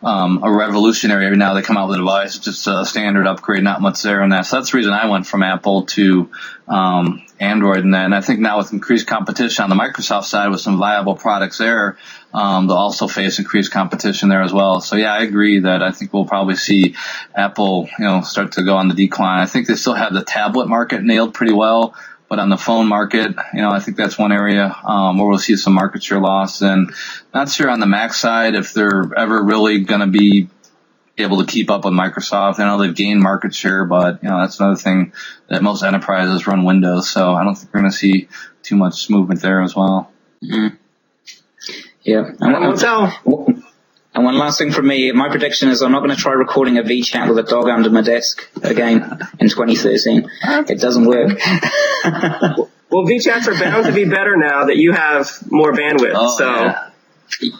um, 0.00 0.44
a 0.44 0.52
revolutionary. 0.52 1.26
Every 1.26 1.36
now 1.36 1.54
they 1.54 1.62
come 1.62 1.76
out 1.76 1.88
with 1.88 1.96
a 1.96 1.98
device, 1.98 2.36
it's 2.36 2.44
just 2.44 2.68
a 2.68 2.84
standard 2.84 3.26
upgrade, 3.26 3.64
not 3.64 3.80
much 3.80 4.00
there 4.02 4.22
on 4.22 4.28
that. 4.28 4.46
So 4.46 4.56
that's 4.56 4.70
the 4.70 4.76
reason 4.76 4.92
I 4.92 5.06
went 5.08 5.26
from 5.26 5.42
Apple 5.42 5.86
to, 5.86 6.30
um, 6.68 7.26
Android 7.40 7.78
and 7.78 7.94
that. 7.94 8.04
And 8.04 8.14
I 8.14 8.20
think 8.20 8.38
now 8.38 8.58
with 8.58 8.72
increased 8.72 9.08
competition 9.08 9.64
on 9.64 9.70
the 9.70 9.76
Microsoft 9.76 10.26
side 10.26 10.50
with 10.50 10.60
some 10.60 10.78
viable 10.78 11.16
products 11.16 11.58
there, 11.58 11.98
um, 12.32 12.68
they'll 12.68 12.76
also 12.76 13.08
face 13.08 13.40
increased 13.40 13.72
competition 13.72 14.28
there 14.28 14.42
as 14.42 14.52
well. 14.52 14.80
So 14.80 14.94
yeah, 14.94 15.12
I 15.12 15.22
agree 15.22 15.58
that 15.58 15.82
I 15.82 15.90
think 15.90 16.12
we'll 16.12 16.26
probably 16.26 16.54
see 16.54 16.94
Apple, 17.34 17.88
you 17.98 18.04
know, 18.04 18.20
start 18.20 18.52
to 18.52 18.62
go 18.62 18.76
on 18.76 18.86
the 18.86 18.94
decline. 18.94 19.40
I 19.40 19.46
think 19.46 19.66
they 19.66 19.74
still 19.74 19.94
have 19.94 20.14
the 20.14 20.22
tablet 20.22 20.68
market 20.68 21.02
nailed 21.02 21.34
pretty 21.34 21.54
well. 21.54 21.96
But 22.28 22.38
on 22.38 22.50
the 22.50 22.58
phone 22.58 22.88
market, 22.88 23.34
you 23.54 23.62
know, 23.62 23.70
I 23.70 23.80
think 23.80 23.96
that's 23.96 24.18
one 24.18 24.32
area 24.32 24.76
um, 24.84 25.18
where 25.18 25.28
we'll 25.28 25.38
see 25.38 25.56
some 25.56 25.72
market 25.72 26.02
share 26.02 26.20
loss. 26.20 26.60
And 26.60 26.92
not 27.32 27.48
sure 27.48 27.70
on 27.70 27.80
the 27.80 27.86
Mac 27.86 28.12
side 28.12 28.54
if 28.54 28.74
they're 28.74 29.10
ever 29.16 29.42
really 29.42 29.80
going 29.80 30.00
to 30.00 30.06
be 30.06 30.48
able 31.18 31.38
to 31.38 31.46
keep 31.46 31.70
up 31.70 31.84
with 31.84 31.94
Microsoft. 31.94 32.60
I 32.60 32.64
know 32.64 32.78
they've 32.78 32.94
gained 32.94 33.20
market 33.20 33.54
share, 33.54 33.84
but 33.84 34.22
you 34.22 34.28
know 34.28 34.40
that's 34.40 34.60
another 34.60 34.76
thing 34.76 35.12
that 35.48 35.62
most 35.62 35.82
enterprises 35.82 36.46
run 36.46 36.64
Windows, 36.64 37.10
so 37.10 37.34
I 37.34 37.44
don't 37.44 37.56
think 37.56 37.72
we're 37.72 37.80
going 37.80 37.90
to 37.90 37.96
see 37.96 38.28
too 38.62 38.76
much 38.76 39.10
movement 39.10 39.42
there 39.42 39.62
as 39.62 39.74
well. 39.74 40.12
Mm-hmm. 40.42 40.76
Yeah, 42.02 42.30
and, 42.40 42.54
and, 42.54 43.64
and 44.18 44.24
one 44.24 44.36
last 44.36 44.58
thing 44.58 44.72
from 44.72 44.88
me, 44.88 45.12
my 45.12 45.28
prediction 45.28 45.68
is 45.68 45.80
I'm 45.80 45.92
not 45.92 46.00
going 46.00 46.10
to 46.10 46.16
try 46.16 46.32
recording 46.32 46.76
a 46.76 46.82
vChat 46.82 47.28
with 47.28 47.38
a 47.38 47.48
dog 47.48 47.68
under 47.68 47.88
my 47.88 48.02
desk 48.02 48.50
again 48.64 48.96
in 49.38 49.48
2013. 49.48 50.28
It 50.68 50.80
doesn't 50.80 51.04
work. 51.04 51.38
well, 52.90 53.06
vChats 53.06 53.46
are 53.46 53.56
bound 53.56 53.86
to 53.86 53.92
be 53.92 54.06
better 54.06 54.36
now 54.36 54.64
that 54.64 54.76
you 54.76 54.92
have 54.92 55.30
more 55.52 55.72
bandwidth. 55.72 56.14
Oh, 56.16 56.36
so. 56.36 56.50
Yeah. 56.50 57.58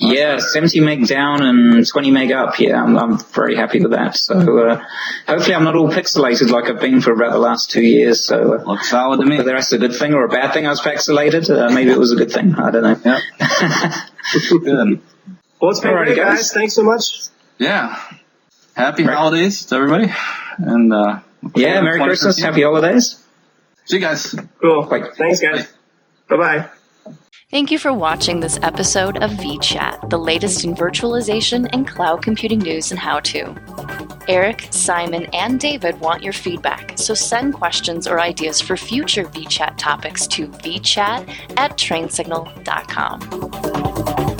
Yeah, 0.00 0.38
70 0.38 0.80
meg 0.80 1.06
down 1.08 1.42
and 1.42 1.86
20 1.86 2.10
meg 2.10 2.32
up. 2.32 2.58
Yeah, 2.58 2.82
I'm, 2.82 2.96
I'm 2.96 3.18
very 3.18 3.56
happy 3.56 3.80
with 3.80 3.90
that. 3.90 4.16
So 4.16 4.66
uh, 4.66 4.82
hopefully 5.26 5.56
I'm 5.56 5.64
not 5.64 5.74
all 5.74 5.90
pixelated 5.90 6.50
like 6.50 6.70
I've 6.70 6.80
been 6.80 7.02
for 7.02 7.12
about 7.12 7.32
the 7.32 7.38
last 7.38 7.70
two 7.70 7.82
years. 7.82 8.24
So 8.24 8.54
uh, 8.54 8.62
looks 8.62 8.88
solid 8.88 9.20
to 9.20 9.26
me. 9.26 9.36
Whether 9.36 9.52
that's 9.52 9.72
a 9.72 9.78
good 9.78 9.94
thing 9.94 10.14
or 10.14 10.24
a 10.24 10.28
bad 10.28 10.54
thing, 10.54 10.66
I 10.66 10.70
was 10.70 10.80
pixelated. 10.80 11.50
Uh, 11.50 11.74
maybe 11.74 11.90
it 11.90 11.98
was 11.98 12.12
a 12.12 12.16
good 12.16 12.30
thing. 12.30 12.54
I 12.54 12.70
don't 12.70 12.82
know. 12.82 12.96
Yeah. 13.04 14.06
good. 14.62 15.00
Well, 15.60 15.70
it's 15.70 15.80
been 15.80 15.92
great, 15.92 16.16
guys. 16.16 16.38
guys. 16.38 16.52
Thanks 16.52 16.74
so 16.74 16.82
much. 16.82 17.28
Yeah. 17.58 18.00
Happy 18.74 19.04
right. 19.04 19.16
holidays 19.16 19.66
to 19.66 19.74
everybody. 19.74 20.12
And, 20.58 20.92
uh, 20.92 21.20
yeah, 21.56 21.80
Merry 21.80 22.00
Christmas. 22.00 22.38
Happy 22.38 22.62
holidays. 22.62 23.24
See 23.86 23.96
you 23.96 24.02
guys. 24.02 24.34
Cool. 24.60 24.86
Bye. 24.86 25.10
Thanks, 25.16 25.40
guys. 25.40 25.72
Bye 26.28 26.36
bye. 26.36 26.68
Thank 27.50 27.70
you 27.70 27.78
for 27.78 27.94
watching 27.94 28.40
this 28.40 28.58
episode 28.60 29.22
of 29.22 29.30
vChat, 29.30 30.10
the 30.10 30.18
latest 30.18 30.64
in 30.64 30.74
virtualization 30.74 31.66
and 31.72 31.88
cloud 31.88 32.20
computing 32.20 32.58
news 32.58 32.90
and 32.90 33.00
how 33.00 33.20
to. 33.20 33.54
Eric, 34.28 34.68
Simon, 34.70 35.24
and 35.32 35.58
David 35.58 35.98
want 35.98 36.22
your 36.22 36.34
feedback, 36.34 36.98
so 36.98 37.14
send 37.14 37.54
questions 37.54 38.06
or 38.06 38.20
ideas 38.20 38.60
for 38.60 38.76
future 38.76 39.24
vChat 39.24 39.78
topics 39.78 40.26
to 40.26 40.48
vchat 40.48 41.26
at 41.56 41.78
trainsignal.com. 41.78 44.37